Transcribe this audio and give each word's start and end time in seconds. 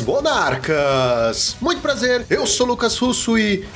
Monarcas. 0.00 1.56
Muito 1.60 1.80
prazer, 1.80 2.26
eu 2.28 2.46
sou 2.46 2.66
Lucas 2.66 2.96
Russo 2.98 3.38
e. 3.38 3.66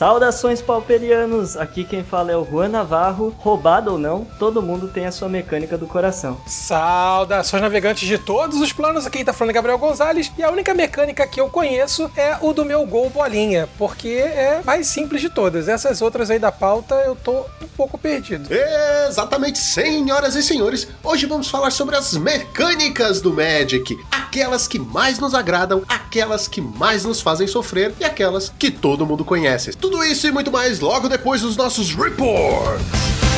Saudações 0.00 0.62
pauperianos! 0.62 1.58
Aqui 1.58 1.84
quem 1.84 2.02
fala 2.02 2.32
é 2.32 2.34
o 2.34 2.42
Juan 2.42 2.70
Navarro. 2.70 3.36
Roubado 3.36 3.92
ou 3.92 3.98
não, 3.98 4.26
todo 4.38 4.62
mundo 4.62 4.88
tem 4.88 5.04
a 5.04 5.12
sua 5.12 5.28
mecânica 5.28 5.76
do 5.76 5.86
coração. 5.86 6.40
Saudações 6.46 7.60
navegantes 7.60 8.08
de 8.08 8.16
todos 8.16 8.62
os 8.62 8.72
planos. 8.72 9.04
Aqui 9.04 9.22
tá 9.22 9.34
falando 9.34 9.50
é 9.50 9.52
Gabriel 9.52 9.76
Gonzalez. 9.76 10.32
E 10.38 10.42
a 10.42 10.50
única 10.50 10.72
mecânica 10.72 11.26
que 11.26 11.38
eu 11.38 11.50
conheço 11.50 12.10
é 12.16 12.34
o 12.40 12.54
do 12.54 12.64
meu 12.64 12.86
gol 12.86 13.10
bolinha, 13.10 13.68
porque 13.76 14.08
é 14.08 14.62
mais 14.64 14.86
simples 14.86 15.20
de 15.20 15.28
todas. 15.28 15.68
Essas 15.68 16.00
outras 16.00 16.30
aí 16.30 16.38
da 16.38 16.50
pauta 16.50 16.94
eu 17.04 17.14
tô 17.14 17.40
um 17.60 17.68
pouco 17.76 17.98
perdido. 17.98 18.48
Exatamente, 19.06 19.58
senhoras 19.58 20.34
e 20.34 20.42
senhores. 20.42 20.88
Hoje 21.04 21.26
vamos 21.26 21.50
falar 21.50 21.70
sobre 21.70 21.94
as 21.94 22.14
mecânicas 22.14 23.20
do 23.20 23.34
Magic. 23.34 23.98
Aquelas 24.10 24.66
que 24.66 24.78
mais 24.78 25.18
nos 25.18 25.34
agradam, 25.34 25.82
aquelas 25.86 26.48
que 26.48 26.62
mais 26.62 27.04
nos 27.04 27.20
fazem 27.20 27.46
sofrer 27.46 27.92
e 28.00 28.04
aquelas 28.04 28.50
que 28.58 28.70
todo 28.70 29.04
mundo 29.04 29.26
conhece. 29.26 29.72
Tudo 29.72 29.89
isso 30.04 30.26
e 30.26 30.30
muito 30.30 30.50
mais 30.50 30.80
logo 30.80 31.08
depois 31.08 31.42
dos 31.42 31.56
nossos 31.56 31.94
reports. 31.94 33.29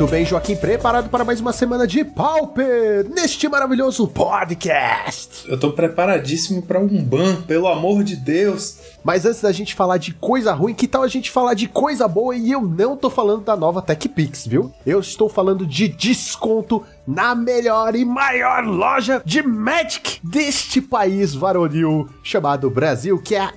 Muito 0.00 0.12
bem, 0.12 0.24
Joaquim, 0.24 0.56
preparado 0.56 1.10
para 1.10 1.26
mais 1.26 1.42
uma 1.42 1.52
semana 1.52 1.86
de 1.86 2.02
Pauper 2.02 3.06
neste 3.10 3.46
maravilhoso 3.50 4.08
podcast. 4.08 5.46
Eu 5.46 5.60
tô 5.60 5.72
preparadíssimo 5.72 6.62
para 6.62 6.80
um 6.80 7.04
ban, 7.04 7.42
pelo 7.42 7.68
amor 7.68 8.02
de 8.02 8.16
Deus. 8.16 8.78
Mas 9.04 9.26
antes 9.26 9.42
da 9.42 9.52
gente 9.52 9.74
falar 9.74 9.98
de 9.98 10.14
coisa 10.14 10.54
ruim, 10.54 10.72
que 10.72 10.88
tal 10.88 11.02
a 11.02 11.08
gente 11.08 11.30
falar 11.30 11.52
de 11.52 11.68
coisa 11.68 12.08
boa? 12.08 12.34
E 12.34 12.50
eu 12.50 12.62
não 12.62 12.96
tô 12.96 13.10
falando 13.10 13.44
da 13.44 13.54
nova 13.54 13.82
TechPix, 13.82 14.46
viu? 14.46 14.72
Eu 14.86 15.00
estou 15.00 15.28
falando 15.28 15.66
de 15.66 15.86
desconto 15.86 16.82
na 17.06 17.34
melhor 17.34 17.94
e 17.94 18.02
maior 18.02 18.64
loja 18.64 19.20
de 19.22 19.42
Magic 19.42 20.18
deste 20.24 20.80
país 20.80 21.34
varonil 21.34 22.08
chamado 22.22 22.70
Brasil, 22.70 23.20
que 23.20 23.34
é 23.34 23.40
a 23.40 23.52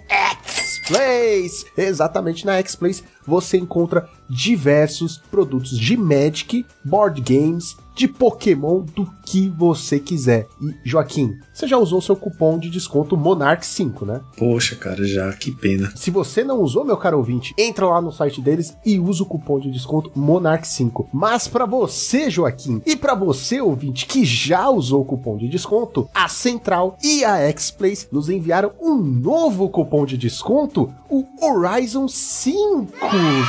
X-Place. 0.84 1.66
Exatamente 1.78 2.46
na 2.46 2.58
X-Place 2.58 3.04
você 3.26 3.58
encontra 3.58 4.10
diversos 4.30 5.18
produtos 5.32 5.78
de 5.78 5.96
Magic, 5.96 6.66
board 6.84 7.22
games, 7.22 7.78
de 7.96 8.08
Pokémon, 8.08 8.82
do 8.82 9.08
que 9.26 9.50
você 9.50 10.00
quiser. 10.00 10.48
E 10.62 10.76
Joaquim, 10.84 11.38
você 11.54 11.68
já 11.68 11.78
usou 11.78 12.02
seu 12.02 12.16
cupom 12.16 12.58
de 12.58 12.70
desconto 12.70 13.16
Monarch 13.16 13.66
5, 13.66 14.06
né? 14.06 14.22
Poxa, 14.38 14.76
cara, 14.76 15.06
já, 15.06 15.32
que 15.34 15.52
pena. 15.52 15.92
Se 15.96 16.12
você 16.12 16.44
não 16.44 16.62
usou, 16.62 16.84
meu 16.84 16.98
caro 16.98 17.18
ouvinte, 17.18 17.54
entra 17.58 17.88
lá 17.88 18.02
no 18.02 18.12
site 18.12 18.42
deles 18.42 18.76
e 18.86 19.00
usa 19.00 19.24
o 19.24 19.26
cupom 19.26 19.60
de 19.60 19.72
desconto 19.72 20.12
Monarch 20.16 20.68
5. 20.68 21.10
Mas 21.14 21.48
para 21.48 21.66
você, 21.66 22.30
Joaquim, 22.30 22.82
e 22.86 22.96
para 22.96 23.16
você, 23.16 23.62
ouvinte, 23.62 24.06
que 24.06 24.26
já 24.26 24.70
usou 24.70 25.02
o 25.02 25.06
cupom 25.06 25.38
de 25.38 25.48
desconto, 25.48 26.10
a 26.14 26.28
Central 26.28 26.98
e 27.04 27.24
a 27.24 27.38
X-Place 27.38 28.08
nos 28.12 28.30
enviaram 28.30 28.72
um 28.82 28.96
novo 28.96 29.70
cupom 29.70 30.06
de 30.06 30.18
desconto, 30.18 30.92
o 31.10 31.26
Horizon 31.40 32.08
5, 32.08 32.92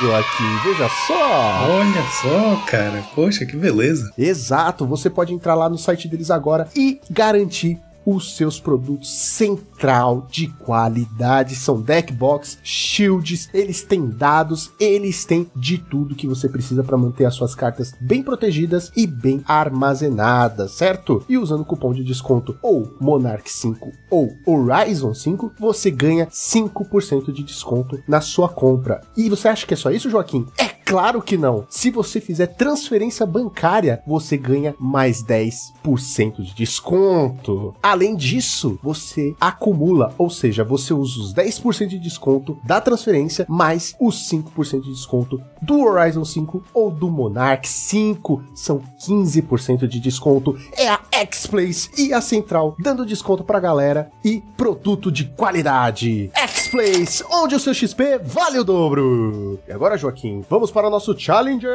Joaquim. 0.00 0.56
Veja 0.64 0.88
só. 1.06 1.66
Olha 1.70 2.02
só, 2.20 2.66
cara. 2.66 3.02
Poxa, 3.14 3.46
que 3.46 3.56
beleza. 3.56 4.12
Exato, 4.34 4.84
você 4.84 5.08
pode 5.08 5.32
entrar 5.32 5.54
lá 5.54 5.68
no 5.68 5.78
site 5.78 6.08
deles 6.08 6.28
agora 6.28 6.68
e 6.74 7.00
garantir 7.08 7.80
os 8.04 8.36
seus 8.36 8.60
produtos 8.60 9.10
central 9.10 10.26
de 10.28 10.48
qualidade. 10.48 11.54
São 11.54 11.80
deckbox, 11.80 12.58
shields, 12.62 13.48
eles 13.54 13.82
têm 13.82 14.08
dados, 14.08 14.72
eles 14.78 15.24
têm 15.24 15.48
de 15.54 15.78
tudo 15.78 16.16
que 16.16 16.26
você 16.26 16.48
precisa 16.48 16.82
para 16.82 16.98
manter 16.98 17.24
as 17.24 17.34
suas 17.34 17.54
cartas 17.54 17.92
bem 18.00 18.24
protegidas 18.24 18.90
e 18.96 19.06
bem 19.06 19.40
armazenadas, 19.46 20.72
certo? 20.72 21.24
E 21.28 21.38
usando 21.38 21.60
o 21.60 21.64
cupom 21.64 21.92
de 21.92 22.02
desconto 22.02 22.58
ou 22.60 22.92
Monarch 23.00 23.50
5 23.50 23.92
ou 24.10 24.32
Horizon 24.44 25.14
5, 25.14 25.52
você 25.58 25.92
ganha 25.92 26.26
5% 26.26 27.32
de 27.32 27.44
desconto 27.44 28.02
na 28.06 28.20
sua 28.20 28.48
compra. 28.48 29.00
E 29.16 29.30
você 29.30 29.48
acha 29.48 29.64
que 29.64 29.74
é 29.74 29.76
só 29.76 29.92
isso, 29.92 30.10
Joaquim? 30.10 30.46
É 30.58 30.73
Claro 30.84 31.22
que 31.22 31.36
não. 31.36 31.66
Se 31.68 31.90
você 31.90 32.20
fizer 32.20 32.46
transferência 32.46 33.24
bancária, 33.24 34.02
você 34.06 34.36
ganha 34.36 34.74
mais 34.78 35.22
10% 35.24 36.42
de 36.42 36.54
desconto. 36.54 37.74
Além 37.82 38.14
disso, 38.14 38.78
você 38.82 39.34
acumula, 39.40 40.14
ou 40.18 40.28
seja, 40.28 40.62
você 40.62 40.92
usa 40.92 41.20
os 41.20 41.34
10% 41.34 41.86
de 41.86 41.98
desconto 41.98 42.58
da 42.62 42.80
transferência 42.80 43.46
mais 43.48 43.94
os 43.98 44.28
5% 44.28 44.82
de 44.82 44.90
desconto 44.90 45.40
do 45.62 45.80
Horizon 45.80 46.24
5 46.24 46.62
ou 46.74 46.90
do 46.90 47.10
Monarch 47.10 47.66
5. 47.66 48.42
São 48.54 48.82
15% 49.00 49.86
de 49.86 49.98
desconto. 49.98 50.56
É 50.76 50.88
a 50.88 51.00
X-Place 51.10 51.90
e 51.96 52.12
a 52.12 52.20
Central 52.20 52.76
dando 52.78 53.06
desconto 53.06 53.42
pra 53.42 53.60
galera 53.60 54.10
e 54.24 54.42
produto 54.56 55.10
de 55.10 55.24
qualidade. 55.24 56.30
X-Place, 56.64 57.22
onde 57.30 57.54
o 57.54 57.60
seu 57.60 57.74
XP 57.74 58.18
vale 58.22 58.58
o 58.58 58.64
dobro. 58.64 59.60
E 59.68 59.72
agora, 59.72 59.98
Joaquim, 59.98 60.42
vamos 60.48 60.70
para 60.70 60.86
o 60.86 60.90
nosso 60.90 61.18
Challenger 61.18 61.68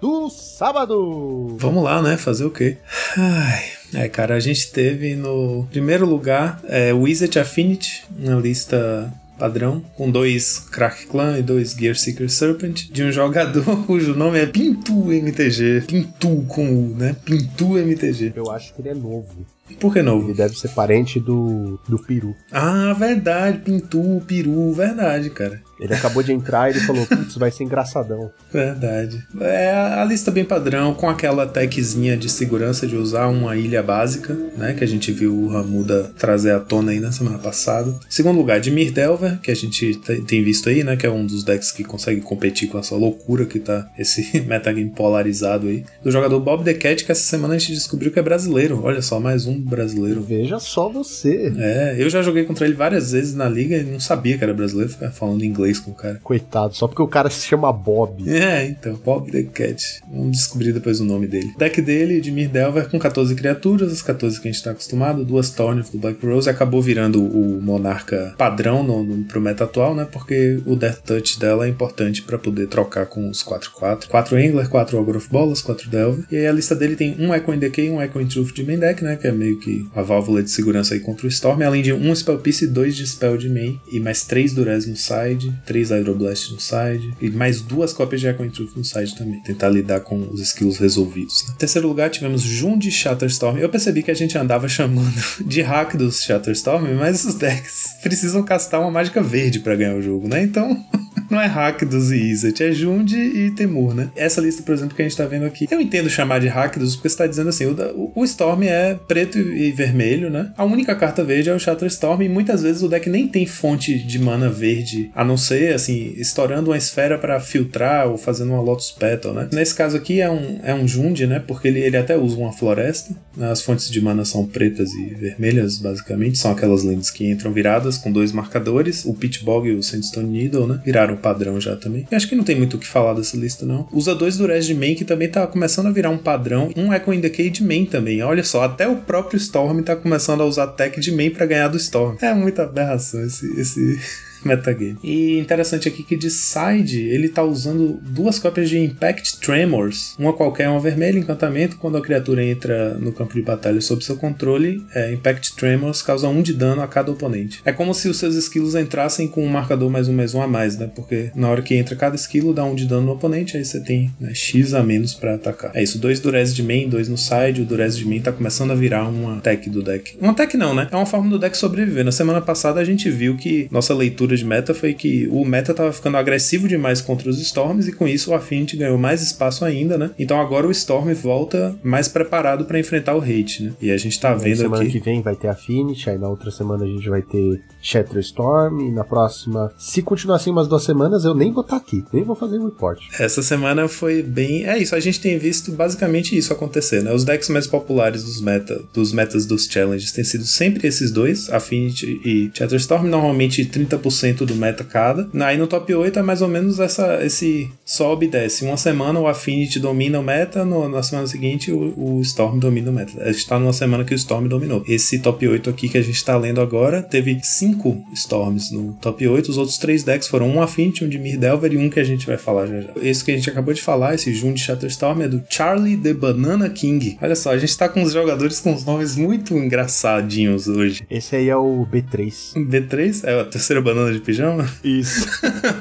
do 0.00 0.30
sábado. 0.30 1.56
Vamos 1.58 1.82
lá, 1.82 2.00
né? 2.00 2.16
Fazer 2.16 2.44
o 2.44 2.50
quê? 2.50 2.76
Ai. 3.16 3.64
É, 3.94 4.08
cara, 4.08 4.34
a 4.36 4.40
gente 4.40 4.70
teve 4.70 5.16
no 5.16 5.66
primeiro 5.70 6.06
lugar 6.06 6.60
é, 6.64 6.92
Wizard 6.92 7.36
Affinity, 7.38 8.04
na 8.16 8.36
lista 8.36 9.12
padrão, 9.36 9.82
com 9.96 10.08
dois 10.10 10.58
Crack 10.58 11.06
Clan 11.06 11.38
e 11.38 11.42
dois 11.42 11.72
Gear 11.72 11.96
Seeker 11.96 12.30
Serpent, 12.30 12.88
de 12.90 13.02
um 13.02 13.10
jogador 13.10 13.64
cujo 13.86 14.14
nome 14.14 14.38
é 14.38 14.46
Pintu 14.46 15.12
MTG. 15.12 15.82
Pintu 15.86 16.44
com 16.46 16.68
U, 16.68 16.94
né? 16.96 17.16
Pintu 17.24 17.76
MTG. 17.76 18.32
Eu 18.36 18.52
acho 18.52 18.72
que 18.72 18.82
ele 18.82 18.90
é 18.90 18.94
novo. 18.94 19.46
Por 19.80 19.92
que 19.92 20.02
novo? 20.02 20.28
Ele 20.28 20.36
deve 20.36 20.58
ser 20.58 20.68
parente 20.68 21.18
do, 21.20 21.78
do 21.88 21.98
Peru. 21.98 22.34
Ah, 22.52 22.92
verdade. 22.92 23.58
Pintu, 23.58 24.22
Peru, 24.26 24.72
verdade, 24.72 25.30
cara. 25.30 25.60
Ele 25.78 25.94
acabou 25.94 26.22
de 26.22 26.32
entrar 26.32 26.68
e 26.68 26.74
ele 26.74 26.86
falou, 26.86 27.06
putz, 27.06 27.36
vai 27.36 27.50
ser 27.50 27.64
engraçadão. 27.64 28.30
Verdade. 28.52 29.22
É 29.40 29.72
a 29.72 30.04
lista 30.04 30.30
bem 30.30 30.44
padrão, 30.44 30.94
com 30.94 31.08
aquela 31.08 31.46
techzinha 31.46 32.16
de 32.16 32.28
segurança 32.28 32.86
de 32.86 32.96
usar 32.96 33.28
uma 33.28 33.56
ilha 33.56 33.82
básica, 33.82 34.34
né? 34.56 34.72
Que 34.72 34.84
a 34.84 34.86
gente 34.86 35.12
viu 35.12 35.34
o 35.34 35.48
Ramuda 35.48 36.10
trazer 36.18 36.52
à 36.52 36.60
tona 36.60 36.92
aí 36.92 37.00
na 37.00 37.12
semana 37.12 37.38
passada. 37.38 37.94
Segundo 38.08 38.38
lugar, 38.38 38.58
de 38.58 38.70
Mirdelver, 38.70 39.38
que 39.40 39.50
a 39.50 39.56
gente 39.56 39.96
tem 40.26 40.42
visto 40.42 40.68
aí, 40.68 40.82
né? 40.82 40.96
Que 40.96 41.06
é 41.06 41.10
um 41.10 41.26
dos 41.26 41.44
decks 41.44 41.72
que 41.72 41.84
consegue 41.84 42.20
competir 42.20 42.68
com 42.68 42.78
essa 42.78 42.94
loucura 42.94 43.44
que 43.44 43.60
tá 43.60 43.86
esse 43.98 44.40
metagame 44.46 44.90
polarizado 44.90 45.68
aí. 45.68 45.84
Do 46.02 46.10
jogador 46.10 46.40
Bob 46.40 46.64
The 46.64 46.74
Cat, 46.74 47.04
que 47.04 47.12
essa 47.12 47.22
semana 47.22 47.54
a 47.54 47.58
gente 47.58 47.74
descobriu 47.74 48.10
que 48.10 48.18
é 48.18 48.22
brasileiro. 48.22 48.80
Olha 48.82 49.02
só, 49.02 49.20
mais 49.20 49.46
um 49.46 49.60
brasileiro. 49.60 50.22
Veja 50.22 50.58
só 50.58 50.88
você. 50.88 51.52
É, 51.58 51.96
eu 51.98 52.08
já 52.08 52.22
joguei 52.22 52.44
contra 52.44 52.66
ele 52.66 52.74
várias 52.74 53.12
vezes 53.12 53.34
na 53.34 53.48
liga 53.48 53.76
e 53.76 53.84
não 53.84 54.00
sabia 54.00 54.38
que 54.38 54.44
era 54.44 54.54
brasileiro, 54.54 54.90
ficava 54.90 55.12
falando 55.12 55.44
inglês 55.44 55.65
com 55.74 55.90
o 55.90 55.94
cara. 55.94 56.20
Coitado, 56.22 56.74
só 56.74 56.86
porque 56.86 57.02
o 57.02 57.08
cara 57.08 57.30
se 57.30 57.46
chama 57.46 57.72
Bob. 57.72 58.28
É, 58.28 58.66
então, 58.66 58.94
Bob 59.04 59.30
the 59.30 59.42
Cat. 59.42 60.00
Vamos 60.10 60.36
descobrir 60.36 60.72
depois 60.72 61.00
o 61.00 61.04
nome 61.04 61.26
dele. 61.26 61.52
Deck 61.58 61.80
dele, 61.82 62.20
de 62.20 62.30
Mirdelver, 62.30 62.88
com 62.88 62.98
14 62.98 63.34
criaturas, 63.34 63.92
as 63.92 64.02
14 64.02 64.40
que 64.40 64.48
a 64.48 64.52
gente 64.52 64.62
tá 64.62 64.70
acostumado, 64.70 65.24
duas 65.24 65.50
Tornif 65.50 65.90
do 65.90 65.98
Black 65.98 66.24
Rose, 66.24 66.48
acabou 66.48 66.82
virando 66.82 67.22
o 67.22 67.60
monarca 67.60 68.34
padrão 68.36 68.82
no, 68.82 69.02
no, 69.02 69.24
pro 69.24 69.40
meta 69.40 69.64
atual, 69.64 69.94
né? 69.94 70.06
Porque 70.10 70.60
o 70.66 70.76
Death 70.76 71.00
Touch 71.04 71.38
dela 71.38 71.66
é 71.66 71.68
importante 71.68 72.22
para 72.22 72.38
poder 72.38 72.66
trocar 72.68 73.06
com 73.06 73.28
os 73.28 73.42
4-4. 73.42 74.06
4 74.08 74.36
Angler, 74.36 74.68
4 74.68 74.98
Ogre 74.98 75.16
of 75.16 75.28
Bolas, 75.28 75.62
4 75.62 75.88
Delver. 75.88 76.24
E 76.30 76.36
aí 76.36 76.46
a 76.46 76.52
lista 76.52 76.74
dele 76.74 76.96
tem 76.96 77.16
um 77.18 77.34
Echo 77.34 77.52
in 77.52 77.58
Decay 77.58 77.86
e 77.86 77.90
um 77.90 78.02
Echo 78.02 78.20
in 78.20 78.26
Truth 78.26 78.52
de 78.52 78.64
main 78.64 78.78
deck, 78.78 79.02
né? 79.02 79.16
Que 79.16 79.28
é 79.28 79.32
meio 79.32 79.58
que 79.58 79.86
a 79.94 80.02
válvula 80.02 80.42
de 80.42 80.50
segurança 80.50 80.94
aí 80.94 81.00
contra 81.00 81.26
o 81.26 81.28
Storm, 81.28 81.62
além 81.62 81.82
de 81.82 81.92
um 81.92 82.14
Spell 82.14 82.38
Piece 82.38 82.64
e 82.64 82.68
dois 82.68 82.96
de 82.96 83.06
Spell 83.06 83.36
de 83.36 83.48
main, 83.48 83.78
e 83.90 84.00
mais 84.00 84.24
três 84.24 84.52
Durez 84.52 84.86
no 84.86 84.96
side, 84.96 85.52
três 85.64 85.90
Hydroblast 85.90 86.52
no 86.52 86.60
side, 86.60 87.14
e 87.20 87.30
mais 87.30 87.60
duas 87.60 87.92
cópias 87.92 88.20
de 88.20 88.26
Echo 88.26 88.48
Truth 88.50 88.76
no 88.76 88.84
side 88.84 89.16
também. 89.16 89.40
Tentar 89.40 89.68
lidar 89.68 90.00
com 90.00 90.18
os 90.30 90.40
skills 90.40 90.78
resolvidos. 90.78 91.44
Né? 91.46 91.54
Em 91.54 91.58
terceiro 91.58 91.88
lugar, 91.88 92.10
tivemos 92.10 92.42
Jun 92.42 92.78
de 92.78 92.90
Shatterstorm. 92.90 93.58
Eu 93.58 93.68
percebi 93.68 94.02
que 94.02 94.10
a 94.10 94.14
gente 94.14 94.36
andava 94.36 94.68
chamando 94.68 95.14
de 95.44 95.62
hack 95.62 95.96
dos 95.96 96.22
Shatterstorm, 96.22 96.94
mas 96.98 97.24
os 97.24 97.34
decks 97.34 97.96
precisam 98.02 98.42
castar 98.42 98.80
uma 98.80 98.90
mágica 98.90 99.22
verde 99.22 99.60
para 99.60 99.76
ganhar 99.76 99.94
o 99.94 100.02
jogo, 100.02 100.28
né? 100.28 100.42
Então. 100.42 100.84
não 101.30 101.40
é 101.40 101.46
Rakdos 101.46 102.10
e 102.10 102.16
Izzet, 102.16 102.62
é 102.62 102.72
Jund 102.72 103.14
e 103.14 103.50
Temur, 103.50 103.94
né? 103.94 104.10
Essa 104.16 104.40
lista, 104.40 104.62
por 104.62 104.74
exemplo, 104.74 104.94
que 104.94 105.02
a 105.02 105.04
gente 105.04 105.16
tá 105.16 105.26
vendo 105.26 105.46
aqui, 105.46 105.66
eu 105.70 105.80
entendo 105.80 106.08
chamar 106.08 106.40
de 106.40 106.48
Rakdos 106.48 106.96
porque 106.96 107.08
você 107.08 107.16
tá 107.16 107.26
dizendo 107.26 107.48
assim, 107.48 107.66
o, 107.66 108.12
o 108.14 108.24
Storm 108.24 108.62
é 108.62 108.94
preto 108.94 109.38
e 109.38 109.70
vermelho, 109.72 110.30
né? 110.30 110.52
A 110.56 110.64
única 110.64 110.94
carta 110.94 111.24
verde 111.24 111.50
é 111.50 111.54
o 111.54 111.58
Shatterstorm 111.58 112.22
e 112.22 112.28
muitas 112.28 112.62
vezes 112.62 112.82
o 112.82 112.88
deck 112.88 113.08
nem 113.08 113.28
tem 113.28 113.46
fonte 113.46 113.98
de 113.98 114.18
mana 114.18 114.48
verde, 114.48 115.10
a 115.14 115.24
não 115.24 115.36
ser, 115.36 115.74
assim, 115.74 116.14
estourando 116.16 116.70
uma 116.70 116.76
esfera 116.76 117.18
para 117.18 117.38
filtrar 117.40 118.08
ou 118.08 118.18
fazendo 118.18 118.52
uma 118.52 118.60
Lotus 118.60 118.90
Petal, 118.90 119.32
né? 119.34 119.48
Nesse 119.52 119.74
caso 119.74 119.96
aqui 119.96 120.20
é 120.20 120.30
um, 120.30 120.60
é 120.62 120.74
um 120.74 120.86
Jund, 120.86 121.26
né? 121.26 121.42
Porque 121.46 121.68
ele, 121.68 121.80
ele 121.80 121.96
até 121.96 122.16
usa 122.16 122.36
uma 122.36 122.52
floresta, 122.52 123.14
As 123.40 123.62
fontes 123.62 123.90
de 123.90 124.00
mana 124.00 124.24
são 124.24 124.46
pretas 124.46 124.92
e 124.92 125.14
vermelhas, 125.14 125.78
basicamente. 125.78 126.38
São 126.38 126.50
aquelas 126.50 126.82
lentes 126.82 127.10
que 127.10 127.30
entram 127.30 127.52
viradas 127.52 127.98
com 127.98 128.10
dois 128.10 128.32
marcadores. 128.32 129.04
O 129.04 129.14
Pitbog 129.14 129.68
e 129.68 129.74
o 129.74 129.82
Sandstone 129.82 130.28
Needle, 130.28 130.66
né? 130.66 130.80
Viraram 130.84 131.15
padrão 131.16 131.60
já 131.60 131.76
também. 131.76 132.06
E 132.10 132.14
acho 132.14 132.28
que 132.28 132.34
não 132.34 132.44
tem 132.44 132.56
muito 132.56 132.76
o 132.76 132.78
que 132.78 132.86
falar 132.86 133.14
dessa 133.14 133.36
lista, 133.36 133.64
não. 133.66 133.88
Usa 133.92 134.14
dois 134.14 134.36
Durez 134.36 134.66
de 134.66 134.74
main 134.74 134.94
que 134.94 135.04
também 135.04 135.28
tá 135.28 135.46
começando 135.46 135.86
a 135.86 135.90
virar 135.90 136.10
um 136.10 136.18
padrão. 136.18 136.70
Um 136.76 136.92
Echo 136.92 137.12
in 137.12 137.20
Decay 137.20 137.50
de 137.50 137.64
main 137.64 137.84
também. 137.84 138.22
Olha 138.22 138.44
só, 138.44 138.64
até 138.64 138.86
o 138.88 138.96
próprio 138.96 139.36
Storm 139.38 139.82
tá 139.82 139.96
começando 139.96 140.40
a 140.40 140.44
usar 140.44 140.68
tech 140.68 140.98
de 141.00 141.12
main 141.12 141.30
para 141.30 141.46
ganhar 141.46 141.68
do 141.68 141.76
Storm. 141.76 142.16
É 142.20 142.32
muita 142.34 142.62
aberração 142.62 143.24
esse, 143.24 143.46
esse 143.60 143.98
metagame. 144.44 144.96
E 145.02 145.38
interessante 145.38 145.88
aqui 145.88 146.02
que 146.02 146.16
de 146.16 146.30
side 146.30 147.00
ele 147.00 147.28
tá 147.28 147.42
usando 147.42 147.98
duas 148.02 148.38
cópias 148.38 148.68
de 148.68 148.78
Impact 148.78 149.40
Tremors. 149.40 150.14
Uma 150.18 150.32
qualquer 150.32 150.68
uma 150.68 150.80
vermelha, 150.80 151.18
encantamento. 151.18 151.76
Quando 151.76 151.96
a 151.96 152.02
criatura 152.02 152.44
entra 152.44 152.94
no 152.94 153.12
campo 153.12 153.34
de 153.34 153.42
batalha 153.42 153.80
sob 153.80 154.04
seu 154.04 154.16
controle, 154.16 154.84
é, 154.94 155.12
Impact 155.12 155.56
Tremors 155.56 156.02
causa 156.02 156.28
um 156.28 156.42
de 156.42 156.52
dano 156.52 156.82
a 156.82 156.88
cada 156.88 157.10
oponente. 157.10 157.60
É 157.64 157.72
como 157.72 157.94
se 157.94 158.08
os 158.08 158.18
seus 158.18 158.34
skills 158.36 158.74
entrassem 158.74 159.28
com 159.28 159.44
um 159.44 159.48
marcador 159.48 159.90
mais 159.90 160.08
um 160.08 160.12
mais 160.12 160.34
um 160.34 160.42
a 160.42 160.48
mais, 160.48 160.76
né? 160.76 160.90
Porque 160.94 161.30
na 161.34 161.48
hora 161.48 161.62
que 161.62 161.74
entra 161.74 161.96
cada 161.96 162.16
skill 162.16 162.52
dá 162.52 162.64
um 162.64 162.74
de 162.74 162.86
dano 162.86 163.06
no 163.06 163.12
oponente, 163.12 163.56
aí 163.56 163.64
você 163.64 163.80
tem 163.80 164.10
né, 164.20 164.34
X 164.34 164.74
a 164.74 164.82
menos 164.82 165.14
para 165.14 165.34
atacar. 165.34 165.70
É 165.74 165.82
isso, 165.82 165.98
dois 165.98 166.20
Durez 166.20 166.54
de 166.54 166.62
main, 166.62 166.88
dois 166.88 167.08
no 167.08 167.16
side. 167.16 167.62
O 167.62 167.64
Durez 167.64 167.96
de 167.96 168.06
main 168.06 168.20
tá 168.20 168.32
começando 168.32 168.70
a 168.70 168.74
virar 168.74 169.08
uma 169.08 169.40
tech 169.40 169.68
do 169.70 169.82
deck. 169.82 170.16
Uma 170.20 170.34
tech 170.34 170.56
não, 170.56 170.74
né? 170.74 170.88
É 170.90 170.96
uma 170.96 171.06
forma 171.06 171.30
do 171.30 171.38
deck 171.38 171.56
sobreviver. 171.56 172.04
Na 172.04 172.12
semana 172.12 172.40
passada 172.40 172.80
a 172.80 172.84
gente 172.84 173.10
viu 173.10 173.36
que 173.36 173.68
nossa 173.70 173.94
leitura 173.94 174.25
de 174.34 174.44
meta 174.44 174.72
foi 174.72 174.94
que 174.94 175.28
o 175.28 175.44
meta 175.44 175.74
tava 175.74 175.92
ficando 175.92 176.16
agressivo 176.16 176.66
demais 176.66 177.00
contra 177.00 177.28
os 177.28 177.38
Storms 177.40 177.86
e 177.86 177.92
com 177.92 178.08
isso 178.08 178.30
o 178.30 178.34
Affinity 178.34 178.76
ganhou 178.76 178.96
mais 178.96 179.22
espaço 179.22 179.64
ainda, 179.64 179.98
né? 179.98 180.10
Então 180.18 180.40
agora 180.40 180.66
o 180.66 180.70
Storm 180.70 181.12
volta 181.12 181.76
mais 181.82 182.08
preparado 182.08 182.64
para 182.64 182.78
enfrentar 182.78 183.14
o 183.14 183.20
Hate, 183.20 183.64
né? 183.64 183.72
E 183.80 183.90
a 183.90 183.96
gente 183.96 184.18
tá 184.18 184.34
vendo 184.34 184.56
semana 184.56 184.82
aqui. 184.82 184.92
que 184.92 185.00
vem 185.00 185.22
vai 185.22 185.36
ter 185.36 185.48
Affinity, 185.48 186.10
aí 186.10 186.18
na 186.18 186.28
outra 186.28 186.50
semana 186.50 186.84
a 186.84 186.88
gente 186.88 187.08
vai 187.08 187.22
ter 187.22 187.60
Shatter 187.86 188.18
Storm, 188.18 188.80
e 188.80 188.90
na 188.90 189.04
próxima, 189.04 189.72
se 189.78 190.02
continuar 190.02 190.36
assim 190.36 190.50
umas 190.50 190.66
duas 190.66 190.82
semanas, 190.82 191.24
eu 191.24 191.34
nem 191.34 191.52
vou 191.52 191.62
estar 191.62 191.76
aqui, 191.76 192.04
nem 192.12 192.24
vou 192.24 192.34
fazer 192.34 192.58
um 192.58 192.64
report. 192.64 193.00
Essa 193.18 193.42
semana 193.42 193.86
foi 193.86 194.22
bem. 194.22 194.66
É 194.66 194.76
isso, 194.76 194.94
a 194.94 195.00
gente 195.00 195.20
tem 195.20 195.38
visto 195.38 195.70
basicamente 195.70 196.36
isso 196.36 196.52
acontecer, 196.52 197.02
né? 197.02 197.12
Os 197.12 197.24
decks 197.24 197.48
mais 197.48 197.66
populares 197.66 198.24
dos, 198.24 198.40
meta, 198.40 198.82
dos 198.92 199.12
metas 199.12 199.46
dos 199.46 199.66
challenges 199.66 200.10
têm 200.10 200.24
sido 200.24 200.44
sempre 200.44 200.88
esses 200.88 201.12
dois, 201.12 201.48
Affinity 201.48 202.20
e 202.24 202.50
Shatterstorm, 202.52 203.06
normalmente 203.06 203.64
30% 203.64 204.44
do 204.44 204.56
meta 204.56 204.82
cada. 204.82 205.28
Aí 205.44 205.56
no 205.56 205.68
top 205.68 205.94
8 205.94 206.18
é 206.18 206.22
mais 206.22 206.42
ou 206.42 206.48
menos 206.48 206.80
essa, 206.80 207.24
esse 207.24 207.70
sobe 207.84 208.26
e 208.26 208.28
desce. 208.28 208.64
Uma 208.64 208.76
semana 208.76 209.20
o 209.20 209.28
Affinity 209.28 209.78
domina 209.78 210.18
o 210.18 210.22
meta, 210.22 210.64
no, 210.64 210.88
na 210.88 211.02
semana 211.02 211.28
seguinte 211.28 211.70
o, 211.70 211.94
o, 211.96 212.20
Storm 212.22 212.58
domina 212.58 212.90
o 212.90 212.94
meta. 212.94 213.12
A 213.22 213.30
gente 213.30 213.46
tá 213.46 213.58
numa 213.58 213.72
semana 213.72 214.04
que 214.04 214.12
o 214.12 214.16
Storm 214.16 214.48
dominou. 214.48 214.82
Esse 214.88 215.20
top 215.20 215.46
8 215.46 215.70
aqui 215.70 215.88
que 215.88 215.98
a 215.98 216.02
gente 216.02 216.24
tá 216.24 216.36
lendo 216.36 216.60
agora 216.60 217.02
teve 217.02 217.38
5 217.42 217.75
Storms 218.12 218.70
no 218.70 218.92
top 218.94 219.26
8. 219.26 219.50
Os 219.50 219.58
outros 219.58 219.78
3 219.78 220.04
decks 220.04 220.28
foram 220.28 220.48
um 220.48 220.62
Affinity, 220.62 221.04
um 221.04 221.08
de 221.08 221.18
Mirdelver 221.18 221.72
e 221.72 221.76
um 221.76 221.90
que 221.90 222.00
a 222.00 222.04
gente 222.04 222.26
vai 222.26 222.36
falar 222.36 222.66
já 222.66 222.80
já. 222.80 222.90
Esse 223.02 223.24
que 223.24 223.30
a 223.30 223.34
gente 223.34 223.48
acabou 223.48 223.72
de 223.72 223.82
falar, 223.82 224.14
esse 224.14 224.32
Jun 224.34 224.52
de 224.52 224.60
Shatterstorm, 224.60 225.22
é 225.22 225.28
do 225.28 225.42
Charlie 225.48 225.96
the 225.96 226.12
Banana 226.12 226.68
King. 226.68 227.16
Olha 227.20 227.34
só, 227.34 227.50
a 227.52 227.58
gente 227.58 227.76
tá 227.76 227.88
com 227.88 228.02
os 228.02 228.12
jogadores 228.12 228.60
com 228.60 228.74
os 228.74 228.84
nomes 228.84 229.16
muito 229.16 229.56
engraçadinhos 229.56 230.68
hoje. 230.68 231.04
Esse 231.10 231.36
aí 231.36 231.48
é 231.48 231.56
o 231.56 231.86
B3. 231.90 232.54
B3? 232.54 233.24
É 233.24 233.40
a 233.40 233.44
terceira 233.44 233.80
banana 233.80 234.12
de 234.12 234.20
pijama? 234.20 234.68
Isso. 234.82 235.26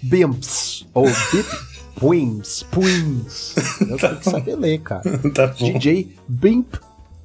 Bimps, 0.00 0.86
ou 0.94 1.06
Bip 1.06 1.48
Pwims, 1.96 2.62
Pwims. 2.70 3.56
Eu 3.80 3.98
tá 3.98 4.10
tenho 4.10 4.20
que 4.20 4.30
saber 4.30 4.54
ler, 4.54 4.78
cara. 4.78 5.02
Tá 5.34 5.48
bom. 5.48 5.72
DJ 5.72 6.14
Bimp 6.28 6.76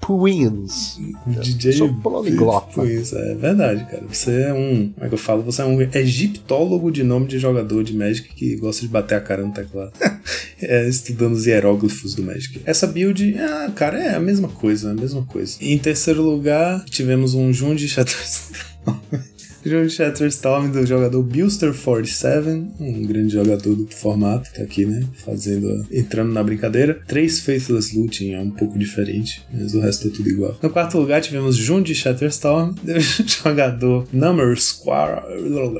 Twins. 0.05 0.99
DJ 1.25 1.73
sou 1.73 1.93
poliglota. 1.95 2.73
Twins, 2.73 3.11
é 3.11 3.33
verdade, 3.33 3.85
cara. 3.85 4.03
Você 4.07 4.43
é 4.43 4.53
um. 4.53 4.91
Como 4.93 5.05
é 5.05 5.07
que 5.07 5.13
eu 5.15 5.17
falo? 5.17 5.41
Você 5.41 5.63
é 5.63 5.65
um 5.65 5.81
egiptólogo 5.81 6.91
de 6.91 7.03
nome 7.03 7.25
de 7.25 7.39
jogador 7.39 7.83
de 7.83 7.95
Magic 7.95 8.29
que 8.35 8.55
gosta 8.57 8.83
de 8.83 8.87
bater 8.87 9.15
a 9.15 9.21
cara 9.21 9.43
no 9.43 9.51
teclado. 9.51 9.91
é, 10.61 10.87
estudando 10.87 11.33
os 11.33 11.47
hieróglifos 11.47 12.13
do 12.13 12.21
Magic. 12.21 12.61
Essa 12.65 12.85
build, 12.85 13.35
ah, 13.39 13.71
cara, 13.75 13.97
é 13.97 14.15
a 14.15 14.19
mesma 14.19 14.47
coisa, 14.47 14.91
a 14.91 14.93
mesma 14.93 15.23
coisa. 15.23 15.57
E 15.59 15.73
em 15.73 15.79
terceiro 15.79 16.21
lugar, 16.21 16.85
tivemos 16.85 17.33
um 17.33 17.51
Jun 17.51 17.73
de 17.73 17.87
Shatterstorm. 17.87 18.55
Jun 19.65 19.89
Shatterstorm 19.89 20.71
do 20.71 20.85
jogador 20.85 21.23
Bilster47, 21.23 22.67
um 22.79 23.01
grande 23.03 23.33
jogador 23.33 23.75
do 23.75 23.87
formato, 23.87 24.49
tá 24.53 24.61
aqui, 24.61 24.85
né? 24.85 25.03
Fazendo, 25.25 25.85
entrando 25.91 26.31
na 26.31 26.43
brincadeira. 26.43 27.01
Três 27.07 27.39
Faithless 27.39 27.97
Looting, 27.97 28.33
é 28.33 28.39
um 28.39 28.51
pouco 28.51 28.77
diferente, 28.77 29.43
mas 29.51 29.73
o 29.73 29.79
resto 29.79 30.07
é 30.07 30.11
tudo 30.11 30.29
igual. 30.29 30.55
No 30.61 30.69
quarto 30.69 30.99
lugar 30.99 31.19
tivemos 31.21 31.55
Jun 31.55 31.83
Shatterstorm, 31.83 32.75
jogador 33.25 34.07
Number 34.13 34.55
Squad, 34.59 35.23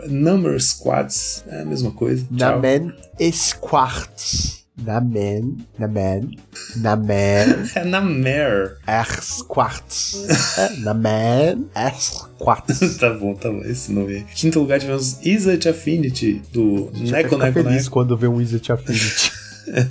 Number 0.09 0.59
Squads, 0.59 1.43
é 1.47 1.61
a 1.61 1.65
mesma 1.65 1.91
coisa. 1.91 2.25
Namen 4.77 5.65
Squarts. 5.65 5.65
Namen, 5.65 5.65
Namen, 5.79 6.37
Namen. 6.77 7.69
É 7.75 7.83
Namer. 7.85 8.77
Ers 8.87 9.41
Quartz. 9.47 10.25
É, 10.57 10.77
Namen 10.79 11.67
Ers 11.75 12.27
Quartz. 12.37 12.97
tá 12.99 13.11
bom, 13.11 13.33
tá 13.35 13.49
bom, 13.49 13.61
esse 13.61 13.91
nome 13.91 14.15
aí. 14.15 14.25
Quinto 14.35 14.59
lugar 14.59 14.79
tivemos 14.79 15.19
Izzet 15.25 15.69
Affinity, 15.69 16.41
do 16.51 16.91
Neko 16.93 17.37
Neko 17.37 17.63
feliz 17.63 17.87
quando 17.87 18.17
vê 18.17 18.27
um 18.27 18.41
Izzet 18.41 18.71
Affinity. 18.71 19.31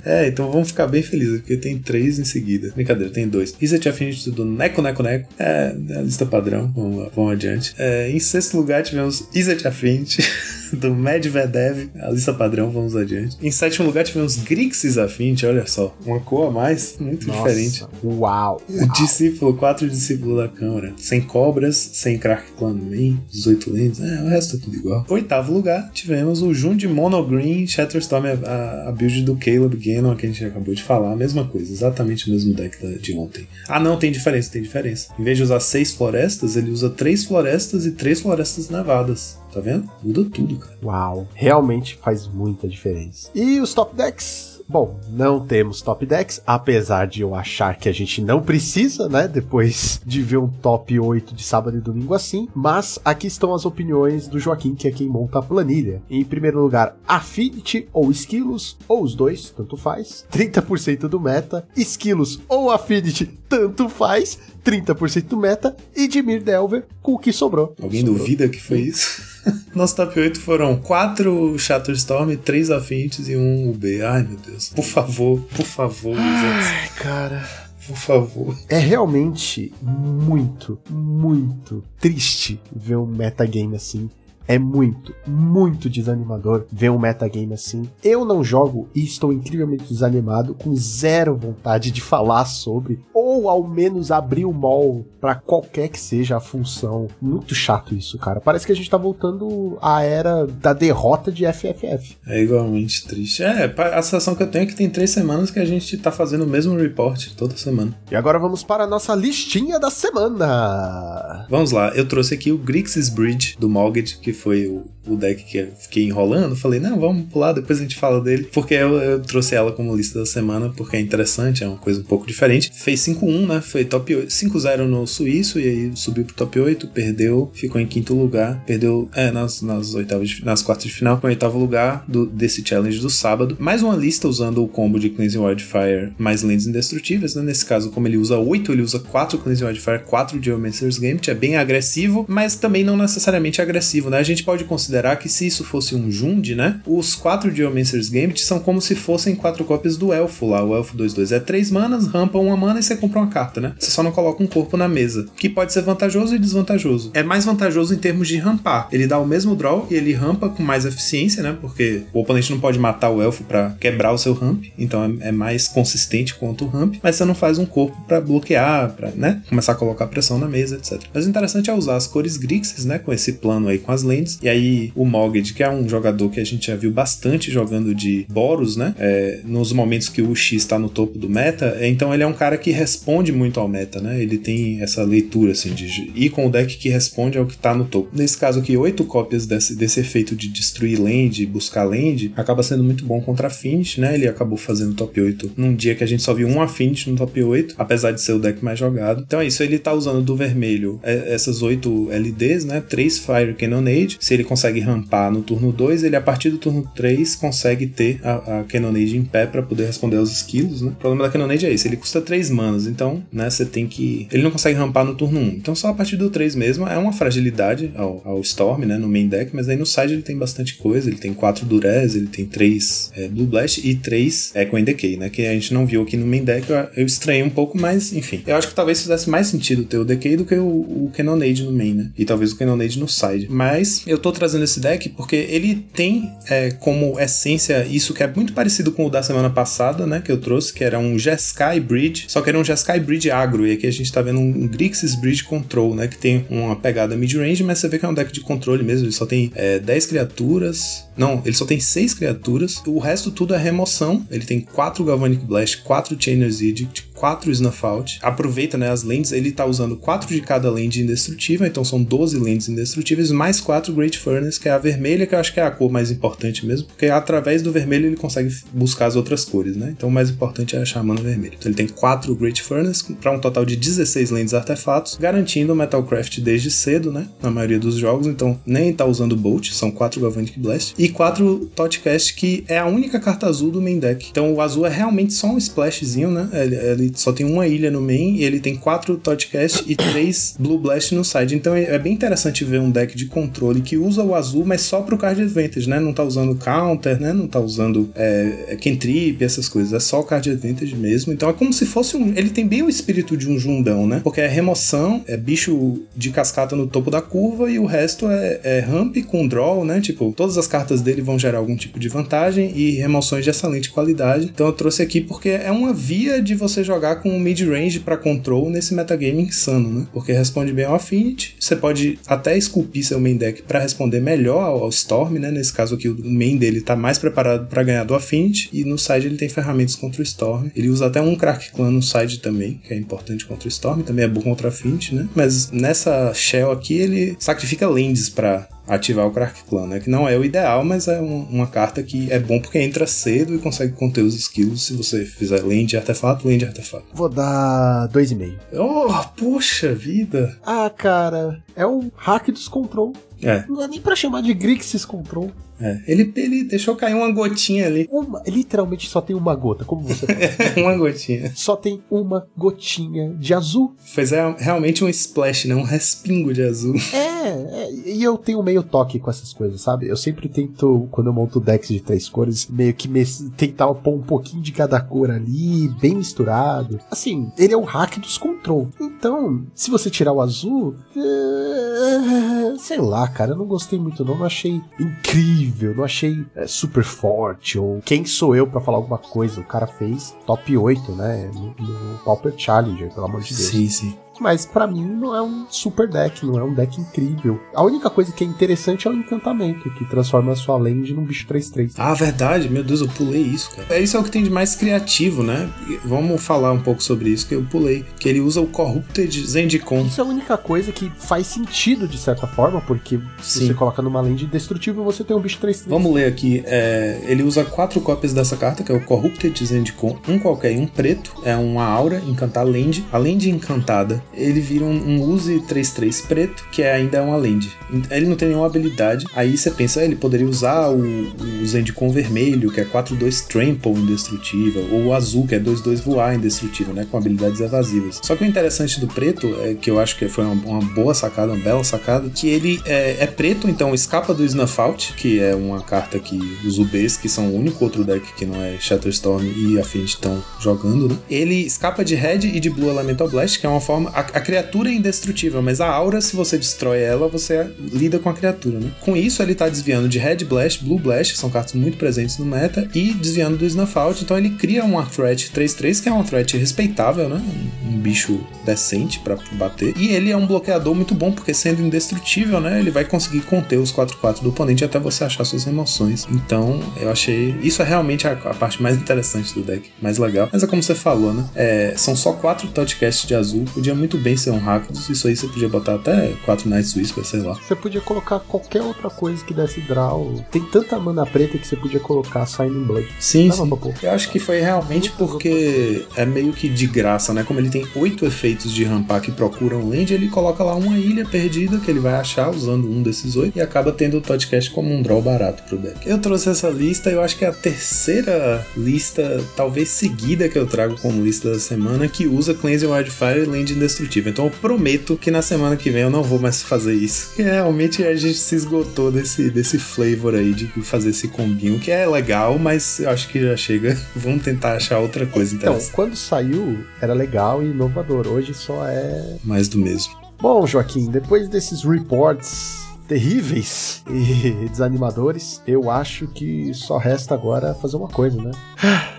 É, 0.05 0.27
então 0.27 0.49
vamos 0.49 0.69
ficar 0.69 0.87
bem 0.87 1.03
felizes, 1.03 1.41
porque 1.41 1.57
tem 1.57 1.77
três 1.77 2.17
em 2.17 2.23
seguida. 2.23 2.71
Brincadeira, 2.73 3.11
tem 3.11 3.27
dois. 3.27 3.53
Izzet 3.59 3.89
Affinity 3.89 4.31
do 4.31 4.45
Neko 4.45 4.81
Neko 4.81 5.03
Neko. 5.03 5.29
É, 5.37 5.75
é 5.89 5.97
a 5.97 6.01
lista 6.01 6.25
padrão, 6.25 6.71
vamos, 6.73 7.09
vamos 7.13 7.33
adiante. 7.33 7.75
É, 7.77 8.09
em 8.09 8.17
sexto 8.17 8.55
lugar 8.55 8.83
tivemos 8.83 9.27
Izzet 9.33 9.67
Affinity. 9.67 10.23
do 10.73 10.93
Medvedev, 10.93 11.89
a 11.99 12.09
lista 12.09 12.33
padrão, 12.33 12.69
vamos 12.69 12.95
adiante. 12.95 13.37
Em 13.41 13.51
sétimo 13.51 13.87
lugar 13.87 14.03
tivemos 14.03 14.35
Grixis 14.37 14.97
Affinity, 14.97 15.45
olha 15.45 15.65
só, 15.65 15.95
uma 16.05 16.19
cor 16.19 16.49
a 16.49 16.51
mais, 16.51 16.95
muito 16.99 17.27
Nossa, 17.27 17.49
diferente. 17.49 17.85
Uau, 18.03 18.61
O 18.69 18.93
discípulo, 18.93 19.55
quatro 19.55 19.89
discípulos 19.89 20.37
da 20.37 20.47
Câmara. 20.47 20.93
Sem 20.97 21.21
cobras, 21.21 21.75
sem 21.75 22.17
crack 22.17 22.51
clan 22.57 22.73
meio, 22.73 23.19
18 23.31 23.71
lentes, 23.71 23.99
é, 24.01 24.23
o 24.23 24.27
resto 24.27 24.57
é 24.57 24.59
tudo 24.59 24.75
igual. 24.75 25.05
Oitavo 25.09 25.53
lugar, 25.53 25.89
tivemos 25.91 26.41
o 26.41 26.53
Jun 26.53 26.75
de 26.75 26.87
Mono 26.87 27.23
Green 27.25 27.65
Shatterstorm, 27.67 28.25
a, 28.45 28.89
a 28.89 28.91
build 28.91 29.23
do 29.23 29.35
Caleb 29.35 29.75
Gannon, 29.77 30.15
que 30.15 30.25
a 30.25 30.29
gente 30.29 30.43
acabou 30.45 30.73
de 30.73 30.83
falar, 30.83 31.11
a 31.11 31.15
mesma 31.15 31.45
coisa, 31.45 31.71
exatamente 31.71 32.29
o 32.29 32.33
mesmo 32.33 32.53
deck 32.53 32.77
de 32.99 33.13
ontem. 33.15 33.47
Ah, 33.67 33.79
não, 33.79 33.97
tem 33.97 34.11
diferença, 34.11 34.51
tem 34.51 34.61
diferença. 34.61 35.09
Em 35.19 35.23
vez 35.23 35.37
de 35.37 35.43
usar 35.43 35.59
seis 35.59 35.93
florestas, 35.93 36.55
ele 36.55 36.71
usa 36.71 36.89
três 36.89 37.23
florestas 37.23 37.85
e 37.85 37.91
três 37.91 38.21
florestas 38.21 38.69
nevadas. 38.69 39.37
Tá 39.55 39.61
vendo? 39.61 39.89
Muda 40.03 40.25
tudo, 40.25 40.57
cara. 40.57 40.77
Uau, 40.83 41.27
realmente 41.33 41.97
faz 42.03 42.27
muita 42.27 42.67
diferença. 42.67 43.31
E 43.33 43.61
os 43.61 43.73
top 43.73 43.95
decks? 43.95 44.61
Bom, 44.67 44.99
não 45.11 45.45
temos 45.45 45.81
top 45.81 46.05
decks, 46.05 46.41
apesar 46.45 47.05
de 47.07 47.21
eu 47.21 47.35
achar 47.35 47.77
que 47.77 47.87
a 47.87 47.91
gente 47.93 48.19
não 48.21 48.41
precisa, 48.41 49.07
né? 49.07 49.27
Depois 49.27 50.01
de 50.03 50.21
ver 50.21 50.37
um 50.37 50.49
top 50.49 50.99
8 50.99 51.35
de 51.35 51.43
sábado 51.43 51.77
e 51.77 51.79
domingo 51.79 52.13
assim. 52.13 52.49
Mas 52.53 52.99
aqui 53.05 53.27
estão 53.27 53.53
as 53.53 53.63
opiniões 53.63 54.27
do 54.27 54.39
Joaquim, 54.39 54.75
que 54.75 54.87
é 54.87 54.91
quem 54.91 55.07
monta 55.07 55.39
a 55.39 55.41
planilha. 55.41 56.01
Em 56.09 56.25
primeiro 56.25 56.59
lugar, 56.59 56.97
Affinity 57.07 57.87
ou 57.93 58.11
Esquilos, 58.11 58.75
ou 58.89 59.03
os 59.03 59.15
dois, 59.15 59.51
tanto 59.51 59.77
faz. 59.77 60.25
30% 60.33 61.07
do 61.07 61.19
meta. 61.19 61.65
Esquilos 61.77 62.41
ou 62.49 62.71
Affinity, 62.71 63.27
tanto 63.47 63.87
faz. 63.87 64.39
30% 64.65 65.23
do 65.27 65.37
meta. 65.37 65.75
E 65.95 66.07
Dimir 66.07 66.43
Delver, 66.43 66.83
com 67.01 67.13
o 67.13 67.19
que 67.19 67.31
sobrou. 67.31 67.75
Alguém 67.81 68.01
sobrou. 68.01 68.17
duvida 68.17 68.49
que 68.49 68.61
foi 68.61 68.79
isso? 68.79 69.35
Nosso 69.75 69.95
top 69.95 70.19
8 70.19 70.39
foram 70.39 70.75
4 70.77 71.57
Shatterstorm, 71.59 72.35
3 72.35 72.71
Affinities 72.71 73.27
e 73.29 73.35
1 73.35 73.69
UB. 73.69 74.01
Ai, 74.01 74.23
meu 74.23 74.37
Deus. 74.37 74.69
Por 74.69 74.83
favor, 74.83 75.39
por 75.55 75.65
favor, 75.65 76.15
gente. 76.15 76.25
Ai, 76.25 76.89
cara. 76.97 77.65
Por 77.87 77.95
favor. 77.95 78.57
É 78.67 78.79
realmente 78.79 79.71
muito, 79.79 80.79
muito 80.89 81.83
triste 81.99 82.59
ver 82.75 82.95
um 82.95 83.05
metagame 83.05 83.75
assim. 83.75 84.09
É 84.47 84.59
muito, 84.59 85.13
muito 85.25 85.89
desanimador 85.89 86.65
ver 86.71 86.91
um 86.91 86.99
metagame 86.99 87.53
assim. 87.53 87.89
Eu 88.03 88.23
não 88.23 88.43
jogo 88.43 88.87
e 88.93 89.03
estou 89.03 89.33
incrivelmente 89.33 89.85
desanimado, 89.85 90.53
com 90.53 90.75
zero 90.75 91.35
vontade 91.35 91.91
de 91.91 92.01
falar 92.01 92.45
sobre, 92.45 92.99
ou 93.13 93.49
ao 93.49 93.67
menos 93.67 94.11
abrir 94.11 94.45
o 94.45 94.53
mall 94.53 95.05
para 95.19 95.35
qualquer 95.35 95.87
que 95.89 95.99
seja 95.99 96.37
a 96.37 96.39
função. 96.39 97.07
Muito 97.19 97.55
chato 97.55 97.95
isso, 97.95 98.17
cara. 98.19 98.39
Parece 98.39 98.65
que 98.65 98.71
a 98.71 98.75
gente 98.75 98.89
tá 98.89 98.97
voltando 98.97 99.77
à 99.81 100.03
era 100.03 100.45
da 100.45 100.73
derrota 100.73 101.31
de 101.31 101.51
FFF. 101.51 102.17
É 102.27 102.43
igualmente 102.43 103.07
triste. 103.07 103.41
É, 103.41 103.73
a 103.75 104.01
sensação 104.01 104.35
que 104.35 104.43
eu 104.43 104.51
tenho 104.51 104.63
é 104.63 104.65
que 104.67 104.75
tem 104.75 104.89
três 104.89 105.09
semanas 105.09 105.49
que 105.49 105.59
a 105.59 105.65
gente 105.65 105.97
tá 105.97 106.11
fazendo 106.11 106.43
o 106.43 106.47
mesmo 106.47 106.77
report 106.77 107.29
toda 107.35 107.57
semana. 107.57 107.97
E 108.11 108.15
agora 108.15 108.37
vamos 108.37 108.63
para 108.63 108.83
a 108.83 108.87
nossa 108.87 109.15
listinha 109.15 109.79
da 109.79 109.89
semana. 109.89 111.47
Vamos 111.49 111.71
lá, 111.71 111.89
eu 111.89 112.07
trouxe 112.07 112.35
aqui 112.35 112.51
o 112.51 112.57
Grixis 112.57 113.09
Bridge 113.09 113.55
do 113.59 113.67
Mortgage, 113.67 114.17
que 114.19 114.34
foi 114.35 114.67
o, 114.67 114.85
o 115.07 115.15
deck 115.15 115.43
que 115.43 115.57
eu 115.57 115.67
fiquei 115.79 116.03
enrolando. 116.03 116.55
Falei, 116.55 116.79
não, 116.79 116.99
vamos 116.99 117.27
pular, 117.31 117.53
depois 117.53 117.79
a 117.79 117.81
gente 117.81 117.95
fala 117.95 118.21
dele. 118.21 118.47
Porque 118.53 118.73
eu, 118.73 118.95
eu 118.97 119.19
trouxe 119.21 119.55
ela 119.55 119.71
como 119.71 119.95
lista 119.95 120.19
da 120.19 120.25
semana, 120.25 120.71
porque 120.75 120.97
é 120.97 120.99
interessante, 120.99 121.63
é 121.63 121.67
uma 121.67 121.77
coisa 121.77 122.01
um 122.01 122.03
pouco 122.03 122.27
diferente. 122.27 122.71
Fez 122.73 122.99
5-1, 123.01 123.47
né? 123.47 123.61
Foi 123.61 123.85
top 123.85 124.15
8, 124.15 124.27
5-0 124.27 124.85
no 124.85 125.07
Suíço, 125.07 125.59
e 125.59 125.67
aí 125.67 125.91
subiu 125.95 126.25
pro 126.25 126.35
top 126.35 126.59
8, 126.59 126.87
perdeu, 126.89 127.51
ficou 127.53 127.79
em 127.79 127.87
quinto 127.87 128.13
lugar, 128.13 128.63
perdeu, 128.65 129.09
é, 129.13 129.31
nas, 129.31 129.61
nas 129.61 129.93
oitavas, 129.95 130.29
de, 130.29 130.45
nas 130.45 130.61
quartas 130.61 130.85
de 130.85 130.93
final, 130.93 131.17
com 131.17 131.27
oitavo 131.27 131.57
lugar 131.57 132.03
do, 132.07 132.25
desse 132.25 132.63
challenge 132.65 132.99
do 132.99 133.09
sábado. 133.09 133.57
Mais 133.59 133.81
uma 133.81 133.95
lista 133.95 134.27
usando 134.27 134.63
o 134.63 134.67
combo 134.67 134.99
de 134.99 135.09
Cleansing 135.09 135.39
Wildfire 135.39 136.13
mais 136.17 136.43
lentes 136.43 136.67
indestrutíveis, 136.67 137.35
né? 137.35 137.41
Nesse 137.41 137.65
caso, 137.65 137.91
como 137.91 138.07
ele 138.07 138.17
usa 138.17 138.37
8, 138.37 138.71
ele 138.71 138.81
usa 138.81 138.99
4 138.99 139.37
Cleansing 139.39 139.65
Wildfire, 139.65 139.99
4 140.05 140.41
Geomancer's 140.41 140.97
Gambit, 140.97 141.29
é 141.29 141.33
bem 141.33 141.57
agressivo, 141.57 142.25
mas 142.27 142.55
também 142.55 142.83
não 142.83 142.97
necessariamente 142.97 143.61
agressivo, 143.61 144.09
né? 144.09 144.23
Gente 144.25 144.43
pode 144.43 144.63
considerar 144.63 145.17
que 145.17 145.29
se 145.29 145.47
isso 145.47 145.63
fosse 145.63 145.95
um 145.95 146.09
Jund, 146.09 146.55
né? 146.55 146.79
Os 146.85 147.15
4 147.15 147.53
Geomancer's 147.53 148.09
Gambit 148.09 148.43
são 148.43 148.59
como 148.59 148.81
se 148.81 148.95
fossem 148.95 149.35
4 149.35 149.63
cópias 149.63 149.97
do 149.97 150.11
Elfo 150.11 150.47
lá, 150.47 150.63
o 150.63 150.75
Elfo 150.75 150.97
2-2 150.97 151.31
é 151.31 151.39
3 151.39 151.71
manas, 151.71 152.07
rampa 152.07 152.37
uma 152.37 152.57
mana 152.57 152.79
e 152.79 152.83
você 152.83 152.95
compra 152.95 153.19
uma 153.19 153.27
carta, 153.27 153.61
né? 153.61 153.73
Você 153.77 153.91
só 153.91 154.01
não 154.01 154.11
coloca 154.11 154.43
um 154.43 154.47
corpo 154.47 154.75
na 154.75 154.87
mesa, 154.87 155.27
que 155.37 155.47
pode 155.47 155.71
ser 155.71 155.81
vantajoso 155.81 156.35
e 156.35 156.39
desvantajoso. 156.39 157.11
É 157.13 157.23
mais 157.23 157.45
vantajoso 157.45 157.93
em 157.93 157.97
termos 157.97 158.27
de 158.27 158.37
rampar. 158.37 158.87
Ele 158.91 159.07
dá 159.07 159.19
o 159.19 159.27
mesmo 159.27 159.55
draw 159.55 159.87
e 159.89 159.95
ele 159.95 160.13
rampa 160.13 160.49
com 160.49 160.63
mais 160.63 160.85
eficiência, 160.85 161.43
né? 161.43 161.57
Porque 161.61 162.03
o 162.11 162.19
oponente 162.19 162.51
não 162.51 162.59
pode 162.59 162.79
matar 162.79 163.09
o 163.09 163.21
elfo 163.21 163.43
para 163.43 163.75
quebrar 163.79 164.11
o 164.11 164.17
seu 164.17 164.33
ramp, 164.33 164.65
então 164.77 165.03
é, 165.03 165.29
é, 165.29 165.31
mais 165.31 165.67
consistente 165.67 166.35
quanto 166.35 166.65
o 166.65 166.67
ramp, 166.67 166.95
mas 167.01 167.15
você 167.15 167.25
não 167.25 167.35
faz 167.35 167.57
um 167.57 167.65
corpo 167.65 167.95
para 168.07 168.19
bloquear, 168.19 168.93
para, 168.93 169.11
né? 169.11 169.41
Começar 169.47 169.73
a 169.73 169.75
colocar 169.75 170.07
pressão 170.07 170.37
na 170.39 170.47
mesa, 170.47 170.75
etc. 170.75 171.01
Mas 171.13 171.25
o 171.25 171.29
interessante 171.29 171.69
é 171.69 171.73
usar 171.73 171.95
as 171.95 172.07
cores 172.07 172.37
Grixis, 172.37 172.85
né? 172.85 172.97
Com 172.99 173.13
esse 173.13 173.33
plano 173.33 173.67
aí 173.67 173.77
com 173.77 173.91
as 173.91 174.03
lentes. 174.03 174.14
E 174.41 174.49
aí 174.49 174.91
o 174.95 175.05
Moged, 175.05 175.53
que 175.53 175.63
é 175.63 175.69
um 175.69 175.87
jogador 175.87 176.29
que 176.29 176.39
a 176.39 176.45
gente 176.45 176.67
já 176.67 176.75
viu 176.75 176.91
bastante 176.91 177.51
jogando 177.51 177.93
de 177.93 178.25
Boros, 178.29 178.75
né? 178.75 178.93
É, 178.97 179.39
nos 179.43 179.71
momentos 179.71 180.09
que 180.09 180.21
o 180.21 180.35
X 180.35 180.61
está 180.61 180.79
no 180.79 180.89
topo 180.89 181.17
do 181.17 181.29
meta, 181.29 181.77
é, 181.79 181.87
então 181.87 182.13
ele 182.13 182.23
é 182.23 182.27
um 182.27 182.33
cara 182.33 182.57
que 182.57 182.71
responde 182.71 183.31
muito 183.31 183.59
ao 183.59 183.67
meta, 183.67 183.99
né? 183.99 184.21
Ele 184.21 184.37
tem 184.37 184.81
essa 184.81 185.03
leitura 185.03 185.51
assim 185.51 185.73
de 185.73 186.11
ir 186.15 186.29
com 186.29 186.47
o 186.47 186.49
deck 186.49 186.77
que 186.77 186.89
responde 186.89 187.37
ao 187.37 187.45
que 187.45 187.57
tá 187.57 187.73
no 187.73 187.85
topo. 187.85 188.09
Nesse 188.13 188.37
caso 188.37 188.59
aqui, 188.59 188.75
oito 188.77 189.03
cópias 189.05 189.45
desse, 189.45 189.75
desse 189.75 189.99
efeito 189.99 190.35
de 190.35 190.47
destruir 190.47 190.99
land, 190.99 191.45
buscar 191.45 191.83
land, 191.83 192.31
acaba 192.35 192.63
sendo 192.63 192.83
muito 192.83 193.05
bom 193.05 193.21
contra 193.21 193.47
Affinity, 193.47 194.01
né? 194.01 194.15
Ele 194.15 194.27
acabou 194.27 194.57
fazendo 194.57 194.93
top 194.93 195.19
8 195.19 195.51
num 195.57 195.75
dia 195.75 195.95
que 195.95 196.03
a 196.03 196.07
gente 196.07 196.23
só 196.23 196.33
viu 196.33 196.47
um 196.47 196.61
Affinity 196.61 197.09
no 197.09 197.17
top 197.17 197.41
8, 197.41 197.75
apesar 197.77 198.11
de 198.11 198.21
ser 198.21 198.33
o 198.33 198.39
deck 198.39 198.63
mais 198.63 198.79
jogado. 198.79 199.23
Então 199.25 199.39
é 199.39 199.47
isso, 199.47 199.63
ele 199.63 199.79
tá 199.79 199.93
usando 199.93 200.21
do 200.21 200.35
vermelho 200.35 200.99
é, 201.03 201.33
essas 201.33 201.61
oito 201.61 202.09
LDs, 202.11 202.65
né? 202.65 202.81
Três 202.81 203.19
Fire 203.19 203.53
Cannonade. 203.53 204.04
Se 204.19 204.33
ele 204.33 204.43
consegue 204.43 204.79
rampar 204.79 205.31
no 205.31 205.41
turno 205.41 205.71
2, 205.71 206.03
ele 206.03 206.15
a 206.15 206.21
partir 206.21 206.49
do 206.49 206.57
turno 206.57 206.89
3 206.95 207.35
consegue 207.35 207.87
ter 207.87 208.19
a, 208.23 208.59
a 208.59 208.65
em 208.95 209.23
pé 209.23 209.45
para 209.45 209.61
poder 209.61 209.85
responder 209.85 210.17
aos 210.17 210.31
skills, 210.31 210.81
né? 210.81 210.89
O 210.89 210.95
problema 210.95 211.23
da 211.23 211.31
Cannonade 211.31 211.65
é 211.65 211.73
esse, 211.73 211.87
ele 211.87 211.97
custa 211.97 212.21
3 212.21 212.49
manas, 212.49 212.87
então, 212.87 213.23
né, 213.31 213.49
você 213.49 213.65
tem 213.65 213.87
que... 213.87 214.27
Ele 214.31 214.43
não 214.43 214.51
consegue 214.51 214.77
rampar 214.77 215.05
no 215.05 215.15
turno 215.15 215.39
1, 215.39 215.43
então 215.47 215.75
só 215.75 215.89
a 215.89 215.93
partir 215.93 216.17
do 216.17 216.29
3 216.29 216.55
mesmo 216.55 216.87
é 216.87 216.97
uma 216.97 217.13
fragilidade 217.13 217.91
ao, 217.95 218.21
ao 218.25 218.41
Storm, 218.41 218.85
né, 218.85 218.97
no 218.97 219.07
main 219.07 219.27
deck, 219.27 219.51
mas 219.53 219.69
aí 219.69 219.75
no 219.75 219.85
side 219.85 220.13
ele 220.13 220.21
tem 220.21 220.37
bastante 220.37 220.75
coisa, 220.75 221.09
ele 221.09 221.17
tem 221.17 221.33
4 221.33 221.65
Durez, 221.65 222.15
ele 222.15 222.27
tem 222.27 222.45
3 222.45 223.11
é, 223.15 223.27
Blue 223.27 223.45
Blast 223.45 223.87
e 223.87 223.95
3 223.95 224.51
Echo 224.55 224.75
and 224.77 224.83
Decay, 224.83 225.17
né, 225.17 225.29
que 225.29 225.45
a 225.45 225.53
gente 225.53 225.73
não 225.73 225.85
viu 225.85 226.01
aqui 226.01 226.17
no 226.17 226.25
main 226.25 226.43
deck, 226.43 226.69
eu, 226.69 226.77
eu 226.95 227.05
estranhei 227.05 227.43
um 227.43 227.49
pouco, 227.49 227.79
mas 227.79 228.13
enfim. 228.13 228.41
Eu 228.45 228.55
acho 228.55 228.67
que 228.67 228.75
talvez 228.75 229.01
fizesse 229.01 229.29
mais 229.29 229.47
sentido 229.47 229.83
ter 229.83 229.97
o 229.97 230.05
Decay 230.05 230.37
do 230.37 230.45
que 230.45 230.55
o, 230.55 230.65
o 230.65 231.11
no 231.25 231.71
main, 231.71 231.93
né, 231.93 232.11
e 232.17 232.25
talvez 232.25 232.51
o 232.51 232.57
Cannonade 232.57 232.99
no 232.99 233.07
side. 233.07 233.47
Mas 233.49 233.84
eu 234.07 234.17
tô 234.17 234.31
trazendo 234.31 234.63
esse 234.63 234.79
deck 234.79 235.09
porque 235.09 235.35
ele 235.35 235.75
tem 235.93 236.31
é, 236.49 236.71
como 236.71 237.19
essência 237.19 237.85
isso 237.85 238.13
que 238.13 238.23
é 238.23 238.27
muito 238.27 238.53
parecido 238.53 238.91
com 238.91 239.05
o 239.05 239.09
da 239.09 239.23
semana 239.23 239.49
passada, 239.49 240.05
né, 240.05 240.21
que 240.23 240.31
eu 240.31 240.37
trouxe, 240.37 240.73
que 240.73 240.83
era 240.83 240.99
um 240.99 241.17
Jeskai 241.17 241.79
Bridge, 241.79 242.25
só 242.27 242.41
que 242.41 242.49
era 242.49 242.59
um 242.59 242.63
Jeskai 242.63 242.99
Bridge 242.99 243.29
agro, 243.31 243.65
e 243.65 243.73
aqui 243.73 243.87
a 243.87 243.91
gente 243.91 244.11
tá 244.11 244.21
vendo 244.21 244.39
um 244.39 244.67
Grixis 244.67 245.15
Bridge 245.15 245.43
Control, 245.43 245.95
né, 245.95 246.07
que 246.07 246.17
tem 246.17 246.45
uma 246.49 246.75
pegada 246.75 247.15
mid-range, 247.15 247.63
mas 247.63 247.79
você 247.79 247.87
vê 247.87 247.99
que 247.99 248.05
é 248.05 248.09
um 248.09 248.13
deck 248.13 248.31
de 248.31 248.41
controle 248.41 248.83
mesmo, 248.83 249.05
ele 249.05 249.13
só 249.13 249.25
tem 249.25 249.51
é, 249.55 249.79
10 249.79 250.05
criaturas, 250.07 251.04
não, 251.17 251.41
ele 251.45 251.55
só 251.55 251.65
tem 251.65 251.79
6 251.79 252.13
criaturas, 252.13 252.81
o 252.85 252.99
resto 252.99 253.31
tudo 253.31 253.53
é 253.53 253.57
remoção, 253.57 254.25
ele 254.29 254.45
tem 254.45 254.59
4 254.59 255.03
Galvanic 255.03 255.45
Blast, 255.45 255.81
4 255.83 256.15
Chainer's 256.19 256.61
Edict, 256.61 257.07
4 257.15 257.49
Snuff 257.51 257.85
Out. 257.85 258.19
Aproveita, 258.21 258.77
né, 258.77 258.89
as 258.89 259.03
lentes, 259.03 259.31
ele 259.31 259.51
tá 259.51 259.65
usando 259.65 259.95
4 259.95 260.33
de 260.33 260.41
cada 260.41 260.69
lente 260.69 261.01
indestrutível, 261.01 261.65
então 261.65 261.83
são 261.83 262.03
12 262.03 262.37
lentes 262.37 262.67
indestrutíveis, 262.69 263.31
mais 263.31 263.61
4 263.61 263.93
Great 263.93 264.17
Furnace, 264.17 264.59
que 264.59 264.67
é 264.67 264.71
a 264.71 264.77
vermelha, 264.77 265.25
que 265.25 265.33
eu 265.33 265.39
acho 265.39 265.53
que 265.53 265.59
é 265.59 265.63
a 265.63 265.71
cor 265.71 265.91
mais 265.91 266.11
importante 266.11 266.65
mesmo, 266.65 266.87
porque 266.87 267.07
através 267.07 267.61
do 267.61 267.71
vermelho 267.71 268.07
ele 268.07 268.15
consegue 268.15 268.53
buscar 268.73 269.05
as 269.05 269.15
outras 269.15 269.45
cores, 269.45 269.75
né? 269.75 269.93
Então 269.95 270.09
o 270.09 270.11
mais 270.11 270.29
importante 270.29 270.75
é 270.75 270.79
a 270.79 270.85
Xamã 270.85 271.15
vermelho. 271.15 271.55
Então 271.57 271.69
ele 271.69 271.77
tem 271.77 271.87
4 271.87 272.35
Great 272.35 272.61
Furnace, 272.61 273.13
para 273.13 273.31
um 273.31 273.39
total 273.39 273.65
de 273.65 273.75
16 273.75 274.31
lentes 274.31 274.53
artefatos, 274.53 275.17
garantindo 275.19 275.73
o 275.73 275.75
Metalcraft 275.75 276.39
desde 276.39 276.69
cedo, 276.69 277.11
né? 277.11 277.27
Na 277.41 277.49
maioria 277.49 277.79
dos 277.79 277.95
jogos, 277.95 278.27
então 278.27 278.59
nem 278.65 278.93
tá 278.93 279.05
usando 279.05 279.35
Bolt, 279.35 279.71
são 279.71 279.89
4 279.89 280.19
Galvanic 280.19 280.59
Blast, 280.59 280.93
e 280.97 281.04
4 281.09 281.71
Totcast, 281.75 282.33
que 282.33 282.63
é 282.67 282.77
a 282.77 282.85
única 282.85 283.19
carta 283.19 283.47
azul 283.47 283.71
do 283.71 283.81
main 283.81 283.99
deck. 283.99 284.27
Então 284.31 284.53
o 284.53 284.61
azul 284.61 284.85
é 284.85 284.89
realmente 284.89 285.33
só 285.33 285.47
um 285.47 285.57
splashzinho, 285.57 286.31
né? 286.31 286.49
Ele, 286.53 286.75
ele 286.75 287.11
só 287.15 287.31
tem 287.31 287.45
uma 287.45 287.67
ilha 287.67 287.91
no 287.91 288.01
main 288.01 288.35
e 288.35 288.43
ele 288.43 288.59
tem 288.59 288.75
quatro 288.75 289.17
Totcast 289.17 289.83
e 289.87 289.95
três 289.95 290.55
Blue 290.59 290.77
Blast 290.77 291.13
no 291.13 291.23
side. 291.23 291.55
Então 291.55 291.75
é 291.75 291.97
bem 291.99 292.13
interessante 292.13 292.63
ver 292.63 292.79
um 292.79 292.89
deck 292.89 293.15
de 293.15 293.25
controle 293.25 293.81
que 293.81 293.97
usa 293.97 294.23
o 294.23 294.35
azul, 294.35 294.65
mas 294.65 294.81
só 294.81 295.01
pro 295.01 295.17
card 295.17 295.41
advantage, 295.41 295.89
né? 295.89 295.99
Não 295.99 296.13
tá 296.13 296.23
usando 296.23 296.55
counter, 296.55 297.19
né? 297.19 297.33
Não 297.33 297.47
tá 297.47 297.59
usando 297.59 298.09
é, 298.15 298.65
é 298.69 298.75
cantrip, 298.75 299.43
essas 299.43 299.67
coisas. 299.67 299.93
É 299.93 299.99
só 299.99 300.19
o 300.19 300.23
card 300.23 300.49
advantage 300.49 300.95
mesmo. 300.95 301.33
Então 301.33 301.49
é 301.49 301.53
como 301.53 301.73
se 301.73 301.85
fosse 301.85 302.17
um. 302.17 302.33
Ele 302.35 302.49
tem 302.49 302.67
bem 302.67 302.81
o 302.81 302.89
espírito 302.89 303.35
de 303.35 303.49
um 303.49 303.57
jundão, 303.57 304.07
né? 304.07 304.21
Porque 304.23 304.41
é 304.41 304.47
remoção, 304.47 305.23
é 305.27 305.37
bicho 305.37 306.01
de 306.15 306.29
cascata 306.31 306.75
no 306.75 306.87
topo 306.87 307.11
da 307.11 307.21
curva 307.21 307.69
e 307.69 307.79
o 307.79 307.85
resto 307.85 308.27
é, 308.27 308.59
é 308.63 308.79
ramp 308.79 309.17
com 309.25 309.47
draw, 309.47 309.83
né? 309.85 310.01
Tipo, 310.01 310.33
todas 310.35 310.57
as 310.57 310.67
cartas 310.67 310.94
dele 311.01 311.21
vão 311.21 311.37
gerar 311.37 311.59
algum 311.59 311.75
tipo 311.75 311.99
de 311.99 312.09
vantagem 312.09 312.71
e 312.75 312.91
remoções 312.91 313.43
de 313.43 313.49
excelente 313.49 313.89
qualidade. 313.89 314.45
Então 314.53 314.67
eu 314.67 314.73
trouxe 314.73 315.01
aqui 315.01 315.21
porque 315.21 315.49
é 315.49 315.71
uma 315.71 315.93
via 315.93 316.41
de 316.41 316.55
você 316.55 316.83
jogar 316.83 317.17
com 317.17 317.37
mid-range 317.39 317.99
para 317.99 318.17
control 318.17 318.69
nesse 318.69 318.93
metagame 318.93 319.43
insano, 319.43 319.89
né? 319.89 320.07
Porque 320.13 320.31
responde 320.31 320.71
bem 320.71 320.85
ao 320.85 320.95
Affinity, 320.95 321.55
você 321.59 321.75
pode 321.75 322.19
até 322.27 322.57
esculpir 322.57 323.05
seu 323.05 323.19
main 323.19 323.37
deck 323.37 323.63
para 323.63 323.79
responder 323.79 324.19
melhor 324.19 324.63
ao, 324.63 324.89
Storm, 324.89 325.37
né? 325.39 325.51
Nesse 325.51 325.73
caso 325.73 325.95
aqui, 325.95 326.07
o 326.07 326.17
main 326.23 326.57
dele 326.57 326.81
tá 326.81 326.95
mais 326.95 327.17
preparado 327.17 327.67
para 327.67 327.83
ganhar 327.83 328.03
do 328.03 328.15
Affinity, 328.15 328.69
e 328.71 328.83
no 328.83 328.97
side 328.97 329.27
ele 329.27 329.37
tem 329.37 329.49
ferramentas 329.49 329.95
contra 329.95 330.21
o 330.21 330.23
Storm. 330.23 330.69
Ele 330.75 330.89
usa 330.89 331.07
até 331.07 331.21
um 331.21 331.35
Crack 331.35 331.71
Clan 331.71 331.91
no 331.91 332.01
side 332.01 332.39
também, 332.39 332.79
que 332.83 332.93
é 332.93 332.97
importante 332.97 333.45
contra 333.45 333.67
o 333.67 333.69
Storm, 333.69 334.01
também 334.01 334.25
é 334.25 334.27
bom 334.27 334.41
contra 334.41 334.67
o 334.67 334.69
Affinity, 334.69 335.15
né? 335.15 335.27
Mas 335.35 335.71
nessa 335.71 336.33
Shell 336.33 336.71
aqui, 336.71 336.95
ele 336.95 337.35
sacrifica 337.39 337.87
lands 337.87 338.29
para 338.29 338.67
ativar 338.87 339.25
o 339.27 339.31
Crack 339.31 339.63
Clan, 339.63 339.87
né? 339.87 339.99
Que 339.99 340.09
não 340.09 340.27
é 340.27 340.37
o 340.37 340.43
ideal, 340.43 340.83
mas 340.83 341.07
é 341.07 341.19
um, 341.19 341.43
uma 341.49 341.67
carta 341.67 342.01
que 342.03 342.31
é 342.31 342.39
bom 342.39 342.59
porque 342.59 342.79
entra 342.79 343.07
cedo 343.07 343.55
e 343.55 343.59
consegue 343.59 343.93
conter 343.93 344.21
os 344.21 344.35
skills 344.35 344.83
se 344.83 344.93
você 344.93 345.25
fizer 345.25 345.61
lane 345.61 345.85
de 345.85 345.97
artefato, 345.97 346.47
lane 346.47 346.59
de 346.59 346.65
artefato. 346.65 347.05
Vou 347.13 347.29
dar 347.29 348.07
2,5. 348.09 348.55
Oh, 348.73 349.27
puxa 349.35 349.93
vida! 349.93 350.57
Ah, 350.65 350.89
cara, 350.89 351.63
é 351.75 351.85
um 351.85 352.11
hack 352.15 352.49
dos 352.49 352.67
control. 352.67 353.13
É. 353.41 353.65
Não 353.67 353.77
dá 353.77 353.87
nem 353.87 354.01
pra 354.01 354.15
chamar 354.15 354.41
de 354.41 354.53
Grixis 354.53 355.05
Control. 355.05 355.51
É, 355.79 356.01
ele, 356.07 356.31
ele 356.35 356.63
deixou 356.63 356.95
cair 356.95 357.15
uma 357.15 357.31
gotinha 357.31 357.87
ali. 357.87 358.07
Uma, 358.11 358.41
literalmente 358.47 359.09
só 359.09 359.21
tem 359.21 359.35
uma 359.35 359.55
gota, 359.55 359.83
como 359.85 360.03
você 360.03 360.25
uma 360.77 360.95
gotinha. 360.97 361.51
Só 361.55 361.75
tem 361.75 362.01
uma 362.09 362.47
gotinha 362.57 363.33
de 363.33 363.53
azul. 363.53 363.95
Fez 363.99 364.31
é, 364.31 364.55
realmente 364.57 365.03
um 365.03 365.09
splash, 365.09 365.65
né? 365.65 365.75
Um 365.75 365.83
respingo 365.83 366.53
de 366.53 366.63
azul. 366.63 366.95
É, 367.13 367.47
é, 367.47 367.93
e 368.05 368.23
eu 368.23 368.37
tenho 368.37 368.63
meio 368.63 368.83
toque 368.83 369.19
com 369.19 369.29
essas 369.29 369.53
coisas, 369.53 369.81
sabe? 369.81 370.07
Eu 370.07 370.17
sempre 370.17 370.49
tento, 370.49 371.07
quando 371.11 371.27
eu 371.27 371.33
monto 371.33 371.59
decks 371.59 371.89
de 371.89 371.99
três 371.99 372.29
cores, 372.29 372.67
meio 372.67 372.93
que 372.93 373.07
me, 373.07 373.25
tentar 373.57 373.93
pôr 373.95 374.15
um 374.15 374.21
pouquinho 374.21 374.61
de 374.61 374.71
cada 374.71 374.99
cor 374.99 375.29
ali, 375.29 375.87
bem 375.99 376.15
misturado. 376.15 376.99
Assim, 377.09 377.51
ele 377.57 377.73
é 377.73 377.77
o 377.77 377.83
hack 377.83 378.17
dos 378.17 378.37
control. 378.37 378.89
Então, 378.99 379.63
se 379.73 379.91
você 379.91 380.09
tirar 380.09 380.33
o 380.33 380.41
azul, 380.41 380.95
é, 381.15 382.77
sei 382.77 382.97
lá, 382.97 383.27
cara, 383.27 383.51
eu 383.51 383.57
não 383.57 383.65
gostei 383.65 383.99
muito 383.99 384.23
não, 384.23 384.37
não 384.37 384.45
achei 384.45 384.81
incrível, 384.99 385.64
não 385.95 386.03
achei 386.03 386.45
é, 386.55 386.67
super 386.67 387.03
forte, 387.03 387.77
ou 387.77 388.01
quem 388.03 388.25
sou 388.25 388.55
eu 388.55 388.67
para 388.67 388.81
falar 388.81 388.97
alguma 388.97 389.17
coisa, 389.17 389.61
o 389.61 389.65
cara 389.65 389.87
fez 389.87 390.35
top 390.45 390.75
8, 390.77 391.11
né, 391.13 391.49
no, 391.53 391.75
no 391.77 392.17
Pauper 392.19 392.53
Challenger, 392.57 393.13
pelo 393.13 393.25
amor 393.25 393.41
de 393.41 393.55
Deus. 393.55 393.69
Sim, 393.69 393.89
sim. 393.89 394.17
Mas 394.41 394.65
para 394.65 394.87
mim 394.87 395.05
não 395.05 395.35
é 395.35 395.41
um 395.41 395.65
super 395.69 396.07
deck, 396.07 396.45
não 396.45 396.59
é 396.59 396.63
um 396.63 396.73
deck 396.73 396.99
incrível. 396.99 397.59
A 397.73 397.83
única 397.83 398.09
coisa 398.09 398.31
que 398.31 398.43
é 398.43 398.47
interessante 398.47 399.07
é 399.07 399.11
o 399.11 399.13
encantamento, 399.13 399.89
que 399.91 400.05
transforma 400.05 400.51
a 400.51 400.55
sua 400.55 400.77
land 400.77 401.13
num 401.13 401.23
bicho 401.23 401.47
3-3. 401.47 401.93
Ah, 401.97 402.13
verdade, 402.13 402.69
meu 402.69 402.83
Deus, 402.83 403.01
eu 403.01 403.07
pulei 403.07 403.41
isso, 403.41 403.71
cara. 403.75 403.87
É, 403.89 404.01
isso 404.01 404.17
é 404.17 404.19
o 404.19 404.23
que 404.23 404.31
tem 404.31 404.43
de 404.43 404.49
mais 404.49 404.75
criativo, 404.75 405.43
né? 405.43 405.69
Vamos 406.03 406.43
falar 406.43 406.71
um 406.71 406.81
pouco 406.81 407.01
sobre 407.01 407.29
isso 407.29 407.47
que 407.47 407.55
eu 407.55 407.63
pulei. 407.63 408.05
Que 408.19 408.29
ele 408.29 408.39
usa 408.39 408.61
o 408.61 408.67
Corrupted 408.67 409.45
Zendikon. 409.45 410.05
Isso 410.05 410.21
é 410.21 410.23
a 410.23 410.27
única 410.27 410.57
coisa 410.57 410.91
que 410.91 411.09
faz 411.17 411.47
sentido 411.47 412.07
de 412.07 412.17
certa 412.17 412.47
forma, 412.47 412.81
porque 412.81 413.19
se 413.41 413.59
Sim. 413.59 413.67
você 413.67 413.73
coloca 413.73 414.01
numa 414.01 414.21
land 414.21 414.43
indestrutível, 414.45 415.03
você 415.03 415.23
tem 415.23 415.35
um 415.35 415.39
bicho 415.39 415.59
3-3. 415.59 415.83
Vamos 415.87 416.13
ler 416.13 416.25
aqui. 416.25 416.63
é, 416.65 417.19
ele 417.27 417.43
usa 417.43 417.63
quatro 417.63 417.99
cópias 418.01 418.33
dessa 418.33 418.55
carta, 418.55 418.83
que 418.83 418.91
é 418.91 418.95
o 418.95 419.01
Corrupted 419.01 419.65
Zendikon, 419.65 420.17
um 420.27 420.39
qualquer 420.39 420.73
e 420.73 420.77
um 420.77 420.87
preto. 420.87 421.33
É 421.43 421.55
uma 421.55 421.85
aura, 421.85 422.21
encantar 422.27 422.65
land. 422.65 423.05
A 423.11 423.17
land 423.17 423.49
encantada, 423.49 424.23
ele 424.33 424.59
vira 424.59 424.85
um, 424.85 424.91
um 424.91 425.21
use 425.21 425.61
3-3 425.61 426.27
preto, 426.27 426.65
que 426.71 426.81
é, 426.81 426.93
ainda 426.93 427.17
é 427.17 427.21
uma 427.21 427.37
land. 427.37 427.71
Ele 428.11 428.25
não 428.25 428.35
tem 428.35 428.49
nenhuma 428.49 428.67
habilidade. 428.67 429.25
Aí 429.35 429.57
você 429.57 429.71
pensa, 429.71 430.03
ele 430.03 430.15
poderia 430.15 430.47
usar 430.47 430.89
o, 430.89 430.99
o 430.99 431.65
Zendikon 431.65 432.09
vermelho, 432.09 432.71
que 432.71 432.81
é 432.81 432.85
4-2 432.85 433.47
Trample 433.47 433.91
indestrutível, 433.91 434.87
ou 434.91 435.05
o 435.05 435.13
azul, 435.13 435.47
que 435.47 435.55
é 435.55 435.59
2-2 435.59 436.01
voar 436.01 436.35
indestrutível, 436.35 436.93
né? 436.93 437.07
Com 437.09 437.17
habilidades 437.17 437.59
evasivas. 437.59 438.19
Só 438.21 438.35
que 438.35 438.43
o 438.43 438.47
interessante 438.47 438.99
do 438.99 439.07
preto, 439.07 439.55
é, 439.61 439.73
que 439.73 439.89
eu 439.89 439.99
acho 439.99 440.17
que 440.17 440.27
foi 440.27 440.43
uma, 440.45 440.53
uma 440.65 440.81
boa 440.93 441.13
sacada, 441.13 441.53
uma 441.53 441.63
bela 441.63 441.83
sacada, 441.83 442.29
que 442.29 442.47
ele 442.47 442.81
é, 442.85 443.23
é 443.23 443.27
preto, 443.27 443.69
então 443.69 443.93
escapa 443.93 444.33
do 444.33 444.43
Snuff 444.43 444.79
Out, 444.79 445.13
que 445.13 445.39
é 445.39 445.55
uma 445.55 445.81
carta 445.81 446.19
que 446.19 446.37
os 446.65 446.77
UBs, 446.77 447.17
que 447.17 447.29
são 447.29 447.47
o 447.47 447.55
único 447.55 447.83
outro 447.83 448.03
deck 448.03 448.33
que 448.33 448.45
não 448.45 448.61
é 448.61 448.77
Shatterstorm 448.79 449.43
e 449.43 449.79
Affinity 449.79 450.15
estão 450.15 450.43
jogando, 450.59 451.09
né? 451.09 451.17
Ele 451.29 451.55
escapa 451.55 452.03
de 452.03 452.15
Red 452.15 452.39
e 452.39 452.59
de 452.59 452.69
Blue 452.69 452.89
Elemental 452.89 453.29
Blast, 453.29 453.59
que 453.59 453.65
é 453.65 453.69
uma 453.69 453.81
forma. 453.81 454.11
A, 454.15 454.21
a 454.21 454.39
criatura 454.39 454.89
é 454.89 454.93
indestrutível, 454.93 455.61
mas 455.61 455.81
a 455.81 455.89
aura, 455.89 456.21
se 456.21 456.37
você 456.37 456.57
destrói 456.57 457.01
ela, 457.01 457.27
você 457.27 457.69
lida 457.91 458.17
com 458.17 458.29
a 458.29 458.33
criatura, 458.33 458.79
né? 458.79 458.89
Com 459.01 459.15
isso, 459.15 459.43
ele 459.43 459.53
tá 459.53 459.67
desviando 459.67 460.07
de 460.07 460.17
Red 460.17 460.37
Blast, 460.45 460.81
Blue 460.85 460.97
Blast, 460.97 461.33
que 461.33 461.39
são 461.39 461.49
cartas 461.49 461.73
muito 461.73 461.97
presentes 461.97 462.37
no 462.37 462.45
meta, 462.45 462.87
e 462.95 463.13
desviando 463.13 463.57
do 463.57 463.65
Snuff 463.65 463.97
Out, 463.97 464.23
então 464.23 464.37
ele 464.37 464.51
cria 464.51 464.85
uma 464.85 465.05
threat 465.05 465.51
3-3, 465.51 466.01
que 466.01 466.07
é 466.07 466.13
uma 466.13 466.23
threat 466.23 466.55
respeitável, 466.55 467.27
né? 467.27 467.41
Um 467.85 467.97
bicho 467.97 468.39
decente 468.63 469.19
pra 469.19 469.37
bater. 469.53 469.93
E 469.97 470.07
ele 470.07 470.31
é 470.31 470.37
um 470.37 470.47
bloqueador 470.47 470.95
muito 470.95 471.13
bom, 471.13 471.31
porque 471.31 471.53
sendo 471.53 471.81
indestrutível, 471.81 472.61
né? 472.61 472.79
Ele 472.79 472.91
vai 472.91 473.03
conseguir 473.03 473.41
conter 473.41 473.77
os 473.77 473.91
4-4 473.91 474.41
do 474.41 474.49
oponente 474.49 474.85
até 474.85 474.97
você 474.97 475.25
achar 475.25 475.43
suas 475.43 475.67
emoções. 475.67 476.25
Então, 476.31 476.79
eu 477.01 477.11
achei. 477.11 477.55
Isso 477.61 477.81
é 477.81 477.85
realmente 477.85 478.27
a, 478.27 478.31
a 478.31 478.53
parte 478.53 478.81
mais 478.81 478.95
interessante 478.95 479.53
do 479.53 479.61
deck, 479.61 479.89
mais 480.01 480.17
legal. 480.17 480.47
Mas 480.53 480.63
é 480.63 480.67
como 480.67 480.81
você 480.81 480.95
falou, 480.95 481.33
né? 481.33 481.45
É, 481.53 481.93
são 481.97 482.15
só 482.15 482.31
quatro 482.31 482.67
touchcasts 482.69 483.27
de 483.27 483.35
azul, 483.35 483.65
podia 483.73 483.93
muito 483.95 484.04
bem 484.17 484.37
ser 484.37 484.51
um 484.51 484.59
Rakdos, 484.59 485.09
isso 485.09 485.27
aí 485.27 485.35
você 485.35 485.47
podia 485.47 485.69
botar 485.69 485.95
até 485.95 486.33
quatro 486.45 486.69
Night 486.69 486.97
Whisper, 486.97 487.25
sei 487.25 487.41
lá. 487.41 487.55
Você 487.55 487.75
podia 487.75 488.01
colocar 488.01 488.39
qualquer 488.39 488.81
outra 488.81 489.09
coisa 489.09 489.43
que 489.43 489.53
desse 489.53 489.81
draw. 489.81 490.43
Tem 490.51 490.61
tanta 490.63 490.97
mana 490.99 491.25
preta 491.25 491.57
que 491.57 491.67
você 491.67 491.75
podia 491.75 491.99
colocar 491.99 492.45
Signing 492.45 492.83
Blood. 492.83 493.07
Sim, 493.19 493.51
sim. 493.51 493.69
pôr. 493.69 493.93
Eu 494.01 494.11
acho 494.11 494.29
que 494.31 494.39
foi 494.39 494.59
realmente 494.61 495.09
Muitas 495.09 495.17
porque 495.17 496.05
é 496.15 496.25
meio 496.25 496.53
que 496.53 496.69
de 496.69 496.87
graça, 496.87 497.33
né? 497.33 497.43
Como 497.43 497.59
ele 497.59 497.69
tem 497.69 497.85
oito 497.95 498.25
efeitos 498.25 498.71
de 498.71 498.83
rampar 498.83 499.21
que 499.21 499.31
procuram 499.31 499.87
land, 499.87 500.13
ele 500.13 500.27
coloca 500.29 500.63
lá 500.63 500.75
uma 500.75 500.97
ilha 500.97 501.25
perdida 501.25 501.77
que 501.77 501.89
ele 501.89 501.99
vai 501.99 502.13
achar 502.13 502.49
usando 502.49 502.89
um 502.89 503.01
desses 503.01 503.35
oito 503.35 503.57
e 503.57 503.61
acaba 503.61 503.91
tendo 503.91 504.17
o 504.17 504.21
podcast 504.21 504.69
como 504.71 504.93
um 504.93 505.01
draw 505.01 505.21
barato 505.21 505.63
pro 505.63 505.77
deck. 505.77 506.07
Eu 506.07 506.19
trouxe 506.19 506.49
essa 506.49 506.69
lista, 506.69 507.09
eu 507.09 507.21
acho 507.21 507.37
que 507.37 507.45
é 507.45 507.49
a 507.49 507.53
terceira 507.53 508.65
lista, 508.75 509.43
talvez 509.55 509.89
seguida, 509.89 510.49
que 510.49 510.57
eu 510.57 510.67
trago 510.67 510.95
como 510.99 511.23
lista 511.23 511.51
da 511.51 511.59
semana, 511.59 512.07
que 512.07 512.27
usa 512.27 512.53
Cleanse 512.53 512.85
Wildfire 512.85 513.43
e 513.43 513.45
Land 513.45 513.73
Indestrutível. 513.95 514.31
Então 514.31 514.45
eu 514.45 514.51
prometo 514.51 515.15
que 515.17 515.31
na 515.31 515.41
semana 515.41 515.75
que 515.77 515.89
vem 515.89 516.01
eu 516.03 516.09
não 516.09 516.21
vou 516.23 516.39
mais 516.39 516.61
fazer 516.61 516.93
isso. 516.93 517.31
E 517.39 517.41
realmente 517.43 518.03
a 518.03 518.15
gente 518.15 518.37
se 518.37 518.55
esgotou 518.55 519.11
desse, 519.11 519.49
desse 519.49 519.79
flavor 519.79 520.35
aí 520.35 520.53
de 520.53 520.67
fazer 520.81 521.09
esse 521.09 521.27
combinho, 521.27 521.79
que 521.79 521.91
é 521.91 522.05
legal, 522.07 522.59
mas 522.59 522.99
eu 522.99 523.09
acho 523.09 523.29
que 523.29 523.41
já 523.41 523.55
chega. 523.55 523.97
Vamos 524.15 524.43
tentar 524.43 524.73
achar 524.73 524.99
outra 524.99 525.25
coisa 525.25 525.55
Então, 525.55 525.73
interessante. 525.73 525.95
quando 525.95 526.15
saiu, 526.15 526.85
era 527.01 527.13
legal 527.13 527.63
e 527.63 527.67
inovador. 527.67 528.27
Hoje 528.27 528.53
só 528.53 528.85
é. 528.87 529.37
Mais 529.43 529.67
do 529.69 529.77
mesmo. 529.77 530.13
Bom, 530.41 530.65
Joaquim, 530.67 531.09
depois 531.09 531.47
desses 531.47 531.83
reports 531.83 532.83
terríveis 533.07 534.03
e 534.09 534.67
desanimadores, 534.69 535.61
eu 535.65 535.89
acho 535.89 536.27
que 536.27 536.73
só 536.73 536.97
resta 536.97 537.33
agora 537.33 537.73
fazer 537.75 537.95
uma 537.95 538.09
coisa, 538.09 538.41
né? 538.41 538.51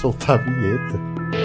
Soltar 0.00 0.38
a 0.40 0.42
vinheta. 0.42 1.37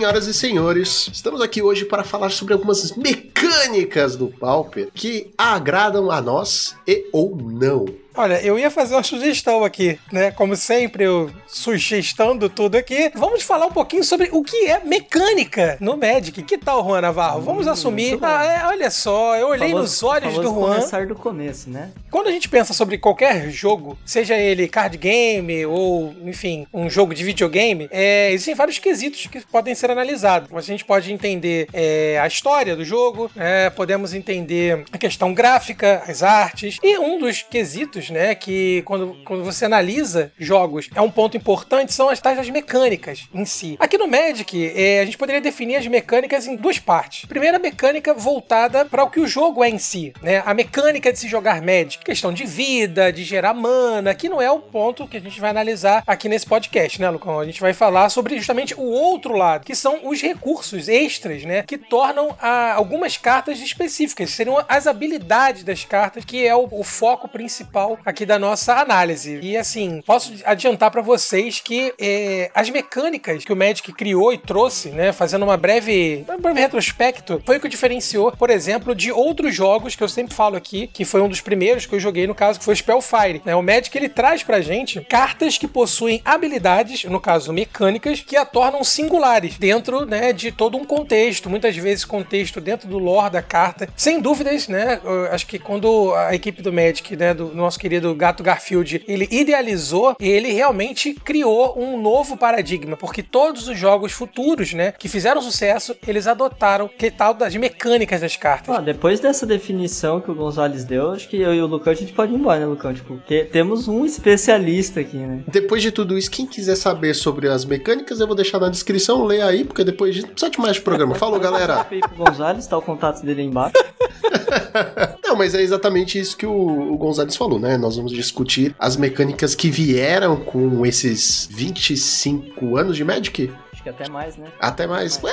Senhoras 0.00 0.26
e 0.26 0.32
senhores, 0.32 1.10
estamos 1.12 1.42
aqui 1.42 1.60
hoje 1.60 1.84
para 1.84 2.02
falar 2.02 2.30
sobre 2.30 2.54
algumas 2.54 2.96
mecânicas 2.96 4.16
do 4.16 4.28
Pauper 4.28 4.88
que 4.94 5.30
agradam 5.36 6.10
a 6.10 6.22
nós 6.22 6.74
e 6.88 7.06
ou 7.12 7.36
não. 7.36 7.84
Olha, 8.20 8.38
eu 8.42 8.58
ia 8.58 8.70
fazer 8.70 8.94
uma 8.94 9.02
sugestão 9.02 9.64
aqui, 9.64 9.98
né? 10.12 10.30
Como 10.30 10.54
sempre, 10.54 11.04
eu 11.04 11.30
sugestando 11.46 12.50
tudo 12.50 12.76
aqui. 12.76 13.10
Vamos 13.14 13.42
falar 13.42 13.64
um 13.64 13.70
pouquinho 13.72 14.04
sobre 14.04 14.28
o 14.30 14.42
que 14.42 14.66
é 14.66 14.80
mecânica 14.84 15.78
no 15.80 15.96
Magic. 15.96 16.42
Que 16.42 16.58
tal, 16.58 16.84
Juan 16.84 17.00
Navarro? 17.00 17.40
Vamos 17.40 17.66
assumir. 17.66 18.10
muito 18.10 18.20
bom. 18.20 18.26
Ah, 18.26 18.44
é, 18.44 18.66
olha 18.66 18.90
só, 18.90 19.36
eu 19.38 19.48
olhei 19.48 19.70
Famoso- 19.70 19.82
nos 19.84 20.02
olhos 20.02 20.34
do 20.34 20.42
Juan. 20.42 20.52
começar 20.52 21.06
do 21.06 21.14
começo, 21.14 21.70
né? 21.70 21.92
Quando 22.10 22.26
a 22.28 22.30
gente 22.30 22.46
pensa 22.46 22.74
sobre 22.74 22.98
qualquer 22.98 23.48
jogo, 23.50 23.96
seja 24.04 24.36
ele 24.36 24.68
card 24.68 24.98
game 24.98 25.64
ou, 25.64 26.14
enfim, 26.24 26.66
um 26.74 26.90
jogo 26.90 27.14
de 27.14 27.24
videogame, 27.24 27.88
é, 27.90 28.30
existem 28.32 28.54
vários 28.54 28.78
quesitos 28.78 29.28
que 29.28 29.40
podem 29.46 29.74
ser 29.74 29.90
analisados. 29.90 30.50
A 30.54 30.60
gente 30.60 30.84
pode 30.84 31.10
entender 31.10 31.68
é, 31.72 32.18
a 32.22 32.26
história 32.26 32.76
do 32.76 32.84
jogo, 32.84 33.30
né, 33.34 33.70
podemos 33.70 34.12
entender 34.12 34.84
a 34.92 34.98
questão 34.98 35.32
gráfica, 35.32 36.02
as 36.06 36.22
artes, 36.22 36.76
e 36.82 36.98
um 36.98 37.18
dos 37.18 37.40
quesitos, 37.42 38.09
né, 38.10 38.34
que 38.34 38.82
quando, 38.82 39.16
quando 39.24 39.44
você 39.44 39.64
analisa 39.64 40.32
jogos 40.38 40.88
é 40.94 41.00
um 41.00 41.10
ponto 41.10 41.36
importante, 41.36 41.92
são 41.92 42.08
as 42.08 42.20
tais 42.20 42.36
das 42.36 42.48
mecânicas 42.50 43.28
em 43.32 43.44
si. 43.44 43.76
Aqui 43.78 43.96
no 43.98 44.06
Magic, 44.06 44.72
é, 44.76 45.00
a 45.00 45.04
gente 45.04 45.18
poderia 45.18 45.40
definir 45.40 45.76
as 45.76 45.86
mecânicas 45.86 46.46
em 46.46 46.56
duas 46.56 46.78
partes. 46.78 47.24
Primeira, 47.26 47.58
mecânica 47.58 48.12
voltada 48.14 48.84
para 48.84 49.04
o 49.04 49.10
que 49.10 49.20
o 49.20 49.26
jogo 49.26 49.62
é 49.64 49.68
em 49.68 49.78
si, 49.78 50.12
né? 50.22 50.42
A 50.46 50.54
mecânica 50.54 51.12
de 51.12 51.18
se 51.18 51.28
jogar 51.28 51.60
Magic, 51.62 51.98
questão 52.04 52.32
de 52.32 52.44
vida, 52.44 53.12
de 53.12 53.22
gerar 53.24 53.54
mana, 53.54 54.14
que 54.14 54.28
não 54.28 54.40
é 54.40 54.50
o 54.50 54.60
ponto 54.60 55.06
que 55.06 55.16
a 55.16 55.20
gente 55.20 55.40
vai 55.40 55.50
analisar 55.50 56.02
aqui 56.06 56.28
nesse 56.28 56.46
podcast, 56.46 57.00
né, 57.00 57.08
Lucão? 57.10 57.38
A 57.40 57.44
gente 57.44 57.60
vai 57.60 57.72
falar 57.72 58.08
sobre 58.08 58.36
justamente 58.36 58.74
o 58.74 58.82
outro 58.82 59.34
lado, 59.36 59.64
que 59.64 59.74
são 59.74 60.00
os 60.08 60.20
recursos 60.20 60.88
extras, 60.88 61.44
né, 61.44 61.62
que 61.62 61.78
tornam 61.78 62.36
a- 62.40 62.72
algumas 62.74 63.16
cartas 63.16 63.58
específicas, 63.60 64.30
seriam 64.30 64.62
as 64.68 64.86
habilidades 64.86 65.62
das 65.62 65.84
cartas, 65.84 66.24
que 66.24 66.46
é 66.46 66.54
o, 66.54 66.68
o 66.70 66.82
foco 66.82 67.28
principal 67.28 67.89
aqui 68.04 68.26
da 68.26 68.38
nossa 68.38 68.74
análise. 68.74 69.38
E 69.42 69.56
assim, 69.56 70.02
posso 70.06 70.32
adiantar 70.44 70.90
para 70.90 71.02
vocês 71.02 71.60
que 71.60 71.92
é, 71.98 72.50
as 72.54 72.70
mecânicas 72.70 73.44
que 73.44 73.52
o 73.52 73.56
Magic 73.56 73.92
criou 73.92 74.32
e 74.32 74.38
trouxe, 74.38 74.90
né, 74.90 75.12
fazendo 75.12 75.44
uma 75.44 75.56
breve, 75.56 76.24
um 76.28 76.40
breve 76.40 76.60
retrospecto, 76.60 77.42
foi 77.44 77.56
o 77.56 77.60
que 77.60 77.68
diferenciou, 77.68 78.32
por 78.32 78.50
exemplo, 78.50 78.94
de 78.94 79.10
outros 79.10 79.54
jogos 79.54 79.94
que 79.94 80.02
eu 80.02 80.08
sempre 80.08 80.34
falo 80.34 80.56
aqui, 80.56 80.86
que 80.86 81.04
foi 81.04 81.20
um 81.20 81.28
dos 81.28 81.40
primeiros 81.40 81.86
que 81.86 81.94
eu 81.94 82.00
joguei 82.00 82.26
no 82.26 82.34
caso, 82.34 82.58
que 82.58 82.64
foi 82.64 82.76
Spellfire. 82.76 83.42
Né? 83.44 83.54
O 83.54 83.62
Magic 83.62 83.96
ele 83.96 84.08
traz 84.08 84.42
pra 84.42 84.60
gente 84.60 85.00
cartas 85.02 85.58
que 85.58 85.66
possuem 85.66 86.20
habilidades, 86.24 87.04
no 87.04 87.20
caso 87.20 87.52
mecânicas, 87.52 88.20
que 88.20 88.36
a 88.36 88.44
tornam 88.44 88.84
singulares 88.84 89.58
dentro 89.58 90.04
né, 90.04 90.32
de 90.32 90.52
todo 90.52 90.76
um 90.76 90.84
contexto, 90.84 91.48
muitas 91.48 91.76
vezes 91.76 92.04
contexto 92.04 92.60
dentro 92.60 92.88
do 92.88 92.98
lore 92.98 93.30
da 93.30 93.42
carta. 93.42 93.88
Sem 93.96 94.20
dúvidas, 94.20 94.68
né? 94.68 95.00
acho 95.30 95.46
que 95.46 95.58
quando 95.58 96.14
a 96.14 96.34
equipe 96.34 96.62
do 96.62 96.72
Magic, 96.72 97.16
né, 97.16 97.34
do 97.34 97.54
nosso 97.54 97.78
querido 97.80 98.14
Gato 98.14 98.42
Garfield, 98.42 99.02
ele 99.08 99.26
idealizou, 99.30 100.14
ele 100.20 100.52
realmente 100.52 101.14
criou 101.14 101.78
um 101.78 102.00
novo 102.00 102.36
paradigma, 102.36 102.96
porque 102.96 103.22
todos 103.22 103.66
os 103.68 103.78
jogos 103.78 104.12
futuros, 104.12 104.74
né, 104.74 104.92
que 104.92 105.08
fizeram 105.08 105.40
sucesso, 105.40 105.96
eles 106.06 106.26
adotaram 106.26 106.88
que 106.88 107.10
tal 107.10 107.32
das 107.32 107.56
mecânicas 107.56 108.20
das 108.20 108.36
cartas. 108.36 108.76
Ó, 108.76 108.80
depois 108.80 109.18
dessa 109.18 109.46
definição 109.46 110.20
que 110.20 110.30
o 110.30 110.34
Gonzalez 110.34 110.84
deu, 110.84 111.12
acho 111.12 111.28
que 111.28 111.38
eu 111.38 111.54
e 111.54 111.62
o 111.62 111.66
Lucão 111.66 111.92
a 111.92 111.96
gente 111.96 112.12
pode 112.12 112.32
ir 112.32 112.36
embora, 112.36 112.60
né, 112.60 112.66
Lucão? 112.66 112.92
Tipo, 112.92 113.14
porque 113.14 113.44
temos 113.44 113.88
um 113.88 114.04
especialista 114.04 115.00
aqui, 115.00 115.16
né? 115.16 115.42
Depois 115.48 115.82
de 115.82 115.90
tudo 115.90 116.18
isso, 116.18 116.30
quem 116.30 116.46
quiser 116.46 116.76
saber 116.76 117.14
sobre 117.14 117.48
as 117.48 117.64
mecânicas, 117.64 118.20
eu 118.20 118.26
vou 118.26 118.36
deixar 118.36 118.58
na 118.58 118.68
descrição, 118.68 119.24
lê 119.24 119.40
aí, 119.40 119.64
porque 119.64 119.82
depois 119.82 120.14
disso 120.14 120.26
não 120.26 120.34
precisa 120.34 120.50
de 120.50 120.60
mais 120.60 120.76
de 120.76 120.82
programa. 120.82 121.14
Falou, 121.14 121.40
galera! 121.40 121.86
Gonzalez, 122.16 122.66
tá 122.66 122.76
o 122.76 122.82
contato 122.82 123.24
dele 123.24 123.40
aí 123.40 123.46
embaixo. 123.46 123.74
Não, 125.24 125.36
mas 125.36 125.54
é 125.54 125.62
exatamente 125.62 126.18
isso 126.18 126.36
que 126.36 126.46
o, 126.46 126.92
o 126.92 126.96
Gonzalez 126.96 127.36
falou, 127.36 127.58
né? 127.58 127.69
Nós 127.76 127.96
vamos 127.96 128.12
discutir 128.12 128.74
as 128.78 128.96
mecânicas 128.96 129.54
que 129.54 129.70
vieram 129.70 130.36
com 130.36 130.84
esses 130.84 131.48
25 131.50 132.76
anos 132.76 132.96
de 132.96 133.04
Magic. 133.04 133.50
Acho 133.72 133.82
que 133.82 133.88
até 133.88 134.10
mais, 134.10 134.36
né? 134.36 134.46
Até 134.60 134.86
mais. 134.86 135.22
Ué, 135.22 135.32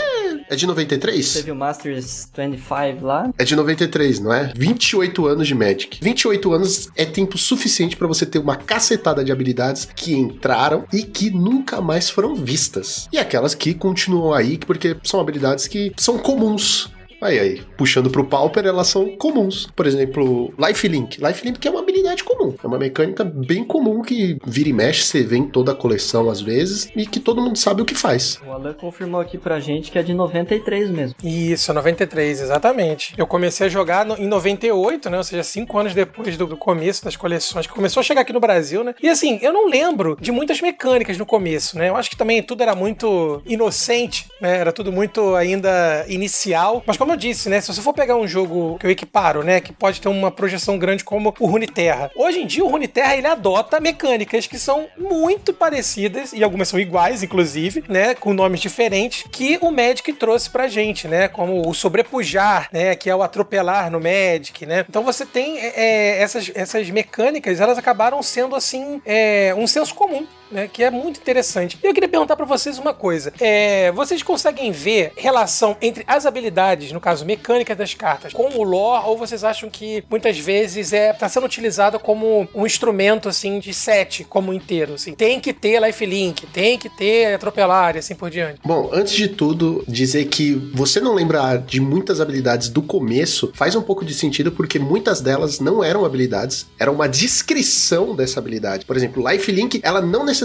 é 0.50 0.56
de 0.56 0.65
93? 0.65 1.34
Teve 1.34 1.52
o 1.52 1.56
Masters 1.56 2.32
25 2.34 3.06
lá. 3.06 3.30
É 3.38 3.43
de 3.43 3.56
93, 3.58 4.21
não 4.21 4.32
é? 4.32 4.54
28 4.56 5.28
anos 5.28 5.47
de 5.47 5.54
Magic. 5.54 6.00
28 6.02 6.54
anos 6.54 6.89
é 6.95 7.04
tempo 7.04 7.38
suficiente 7.38 7.97
pra 7.97 8.08
você 8.08 8.26
ter 8.26 8.39
uma 8.39 8.56
cacetada 8.56 9.21
de 9.21 9.34
habilidades 9.34 9.86
que 9.93 10.13
entraram 10.13 10.86
e 10.93 11.04
que 11.04 11.30
nunca 11.30 11.82
mais 11.82 12.10
foram 12.10 12.36
vistas. 12.36 13.10
E 13.12 13.17
aquelas 13.17 13.54
que 13.54 13.73
continuam 13.73 14.34
aí, 14.34 14.58
porque 14.58 14.95
são 15.04 15.19
habilidades 15.19 15.67
que 15.67 15.91
são 15.97 16.17
comuns. 16.17 16.89
Aí, 17.21 17.39
aí, 17.39 17.62
puxando 17.77 18.10
pro 18.10 18.23
Pauper, 18.25 18.65
elas 18.65 18.88
são 18.88 19.15
comuns. 19.17 19.67
Por 19.75 19.88
exemplo, 19.88 20.53
Lifelink. 20.58 21.19
Lifelink 21.23 21.67
é 21.67 21.71
uma 21.71 21.80
habilidade 21.82 22.23
comum. 22.23 22.53
É 22.63 22.67
uma 22.67 22.77
mecânica 22.77 23.23
bem 23.23 23.63
comum 23.63 24.01
que 24.01 24.38
vira 24.45 24.69
e 24.69 24.73
mexe, 24.73 25.03
você 25.03 25.23
vê 25.23 25.38
em 25.38 25.47
toda 25.47 25.71
a 25.71 25.75
coleção 25.75 26.30
às 26.30 26.41
vezes, 26.41 26.89
e 26.95 27.06
que 27.06 27.19
todo 27.19 27.41
mundo 27.41 27.58
sabe 27.58 27.82
o 27.82 27.86
que 27.86 27.95
faz. 27.95 28.39
O 28.45 28.51
Alan 28.51 28.73
confirmou 28.73 29.19
aqui 29.19 29.38
pra 29.38 29.60
gente 29.60 29.91
que 29.91 29.97
é 29.97 30.03
de 30.03 30.13
93 30.13 30.89
mesmo. 30.89 31.15
Isso, 31.23 31.73
93, 31.73 32.41
exatamente. 32.41 33.13
Eu 33.17 33.25
comecei 33.25 33.65
a 33.67 33.69
jogar 33.69 34.06
no- 34.06 34.15
em 34.17 34.27
98, 34.27 35.10
né? 35.10 35.17
Ou 35.17 35.23
seja, 35.23 35.43
cinco 35.43 35.77
anos 35.80 35.93
depois 35.93 36.38
do, 36.38 36.45
do 36.45 36.58
começo 36.58 37.03
das 37.03 37.15
coleções, 37.15 37.65
que 37.65 37.73
começou 37.73 38.01
a 38.01 38.03
chegar 38.03 38.21
aqui 38.21 38.34
no 38.34 38.39
Brasil, 38.39 38.84
né? 38.84 38.93
E 39.01 39.10
assim, 39.10 39.39
eu 39.41 39.51
não 39.51 39.67
lembro 39.67 40.17
de 40.21 40.32
muitas 40.32 40.62
mecânicas 40.62 41.17
no 41.17 41.25
começo, 41.25 41.77
né? 41.77 41.89
Eu 41.89 41.95
acho 41.95 42.10
que 42.10 42.17
também 42.17 42.43
tudo 42.43 42.62
era 42.62 42.75
muito 42.75 43.41
inocente, 43.45 44.27
né? 44.41 44.58
Era 44.58 44.71
tudo 44.71 44.91
muito 44.91 45.36
ainda 45.36 46.06
inicial. 46.08 46.84
Mas 46.86 46.97
como 46.97 47.07
eu 47.13 47.17
disse, 47.17 47.50
né? 47.50 47.62
Se 47.62 47.74
você 47.74 47.82
for 47.82 47.93
pegar 47.93 48.15
um 48.15 48.28
jogo 48.28 48.78
que 48.80 48.86
eu 48.86 48.91
equiparo, 48.91 49.43
né? 49.43 49.60
Que 49.60 49.74
pode 49.74 50.02
ter 50.02 50.10
uma 50.10 50.32
projeção 50.32 50.78
grande 50.78 51.04
como 51.04 51.34
o 51.39 51.48
Runeterra. 51.48 52.12
Hoje 52.15 52.39
em 52.39 52.46
dia, 52.46 52.63
o 52.63 52.67
Runeterra, 52.67 53.15
ele 53.15 53.28
adota 53.28 53.80
mecânicas 53.80 54.48
que 54.48 54.58
são 54.58 54.88
muito 54.98 55.54
parecidas, 55.54 56.34
e 56.34 56.43
algumas 56.43 56.67
são 56.67 56.80
iguais, 56.80 57.24
inclusive, 57.24 57.84
né? 57.88 58.15
Com 58.15 58.34
nomes 58.34 58.60
diferentes, 58.60 59.26
que 59.32 59.58
o 59.62 59.72
Magic 59.72 60.12
trouxe 60.13 60.50
pra 60.50 60.67
gente, 60.67 61.08
né? 61.08 61.28
Como 61.28 61.67
o 61.67 61.74
sobrepujar, 61.74 62.70
né? 62.72 62.96
Que 62.96 63.10
é 63.10 63.15
o 63.15 63.24
atropelar 63.24 63.91
no 63.91 64.00
Magic, 64.00 64.65
né? 64.65 64.86
Então 64.88 65.04
você 65.04 65.26
tem 65.26 65.60
é, 65.60 65.74
é, 65.76 66.22
essas, 66.22 66.52
essas 66.56 66.89
mecânicas, 66.89 67.60
elas 67.60 67.78
acabaram 67.78 68.22
sendo, 68.22 68.56
assim, 68.56 69.02
é, 69.06 69.54
um 69.58 69.67
senso 69.67 69.93
comum. 69.93 70.26
Né, 70.50 70.68
que 70.72 70.84
é 70.84 70.90
muito 70.90 71.20
interessante. 71.20 71.78
Eu 71.84 71.94
queria 71.94 72.08
perguntar 72.08 72.36
pra 72.36 72.46
vocês 72.46 72.80
uma 72.80 72.94
coisa. 72.94 73.34
É, 73.40 73.92
vocês 73.92 74.24
conseguem 74.24 74.72
ver 74.72 75.12
relação 75.18 75.76
entre 75.82 76.06
as 76.08 76.26
habilidades, 76.26 76.92
no 76.92 77.02
caso 77.02 77.26
mecânicas 77.26 77.78
das 77.78 77.94
cartas, 77.94 78.32
com 78.32 78.58
o 78.58 78.64
lore, 78.64 79.04
ou 79.08 79.18
vocês 79.18 79.44
acham 79.44 79.70
que 79.70 80.04
muitas 80.10 80.38
vezes 80.40 80.94
é 80.94 81.12
tá 81.12 81.28
sendo 81.28 81.46
utilizado 81.46 82.00
como 82.00 82.48
um 82.56 82.66
instrumento 82.66 83.28
assim 83.28 83.60
de 83.60 83.74
set 83.74 84.24
como 84.24 84.54
inteiro, 84.54 84.94
assim. 84.94 85.14
Tem 85.14 85.40
que 85.40 85.52
ter 85.52 85.82
lifelink, 85.82 86.48
tem 86.48 86.78
que 86.78 86.90
ter 86.90 87.34
atropelar 87.34 87.96
e 87.96 88.00
assim 88.00 88.16
por 88.16 88.30
diante. 88.30 88.62
Bom, 88.64 88.90
antes 88.94 89.14
de 89.14 89.28
tudo, 89.28 89.84
dizer 89.88 90.26
que 90.26 90.54
você 90.74 91.02
não 91.02 91.14
lembrar 91.14 91.58
de 91.58 91.82
muitas 91.82 92.22
habilidades 92.22 92.70
do 92.70 92.82
começo 92.82 93.52
faz 93.54 93.76
um 93.76 93.82
pouco 93.82 94.06
de 94.06 94.14
sentido 94.14 94.52
porque 94.52 94.80
muitas 94.80 95.20
delas 95.20 95.60
não 95.60 95.84
eram 95.84 96.06
habilidades, 96.06 96.68
era 96.80 96.92
uma 96.92 97.08
descrição 97.08 98.16
dessa 98.16 98.40
habilidade. 98.40 98.86
Por 98.86 98.96
exemplo, 98.96 99.28
Lifelink, 99.30 99.82
ela 99.84 100.02
não 100.02 100.24
necessariamente 100.24 100.37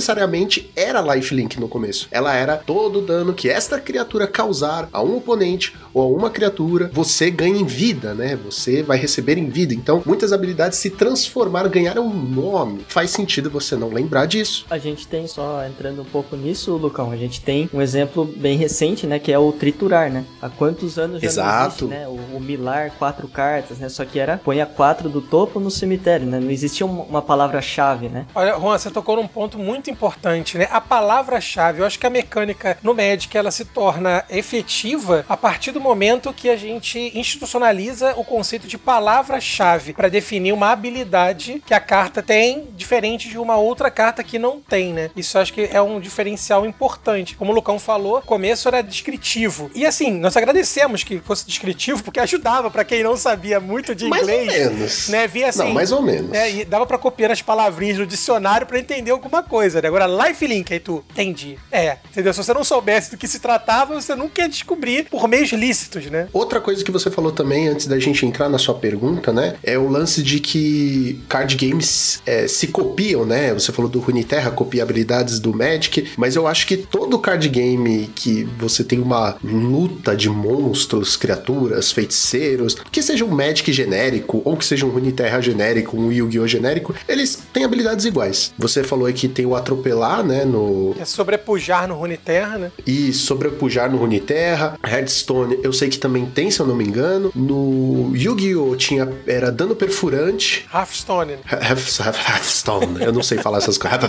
era 0.74 1.00
Lifelink 1.14 1.58
no 1.58 1.68
começo. 1.68 2.08
Ela 2.10 2.34
era 2.34 2.56
todo 2.56 2.98
o 2.98 3.02
dano 3.02 3.34
que 3.34 3.48
esta 3.48 3.80
criatura 3.80 4.26
causar 4.26 4.88
a 4.92 5.02
um 5.02 5.16
oponente 5.16 5.74
ou 5.92 6.02
a 6.02 6.06
uma 6.06 6.30
criatura, 6.30 6.90
você 6.92 7.30
ganha 7.30 7.58
em 7.58 7.64
vida, 7.64 8.14
né? 8.14 8.36
Você 8.44 8.82
vai 8.82 8.98
receber 8.98 9.38
em 9.38 9.48
vida. 9.48 9.74
Então, 9.74 10.02
muitas 10.06 10.32
habilidades 10.32 10.78
se 10.78 10.90
transformaram, 10.90 11.70
ganharam 11.70 12.06
um 12.06 12.14
nome. 12.14 12.84
Faz 12.88 13.10
sentido 13.10 13.50
você 13.50 13.76
não 13.76 13.88
lembrar 13.88 14.26
disso. 14.26 14.64
A 14.70 14.78
gente 14.78 15.06
tem, 15.06 15.26
só 15.26 15.64
entrando 15.66 16.02
um 16.02 16.04
pouco 16.04 16.36
nisso, 16.36 16.72
Lucão, 16.76 17.10
a 17.10 17.16
gente 17.16 17.40
tem 17.40 17.68
um 17.72 17.80
exemplo 17.80 18.24
bem 18.24 18.56
recente, 18.56 19.06
né? 19.06 19.18
Que 19.18 19.32
é 19.32 19.38
o 19.38 19.52
triturar, 19.52 20.10
né? 20.10 20.24
Há 20.40 20.48
quantos 20.48 20.98
anos 20.98 21.20
já 21.20 21.26
não 21.26 21.32
Exato. 21.32 21.84
existe, 21.84 21.84
né? 21.86 22.08
O, 22.08 22.36
o 22.36 22.40
milar, 22.40 22.92
quatro 22.98 23.28
cartas, 23.28 23.78
né? 23.78 23.88
Só 23.88 24.04
que 24.04 24.18
era 24.18 24.38
põe 24.38 24.60
a 24.60 24.66
quatro 24.66 25.08
do 25.08 25.20
topo 25.20 25.60
no 25.60 25.70
cemitério, 25.70 26.26
né? 26.26 26.40
Não 26.40 26.50
existia 26.50 26.86
uma, 26.86 27.04
uma 27.04 27.22
palavra-chave, 27.22 28.08
né? 28.08 28.26
Olha, 28.34 28.58
Juan, 28.58 28.78
você 28.78 28.90
tocou 28.90 29.16
num 29.16 29.26
ponto 29.26 29.58
muito 29.58 29.81
importante, 29.90 30.56
né? 30.58 30.68
A 30.70 30.80
palavra-chave. 30.80 31.80
Eu 31.80 31.86
acho 31.86 31.98
que 31.98 32.06
a 32.06 32.10
mecânica 32.10 32.78
no 32.82 32.94
Magic 32.94 33.36
ela 33.36 33.50
se 33.50 33.64
torna 33.64 34.24
efetiva 34.30 35.24
a 35.28 35.36
partir 35.36 35.70
do 35.72 35.80
momento 35.80 36.32
que 36.32 36.48
a 36.48 36.56
gente 36.56 36.98
institucionaliza 37.18 38.14
o 38.16 38.24
conceito 38.24 38.66
de 38.66 38.76
palavra-chave 38.78 39.92
para 39.92 40.08
definir 40.08 40.52
uma 40.52 40.70
habilidade 40.70 41.62
que 41.64 41.74
a 41.74 41.80
carta 41.80 42.22
tem 42.22 42.68
diferente 42.76 43.28
de 43.28 43.38
uma 43.38 43.56
outra 43.56 43.90
carta 43.90 44.22
que 44.24 44.38
não 44.38 44.60
tem, 44.60 44.92
né? 44.92 45.10
Isso 45.16 45.38
acho 45.38 45.52
que 45.52 45.68
é 45.72 45.80
um 45.80 46.00
diferencial 46.00 46.66
importante. 46.66 47.36
Como 47.36 47.52
o 47.52 47.54
Lucão 47.54 47.78
falou, 47.78 48.18
o 48.18 48.22
começo 48.22 48.68
era 48.68 48.82
descritivo. 48.82 49.70
E 49.74 49.86
assim, 49.86 50.10
nós 50.12 50.36
agradecemos 50.36 51.04
que 51.04 51.18
fosse 51.20 51.46
descritivo 51.46 52.02
porque 52.02 52.20
ajudava 52.20 52.70
para 52.70 52.84
quem 52.84 53.02
não 53.02 53.16
sabia 53.16 53.60
muito 53.60 53.94
de 53.94 54.06
Mais 54.08 54.26
ou 54.26 54.34
inglês. 54.34 54.70
menos. 54.72 55.08
Né? 55.08 55.26
Via 55.26 55.48
assim, 55.48 55.58
Não, 55.60 55.70
mais 55.72 55.92
ou 55.92 56.02
menos. 56.02 56.32
é, 56.32 56.50
e 56.50 56.64
dava 56.64 56.86
pra 56.86 56.98
copiar 56.98 57.30
as 57.30 57.40
palavrinhas 57.40 57.96
do 57.98 58.06
dicionário 58.06 58.66
pra 58.66 58.78
entender 58.78 59.10
alguma 59.10 59.42
coisa, 59.42 59.71
né? 59.80 59.88
Agora, 59.88 60.06
lifelink, 60.06 60.72
aí 60.72 60.80
tu, 60.80 61.04
entendi. 61.10 61.56
É, 61.70 61.96
entendeu? 62.10 62.32
Se 62.32 62.42
você 62.42 62.52
não 62.52 62.64
soubesse 62.64 63.10
do 63.10 63.16
que 63.16 63.26
se 63.26 63.38
tratava, 63.38 63.94
você 63.94 64.14
nunca 64.14 64.42
ia 64.42 64.48
descobrir 64.48 65.06
por 65.08 65.28
meios 65.28 65.50
lícitos, 65.52 66.06
né? 66.06 66.28
Outra 66.32 66.60
coisa 66.60 66.84
que 66.84 66.90
você 66.90 67.10
falou 67.10 67.32
também, 67.32 67.68
antes 67.68 67.86
da 67.86 67.98
gente 67.98 68.24
entrar 68.26 68.48
na 68.48 68.58
sua 68.58 68.74
pergunta, 68.74 69.32
né? 69.32 69.56
É 69.62 69.78
o 69.78 69.88
lance 69.88 70.22
de 70.22 70.40
que 70.40 71.20
card 71.28 71.56
games 71.56 72.20
é, 72.26 72.46
se 72.46 72.68
copiam, 72.68 73.24
né? 73.24 73.52
Você 73.54 73.72
falou 73.72 73.90
do 73.90 74.00
Runeterra, 74.00 74.50
copia 74.50 74.82
habilidades 74.82 75.40
do 75.40 75.54
Magic, 75.54 76.12
mas 76.16 76.36
eu 76.36 76.46
acho 76.46 76.66
que 76.66 76.76
todo 76.76 77.18
card 77.18 77.48
game 77.48 78.10
que 78.14 78.44
você 78.58 78.84
tem 78.84 79.00
uma 79.00 79.36
luta 79.42 80.16
de 80.16 80.28
monstros, 80.28 81.16
criaturas, 81.16 81.92
feiticeiros, 81.92 82.76
que 82.90 83.02
seja 83.02 83.24
um 83.24 83.28
Magic 83.28 83.72
genérico, 83.72 84.42
ou 84.44 84.56
que 84.56 84.64
seja 84.64 84.86
um 84.86 84.90
Runeterra 84.90 85.40
genérico, 85.40 85.96
um 85.96 86.12
Yu-Gi-Oh! 86.12 86.46
genérico, 86.46 86.94
eles 87.08 87.42
têm 87.52 87.64
habilidades 87.64 88.04
iguais. 88.04 88.52
Você 88.58 88.82
falou 88.82 89.06
aí 89.06 89.12
que 89.12 89.28
tem 89.28 89.46
o 89.46 89.54
atropelar, 89.62 90.22
né? 90.24 90.44
No, 90.44 90.94
É 90.98 91.04
sobrepujar 91.04 91.86
no 91.88 91.94
Runeterra, 91.94 92.58
né? 92.58 92.70
e 92.86 93.12
sobrepujar 93.12 93.90
no 93.90 93.96
Runeterra. 93.98 94.78
Hearthstone, 94.84 95.58
eu 95.62 95.72
sei 95.72 95.88
que 95.88 95.98
também 95.98 96.26
tem, 96.26 96.50
se 96.50 96.60
eu 96.60 96.66
não 96.66 96.74
me 96.74 96.84
engano. 96.84 97.30
No 97.34 98.12
Yu-Gi-Oh! 98.14 98.76
tinha 98.76 99.08
era 99.26 99.50
dano 99.50 99.74
perfurante. 99.74 100.66
Hearthstone. 100.72 101.32
né? 101.32 101.38
Hearth- 101.50 102.00
Hearth- 102.00 102.28
Hearthstone, 102.28 103.02
eu 103.02 103.12
não 103.12 103.22
sei 103.22 103.38
falar 103.38 103.58
essas 103.58 103.78
coisas. 103.78 104.00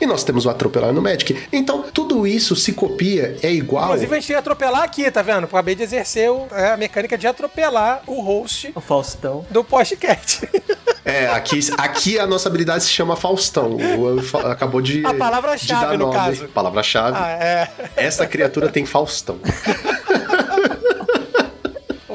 E 0.00 0.06
nós 0.06 0.24
temos 0.24 0.46
o 0.46 0.50
atropelar 0.50 0.92
no 0.92 1.02
Magic. 1.02 1.36
Então, 1.52 1.84
tudo 1.92 2.26
isso 2.26 2.56
se 2.56 2.72
copia, 2.72 3.36
é 3.42 3.52
igual. 3.52 3.84
Inclusive, 3.86 4.14
a 4.16 4.20
gente 4.20 4.30
ia 4.32 4.38
atropelar 4.38 4.82
aqui, 4.82 5.10
tá 5.10 5.22
vendo? 5.22 5.44
Acabei 5.44 5.74
de 5.74 5.82
exercer 5.82 6.30
o- 6.30 6.46
é, 6.52 6.72
a 6.72 6.76
mecânica 6.76 7.16
de 7.18 7.26
atropelar 7.26 8.02
o 8.06 8.20
host 8.20 8.72
O 8.74 8.80
Faustão. 8.80 9.44
do 9.50 9.62
podcast. 9.62 10.48
É, 11.04 11.28
aqui, 11.28 11.60
aqui 11.78 12.18
a 12.18 12.26
nossa 12.26 12.48
habilidade 12.48 12.82
se 12.84 12.90
chama 12.90 13.14
Faustão. 13.14 13.76
O- 13.76 14.36
acabou 14.48 14.80
de. 14.80 14.85
A 15.04 15.14
palavra-chave, 15.14 15.92
de 15.92 15.98
no 15.98 16.06
nome. 16.06 16.18
caso. 16.18 16.48
Palavra-chave. 16.48 17.16
ah, 17.20 17.30
é. 17.30 17.68
Essa 17.96 18.26
criatura 18.26 18.68
tem 18.68 18.84
Faustão. 18.86 19.38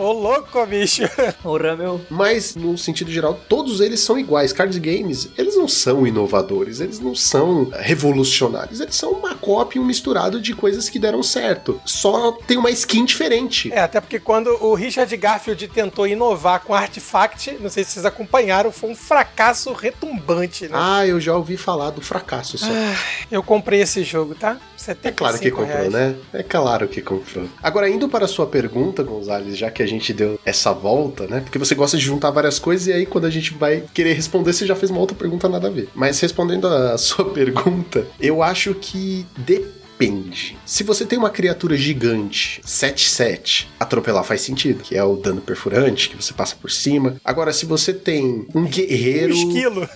Ô, 0.01 0.13
louco, 0.13 0.65
bicho. 0.65 1.03
O 1.43 1.57
Ramel. 1.57 2.01
Mas, 2.09 2.55
no 2.55 2.77
sentido 2.77 3.11
geral, 3.11 3.39
todos 3.47 3.81
eles 3.81 3.99
são 3.99 4.17
iguais. 4.17 4.51
Card 4.51 4.79
games, 4.79 5.29
eles 5.37 5.55
não 5.55 5.67
são 5.67 6.05
inovadores, 6.07 6.79
eles 6.79 6.99
não 6.99 7.13
são 7.13 7.69
revolucionários, 7.71 8.79
eles 8.79 8.95
são 8.95 9.11
uma 9.11 9.31
e 9.73 9.79
um 9.79 9.85
misturado 9.85 10.41
de 10.41 10.53
coisas 10.53 10.87
que 10.89 10.97
deram 10.97 11.21
certo. 11.21 11.81
Só 11.85 12.31
tem 12.31 12.57
uma 12.57 12.69
skin 12.71 13.03
diferente. 13.05 13.71
É, 13.71 13.81
até 13.81 13.99
porque 13.99 14.19
quando 14.19 14.47
o 14.63 14.73
Richard 14.73 15.15
Garfield 15.17 15.67
tentou 15.67 16.07
inovar 16.07 16.61
com 16.61 16.73
Artifact, 16.73 17.57
não 17.59 17.69
sei 17.69 17.83
se 17.83 17.91
vocês 17.91 18.05
acompanharam, 18.05 18.71
foi 18.71 18.89
um 18.91 18.95
fracasso 18.95 19.73
retumbante, 19.73 20.65
né? 20.65 20.71
Ah, 20.73 21.05
eu 21.05 21.19
já 21.19 21.35
ouvi 21.35 21.57
falar 21.57 21.89
do 21.89 22.01
fracasso 22.01 22.57
só. 22.57 22.67
Eu 23.29 23.43
comprei 23.43 23.81
esse 23.81 24.03
jogo, 24.03 24.35
tá? 24.35 24.57
É 25.03 25.11
claro 25.11 25.37
que 25.37 25.49
75 25.49 25.57
comprou, 25.57 25.77
reais. 25.77 25.91
né? 25.91 26.15
É 26.33 26.43
claro 26.43 26.87
que 26.87 27.01
comprou. 27.01 27.47
Agora, 27.61 27.87
indo 27.89 28.09
para 28.09 28.25
a 28.25 28.27
sua 28.27 28.47
pergunta, 28.47 29.03
Gonzalez, 29.03 29.57
já 29.57 29.69
que 29.69 29.83
a 29.83 29.87
gente 29.91 30.13
deu 30.13 30.39
essa 30.45 30.71
volta, 30.73 31.27
né? 31.27 31.41
Porque 31.41 31.59
você 31.59 31.75
gosta 31.75 31.97
de 31.97 32.03
juntar 32.03 32.31
várias 32.31 32.59
coisas 32.59 32.87
e 32.87 32.93
aí 32.93 33.05
quando 33.05 33.25
a 33.25 33.29
gente 33.29 33.53
vai 33.53 33.83
querer 33.93 34.13
responder, 34.13 34.53
você 34.53 34.65
já 34.65 34.75
fez 34.75 34.89
uma 34.91 34.99
outra 34.99 35.15
pergunta 35.15 35.47
nada 35.49 35.67
a 35.67 35.71
ver. 35.71 35.89
Mas 35.95 36.19
respondendo 36.19 36.67
a 36.67 36.97
sua 36.99 37.25
pergunta, 37.25 38.05
eu 38.19 38.41
acho 38.43 38.73
que 38.73 39.25
depende. 39.37 40.57
Se 40.65 40.83
você 40.83 41.05
tem 41.05 41.19
uma 41.19 41.29
criatura 41.29 41.77
gigante, 41.77 42.59
7-7, 42.65 43.67
atropelar 43.79 44.23
faz 44.23 44.41
sentido, 44.41 44.81
que 44.83 44.95
é 44.97 45.03
o 45.03 45.15
dano 45.15 45.41
perfurante, 45.41 46.09
que 46.09 46.15
você 46.15 46.33
passa 46.33 46.55
por 46.59 46.71
cima. 46.71 47.17
Agora, 47.23 47.53
se 47.53 47.65
você 47.67 47.93
tem 47.93 48.47
um 48.55 48.61
Um 48.61 48.65
guerreiro. 48.65 49.33
esquilo. 49.33 49.87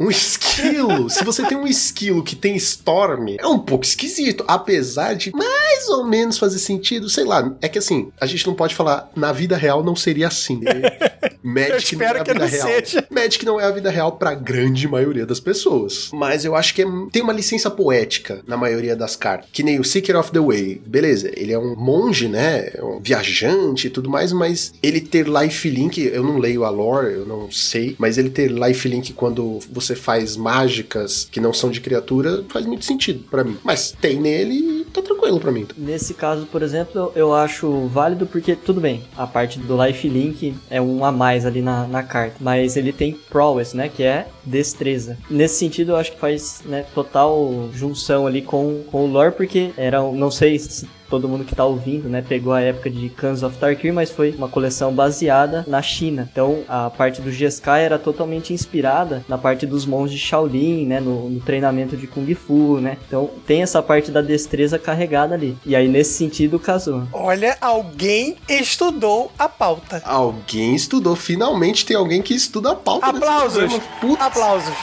Um 0.00 0.10
esquilo. 0.10 1.08
Se 1.12 1.22
você 1.22 1.46
tem 1.46 1.58
um 1.58 1.66
esquilo 1.66 2.24
que 2.24 2.34
tem 2.34 2.56
Storm, 2.56 3.36
é 3.38 3.46
um 3.46 3.58
pouco 3.58 3.84
esquisito. 3.84 4.42
Apesar 4.48 5.14
de 5.14 5.30
mais 5.32 5.88
ou 5.88 6.04
menos 6.04 6.38
fazer 6.38 6.58
sentido, 6.58 7.08
sei 7.10 7.24
lá. 7.24 7.54
É 7.60 7.68
que 7.68 7.78
assim, 7.78 8.10
a 8.18 8.24
gente 8.24 8.46
não 8.46 8.54
pode 8.54 8.74
falar 8.74 9.10
na 9.14 9.30
vida 9.30 9.56
real 9.56 9.84
não 9.84 9.94
seria 9.94 10.28
assim. 10.28 10.60
Magic 11.42 11.62
Eu 11.62 11.68
não 11.68 11.74
é 11.74 11.78
espero 11.78 12.20
a 12.20 12.24
que 12.24 12.32
vida 12.32 12.44
não 12.44 12.50
real. 12.50 12.68
seja. 12.84 13.06
Magic 13.10 13.44
não 13.46 13.60
é 13.60 13.64
a 13.64 13.70
vida 13.70 13.90
real 13.90 14.12
pra 14.12 14.34
grande 14.34 14.86
maioria 14.88 15.24
das 15.26 15.40
pessoas. 15.40 16.10
Mas 16.12 16.44
eu 16.44 16.54
acho 16.54 16.74
que 16.74 16.82
é- 16.82 16.86
tem 17.12 17.22
uma 17.22 17.32
licença 17.32 17.70
poética 17.70 18.40
na 18.46 18.56
maioria 18.56 18.94
das 18.96 19.16
cartas. 19.16 19.48
Que 19.52 19.62
nem 19.62 19.78
o 19.80 19.84
Seeker 19.84 20.16
of 20.16 20.30
the 20.32 20.40
Way. 20.40 20.80
Beleza, 20.86 21.30
ele 21.34 21.52
é 21.52 21.58
um 21.58 21.74
monge, 21.76 22.28
né? 22.28 22.70
É 22.74 22.82
um 22.84 23.00
viajante 23.00 23.86
e 23.86 23.90
tudo 23.90 24.08
mais, 24.10 24.32
mas 24.32 24.72
ele 24.82 25.00
ter 25.00 25.26
lifelink, 25.26 26.00
eu 26.00 26.22
não 26.22 26.38
leio 26.38 26.64
a 26.64 26.70
lore, 26.70 27.14
eu 27.14 27.26
não 27.26 27.50
sei, 27.50 27.94
mas 27.98 28.18
ele 28.18 28.30
ter 28.30 28.50
lifelink 28.50 29.12
quando 29.12 29.58
você 29.70 29.94
faz 29.94 30.36
mágicas 30.36 31.28
que 31.30 31.40
não 31.40 31.52
são 31.52 31.70
de 31.70 31.80
criatura 31.80 32.44
faz 32.48 32.66
muito 32.66 32.84
sentido 32.84 33.24
pra 33.30 33.44
mim. 33.44 33.56
Mas 33.64 33.92
tem 34.00 34.20
nele 34.20 34.79
tá 34.92 35.02
tranquilo 35.02 35.40
pra 35.40 35.52
mim. 35.52 35.66
Nesse 35.76 36.14
caso, 36.14 36.46
por 36.46 36.62
exemplo, 36.62 37.12
eu, 37.14 37.34
acho 37.34 37.86
válido 37.86 38.26
porque, 38.26 38.56
tudo 38.56 38.80
bem, 38.80 39.02
a 39.16 39.26
parte 39.26 39.58
do 39.58 39.82
lifelink 39.82 40.54
é 40.68 40.80
um 40.80 41.04
a 41.04 41.12
mais 41.12 41.46
ali 41.46 41.62
na, 41.62 41.86
na 41.86 42.02
carta, 42.02 42.36
mas 42.40 42.76
ele 42.76 42.92
tem 42.92 43.12
prowess, 43.30 43.74
né, 43.74 43.88
que 43.88 44.02
é 44.02 44.26
destreza. 44.44 45.16
Nesse 45.30 45.56
sentido, 45.56 45.92
eu 45.92 45.96
acho 45.96 46.12
que 46.12 46.18
faz 46.18 46.62
né, 46.64 46.84
total 46.94 47.68
junção 47.72 48.26
ali 48.26 48.42
com, 48.42 48.82
com 48.90 49.04
o 49.04 49.06
lore, 49.06 49.32
porque 49.32 49.70
era, 49.76 50.00
não 50.12 50.30
sei 50.30 50.58
se 50.58 50.88
todo 51.10 51.28
mundo 51.28 51.44
que 51.44 51.54
tá 51.54 51.64
ouvindo, 51.64 52.08
né, 52.08 52.24
pegou 52.26 52.52
a 52.52 52.60
época 52.60 52.88
de 52.88 53.08
Cans 53.10 53.42
of 53.42 53.58
Tarkir, 53.58 53.92
mas 53.92 54.10
foi 54.10 54.30
uma 54.30 54.48
coleção 54.48 54.92
baseada 54.92 55.64
na 55.66 55.82
China. 55.82 56.28
Então, 56.30 56.60
a 56.68 56.88
parte 56.88 57.20
do 57.20 57.32
Jeskai 57.32 57.84
era 57.84 57.98
totalmente 57.98 58.52
inspirada 58.52 59.24
na 59.28 59.36
parte 59.36 59.66
dos 59.66 59.84
monges 59.84 60.18
de 60.18 60.24
Shaolin, 60.24 60.86
né, 60.86 61.00
no, 61.00 61.28
no 61.28 61.40
treinamento 61.40 61.96
de 61.96 62.06
Kung 62.06 62.32
Fu, 62.34 62.78
né. 62.80 62.96
Então, 63.06 63.28
tem 63.46 63.62
essa 63.62 63.82
parte 63.82 64.10
da 64.10 64.22
destreza 64.22 64.78
carregada 64.78 65.34
ali. 65.34 65.58
E 65.66 65.74
aí, 65.74 65.88
nesse 65.88 66.14
sentido, 66.14 66.58
casou. 66.58 67.02
Olha, 67.12 67.56
alguém 67.60 68.36
estudou 68.48 69.32
a 69.38 69.48
pauta. 69.48 70.00
Alguém 70.04 70.74
estudou, 70.74 71.16
finalmente 71.16 71.84
tem 71.84 71.96
alguém 71.96 72.22
que 72.22 72.34
estuda 72.34 72.72
a 72.72 72.76
pauta. 72.76 73.12
desse 73.12 73.24
Aplausos. 73.24 73.80
Aplausos. 74.20 74.74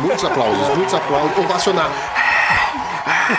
Muitos 0.00 0.24
aplausos, 0.24 0.76
muitos 0.76 0.94
aplausos. 0.94 1.38
Ovacionar. 1.38 1.90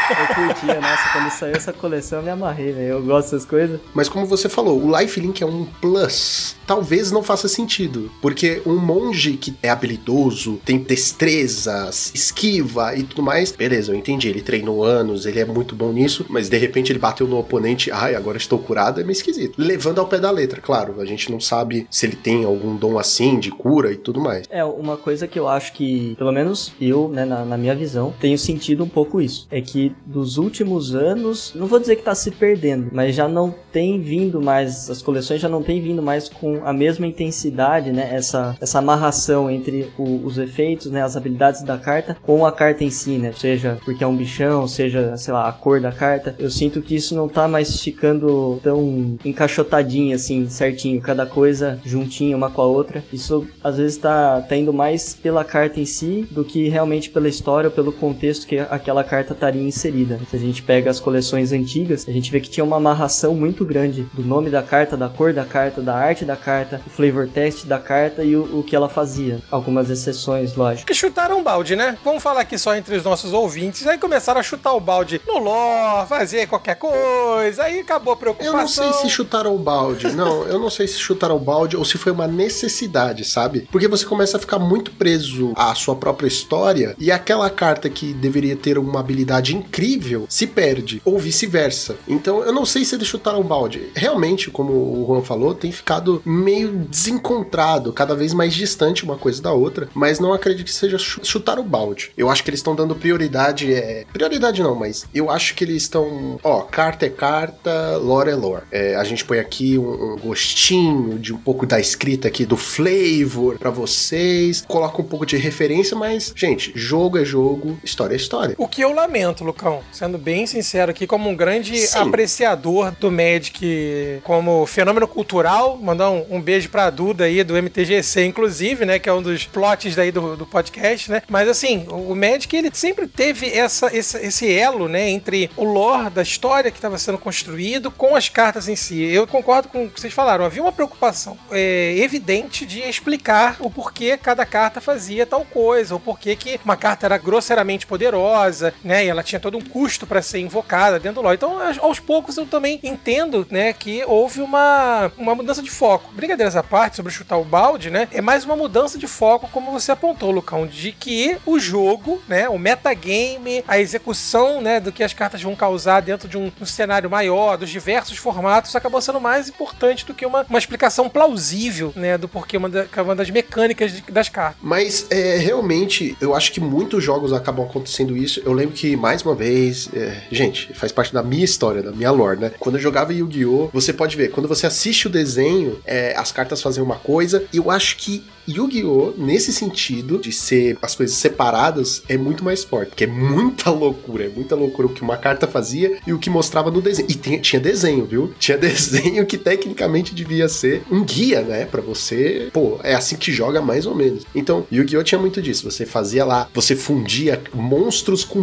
Eu 0.09 0.35
curtia, 0.35 0.81
nossa, 0.81 1.09
quando 1.11 1.29
saiu 1.31 1.55
essa 1.55 1.73
coleção 1.73 2.19
eu 2.19 2.23
me 2.23 2.29
amarrei, 2.29 2.71
velho. 2.71 2.87
Eu 2.87 3.03
gosto 3.03 3.31
dessas 3.31 3.45
coisas. 3.45 3.79
Mas 3.93 4.09
como 4.09 4.25
você 4.25 4.49
falou, 4.49 4.81
o 4.81 4.99
lifelink 4.99 5.43
é 5.43 5.45
um 5.45 5.65
plus. 5.65 6.55
Talvez 6.65 7.11
não 7.11 7.23
faça 7.23 7.47
sentido. 7.47 8.11
Porque 8.21 8.61
um 8.65 8.77
monge 8.77 9.33
que 9.33 9.55
é 9.61 9.69
habilidoso, 9.69 10.59
tem 10.65 10.79
destrezas, 10.79 12.11
esquiva 12.13 12.95
e 12.95 13.03
tudo 13.03 13.21
mais. 13.21 13.51
Beleza, 13.51 13.91
eu 13.91 13.95
entendi. 13.95 14.29
Ele 14.29 14.41
treinou 14.41 14.83
anos, 14.83 15.25
ele 15.25 15.39
é 15.39 15.45
muito 15.45 15.75
bom 15.75 15.91
nisso. 15.91 16.25
Mas 16.29 16.49
de 16.49 16.57
repente 16.57 16.91
ele 16.91 16.99
bateu 16.99 17.27
no 17.27 17.37
oponente. 17.37 17.91
Ai, 17.91 18.15
agora 18.15 18.37
estou 18.37 18.59
curado. 18.59 18.99
É 18.99 19.03
meio 19.03 19.13
esquisito. 19.13 19.55
Levando 19.57 19.99
ao 19.99 20.07
pé 20.07 20.19
da 20.19 20.31
letra, 20.31 20.61
claro. 20.61 20.99
A 20.99 21.05
gente 21.05 21.31
não 21.31 21.39
sabe 21.39 21.87
se 21.89 22.05
ele 22.05 22.15
tem 22.15 22.43
algum 22.43 22.75
dom 22.75 22.97
assim 22.97 23.39
de 23.39 23.51
cura 23.51 23.91
e 23.91 23.97
tudo 23.97 24.19
mais. 24.19 24.45
É, 24.49 24.63
uma 24.63 24.97
coisa 24.97 25.27
que 25.27 25.37
eu 25.37 25.47
acho 25.47 25.73
que, 25.73 26.15
pelo 26.17 26.31
menos 26.31 26.73
eu, 26.79 27.09
né, 27.09 27.25
na, 27.25 27.45
na 27.45 27.57
minha 27.57 27.75
visão, 27.75 28.13
tenho 28.19 28.37
sentido 28.37 28.83
um 28.83 28.89
pouco 28.89 29.21
isso. 29.21 29.47
É 29.55 29.61
que 29.61 29.95
dos 30.05 30.37
últimos 30.37 30.95
anos, 30.95 31.53
não 31.55 31.67
vou 31.67 31.79
dizer 31.79 31.95
que 31.95 32.01
tá 32.03 32.15
se 32.15 32.31
perdendo, 32.31 32.89
mas 32.91 33.15
já 33.15 33.27
não 33.27 33.53
tem 33.71 33.99
vindo 33.99 34.41
mais, 34.41 34.89
as 34.89 35.01
coleções 35.01 35.39
já 35.41 35.47
não 35.49 35.61
tem 35.61 35.79
vindo 35.81 36.01
mais 36.01 36.27
com 36.27 36.61
a 36.65 36.73
mesma 36.73 37.05
intensidade, 37.05 37.91
né, 37.91 38.09
essa, 38.11 38.55
essa 38.59 38.79
amarração 38.79 39.49
entre 39.51 39.89
o- 39.97 40.21
os 40.25 40.37
efeitos, 40.37 40.87
né, 40.89 41.03
as 41.03 41.15
habilidades 41.15 41.61
da 41.63 41.77
carta 41.77 42.17
com 42.23 42.45
a 42.45 42.51
carta 42.51 42.83
em 42.83 42.89
si, 42.89 43.11
né, 43.17 43.31
seja 43.35 43.77
porque 43.85 44.03
é 44.03 44.07
um 44.07 44.15
bichão, 44.15 44.67
seja, 44.67 45.15
sei 45.17 45.33
lá, 45.33 45.47
a 45.47 45.51
cor 45.51 45.79
da 45.79 45.91
carta. 45.91 46.35
Eu 46.39 46.49
sinto 46.49 46.81
que 46.81 46.95
isso 46.95 47.15
não 47.15 47.27
tá 47.27 47.47
mais 47.47 47.79
ficando 47.81 48.59
tão 48.63 49.17
encaixotadinho 49.23 50.15
assim, 50.15 50.47
certinho, 50.49 50.99
cada 51.01 51.25
coisa 51.25 51.79
juntinha 51.85 52.35
uma 52.35 52.49
com 52.49 52.61
a 52.61 52.65
outra. 52.65 53.03
Isso 53.13 53.45
às 53.63 53.77
vezes 53.77 53.97
tá, 53.97 54.41
tá 54.41 54.55
indo 54.55 54.73
mais 54.73 55.13
pela 55.13 55.43
carta 55.43 55.79
em 55.79 55.85
si 55.85 56.27
do 56.31 56.43
que 56.43 56.69
realmente 56.69 57.09
pela 57.09 57.27
história 57.27 57.67
ou 57.69 57.73
pelo 57.75 57.91
contexto 57.91 58.47
que 58.47 58.57
aquela 58.57 59.03
carta 59.03 59.33
estaria 59.43 59.61
inserida. 59.61 60.19
Se 60.29 60.35
a 60.35 60.39
gente 60.39 60.63
pega 60.63 60.89
as 60.89 60.99
coleções 60.99 61.51
antigas, 61.51 62.05
a 62.07 62.11
gente 62.11 62.31
vê 62.31 62.39
que 62.39 62.49
tinha 62.49 62.63
uma 62.63 62.77
amarração 62.77 63.35
muito 63.35 63.65
grande 63.65 64.07
do 64.13 64.23
nome 64.23 64.49
da 64.49 64.63
carta, 64.63 64.95
da 64.95 65.09
cor 65.09 65.33
da 65.33 65.43
carta, 65.43 65.81
da 65.81 65.93
arte 65.95 66.23
da 66.23 66.35
carta, 66.37 66.81
o 66.87 66.89
flavor 66.89 67.27
text 67.27 67.65
da 67.65 67.77
carta 67.77 68.23
e 68.23 68.35
o, 68.35 68.59
o 68.59 68.63
que 68.63 68.75
ela 68.75 68.87
fazia. 68.87 69.39
Algumas 69.51 69.89
exceções, 69.89 70.55
lógico. 70.55 70.87
Que 70.87 70.93
chutaram 70.93 71.39
um 71.39 71.43
balde, 71.43 71.75
né? 71.75 71.97
Vamos 72.05 72.23
falar 72.23 72.41
aqui 72.41 72.57
só 72.57 72.75
entre 72.75 72.95
os 72.95 73.03
nossos 73.03 73.33
ouvintes. 73.33 73.85
Aí 73.85 73.97
começaram 73.97 74.39
a 74.39 74.43
chutar 74.43 74.73
o 74.73 74.79
balde 74.79 75.19
no 75.27 75.39
lore, 75.39 76.07
fazer 76.07 76.47
qualquer 76.47 76.75
coisa. 76.75 77.63
Aí 77.63 77.81
acabou 77.81 78.13
a 78.13 78.15
Eu 78.15 78.19
preocupação. 78.19 78.55
não 78.55 78.67
sei 78.67 78.93
se 78.93 79.09
chutaram 79.09 79.53
o 79.53 79.59
balde. 79.59 80.07
Não, 80.13 80.43
eu 80.47 80.57
não 80.59 80.69
sei 80.69 80.87
se 80.87 80.97
chutaram 80.99 81.35
o 81.35 81.39
balde 81.39 81.75
ou 81.75 81.83
se 81.83 81.97
foi 81.97 82.11
uma 82.11 82.27
necessidade, 82.27 83.25
sabe? 83.25 83.67
Porque 83.71 83.87
você 83.87 84.05
começa 84.05 84.37
a 84.37 84.39
ficar 84.39 84.59
muito 84.59 84.91
preso 84.91 85.51
à 85.55 85.75
sua 85.75 85.95
própria 85.95 86.27
história 86.27 86.95
e 86.97 87.11
aquela 87.11 87.49
carta 87.49 87.89
que 87.89 88.13
deveria 88.13 88.55
ter 88.55 88.77
uma 88.77 88.99
habilidade 88.99 89.32
incrível 89.41 90.25
se 90.29 90.47
perde, 90.47 91.01
ou 91.05 91.17
vice-versa. 91.17 91.95
Então 92.07 92.43
eu 92.43 92.53
não 92.53 92.65
sei 92.65 92.85
se 92.85 92.95
eles 92.95 93.07
chutaram 93.07 93.39
o 93.39 93.43
balde. 93.43 93.89
Realmente, 93.95 94.49
como 94.49 94.73
o 94.73 95.05
Juan 95.07 95.21
falou, 95.21 95.53
tem 95.53 95.71
ficado 95.71 96.21
meio 96.25 96.71
desencontrado, 96.89 97.93
cada 97.93 98.15
vez 98.15 98.33
mais 98.33 98.53
distante 98.53 99.03
uma 99.03 99.17
coisa 99.17 99.41
da 99.41 99.51
outra, 99.53 99.87
mas 99.93 100.19
não 100.19 100.33
acredito 100.33 100.65
que 100.65 100.73
seja 100.73 100.97
chu- 100.97 101.21
chutar 101.23 101.59
o 101.59 101.63
balde. 101.63 102.11
Eu 102.17 102.29
acho 102.29 102.43
que 102.43 102.49
eles 102.49 102.59
estão 102.59 102.75
dando 102.75 102.95
prioridade, 102.95 103.73
é... 103.73 104.05
prioridade 104.11 104.61
não, 104.61 104.75
mas 104.75 105.05
eu 105.13 105.29
acho 105.29 105.55
que 105.55 105.63
eles 105.63 105.83
estão, 105.83 106.39
ó, 106.43 106.61
carta 106.61 107.05
é 107.05 107.09
carta, 107.09 107.97
lore 107.97 108.29
é 108.29 108.35
lore. 108.35 108.63
É, 108.71 108.95
a 108.95 109.03
gente 109.03 109.23
põe 109.25 109.39
aqui 109.39 109.77
um, 109.77 110.13
um 110.13 110.17
gostinho 110.17 111.19
de 111.19 111.33
um 111.33 111.37
pouco 111.37 111.65
da 111.65 111.79
escrita 111.79 112.27
aqui 112.27 112.45
do 112.45 112.57
flavor 112.57 113.57
pra 113.57 113.69
vocês, 113.69 114.63
coloca 114.67 115.01
um 115.01 115.05
pouco 115.05 115.25
de 115.25 115.37
referência, 115.37 115.95
mas, 115.95 116.33
gente, 116.35 116.71
jogo 116.75 117.17
é 117.17 117.25
jogo, 117.25 117.77
história 117.83 118.13
é 118.13 118.17
história. 118.17 118.55
O 118.57 118.67
que 118.67 118.81
eu 118.81 118.93
lamento, 118.93 119.22
Lucão, 119.43 119.81
sendo 119.91 120.17
bem 120.17 120.45
sincero 120.45 120.91
aqui, 120.91 121.07
como 121.07 121.29
um 121.29 121.35
grande 121.35 121.77
Sim. 121.77 121.99
apreciador 121.99 122.91
do 122.99 123.11
Magic 123.11 124.21
como 124.23 124.65
fenômeno 124.65 125.07
cultural, 125.07 125.77
mandar 125.77 126.09
um, 126.09 126.25
um 126.29 126.41
beijo 126.41 126.69
pra 126.69 126.89
Duda 126.89 127.25
aí 127.25 127.43
do 127.43 127.55
MTGC, 127.55 128.25
inclusive, 128.25 128.85
né, 128.85 128.99
que 128.99 129.07
é 129.07 129.13
um 129.13 129.21
dos 129.21 129.45
plots 129.45 129.95
daí 129.95 130.11
do, 130.11 130.35
do 130.35 130.45
podcast, 130.45 131.09
né, 131.11 131.21
mas 131.29 131.47
assim, 131.47 131.85
o 131.89 132.15
Magic, 132.15 132.55
ele 132.55 132.69
sempre 132.73 133.07
teve 133.07 133.47
essa, 133.49 133.95
esse, 133.95 134.17
esse 134.17 134.51
elo, 134.51 134.87
né, 134.87 135.09
entre 135.09 135.49
o 135.55 135.63
lore 135.63 136.09
da 136.09 136.21
história 136.21 136.71
que 136.71 136.77
estava 136.77 136.97
sendo 136.97 137.17
construído 137.17 137.89
com 137.91 138.15
as 138.15 138.29
cartas 138.29 138.67
em 138.67 138.75
si. 138.75 139.01
Eu 139.03 139.27
concordo 139.27 139.67
com 139.67 139.85
o 139.85 139.89
que 139.89 139.99
vocês 139.99 140.13
falaram, 140.13 140.45
havia 140.45 140.61
uma 140.61 140.71
preocupação 140.71 141.37
é, 141.51 141.95
evidente 141.97 142.65
de 142.65 142.79
explicar 142.79 143.57
o 143.59 143.69
porquê 143.69 144.17
cada 144.17 144.45
carta 144.45 144.81
fazia 144.81 145.25
tal 145.25 145.45
coisa, 145.45 145.95
o 145.95 145.99
porquê 145.99 146.35
que 146.35 146.59
uma 146.63 146.75
carta 146.75 147.05
era 147.05 147.17
grosseiramente 147.17 147.85
poderosa, 147.85 148.73
né? 148.83 149.05
E 149.05 149.09
ela 149.13 149.23
tinha 149.23 149.39
todo 149.39 149.57
um 149.57 149.61
custo 149.61 150.05
para 150.05 150.21
ser 150.21 150.39
invocada 150.39 150.99
dentro 150.99 151.21
do 151.21 151.25
LoL. 151.25 151.33
Então, 151.33 151.57
aos- 151.79 151.99
poucos 151.99 152.35
eu 152.37 152.45
também 152.45 152.79
entendo, 152.83 153.47
né, 153.49 153.71
que 153.71 154.03
houve 154.05 154.41
uma, 154.41 155.11
uma 155.17 155.33
mudança 155.33 155.61
de 155.61 155.71
foco. 155.71 156.11
Brincadeiras 156.13 156.55
à 156.55 156.61
parte 156.63 156.97
sobre 156.97 157.11
chutar 157.13 157.37
o 157.37 157.45
balde, 157.45 157.89
né? 157.89 158.07
É 158.11 158.19
mais 158.21 158.43
uma 158.43 158.55
mudança 158.55 158.97
de 158.97 159.07
foco, 159.07 159.47
como 159.51 159.71
você 159.71 159.91
apontou, 159.91 160.31
Lucão, 160.31 160.67
de 160.67 160.91
que 160.91 161.37
o 161.45 161.57
jogo, 161.59 162.21
né, 162.27 162.49
o 162.49 162.57
metagame, 162.57 163.63
a 163.67 163.79
execução, 163.79 164.61
né, 164.61 164.79
do 164.79 164.91
que 164.91 165.03
as 165.03 165.13
cartas 165.13 165.41
vão 165.41 165.55
causar 165.55 166.01
dentro 166.01 166.27
de 166.27 166.37
um, 166.37 166.51
um 166.59 166.65
cenário 166.65 167.09
maior, 167.09 167.57
dos 167.57 167.69
diversos 167.69 168.17
formatos, 168.17 168.75
acabou 168.75 169.01
sendo 169.01 169.21
mais 169.21 169.47
importante 169.47 170.05
do 170.05 170.13
que 170.13 170.25
uma, 170.25 170.45
uma 170.49 170.59
explicação 170.59 171.07
plausível, 171.09 171.93
né, 171.95 172.17
do 172.17 172.27
porquê 172.27 172.57
uma, 172.57 172.69
da, 172.69 172.85
uma 173.01 173.15
das 173.15 173.29
mecânicas 173.29 174.01
das 174.09 174.29
cartas. 174.29 174.57
Mas 174.61 175.07
é, 175.09 175.37
realmente, 175.37 176.17
eu 176.19 176.35
acho 176.35 176.51
que 176.51 176.59
muitos 176.59 177.03
jogos 177.03 177.31
acabam 177.33 177.65
acontecendo 177.65 178.15
isso. 178.17 178.41
Eu 178.45 178.53
lembro 178.53 178.75
que 178.75 178.95
mais 179.03 179.21
uma 179.21 179.35
vez, 179.35 179.89
é, 179.93 180.21
gente, 180.31 180.73
faz 180.73 180.89
parte 180.89 181.13
da 181.13 181.21
minha 181.21 181.43
história, 181.43 181.83
da 181.83 181.91
minha 181.91 182.09
lore, 182.09 182.39
né? 182.39 182.53
Quando 182.57 182.75
eu 182.75 182.81
jogava 182.81 183.13
Yu-Gi-Oh!, 183.13 183.69
você 183.73 183.91
pode 183.91 184.15
ver, 184.15 184.31
quando 184.31 184.47
você 184.47 184.65
assiste 184.65 185.07
o 185.07 185.09
desenho, 185.09 185.77
é, 185.83 186.15
as 186.15 186.31
cartas 186.31 186.61
fazem 186.61 186.81
uma 186.81 186.95
coisa, 186.95 187.43
e 187.51 187.57
eu 187.57 187.69
acho 187.69 187.97
que 187.97 188.23
Yu-Gi-Oh! 188.47 189.13
nesse 189.17 189.53
sentido 189.53 190.17
de 190.17 190.31
ser 190.31 190.77
as 190.81 190.95
coisas 190.95 191.15
separadas 191.15 192.03
é 192.09 192.17
muito 192.17 192.43
mais 192.43 192.63
forte, 192.63 192.89
porque 192.89 193.05
é 193.05 193.07
muita 193.07 193.69
loucura, 193.71 194.25
é 194.25 194.29
muita 194.29 194.55
loucura 194.55 194.87
o 194.87 194.93
que 194.93 195.01
uma 195.01 195.17
carta 195.17 195.47
fazia 195.47 195.97
e 196.05 196.13
o 196.13 196.19
que 196.19 196.29
mostrava 196.29 196.69
no 196.69 196.81
desenho. 196.81 197.07
E 197.09 197.15
tinha, 197.39 197.59
desenho, 197.59 198.05
viu? 198.05 198.33
Tinha 198.39 198.57
desenho 198.59 199.25
que 199.25 199.37
tecnicamente 199.37 200.13
devia 200.13 200.47
ser 200.47 200.83
um 200.91 201.03
guia, 201.03 201.41
né, 201.41 201.65
Pra 201.65 201.81
você, 201.81 202.49
pô, 202.53 202.79
é 202.83 202.93
assim 202.93 203.15
que 203.15 203.31
joga 203.31 203.61
mais 203.61 203.85
ou 203.85 203.95
menos. 203.95 204.23
Então, 204.35 204.65
Yu-Gi-Oh! 204.71 205.03
tinha 205.03 205.19
muito 205.19 205.41
disso, 205.41 205.69
você 205.69 205.85
fazia 205.85 206.25
lá, 206.25 206.49
você 206.53 206.75
fundia 206.75 207.41
monstros 207.53 208.23
com 208.23 208.39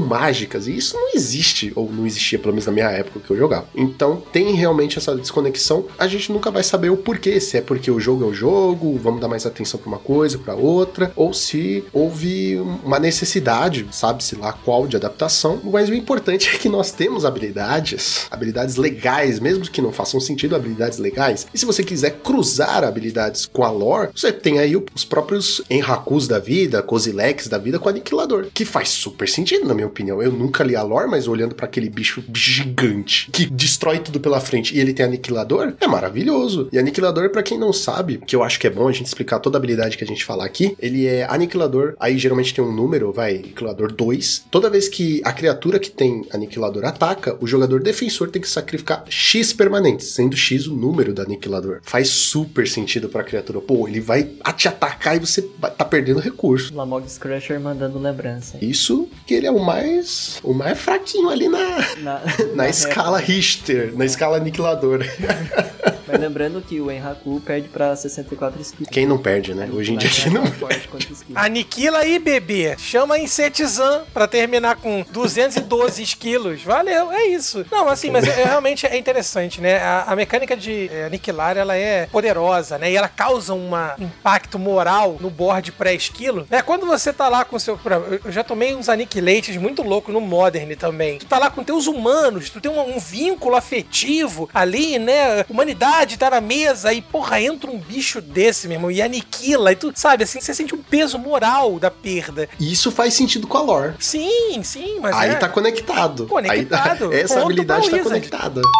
e 0.58 0.76
isso 0.76 0.96
não 0.96 1.14
existe, 1.14 1.72
ou 1.74 1.90
não 1.90 2.06
existia 2.06 2.38
pelo 2.38 2.52
menos 2.52 2.66
na 2.66 2.72
minha 2.72 2.90
época 2.90 3.20
que 3.20 3.30
eu 3.30 3.36
jogava. 3.36 3.68
Então, 3.74 4.22
tem 4.32 4.54
realmente 4.54 4.98
essa 4.98 5.14
desconexão, 5.14 5.86
a 5.98 6.06
gente 6.06 6.32
nunca 6.32 6.50
vai 6.50 6.62
saber 6.62 6.90
o 6.90 6.96
porquê, 6.96 7.40
se 7.40 7.58
é 7.58 7.60
porque 7.60 7.90
o 7.90 8.00
jogo 8.00 8.24
é 8.24 8.26
o 8.26 8.34
jogo, 8.34 8.98
vamos 9.02 9.20
dar 9.20 9.28
mais 9.28 9.46
atenção 9.46 9.78
pra 9.78 9.88
uma 9.88 9.98
coisa, 9.98 10.38
pra 10.38 10.54
outra, 10.54 11.12
ou 11.16 11.32
se 11.32 11.84
houve 11.92 12.56
uma 12.84 12.98
necessidade, 12.98 13.86
sabe-se 13.92 14.36
lá 14.36 14.52
qual, 14.52 14.86
de 14.86 14.96
adaptação. 14.96 15.60
Mas 15.64 15.88
o 15.88 15.94
importante 15.94 16.48
é 16.48 16.58
que 16.58 16.68
nós 16.68 16.92
temos 16.92 17.24
habilidades, 17.24 18.26
habilidades 18.30 18.76
legais, 18.76 19.38
mesmo 19.40 19.64
que 19.64 19.82
não 19.82 19.92
façam 19.92 20.20
sentido, 20.20 20.56
habilidades 20.56 20.98
legais. 20.98 21.46
E 21.52 21.58
se 21.58 21.66
você 21.66 21.82
quiser 21.82 22.18
cruzar 22.22 22.84
habilidades 22.84 23.46
com 23.46 23.64
a 23.64 23.70
lore, 23.70 24.10
você 24.14 24.32
tem 24.32 24.58
aí 24.58 24.74
os 24.94 25.04
próprios 25.04 25.62
Enrakus 25.70 26.26
da 26.26 26.38
vida, 26.38 26.82
Kozileks 26.82 27.48
da 27.48 27.58
vida 27.58 27.78
com 27.78 27.88
Aniquilador, 27.88 28.46
que 28.52 28.64
faz 28.64 28.88
super 28.88 29.28
sentido, 29.28 29.66
na 29.66 29.74
minha 29.74 29.86
opinião. 29.86 30.22
Eu 30.22 30.32
nunca 30.40 30.64
li 30.64 30.74
a 30.74 30.82
lore, 30.82 31.08
mas 31.08 31.28
olhando 31.28 31.54
pra 31.54 31.66
aquele 31.66 31.90
bicho 31.90 32.24
gigante 32.34 33.30
que 33.30 33.46
destrói 33.46 33.98
tudo 33.98 34.18
pela 34.18 34.40
frente 34.40 34.74
e 34.74 34.80
ele 34.80 34.94
tem 34.94 35.04
Aniquilador, 35.04 35.74
é 35.80 35.86
maravilhoso. 35.86 36.68
E 36.72 36.78
Aniquilador, 36.78 37.30
pra 37.30 37.42
quem 37.42 37.58
não 37.58 37.72
sabe, 37.72 38.18
que 38.26 38.34
eu 38.34 38.42
acho 38.42 38.58
que 38.58 38.66
é 38.66 38.70
bom 38.70 38.88
a 38.88 38.92
gente 38.92 39.06
explicar 39.06 39.38
toda 39.38 39.56
a 39.56 39.58
habilidade 39.58 39.96
que 39.96 40.04
a 40.04 40.06
gente 40.06 40.24
falar 40.24 40.44
aqui, 40.44 40.76
ele 40.78 41.06
é 41.06 41.24
Aniquilador, 41.28 41.94
aí 42.00 42.18
geralmente 42.18 42.54
tem 42.54 42.64
um 42.64 42.72
número, 42.72 43.12
vai, 43.12 43.36
Aniquilador 43.36 43.92
2. 43.92 44.46
Toda 44.50 44.70
vez 44.70 44.88
que 44.88 45.20
a 45.24 45.32
criatura 45.32 45.78
que 45.78 45.90
tem 45.90 46.24
Aniquilador 46.32 46.84
ataca, 46.84 47.36
o 47.40 47.46
jogador 47.46 47.82
defensor 47.82 48.30
tem 48.30 48.40
que 48.40 48.48
sacrificar 48.48 49.04
X 49.08 49.52
permanentes, 49.52 50.08
sendo 50.08 50.36
X 50.36 50.66
o 50.66 50.74
número 50.74 51.12
do 51.12 51.22
Aniquilador. 51.22 51.80
Faz 51.82 52.08
super 52.08 52.66
sentido 52.66 53.08
pra 53.08 53.24
criatura. 53.24 53.60
Pô, 53.60 53.86
ele 53.86 54.00
vai 54.00 54.30
te 54.56 54.68
atacar 54.68 55.16
e 55.16 55.20
você 55.20 55.42
tá 55.42 55.84
perdendo 55.84 56.20
recurso. 56.20 56.74
Lamog's 56.74 57.18
Crusher 57.18 57.60
mandando 57.60 57.98
lembrança. 57.98 58.58
Isso 58.60 59.08
que 59.26 59.34
ele 59.34 59.46
é 59.46 59.50
o 59.50 59.58
mais 59.58 60.19
o 60.42 60.52
mais 60.54 60.78
fraquinho 60.78 61.28
ali 61.28 61.48
na, 61.48 61.78
Na, 61.98 62.20
na 62.54 62.68
escala 62.68 63.18
Richter, 63.18 63.92
na 63.96 64.04
escala 64.04 64.36
aniquilador. 64.36 65.04
Mas 66.10 66.20
lembrando 66.20 66.60
que 66.60 66.80
o 66.80 66.90
Enraku 66.90 67.40
perde 67.40 67.68
pra 67.68 67.94
64 67.94 68.60
skills. 68.60 68.88
Quem 68.90 69.06
não 69.06 69.18
perde, 69.18 69.54
né? 69.54 69.68
Hoje 69.72 69.92
em 69.92 69.96
dia 69.96 70.10
quem 70.10 70.26
é 70.26 70.30
não 70.30 70.42
quanto 70.90 71.12
skill. 71.12 71.36
Aniquila 71.36 71.98
aí, 71.98 72.18
bebê. 72.18 72.76
Chama 72.78 73.14
a 73.14 73.18
Insetizan 73.18 74.04
pra 74.12 74.26
terminar 74.26 74.76
com 74.76 75.04
212 75.10 76.04
quilos. 76.16 76.62
Valeu, 76.62 77.12
é 77.12 77.26
isso. 77.26 77.64
Não, 77.70 77.88
assim, 77.88 78.10
mas 78.10 78.26
é, 78.26 78.40
é 78.40 78.44
realmente 78.44 78.86
é 78.86 78.96
interessante, 78.96 79.60
né? 79.60 79.78
A, 79.78 80.04
a 80.08 80.16
mecânica 80.16 80.56
de 80.56 80.90
é, 80.92 81.04
aniquilar, 81.04 81.56
ela 81.56 81.76
é 81.76 82.06
poderosa, 82.06 82.78
né? 82.78 82.90
E 82.90 82.96
ela 82.96 83.08
causa 83.08 83.54
um 83.54 83.70
impacto 83.98 84.58
moral 84.58 85.16
no 85.20 85.30
board 85.30 85.72
pré-esquilo, 85.72 86.46
né? 86.50 86.62
Quando 86.62 86.86
você 86.86 87.12
tá 87.12 87.28
lá 87.28 87.44
com 87.44 87.56
o 87.56 87.60
seu... 87.60 87.78
Eu 88.24 88.32
já 88.32 88.42
tomei 88.42 88.74
uns 88.74 88.88
aniquilates 88.88 89.56
muito 89.56 89.82
loucos 89.82 90.12
no 90.12 90.20
Modern 90.20 90.74
também. 90.74 91.18
Tu 91.18 91.26
tá 91.26 91.38
lá 91.38 91.50
com 91.50 91.62
teus 91.62 91.86
humanos, 91.86 92.50
tu 92.50 92.60
tem 92.60 92.70
um, 92.70 92.96
um 92.96 92.98
vínculo 92.98 93.56
afetivo 93.56 94.48
ali, 94.52 94.98
né? 94.98 95.44
Humanidade 95.48 95.99
tá 96.16 96.30
na 96.30 96.40
mesa 96.40 96.92
e, 96.92 97.02
porra, 97.02 97.40
entra 97.40 97.70
um 97.70 97.78
bicho 97.78 98.20
desse, 98.20 98.68
meu 98.68 98.76
irmão, 98.76 98.90
e 98.90 99.02
aniquila. 99.02 99.72
E 99.72 99.76
tu, 99.76 99.92
sabe, 99.94 100.24
assim, 100.24 100.40
você 100.40 100.54
sente 100.54 100.74
um 100.74 100.82
peso 100.82 101.18
moral 101.18 101.78
da 101.78 101.90
perda. 101.90 102.48
E 102.58 102.72
isso 102.72 102.90
faz 102.90 103.14
sentido 103.14 103.46
com 103.46 103.58
a 103.58 103.62
lore. 103.62 103.94
Sim, 103.98 104.62
sim, 104.62 104.98
mas 105.00 105.16
Aí 105.16 105.30
é... 105.30 105.34
tá 105.34 105.48
conectado. 105.48 106.26
Conectado. 106.26 107.10
Aí, 107.10 107.18
essa 107.20 107.34
Ponto 107.34 107.46
habilidade 107.46 107.90
tá 107.90 107.96
Wizard. 107.96 108.08
conectada. 108.08 108.60
Eu 108.60 108.70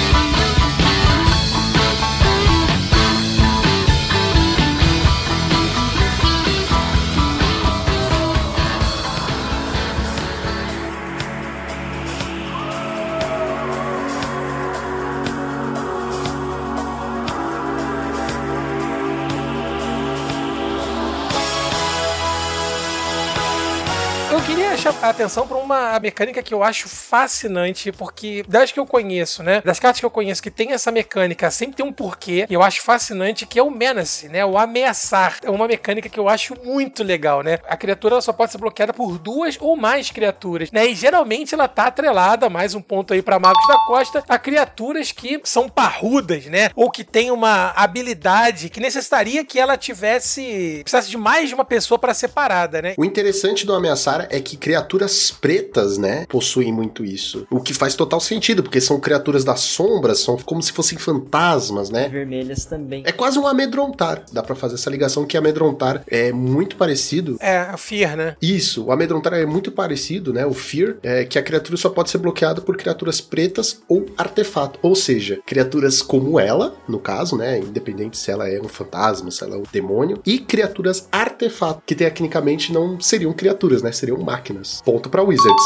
a 25.04 25.10
atenção 25.10 25.46
para 25.46 25.58
uma 25.58 26.00
mecânica 26.00 26.42
que 26.42 26.54
eu 26.54 26.64
acho 26.64 26.88
fascinante, 26.88 27.92
porque 27.92 28.42
das 28.48 28.72
que 28.72 28.80
eu 28.80 28.86
conheço, 28.86 29.44
né? 29.44 29.62
Das 29.62 29.78
cartas 29.78 30.00
que 30.00 30.06
eu 30.06 30.10
conheço 30.10 30.42
que 30.42 30.50
tem 30.50 30.72
essa 30.72 30.92
mecânica, 30.92 31.52
sempre 31.52 31.76
tem 31.76 31.86
um 31.86 31.92
porquê, 31.92 32.48
que 32.48 32.56
eu 32.56 32.64
acho 32.64 32.82
fascinante, 32.82 33.46
que 33.46 33.60
é 33.60 33.64
o 33.64 33.70
Menace, 33.70 34.30
né? 34.30 34.46
O 34.46 34.58
ameaçar. 34.58 35.40
É 35.44 35.50
uma 35.50 35.68
mecânica 35.68 36.08
que 36.08 36.18
eu 36.18 36.30
acho 36.30 36.56
muito 36.64 37.04
legal, 37.04 37.42
né? 37.44 37.60
A 37.68 37.76
criatura 37.76 38.22
só 38.22 38.32
pode 38.32 38.54
ser 38.54 38.60
bloqueada 38.60 38.94
por 38.94 39.18
duas 39.20 39.58
ou 39.60 39.76
mais 39.76 40.10
criaturas, 40.10 40.72
né? 40.72 40.88
E 40.88 40.96
geralmente 40.96 41.54
ela 41.54 41.68
tá 41.68 41.88
atrelada, 41.88 42.50
mais 42.50 42.74
um 42.74 42.82
ponto 42.82 43.14
aí 43.14 43.22
para 43.22 43.38
Magos 43.38 43.68
da 43.68 43.78
Costa, 43.80 44.24
a 44.30 44.40
criaturas 44.40 45.12
que 45.12 45.42
são 45.44 45.68
parrudas, 45.68 46.46
né? 46.46 46.70
Ou 46.78 46.90
que 46.90 47.04
tem 47.04 47.30
uma 47.30 47.72
habilidade 47.76 48.70
que 48.70 48.80
necessitaria 48.80 49.44
que 49.44 49.60
ela 49.60 49.76
tivesse. 49.76 50.80
precisasse 50.82 51.10
de 51.10 51.18
mais 51.18 51.50
de 51.50 51.56
uma 51.56 51.66
pessoa 51.66 52.00
para 52.00 52.14
separada, 52.14 52.82
né? 52.82 52.94
O 52.98 53.04
interessante 53.04 53.66
do 53.66 53.74
ameaçar 53.74 54.30
é 54.30 54.40
que 54.40 54.56
criaturas 54.56 54.93
pretas, 55.32 55.98
né, 55.98 56.26
possuem 56.28 56.72
muito 56.72 57.04
isso. 57.04 57.48
O 57.50 57.60
que 57.60 57.74
faz 57.74 57.96
total 57.96 58.20
sentido, 58.20 58.64
porque 58.64 58.82
são 58.82 59.00
criaturas 59.00 59.44
das 59.44 59.62
sombras, 59.62 60.20
são 60.20 60.38
como 60.38 60.62
se 60.62 60.72
fossem 60.72 60.98
fantasmas, 60.98 61.90
né? 61.90 62.10
Vermelhas 62.10 62.66
também. 62.66 63.04
É 63.06 63.12
quase 63.12 63.40
um 63.40 63.48
amedrontar. 63.48 64.24
Dá 64.32 64.44
pra 64.44 64.56
fazer 64.56 64.76
essa 64.76 64.90
ligação 64.90 65.26
que 65.26 65.38
amedrontar 65.38 66.04
é 66.08 66.32
muito 66.32 66.76
parecido. 66.76 67.38
É, 67.40 67.58
a 67.58 67.78
Fear, 67.78 68.16
né? 68.16 68.36
Isso, 68.42 68.86
o 68.86 68.92
amedrontar 68.92 69.34
é 69.34 69.46
muito 69.46 69.72
parecido, 69.72 70.34
né? 70.34 70.46
O 70.46 70.54
Fear, 70.54 70.98
é 71.02 71.24
que 71.24 71.40
a 71.40 71.44
criatura 71.44 71.78
só 71.78 71.90
pode 71.90 72.10
ser 72.10 72.18
bloqueada 72.18 72.62
por 72.62 72.78
criaturas 72.78 73.22
pretas 73.22 73.82
ou 73.88 74.06
artefato. 74.18 74.80
Ou 74.82 74.96
seja, 74.96 75.40
criaturas 75.46 76.02
como 76.02 76.40
ela, 76.40 76.76
no 76.88 77.00
caso, 77.00 77.38
né? 77.38 77.60
Independente 77.60 78.18
se 78.18 78.32
ela 78.32 78.50
é 78.50 78.60
um 78.62 78.68
fantasma, 78.68 79.32
se 79.32 79.44
ela 79.44 79.56
é 79.56 79.60
um 79.60 79.64
demônio. 79.72 80.22
E 80.26 80.40
criaturas 80.40 81.08
artefato, 81.12 81.82
que 81.86 81.96
tecnicamente 81.96 82.72
não 82.72 83.00
seriam 83.00 83.34
criaturas, 83.34 83.82
né? 83.82 83.92
Seriam 83.92 84.18
máquinas. 84.18 84.83
Ponto 84.84 85.10
pra 85.10 85.24
Wizards. 85.24 85.64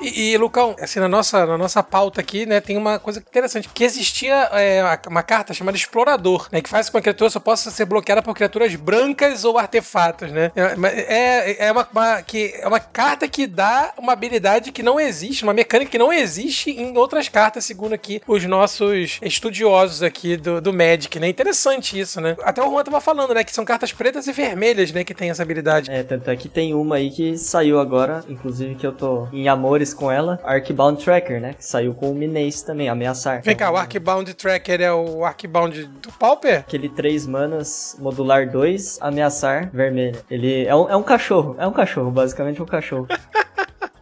E, 0.00 0.32
e, 0.32 0.36
Lucão, 0.38 0.74
assim, 0.80 0.98
na 0.98 1.08
nossa, 1.08 1.44
na 1.46 1.58
nossa 1.58 1.82
pauta 1.82 2.20
aqui, 2.20 2.46
né, 2.46 2.60
tem 2.60 2.76
uma 2.76 2.98
coisa 2.98 3.20
interessante, 3.20 3.68
que 3.68 3.84
existia 3.84 4.34
é, 4.52 4.82
uma 5.06 5.22
carta 5.22 5.52
chamada 5.52 5.76
Explorador, 5.76 6.48
né, 6.50 6.60
que 6.60 6.68
faz 6.70 6.88
com 6.88 6.92
que 6.92 6.98
a 6.98 7.02
criatura 7.02 7.30
só 7.30 7.40
possa 7.40 7.70
ser 7.70 7.84
bloqueada 7.84 8.22
por 8.22 8.34
criaturas 8.34 8.74
brancas 8.74 9.44
ou 9.44 9.58
artefatos, 9.58 10.30
né. 10.32 10.50
É, 10.56 11.56
é, 11.62 11.66
é 11.66 11.72
uma, 11.72 11.86
uma- 11.92 12.22
que, 12.22 12.54
é 12.58 12.66
uma 12.66 12.80
carta 12.80 13.28
que 13.28 13.46
dá 13.46 13.92
uma 13.98 14.12
habilidade 14.12 14.72
que 14.72 14.82
não 14.82 14.98
existe, 14.98 15.42
uma 15.44 15.52
mecânica 15.52 15.90
que 15.90 15.98
não 15.98 16.12
existe 16.12 16.70
em 16.70 16.96
outras 16.96 17.28
cartas, 17.28 17.64
segundo 17.64 17.92
aqui 17.92 18.22
os 18.26 18.44
nossos 18.44 19.18
estudiosos 19.22 20.02
aqui 20.02 20.36
do, 20.36 20.60
do 20.60 20.72
Magic, 20.72 21.18
né. 21.18 21.28
Interessante 21.28 21.98
isso, 21.98 22.20
né. 22.20 22.36
Até 22.42 22.62
o 22.62 22.70
Juan 22.70 22.84
tava 22.84 23.00
falando, 23.00 23.34
né, 23.34 23.44
que 23.44 23.52
são 23.52 23.64
cartas 23.64 23.92
pretas 23.92 24.26
e 24.26 24.32
vermelhas, 24.32 24.92
né, 24.92 25.04
que 25.04 25.14
tem 25.14 25.30
essa 25.30 25.42
habilidade. 25.42 25.90
É, 25.90 26.02
tanto 26.02 26.30
é 26.30 26.36
que 26.36 26.48
tem 26.48 26.72
uma 26.74 26.96
aí 26.96 27.10
que 27.10 27.36
saiu 27.36 27.78
agora, 27.78 28.24
inclusive 28.28 28.74
que 28.74 28.86
eu 28.86 28.92
tô 28.92 29.28
em 29.32 29.48
amores 29.48 29.89
com 29.94 30.10
ela, 30.10 30.38
Arcbound 30.44 31.02
Tracker, 31.02 31.40
né? 31.40 31.54
Que 31.54 31.64
saiu 31.64 31.94
com 31.94 32.10
o 32.10 32.14
Minês 32.14 32.62
também, 32.62 32.88
Ameaçar. 32.88 33.42
Vem 33.42 33.56
cá, 33.56 33.70
o 33.70 33.76
Arcbound 33.76 34.32
Tracker 34.34 34.80
é 34.80 34.92
o 34.92 35.24
Arcbound 35.24 35.84
do 35.84 36.12
Pauper? 36.12 36.60
Aquele 36.60 36.88
3 36.88 37.26
manas, 37.26 37.96
modular 37.98 38.48
2, 38.48 38.98
ameaçar, 39.00 39.70
vermelha. 39.72 40.22
Ele 40.30 40.64
é 40.66 40.74
um, 40.74 40.88
é 40.90 40.96
um 40.96 41.02
cachorro, 41.02 41.56
é 41.58 41.66
um 41.66 41.72
cachorro, 41.72 42.10
basicamente 42.10 42.62
um 42.62 42.66
cachorro. 42.66 43.06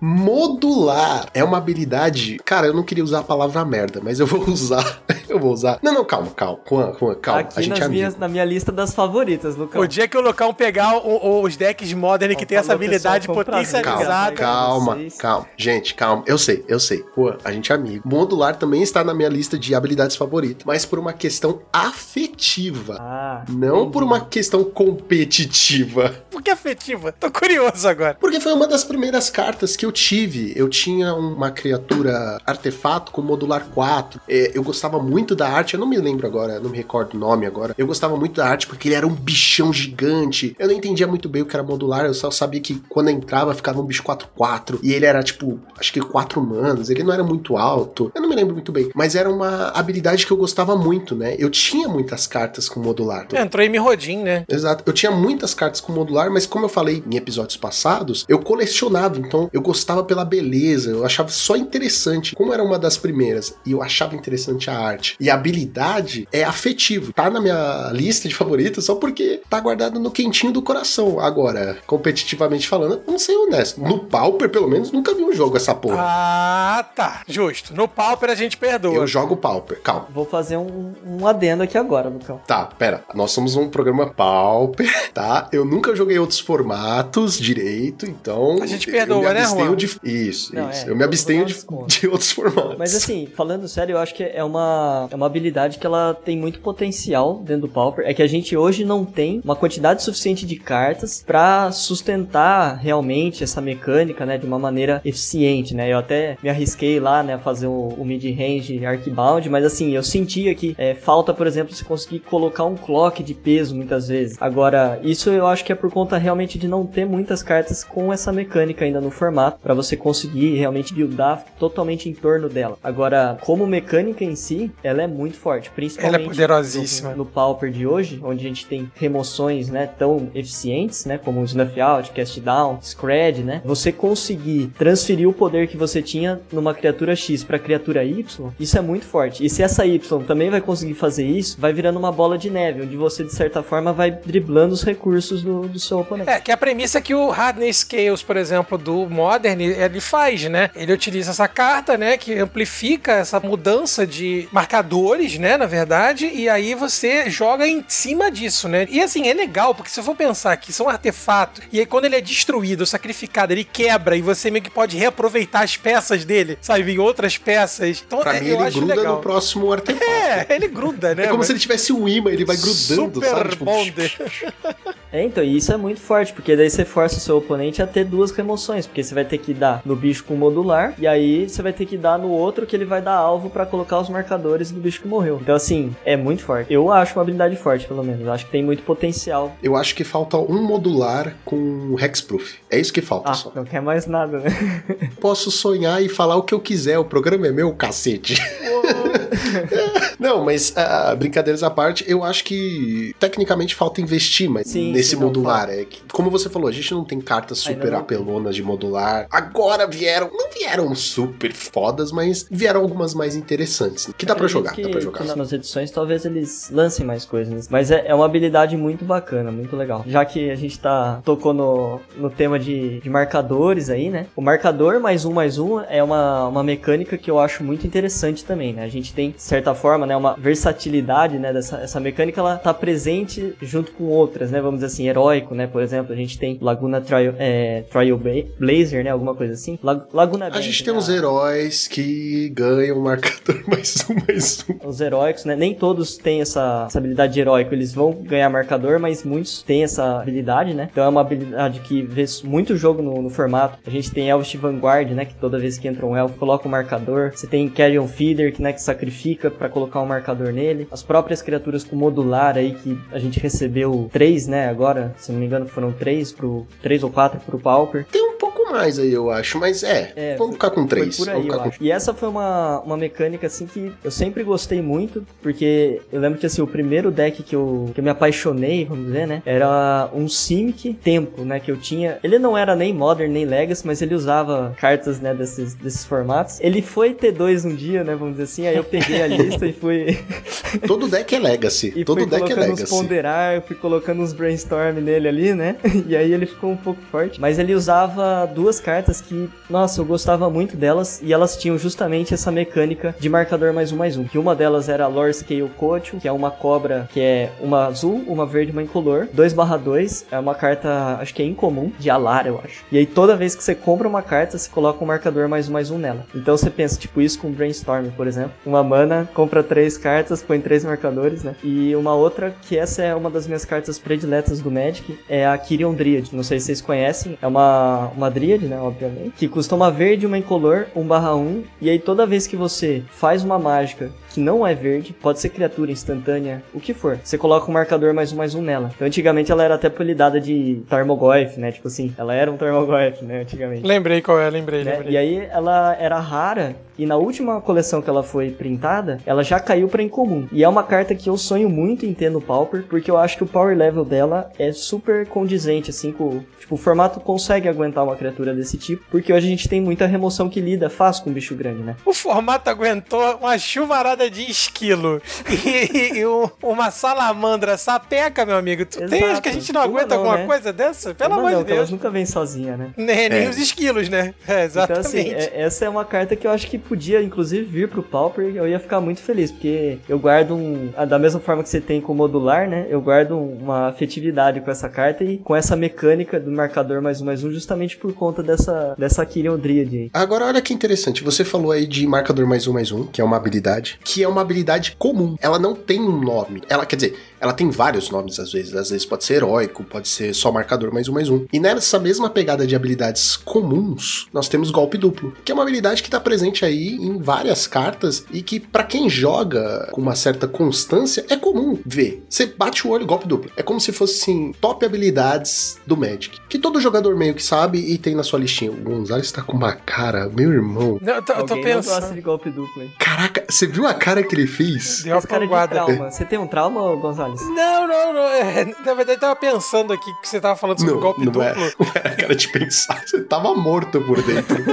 Modular 0.01 1.27
é 1.35 1.43
uma 1.43 1.59
habilidade. 1.59 2.39
Cara, 2.45 2.67
eu 2.67 2.75
não 2.75 2.83
queria 2.83 3.03
usar 3.05 3.21
a 3.21 3.23
palavra 3.23 3.65
merda, 3.65 4.01
mas 4.03 4.21
eu 4.21 4.27
vou 4.27 4.41
usar. 4.49 5.03
Eu 5.29 5.39
vou 5.39 5.53
usar. 5.53 5.79
Não, 5.83 5.93
não, 5.93 6.05
calma, 6.05 6.29
calma. 6.35 6.59
Juan, 6.69 6.93
Juan, 6.99 7.15
calma. 7.17 7.41
a 7.41 7.45
Aqui 7.45 7.63
gente 7.63 7.67
é 7.67 7.71
nas 7.71 7.81
amigo. 7.87 7.93
minhas, 7.95 8.17
na 8.17 8.29
minha 8.29 8.45
lista 8.45 8.71
das 8.73 8.95
favoritas, 8.95 9.57
Lucão. 9.57 9.81
O 9.83 9.87
dia 9.87 10.07
que 10.09 10.17
o 10.17 10.21
Lucão 10.21 10.55
pegar 10.55 10.97
o- 10.97 11.17
o- 11.41 11.43
os 11.43 11.57
decks 11.57 11.93
Modern 11.93 12.35
que 12.37 12.47
tem 12.47 12.59
essa 12.59 12.73
habilidade 12.73 13.25
um. 13.31 13.35
Calma, 13.35 13.45
potencializada. 13.45 14.37
calma, 14.37 14.95
vocês. 14.95 15.17
calma. 15.17 15.47
Gente, 15.57 15.95
calma. 15.95 16.23
Eu 16.27 16.39
sei, 16.39 16.65
eu 16.69 16.79
sei. 16.81 17.05
Juan, 17.17 17.37
a 17.45 17.53
gente 17.53 17.73
é 17.73 17.75
amigo. 17.75 18.09
Modular 18.09 18.57
também 18.57 18.83
está 18.83 19.03
na 19.03 19.13
minha 19.15 19.29
lista 19.29 19.59
de 19.59 19.75
habilidades 19.75 20.17
favoritas, 20.17 20.65
mas 20.65 20.85
por 20.85 20.99
uma 20.99 21.13
questão 21.13 21.61
afetiva. 21.73 22.97
Ah, 23.01 23.45
Não 23.49 23.79
entendi. 23.79 23.93
por 23.93 24.03
uma 24.03 24.21
questão 24.21 24.65
competitiva. 24.65 26.15
Por 26.31 26.43
que 26.43 26.51
afetiva? 26.51 27.13
Tô 27.13 27.31
curioso 27.31 27.89
agora. 27.89 28.17
Porque 28.21 28.41
foi 28.41 28.53
uma 28.53 28.67
das 28.67 28.85
primeiras 28.85 29.31
cartas 29.31 29.77
que 29.77 29.87
eu 29.89 29.93
tive. 29.93 30.53
Eu 30.55 30.69
tinha 30.69 31.15
uma 31.15 31.51
criatura 31.51 32.39
artefato 32.47 33.11
com 33.11 33.23
modular 33.23 33.67
4. 33.75 34.21
É, 34.29 34.53
eu 34.55 34.63
gostava 34.63 34.99
muito 34.99 35.35
da 35.35 35.49
arte, 35.49 35.75
eu 35.75 35.81
não 35.81 35.87
me 35.87 35.97
lembro 35.97 36.27
agora, 36.27 36.61
não 36.61 36.71
me 36.71 36.77
recordo 36.77 37.15
o 37.15 37.19
nome 37.19 37.47
agora. 37.47 37.75
Eu 37.77 37.87
gostava 37.87 38.17
muito 38.17 38.37
da 38.37 38.47
arte 38.47 38.67
porque 38.67 38.89
ele 38.89 38.95
era 38.95 39.07
um 39.07 39.15
bichão 39.15 39.73
gigante. 39.73 40.55
Eu 40.59 40.69
não 40.69 40.75
entendia 40.75 41.07
muito 41.07 41.29
bem 41.29 41.43
o 41.43 41.47
que 41.47 41.57
era 41.57 41.63
modular, 41.63 42.05
eu 42.05 42.15
só 42.15 42.31
sabia 42.31 42.61
que 42.61 42.81
quando 42.89 43.09
entrava 43.09 43.55
ficava 43.55 43.81
um 43.81 43.85
bicho 43.85 44.03
4-4. 44.03 44.79
E 44.83 44.93
ele 44.93 45.07
era 45.07 45.23
tipo, 45.23 45.59
acho 45.79 45.93
que 45.93 46.01
4 46.01 46.41
manos, 46.43 46.91
ele 46.91 47.03
não 47.03 47.13
era 47.13 47.25
muito 47.25 47.57
alto. 47.57 48.13
Eu 48.15 48.21
não 48.21 48.29
me 48.29 48.37
lembro 48.37 48.55
muito 48.55 48.71
bem. 48.71 48.91
Mas 48.95 49.15
era 49.15 49.31
uma 49.31 49.69
habilidade 49.69 50.27
que 50.27 50.33
eu 50.33 50.37
gostava 50.37 50.77
muito, 50.77 51.17
né? 51.17 51.35
Eu 51.39 51.51
tinha 51.51 51.89
muitas 51.89 52.27
cartas 52.27 52.69
com 52.69 52.81
modular. 52.81 53.27
É, 53.33 53.41
Entrou 53.41 53.65
em 53.65 53.69
Mirrodin, 53.71 54.19
né? 54.19 54.45
Exato. 54.49 54.83
Eu 54.87 54.93
tinha 54.93 55.11
muitas 55.11 55.55
cartas 55.55 55.81
com 55.81 55.93
modular, 55.93 56.31
mas 56.31 56.47
como 56.47 56.67
eu 56.67 56.69
falei 56.69 57.03
em 57.11 57.17
episódios 57.17 57.57
passados, 57.57 58.25
eu 58.29 58.39
colecionava, 58.39 59.19
então 59.19 59.49
eu 59.53 59.63
gostava 59.63 59.78
pela 60.05 60.25
beleza, 60.25 60.91
eu 60.91 61.05
achava 61.05 61.29
só 61.29 61.57
interessante. 61.57 62.35
Como 62.35 62.53
era 62.53 62.63
uma 62.63 62.79
das 62.79 62.97
primeiras 62.97 63.55
e 63.65 63.73
eu 63.73 63.83
achava 63.83 64.15
interessante 64.15 64.71
a 64.71 64.79
arte. 64.79 65.17
E 65.21 65.31
a 65.31 65.35
habilidade 65.35 66.29
é 66.33 66.45
afetivo. 66.45 67.13
Tá 67.13 67.31
na 67.31 67.41
minha 67.41 67.91
lista 67.93 68.29
de 68.29 68.35
favoritos 68.35 68.85
só 68.85 68.95
porque 68.95 69.41
tá 69.49 69.61
guardado 69.61 69.99
no 69.99 70.11
quentinho 70.11 70.53
do 70.53 70.63
coração. 70.63 71.21
Agora, 71.21 71.79
competitivamente 71.87 72.69
falando, 72.69 73.01
vamos 73.05 73.23
ser 73.23 73.37
honesto. 73.37 73.81
No 73.81 74.01
Pauper, 74.01 74.49
pelo 74.49 74.69
menos, 74.69 74.91
nunca 74.91 75.15
vi 75.15 75.23
um 75.23 75.33
jogo 75.33 75.57
essa 75.57 75.75
porra. 75.75 75.97
Ah, 76.01 76.85
tá. 76.95 77.23
Justo. 77.27 77.75
No 77.75 77.89
Pauper 77.89 78.31
a 78.31 78.35
gente 78.35 78.57
perdoa. 78.57 78.95
Eu 78.95 79.07
jogo 79.07 79.37
Pauper. 79.37 79.81
Calma. 79.83 80.07
Vou 80.11 80.25
fazer 80.25 80.57
um, 80.57 80.95
um 81.07 81.27
adendo 81.27 81.63
aqui 81.63 81.77
agora, 81.77 82.09
Lucão. 82.09 82.41
Tá, 82.47 82.67
pera. 82.67 83.05
Nós 83.15 83.31
somos 83.31 83.57
um 83.57 83.69
programa 83.69 84.07
Pauper, 84.07 84.89
tá? 85.13 85.49
Eu 85.53 85.65
nunca 85.65 85.95
joguei 85.95 86.19
outros 86.19 86.41
formatos 86.41 87.39
direito, 87.39 88.07
então. 88.07 88.59
A 88.63 88.67
gente 88.67 88.91
perdoa, 88.91 89.33
né, 89.33 89.47
abstenho 89.73 89.99
de 90.03 90.29
Isso, 90.29 90.55
Não, 90.55 90.71
isso. 90.71 90.87
é, 90.87 90.91
eu 90.91 90.97
me 90.97 91.05
abstenho 91.05 91.45
de, 91.45 91.55
de 91.87 92.09
outros 92.09 92.31
formatos. 92.33 92.77
Mas 92.79 92.95
assim, 92.95 93.29
falando 93.35 93.67
sério, 93.69 93.95
eu 93.95 93.99
acho 93.99 94.15
que 94.15 94.23
é 94.23 94.43
uma, 94.45 95.09
é 95.11 95.15
uma 95.15 95.27
habilidade 95.27 95.79
que 95.79 95.87
ela 95.87 96.15
tem 96.15 96.37
muito 96.37 96.61
potencial 96.61 97.41
dentro 97.45 97.63
do 97.63 97.69
Pauper. 97.69 98.05
É 98.07 98.15
que 98.15 98.23
a 98.23 98.27
gente 98.27 98.57
hoje 98.57 98.85
não 98.85 99.05
tem 99.05 99.41
uma 99.45 99.57
quantidade 99.57 100.03
suficiente 100.03 100.47
de 100.47 100.57
cartas 100.57 101.23
pra 101.27 101.71
sustentar 101.73 102.77
realmente 102.77 103.43
essa 103.45 103.61
mecânica, 103.61 104.25
né, 104.25 104.39
de 104.39 104.47
uma 104.47 104.59
maneira 104.59 105.01
eficiente, 105.05 105.75
né? 105.75 105.93
Eu 105.93 105.99
até 105.99 106.37
me 106.43 106.49
arrisquei 106.49 107.01
lá, 107.01 107.23
né, 107.23 107.35
a 107.35 107.39
fazer 107.39 107.67
o, 107.67 107.89
o 107.99 108.05
mid-range 108.05 108.85
Arcbound, 108.85 109.49
mas 109.49 109.65
assim, 109.65 109.95
eu 109.95 110.03
sentia 110.03 110.55
que 110.55 110.75
é, 110.79 110.95
falta, 110.95 111.35
por 111.35 111.47
exemplo, 111.47 111.75
você 111.75 111.85
conseguir 111.85 112.21
colocar 112.21 112.65
um 112.65 112.77
clock 112.77 113.23
de 113.23 113.35
peso 113.35 113.75
muitas 113.75 114.09
vezes. 114.09 114.37
Agora, 114.41 114.99
isso 115.03 115.31
eu 115.31 115.47
acho 115.47 115.65
que 115.65 115.73
é 115.73 115.75
por 115.75 115.91
conta 115.91 116.17
realmente 116.19 116.59
de 116.59 116.69
não 116.69 116.87
ter 116.87 117.05
muitas 117.05 117.43
cartas 117.43 117.85
com 117.85 118.13
essa 118.13 118.33
mecânica 118.33 118.85
ainda 118.85 119.01
no 119.01 119.11
formato, 119.11 119.58
pra 119.63 119.75
você 119.75 119.97
conseguir 119.97 120.55
realmente 120.55 120.95
buildar 120.95 121.45
totalmente 121.59 122.09
em 122.09 122.13
torno 122.13 122.49
dela. 122.49 122.77
Agora, 122.83 123.39
como 123.41 123.67
mecânica 123.67 124.25
em 124.25 124.35
si, 124.35 124.71
ela 124.83 125.03
é 125.03 125.07
muito 125.07 125.37
forte, 125.37 125.71
principalmente 125.71 126.15
Ela 126.15 126.25
é 126.25 126.29
poderosíssima. 126.29 127.11
no, 127.11 127.19
no 127.19 127.27
Pauper 127.27 127.71
de 127.71 127.87
hoje, 127.87 128.21
onde 128.23 128.45
a 128.45 128.49
gente 128.49 128.67
tem 128.67 128.91
remoções, 128.95 129.69
né, 129.69 129.87
tão 129.87 130.31
eficientes, 130.35 131.05
né, 131.05 131.19
como 131.19 131.41
o 131.41 131.45
Snuff 131.45 131.81
Out, 131.81 132.11
Cast 132.13 132.41
Down, 132.41 132.79
Scred, 132.83 133.43
né, 133.43 133.63
você 133.65 133.93
conseguir 133.93 134.71
transferir 134.79 135.29
o 135.29 135.33
poder 135.33 135.69
que 135.69 135.77
você 135.77 136.03
tinha 136.03 136.41
numa 136.53 136.75
criatura 136.75 137.15
X 137.15 137.45
pra 137.45 137.59
criatura 137.59 138.05
Y, 138.05 138.53
isso 138.59 138.79
é 138.79 138.81
muito 138.81 139.05
forte. 139.05 139.45
E 139.45 139.51
se 139.51 139.63
essa 139.63 139.85
Y 139.87 140.25
também 140.25 140.51
vai 140.51 140.61
conseguir 140.61 140.95
fazer 140.95 141.27
isso, 141.27 141.61
vai 141.61 141.73
virando 141.73 141.99
uma 141.99 142.13
bola 142.13 142.39
de 142.39 142.51
neve, 142.51 142.83
onde 142.83 142.97
você, 142.97 143.25
de 143.25 143.33
certa 143.33 143.63
forma, 143.63 143.93
vai 143.93 144.11
driblando 144.11 144.75
os 144.75 144.83
recursos 144.83 145.43
do, 145.43 145.69
do 145.69 145.79
seu 145.79 146.01
oponente. 146.01 146.31
É, 146.31 146.41
que 146.41 146.51
é 146.51 146.55
a 146.55 146.57
premissa 146.57 147.01
que 147.01 147.15
o 147.15 147.31
Hardness 147.31 147.79
Scales, 147.79 148.23
por 148.23 148.37
exemplo, 148.37 148.77
do 148.77 149.09
Modern, 149.09 149.48
ele 149.53 150.01
faz, 150.01 150.45
né? 150.45 150.71
Ele 150.75 150.93
utiliza 150.93 151.31
essa 151.31 151.49
carta, 151.49 151.97
né, 151.97 152.17
que 152.17 152.35
amplifica 152.39 153.13
essa 153.13 153.39
mudança 153.41 154.07
de 154.07 154.49
marcadores, 154.53 155.39
né, 155.39 155.57
na 155.57 155.67
verdade, 155.67 156.27
e 156.33 156.49
aí 156.49 156.75
você 156.75 157.29
joga 157.31 157.67
em 157.67 157.85
cima 157.89 158.31
disso, 158.31 158.69
né? 158.69 158.87
E 158.91 159.01
assim, 159.01 159.29
é 159.29 159.33
legal, 159.35 159.75
porque 159.75 159.91
se 159.91 160.01
eu 160.01 160.05
for 160.05 160.15
pensar 160.17 160.57
que 160.57 160.73
são 160.73 160.89
artefatos, 160.89 161.63
e 161.73 161.79
aí 161.81 161.87
quando 161.87 162.05
ele 162.07 162.17
é 162.17 162.21
destruído, 162.21 162.85
sacrificado, 162.87 163.53
ele 163.53 163.65
quebra 163.65 164.17
e 164.17 164.23
você 164.23 164.51
meio 164.51 164.63
que 164.65 164.71
pode 164.71 164.97
reaproveitar 164.97 165.63
as 165.63 165.77
peças 165.77 166.25
dele, 166.25 166.59
sabe, 166.61 166.91
em 166.93 166.99
outras 166.99 167.37
peças. 167.39 168.03
Então, 168.07 168.21
Pra 168.21 168.37
é, 168.37 168.41
mim, 168.41 168.49
eu 168.49 168.55
ele 168.57 168.65
acho 168.65 168.79
gruda 168.79 168.95
legal. 168.95 169.17
no 169.17 169.23
próximo 169.23 169.73
artefato. 169.73 170.05
É, 170.11 170.47
ele 170.51 170.69
gruda, 170.69 171.15
né? 171.15 171.25
É 171.25 171.27
como 171.27 171.39
Mas- 171.39 171.47
se 171.47 171.53
ele 171.53 171.59
tivesse 171.59 171.93
um 171.93 172.09
imã, 172.09 172.31
ele 172.31 172.45
vai 172.45 172.57
grudando, 172.57 173.15
Super 173.15 173.29
sabe? 173.31 173.49
Tipo. 173.51 173.65
É, 175.11 175.23
então, 175.25 175.43
e 175.43 175.57
isso 175.57 175.73
é 175.73 175.77
muito 175.79 176.01
forte, 176.01 176.35
porque 176.35 176.55
daí 176.55 176.69
você 176.69 176.85
força 176.85 177.17
o 177.17 177.21
seu 177.21 177.39
oponente 177.39 177.81
a 177.81 177.87
ter 177.87 178.05
duas 178.05 178.31
remoções, 178.31 178.87
porque 178.87 179.03
você 179.03 179.15
vai 179.15 179.25
ter 179.25 179.38
que 179.39 179.55
dar 179.55 179.81
no 179.85 179.95
bicho 179.97 180.25
com 180.25 180.35
modular, 180.35 180.95
e 180.99 181.07
aí 181.07 181.49
você 181.49 181.63
vai 181.63 181.73
ter 181.73 181.87
que 181.87 181.97
dar 181.97 182.19
no 182.19 182.29
outro 182.29 182.67
que 182.67 182.75
ele 182.77 182.85
vai 182.85 183.01
dar 183.01 183.15
alvo 183.15 183.49
pra 183.51 183.65
colocar 183.67 183.99
os 184.01 184.09
marcadores 184.09 184.71
do 184.71 184.81
bicho 184.81 185.01
que 185.03 185.09
morreu. 185.09 185.39
Então, 185.41 185.55
assim, 185.55 185.95
é 186.05 186.17
muito 186.17 186.43
forte. 186.43 186.73
Eu 186.73 186.91
acho 186.93 187.15
uma 187.15 187.23
habilidade 187.23 187.57
forte, 187.57 187.87
pelo 187.87 188.03
menos. 188.05 188.21
Eu 188.25 188.33
acho 188.33 188.45
que 188.47 188.51
tem 188.53 188.63
muito 188.65 188.83
potencial. 188.83 189.53
Eu 189.63 189.77
acho 189.77 189.95
que 189.95 190.05
falta 190.05 190.37
um 190.37 190.63
modular 190.63 191.35
com 191.45 191.97
hexproof. 191.99 192.57
É 192.71 192.79
isso 192.79 192.93
que 192.93 193.01
falta 193.01 193.31
Ah, 193.31 193.35
só. 193.35 193.53
não 193.55 193.65
quer 193.65 193.81
mais 193.81 194.07
nada, 194.07 194.39
né? 194.39 194.51
Posso 195.21 195.51
sonhar 195.51 196.03
e 196.03 196.09
falar 196.09 196.37
o 196.37 196.43
que 196.43 196.55
eu 196.55 196.61
quiser, 196.61 196.99
o 196.99 197.05
programa 197.05 197.47
é 197.47 197.53
meu, 197.53 197.73
cacete. 197.73 198.37
Não, 200.19 200.45
mas 200.45 200.73
ah, 200.77 201.15
brincadeiras 201.15 201.63
à 201.63 201.71
parte, 201.71 202.05
eu 202.07 202.25
acho 202.25 202.45
que 202.45 203.15
tecnicamente 203.19 203.75
falta 203.75 204.01
investir 204.01 204.49
mas 204.51 204.69
Sim, 204.69 204.93
nesse 204.93 205.11
sim, 205.11 205.17
modular. 205.17 205.69
É 205.71 205.85
que, 205.85 206.01
como 206.13 206.31
você 206.31 206.49
falou, 206.49 206.69
a 206.69 206.73
gente 206.73 206.93
não 206.93 207.05
tem 207.05 207.21
cartas 207.21 207.59
super 207.59 207.95
apelonas 207.95 208.55
de 208.55 208.63
modular. 208.63 209.27
Agora 209.31 209.87
vieram, 209.87 210.31
não 210.33 210.51
vieram 210.51 210.95
super 210.95 211.53
fodas, 211.53 212.11
mas 212.13 212.47
vieram 212.51 212.81
algumas 212.81 213.15
mais 213.15 213.37
interessantes. 213.37 214.13
Que 214.17 214.27
dá 214.27 214.35
pra 214.35 214.47
Acredito 214.47 214.59
jogar, 214.59 214.73
que, 214.75 214.83
dá 214.83 214.89
pra 214.89 215.01
jogar. 215.01 215.37
nas 215.37 215.53
edições 215.53 215.91
talvez 215.91 216.25
eles 216.25 216.71
lancem 216.73 217.05
mais 217.05 217.25
coisas. 217.25 217.69
Mas 217.69 217.91
é, 217.91 218.05
é 218.07 218.15
uma 218.15 218.25
habilidade 218.25 218.77
muito 218.77 219.05
bacana, 219.05 219.51
muito 219.51 219.77
legal. 219.77 220.05
Já 220.07 220.25
que 220.25 220.51
a 220.51 220.57
gente 220.57 220.79
tá 220.79 221.21
tocou 221.25 221.53
no, 221.53 222.01
no 222.17 222.31
tema 222.31 222.59
de, 222.59 223.01
de 223.01 223.11
marcadores 223.11 223.91
aí, 223.91 224.11
né? 224.11 224.27
O 224.35 224.41
marcador 224.41 225.01
mais 225.01 225.25
um 225.25 225.33
mais 225.33 225.59
um 225.59 225.81
é 225.81 226.03
uma, 226.03 226.49
uma 226.49 226.63
mecânica 226.63 227.17
que 227.19 227.31
eu 227.31 227.39
acho 227.39 227.63
muito 227.63 227.87
interessante 227.87 228.45
também, 228.45 228.73
né? 228.73 228.85
A 228.85 228.89
gente 228.89 229.13
tem, 229.13 229.31
de 229.31 229.43
certa 229.43 229.75
forma, 229.75 230.07
né, 230.07 230.17
uma 230.17 230.35
versatilidade, 230.37 231.39
né, 231.39 231.53
dessa 231.53 231.79
essa 231.79 232.01
mecânica, 232.01 232.41
ela 232.41 232.57
tá 232.57 232.73
presente 232.75 233.55
junto 233.63 233.93
com 233.93 234.05
outras, 234.05 234.51
né? 234.51 234.61
Vamos 234.61 234.81
dizer 234.81 234.87
assim, 234.87 235.09
heróico, 235.09 235.55
né? 235.55 235.67
Por 235.67 235.83
exemplo, 235.83 236.13
a 236.13 236.17
gente 236.17 236.39
tem 236.39 236.59
Laguna 236.61 237.01
Trial, 237.01 237.35
é, 237.39 237.83
Trial 237.91 238.19
Blazer, 238.59 239.05
né? 239.05 239.08
Alguma 239.11 239.35
coisa 239.35 239.55
assim. 239.55 239.79
Lag- 239.83 240.07
Laguna 240.13 240.47
A 240.47 240.51
Band, 240.51 240.63
gente 240.63 240.81
né? 240.81 240.85
tem 240.91 240.95
uns 240.99 241.09
heróis 241.09 241.87
que 241.89 242.49
ganham 242.51 242.99
marcador 243.01 243.63
mais 243.69 244.05
um, 244.09 244.15
mais 244.27 244.65
um. 244.69 244.89
os 244.89 245.01
heróicos, 245.01 245.45
né? 245.45 245.57
Nem 245.57 245.75
todos 245.75 246.17
têm 246.17 246.41
essa, 246.41 246.85
essa 246.87 246.99
habilidade 246.99 247.33
de 247.35 247.41
heróico, 247.41 247.75
eles 247.75 247.93
vão 247.93 248.13
ganhar 248.13 248.49
marcador, 248.51 248.99
mas 248.99 249.25
muitos 249.25 249.63
têm 249.63 249.85
essa 249.85 250.21
habilidade, 250.21 250.75
né? 250.75 250.89
Então 250.91 251.05
é 251.05 251.09
uma 251.09 251.21
habilidade 251.21 251.81
que 251.81 252.03
vê 252.03 252.25
muito 252.45 252.77
jogo 252.77 253.03
no, 253.03 253.23
no 253.23 253.31
formato. 253.31 253.79
A 253.87 253.91
gente 253.91 254.11
tem 254.11 254.29
Elvish 254.29 254.55
Vanguard, 254.57 255.11
né? 255.13 255.25
Que 255.25 255.35
toda 255.35 255.59
vez 255.59 255.79
que 255.79 255.89
entra 255.89 256.05
um 256.07 256.17
elfo, 256.17 256.37
coloca 256.39 256.67
um 256.67 256.71
marcador. 256.71 257.33
Você 257.35 257.47
tem 257.47 257.69
Carrion 257.69 258.07
Feeder, 258.07 258.53
que, 258.53 258.63
né, 258.63 258.73
que 258.73 258.83
sacrifica 258.83 259.51
pra 259.51 259.69
colocar 259.69 260.01
um 260.01 260.07
marcador 260.07 260.53
nele. 260.53 260.89
As 260.91 261.03
próprias 261.03 261.43
criaturas 261.43 261.85
com 261.85 261.97
modular 261.97 262.57
aí, 262.57 262.73
que 262.75 262.99
a 263.13 263.19
gente 263.19 263.39
recebeu 263.41 264.09
três, 264.13 264.47
né? 264.47 264.69
Agora, 264.69 265.15
se 265.19 265.31
não 265.33 265.39
me 265.39 265.47
engano, 265.47 265.67
foram 265.67 265.93
três 265.93 266.33
pro. 266.33 266.67
três 266.83 267.03
ou 267.03 267.11
quatro 267.11 267.41
pro 267.41 267.59
Pauper. 267.59 268.07
Tem 268.11 268.23
um 268.23 268.37
pouco 268.39 268.68
mais 268.71 268.99
aí, 268.99 269.13
eu 269.13 269.31
acho, 269.31 269.59
mas 269.59 269.83
é. 269.83 270.13
É, 270.17 270.37
vamos 270.37 270.55
ficar 270.55 270.71
com 270.71 270.87
três. 270.87 271.17
Foi 271.17 271.27
por 271.27 271.35
aí, 271.35 271.49
eu 271.49 271.55
com 271.55 271.61
acho. 271.63 271.83
E 271.83 271.91
essa 271.91 272.15
foi 272.15 272.29
uma, 272.29 272.81
uma 272.81 272.97
mecânica, 272.97 273.47
assim, 273.47 273.67
que 273.67 273.93
eu 274.03 274.11
sempre 274.11 274.43
gostei 274.43 274.81
muito, 274.83 275.25
porque 275.43 276.01
eu 276.13 276.21
lembro 276.21 276.39
que, 276.39 276.47
assim, 276.47 276.63
o 276.63 276.67
primeiro 276.67 277.11
deck 277.11 277.43
que 277.43 277.55
eu, 277.55 277.91
que 277.95 278.01
eu 278.01 278.05
me 278.05 278.11
apaixonei, 278.11 278.85
vamos 278.85 279.07
dizer, 279.07 279.27
né, 279.27 279.43
era 279.45 280.11
um 280.15 280.29
Simic 280.29 280.95
Tempo, 280.95 281.43
né, 281.43 281.61
que 281.61 281.71
eu 281.71 281.77
tinha... 281.77 282.19
Ele 282.23 282.39
não 282.39 282.57
era 282.57 282.75
nem 282.75 282.93
Modern, 282.93 283.31
nem 283.31 283.45
Legacy, 283.45 283.87
mas 283.87 284.03
ele 284.03 284.15
usava 284.15 284.75
cartas, 284.79 285.21
né, 285.21 285.35
desses, 285.35 285.75
desses 285.75 286.05
formatos. 286.05 286.61
Ele 286.61 286.83
foi 286.83 287.15
T2 287.15 287.65
um 287.65 287.75
dia, 287.75 288.05
né, 288.05 288.15
vamos 288.15 288.33
dizer 288.33 288.45
assim, 288.45 288.67
aí 288.67 288.77
eu 288.77 288.85
peguei 288.85 289.23
a 289.23 289.27
lista 289.29 289.67
e 289.67 289.73
fui... 289.73 290.19
Todo 290.87 291.09
deck 291.09 291.35
é 291.35 291.39
Legacy. 291.39 291.93
E 291.97 292.05
Todo 292.05 292.19
fui 292.19 292.27
deck 292.27 292.43
é 292.43 292.55
colocando 292.55 292.73
uns 292.73 292.81
Legacy. 292.81 292.91
ponderar, 292.91 293.63
fui 293.63 293.77
colocando 293.77 294.23
uns 294.23 294.33
brainstorm 294.33 294.99
nele 295.01 295.29
ali, 295.29 295.55
né? 295.55 295.77
E 296.09 296.17
aí 296.17 296.33
ele 296.33 296.47
ficou 296.47 296.71
um 296.71 296.77
pouco 296.77 297.01
forte. 297.11 297.41
Mas 297.41 297.59
ele 297.59 297.75
usava 297.75 298.47
duas 298.59 298.81
cartas 298.81 299.21
que, 299.21 299.49
nossa, 299.71 300.01
eu 300.01 300.05
gostava 300.05 300.51
muito 300.51 300.77
delas 300.77 301.21
e 301.23 301.33
elas 301.33 301.57
tinham 301.57 301.79
justamente 301.79 302.35
essa 302.35 302.51
mecânica 302.51 303.15
de 303.17 303.29
marcador 303.29 303.73
mais 303.73 303.93
um 303.93 303.97
mais 303.97 304.17
um. 304.17 304.25
Que 304.25 304.37
uma 304.37 304.53
delas 304.53 304.89
era 304.89 305.05
a 305.05 305.07
Lore 305.07 305.33
Scale 305.33 305.71
Coach, 305.77 306.17
que 306.17 306.27
é 306.27 306.33
uma 306.33 306.51
cobra 306.51 307.09
que 307.13 307.21
é 307.21 307.53
uma 307.61 307.87
azul, 307.87 308.25
uma 308.27 308.45
verde 308.45 308.73
uma 308.73 308.83
incolor. 308.83 309.29
2/2 309.33 310.25
é 310.33 310.39
uma 310.41 310.57
carta, 310.57 311.19
acho 311.21 311.33
que 311.33 311.41
é 311.41 311.45
incomum, 311.45 311.93
de 312.01 312.11
Alar, 312.11 312.49
eu 312.49 312.61
acho. 312.65 312.85
E 312.91 312.99
aí 312.99 313.07
toda 313.07 313.37
vez 313.37 313.55
que 313.55 313.63
você 313.63 313.77
compra 313.77 314.09
uma 314.09 314.23
carta, 314.23 314.59
você 314.59 314.69
coloca 314.69 315.05
um 315.05 315.07
marcador 315.07 315.49
mais 315.49 315.69
um 315.69 315.73
mais 315.73 315.93
um 315.93 315.99
nela. 315.99 316.27
Então 316.35 316.57
você 316.57 316.69
pensa, 316.69 316.99
tipo, 316.99 317.21
isso 317.21 317.39
com 317.39 317.53
Brainstorm, 317.53 318.07
por 318.17 318.27
exemplo. 318.27 318.51
Uma 318.67 318.83
mana, 318.83 319.29
compra 319.35 319.63
três 319.63 319.97
cartas, 319.97 320.43
põe 320.43 320.61
três 320.61 320.85
marcadores, 320.85 321.45
né? 321.45 321.55
E 321.63 321.95
uma 321.95 322.17
outra, 322.17 322.53
que 322.63 322.77
essa 322.77 323.03
é 323.03 323.15
uma 323.15 323.31
das 323.31 323.47
minhas 323.47 323.65
cartas 323.65 324.01
prediletas 324.01 324.61
do 324.61 324.69
Magic, 324.69 325.17
é 325.29 325.47
a 325.47 325.57
Kyrion 325.57 325.95
Dryad. 325.95 326.33
Não 326.33 326.43
sei 326.43 326.59
se 326.59 326.67
vocês 326.67 326.81
conhecem, 326.81 327.39
é 327.41 327.47
uma, 327.47 328.11
uma 328.17 328.29
Dryad, 328.29 328.48
né, 328.57 328.81
obviamente, 328.81 329.33
que 329.37 329.49
custa 329.49 329.75
uma 329.75 329.91
verde, 329.91 330.27
uma 330.27 330.39
incolor, 330.39 330.87
1/1, 330.97 331.65
e 331.81 331.91
aí 331.91 331.99
toda 331.99 332.25
vez 332.25 332.47
que 332.47 332.57
você 332.57 333.03
faz 333.11 333.45
uma 333.45 333.59
mágica 333.59 334.11
que 334.39 334.41
não 334.41 334.65
é 334.65 334.73
verde, 334.73 335.13
pode 335.13 335.41
ser 335.41 335.49
criatura 335.49 335.91
instantânea, 335.91 336.63
o 336.73 336.79
que 336.79 336.95
for. 336.95 337.19
Você 337.23 337.37
coloca 337.37 337.69
um 337.69 337.75
marcador 337.75 338.15
mais 338.15 338.33
um 338.33 338.37
mais 338.37 338.55
um 338.55 338.63
nela. 338.63 338.93
Então 338.95 339.07
antigamente 339.07 339.51
ela 339.51 339.65
era 339.65 339.75
até 339.75 339.89
apelidada 339.89 340.41
de 340.41 340.81
Tarmogoyf, 340.89 341.59
né? 341.59 341.73
Tipo 341.73 341.89
assim, 341.89 342.15
ela 342.17 342.33
era 342.33 342.51
um 342.51 342.57
Tarmogoyf, 342.57 343.25
né? 343.25 343.41
Antigamente. 343.41 343.85
Lembrei 343.85 344.23
qual 344.23 344.41
é, 344.41 344.49
lembrei, 344.49 344.85
né? 344.85 344.93
lembrei. 344.93 345.13
E 345.13 345.17
aí 345.17 345.49
ela 345.51 345.97
era 345.99 346.21
rara 346.21 346.77
e 346.99 347.07
na 347.07 347.17
última 347.17 347.61
coleção 347.61 348.03
que 348.03 348.11
ela 348.11 348.25
foi 348.25 348.51
printada, 348.51 349.19
ela 349.25 349.45
já 349.45 349.61
caiu 349.61 349.87
pra 349.87 350.03
incomum. 350.03 350.49
E 350.51 350.65
é 350.65 350.69
uma 350.69 350.83
carta 350.83 351.15
que 351.15 351.31
eu 351.31 351.39
sonho 351.39 351.71
muito 351.71 352.05
em 352.05 352.13
ter 352.13 352.29
no 352.29 352.41
Pauper, 352.41 352.83
porque 352.91 353.09
eu 353.09 353.17
acho 353.17 353.37
que 353.37 353.45
o 353.45 353.47
power 353.47 353.77
level 353.77 354.05
dela 354.05 354.51
é 354.59 354.73
super 354.73 355.25
condizente, 355.29 355.91
assim, 355.91 356.11
com... 356.11 356.41
Tipo, 356.59 356.75
o 356.75 356.79
formato 356.79 357.21
consegue 357.21 357.69
aguentar 357.69 358.03
uma 358.03 358.17
criatura 358.17 358.53
desse 358.53 358.77
tipo, 358.77 359.05
porque 359.13 359.33
hoje 359.33 359.47
a 359.47 359.51
gente 359.51 359.69
tem 359.69 359.81
muita 359.81 360.07
remoção 360.07 360.51
que 360.51 360.61
lida 360.61 360.91
fácil 360.91 361.23
com 361.23 361.33
bicho 361.33 361.55
grande, 361.55 361.83
né? 361.83 361.95
O 362.05 362.13
formato 362.13 362.69
aguentou 362.69 363.37
uma 363.37 363.57
chuvarada 363.57 364.28
de 364.31 364.43
esquilo 364.51 365.21
e, 365.65 366.19
e 366.19 366.27
um- 366.27 366.49
uma 366.63 366.91
salamandra 366.91 367.77
sapeca, 367.77 368.45
meu 368.45 368.57
amigo. 368.57 368.85
Tu 368.85 368.99
tem 369.07 369.23
Exato. 369.25 369.43
que 369.43 369.49
a 369.49 369.53
gente 369.53 369.73
não 369.73 369.81
Uma 369.83 369.87
aguenta 369.89 370.15
não, 370.15 370.19
alguma 370.23 370.37
né? 370.39 370.47
coisa 370.47 370.73
dessa? 370.73 371.15
Pelo 371.15 371.31
Uma 371.31 371.39
amor 371.41 371.51
não, 371.53 371.59
de 371.61 371.65
que 371.67 371.73
elas 371.73 371.89
Deus. 371.89 371.91
nunca 371.91 372.11
vêm 372.11 372.27
sozinha, 372.27 372.77
né? 372.77 372.91
Nem, 372.97 373.29
nem 373.29 373.47
É. 373.47 373.49
os 373.49 373.59
esquilos, 373.59 374.09
né? 374.09 374.35
É, 374.47 374.53
Então, 374.53 374.59
exatamente. 374.65 375.07
assim, 375.07 375.31
é- 375.31 375.63
essa 375.63 375.85
é 375.85 375.89
uma 375.89 376.05
carta 376.05 376.35
que 376.37 376.47
eu 376.47 376.51
acho 376.51 376.67
que 376.67 376.79
podia, 376.79 377.23
inclusive, 377.23 377.65
vir 377.65 377.89
pro 377.89 378.03
Pauper 378.03 378.47
e 378.47 378.57
eu 378.57 378.69
ia 378.69 378.79
ficar 378.79 379.01
muito 379.01 379.21
feliz, 379.21 379.51
porque 379.51 379.99
eu 380.09 380.19
guardo 380.19 380.55
um. 380.55 380.91
ah, 380.97 381.05
Da 381.05 381.19
mesma 381.19 381.41
forma 381.41 381.63
que 381.63 381.69
você 381.69 381.81
tem 381.81 382.01
com 382.01 382.13
o 382.13 382.15
modular, 382.15 382.69
né? 382.69 382.87
Eu 382.91 383.01
guardo 383.01 383.33
uma 383.39 383.89
afetividade 383.89 384.61
com 384.61 384.71
essa 384.71 384.89
carta 384.89 385.25
e 385.25 385.39
com 385.39 385.55
essa 385.57 385.75
mecânica 385.77 386.39
do 386.39 386.51
marcador 386.51 387.01
mais 387.03 387.21
um 387.21 387.25
mais 387.25 387.43
um, 387.45 387.51
justamente 387.51 387.97
por 387.97 388.13
conta 388.13 388.43
dessa, 388.43 388.95
dessa 388.99 389.25
Kyrian 389.25 389.57
Dryad 389.57 389.89
aí. 389.95 390.11
Agora, 390.13 390.47
olha 390.47 390.61
que 390.63 390.73
interessante. 390.75 391.23
Você 391.25 391.45
falou 391.45 391.73
aí 391.73 391.87
de 391.87 392.07
marcador 392.07 392.47
mais 392.47 392.67
um 392.67 392.73
mais 392.73 392.93
um, 392.93 393.05
que 393.07 393.21
é 393.21 393.25
uma 393.25 393.37
habilidade, 393.37 393.99
que 394.09 394.23
é 394.23 394.29
uma 394.29 394.41
habilidade 394.41 394.97
comum. 394.99 395.37
Ela 395.39 395.59
não 395.59 395.75
tem 395.75 396.01
um 396.01 396.19
nome. 396.19 396.63
Ela, 396.67 396.87
quer 396.87 396.97
dizer, 396.97 397.19
ela 397.41 397.53
tem 397.53 397.71
vários 397.71 398.11
nomes 398.11 398.39
às 398.39 398.53
vezes. 398.53 398.75
Às 398.75 398.91
vezes 398.91 399.07
pode 399.07 399.25
ser 399.25 399.35
heróico, 399.35 399.85
pode 399.85 400.09
ser 400.09 400.35
só 400.35 400.51
marcador 400.51 400.93
mais 400.93 401.09
um 401.09 401.13
mais 401.13 401.29
um. 401.29 401.47
E 401.53 401.59
nessa 401.59 401.99
mesma 401.99 402.31
pegada 402.31 402.67
de 402.67 402.75
habilidades 402.75 403.37
comuns, 403.37 404.27
nós 404.33 404.49
temos 404.49 404.71
golpe 404.71 404.99
duplo, 404.99 405.33
que 405.45 405.53
é 405.53 405.55
uma 405.55 405.63
habilidade 405.63 406.03
que 406.03 406.11
tá 406.11 406.21
presente 406.21 406.65
aí 406.65 406.95
em 406.95 407.19
várias 407.19 407.67
cartas 407.67 408.25
e 408.33 408.43
que 408.43 408.61
pra 408.61 408.85
quem 408.85 409.09
joga 409.09 409.89
com 409.93 410.01
uma 410.01 410.15
certa 410.15 410.47
constância 410.47 411.25
é 411.29 411.37
comum 411.37 411.79
ver. 411.85 412.25
Você 412.29 412.47
bate 412.47 412.87
o 412.87 412.91
olho, 412.91 413.07
golpe 413.07 413.27
duplo. 413.27 413.51
É 413.57 413.63
como 413.63 413.81
se 413.81 413.93
fosse 413.93 414.23
assim, 414.23 414.53
top 414.61 414.85
habilidades 414.85 415.79
do 415.87 415.97
Magic, 415.97 416.39
que 416.49 416.59
todo 416.59 416.81
jogador 416.81 417.17
meio 417.17 417.35
que 417.35 417.43
sabe 417.43 417.79
e 417.79 417.99
tem 417.99 418.15
na 418.15 418.23
sua 418.23 418.39
listinha. 418.39 418.71
O 418.71 418.77
Gonzalez 418.77 419.31
tá 419.33 419.43
com 419.43 419.57
uma 419.57 419.73
cara, 419.73 420.29
meu 420.29 420.53
irmão. 420.53 420.99
Não, 421.01 421.15
eu 421.15 421.23
tô, 421.23 421.33
eu 421.33 421.47
tô 421.47 421.55
Alguém 421.55 421.75
não 421.75 421.83
gosta 421.83 421.95
pensando. 421.97 422.15
de 422.15 422.21
golpe 422.21 422.51
duplo, 422.51 422.83
hein? 422.83 422.93
Caraca, 422.99 423.45
você 423.49 423.67
viu 423.67 423.87
a 423.87 423.95
cara 423.95 424.23
que 424.23 424.35
ele 424.35 424.47
fez? 424.47 425.03
Deu 425.03 425.15
uma 425.15 425.23
cara 425.23 425.45
é 425.45 425.47
de 425.47 425.69
trauma. 425.69 426.11
Você 426.11 426.25
tem 426.25 426.39
um 426.39 426.47
trauma, 426.47 426.95
Gonzalez? 426.97 427.28
Não, 427.37 427.87
não, 427.87 428.13
não. 428.13 428.29
é, 428.29 428.65
na 428.85 428.95
verdade, 428.95 429.13
eu 429.13 429.21
tava 429.21 429.37
pensando 429.37 429.93
aqui 429.93 430.13
que 430.21 430.29
você 430.29 430.41
tava 430.41 430.57
falando 430.57 430.79
sobre 430.79 430.95
golpe 430.95 431.25
não 431.25 431.33
duplo. 431.33 431.49
é, 431.49 431.55
não 431.79 431.91
era 431.95 432.17
cara 432.17 432.35
de 432.35 432.49
pensar. 432.49 433.03
Você 433.07 433.23
tava 433.23 433.55
morto 433.55 434.01
por 434.01 434.23
dentro. 434.23 434.57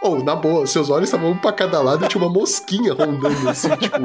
Ou, 0.00 0.22
na 0.22 0.36
boa, 0.36 0.64
seus 0.66 0.90
olhos 0.90 1.08
estavam 1.08 1.32
um 1.32 1.36
pra 1.36 1.52
cada 1.52 1.82
lado 1.82 2.04
e 2.04 2.08
tinha 2.08 2.22
uma 2.22 2.32
mosquinha 2.32 2.94
rondando 2.94 3.48
assim, 3.50 3.68
tipo. 3.76 3.98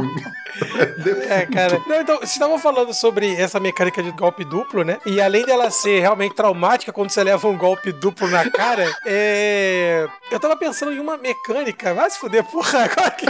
É, 1.30 1.46
cara. 1.46 1.80
Não, 1.86 2.02
então, 2.02 2.18
vocês 2.18 2.32
estavam 2.32 2.58
falando 2.58 2.92
sobre 2.94 3.36
essa 3.36 3.60
mecânica 3.60 4.02
de 4.02 4.12
golpe 4.12 4.44
duplo, 4.44 4.84
né? 4.84 4.98
E 5.06 5.22
além 5.22 5.46
dela 5.46 5.70
ser 5.70 6.00
realmente 6.00 6.34
traumática 6.34 6.92
quando 6.92 7.12
você 7.12 7.24
leva 7.24 7.48
um 7.48 7.56
golpe 7.56 7.92
duplo 7.92 8.28
na 8.28 8.50
cara, 8.50 8.92
é... 9.06 10.08
eu 10.32 10.40
tava 10.40 10.58
pensando 10.58 10.92
em 10.92 11.00
uma 11.00 11.16
mecânica. 11.16 11.94
Vai 11.94 12.10
se 12.10 12.18
fuder, 12.18 12.44
porra. 12.44 12.86
Agora 12.86 13.12
que. 13.12 13.26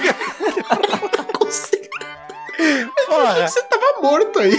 Porra, 3.07 3.47
Você 3.47 3.61
tava 3.63 4.01
morto 4.01 4.39
aí. 4.39 4.57